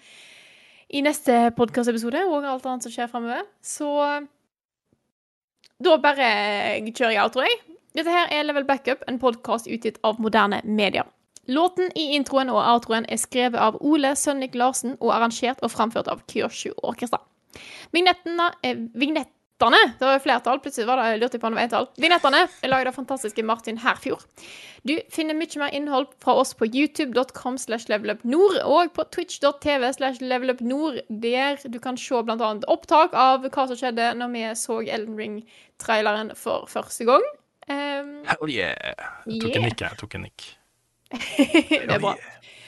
i 0.90 1.02
neste 1.06 1.52
podkastepisode 1.58 2.24
og 2.30 2.46
alt 2.46 2.66
annet 2.66 2.86
som 2.86 2.94
skjer 2.94 3.10
framover. 3.12 3.46
Så 3.62 3.90
da 5.84 5.98
bare 6.02 6.30
kjører 6.90 7.14
jeg 7.14 7.24
outro, 7.24 7.46
jeg. 7.46 7.62
Dette 7.96 8.12
her 8.12 8.34
er 8.34 8.48
Level 8.48 8.66
Backup, 8.68 9.06
en 9.08 9.22
podkast 9.22 9.70
utgitt 9.72 10.02
av 10.04 10.20
moderne 10.20 10.62
medier. 10.66 11.08
Låten 11.48 11.92
i 11.94 12.16
introen 12.18 12.50
og 12.50 12.64
outroen 12.64 13.06
er 13.06 13.22
skrevet 13.22 13.62
av 13.62 13.78
Ole 13.86 14.16
Sønnik 14.18 14.58
Larsen 14.58 14.98
og 14.98 15.14
arrangert 15.14 15.62
og 15.62 15.72
framført 15.72 16.10
av 16.10 16.26
Kyoshu 16.32 16.72
Orkestra. 16.82 17.22
Vignettene, 17.96 18.52
eh, 18.64 18.76
vignettene 18.94 19.32
Det 20.00 20.04
var 20.04 20.20
flertall, 20.20 20.60
plutselig 20.60 20.88
var 20.90 21.00
det 21.00 21.22
lurte 21.22 21.38
jeg 21.38 21.42
på 21.42 21.48
om 21.48 21.56
det 21.56 21.62
var 21.62 21.68
entall. 21.70 21.86
Vignettene 22.02 22.42
er 22.44 22.72
laget 22.72 22.90
av 22.92 22.98
fantastiske 22.98 23.46
Martin 23.48 23.78
Herfjord. 23.80 24.26
Du 24.84 24.98
finner 25.10 25.34
mye 25.34 25.62
mer 25.62 25.72
innhold 25.74 26.12
fra 26.22 26.36
oss 26.42 26.52
på 26.54 26.68
youtube.com 26.68 27.56
slash 27.58 27.88
levelupnord 27.90 28.60
og 28.68 28.92
på 28.98 29.08
twitch.tv 29.16 29.94
slash 29.96 30.20
levelupnord, 30.22 31.00
der 31.10 31.58
du 31.72 31.80
kan 31.80 31.98
se 31.98 32.20
annet 32.20 32.68
opptak 32.68 33.16
av 33.16 33.48
hva 33.48 33.68
som 33.72 33.80
skjedde 33.80 34.12
når 34.20 34.36
vi 34.36 34.44
så 34.60 34.82
Elden 34.84 35.16
Ring-traileren 35.18 36.36
for 36.36 36.68
første 36.70 37.08
gang. 37.08 37.24
Um, 37.66 38.22
Hell 38.28 38.52
yeah! 38.52 38.94
Jeg 39.26 39.42
tok 39.42 39.56
en 39.56 39.64
Yeah. 39.64 39.66
nikk, 39.72 39.82
jeg. 39.82 39.98
tok 39.98 40.16
en 40.16 40.22
nikk. 40.28 40.44
det 41.16 41.96
er 41.96 42.02
bra. 42.04 42.14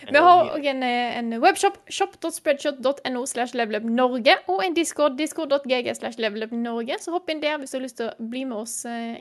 Vi 0.08 0.20
har 0.24 0.50
òg 0.56 0.66
en, 0.72 0.84
en 0.84 1.34
webshop, 1.44 1.78
shop.spreadshot.no 1.92 3.26
slash 3.28 3.56
levelupnorge, 3.60 4.38
og 4.48 4.62
en 4.66 4.76
discord, 4.78 5.18
discord.gg 5.20 5.90
slash 5.98 6.22
levelupnorge. 6.22 6.96
Så 7.04 7.12
hopp 7.12 7.30
inn 7.34 7.42
der 7.44 7.58
hvis 7.60 7.74
du 7.74 7.78
har 7.80 7.84
lyst 7.84 8.00
til 8.00 8.08
å 8.14 8.30
bli 8.32 8.46
med 8.48 8.62
oss 8.62 8.78
eh, 8.88 9.18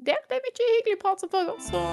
der. 0.00 0.22
Det 0.30 0.38
er 0.38 0.46
mye 0.46 0.70
hyggelig 0.78 0.98
prat 1.02 1.20
som 1.20 1.32
foregår, 1.32 1.60
så 1.66 1.84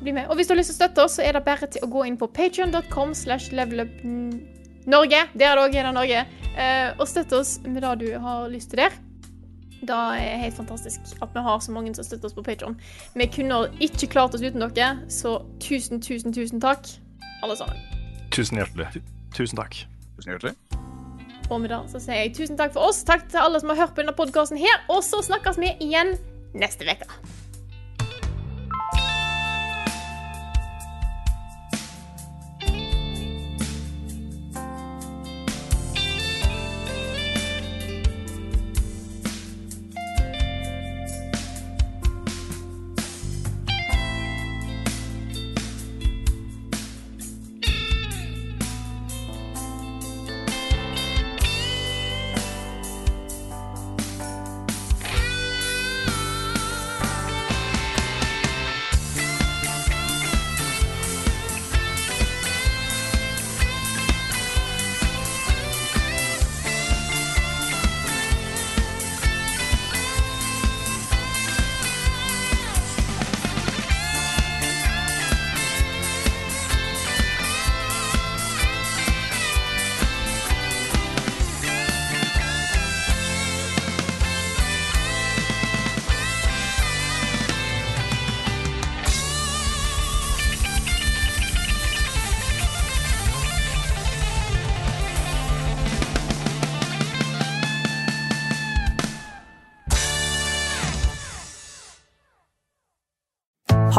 bli 0.00 0.14
med. 0.16 0.30
Og 0.32 0.38
hvis 0.40 0.48
du 0.48 0.54
har 0.54 0.60
lyst 0.62 0.72
til 0.72 0.78
å 0.78 0.80
støtte 0.80 1.04
oss, 1.04 1.18
så 1.18 1.26
er 1.26 1.36
det 1.36 1.44
bare 1.44 1.68
til 1.68 1.84
å 1.84 1.90
gå 1.92 2.06
inn 2.08 2.16
på 2.20 2.30
patreon.com 2.32 3.12
slash 3.14 3.52
levelupnorge. 3.52 5.20
Der 5.36 5.50
er 5.50 5.60
det 5.60 5.66
òg 5.66 5.76
Gena 5.76 5.92
Norge. 5.92 6.24
eh, 6.56 6.88
og 6.98 7.06
støtte 7.08 7.38
oss 7.42 7.58
med 7.66 7.82
det 7.84 7.92
du 8.00 8.08
har 8.18 8.48
lyst 8.48 8.72
til 8.72 8.80
der. 8.86 8.96
Det 9.80 9.96
er 9.96 10.40
helt 10.42 10.56
fantastisk 10.56 11.00
at 11.22 11.28
vi 11.32 11.40
har 11.40 11.60
så 11.60 11.72
mange 11.72 11.94
som 11.94 12.04
støtter 12.04 12.28
oss 12.28 12.34
på 12.36 12.42
Patreon. 12.44 12.74
Vi 13.14 13.26
kunne 13.32 13.62
ikke 13.80 14.10
klart 14.12 14.34
oss 14.34 14.42
uten 14.44 14.60
dere, 14.60 14.98
så 15.08 15.38
tusen, 15.60 16.02
tusen, 16.04 16.34
tusen 16.36 16.60
takk, 16.60 16.84
alle 17.42 17.56
sammen. 17.58 17.76
Tusen 18.34 18.60
hjertelig. 18.60 19.02
Tusen 19.36 19.58
takk. 19.58 19.82
Tusen 20.18 20.34
hjertelig. 20.34 20.54
Og 21.50 21.58
med 21.60 21.72
det 21.72 21.80
så 21.90 21.98
sier 21.98 22.22
jeg 22.22 22.34
tusen 22.36 22.58
takk 22.58 22.74
for 22.76 22.90
oss. 22.90 23.02
Takk 23.06 23.26
til 23.30 23.42
alle 23.42 23.58
som 23.62 23.72
har 23.72 23.80
hørt 23.82 23.96
på 23.96 24.04
denne 24.04 24.14
podkasten 24.14 24.60
her. 24.60 24.84
Og 24.92 25.02
så 25.06 25.22
snakkes 25.26 25.58
vi 25.58 25.72
igjen 25.82 26.14
neste 26.54 26.86
uke. 26.86 27.08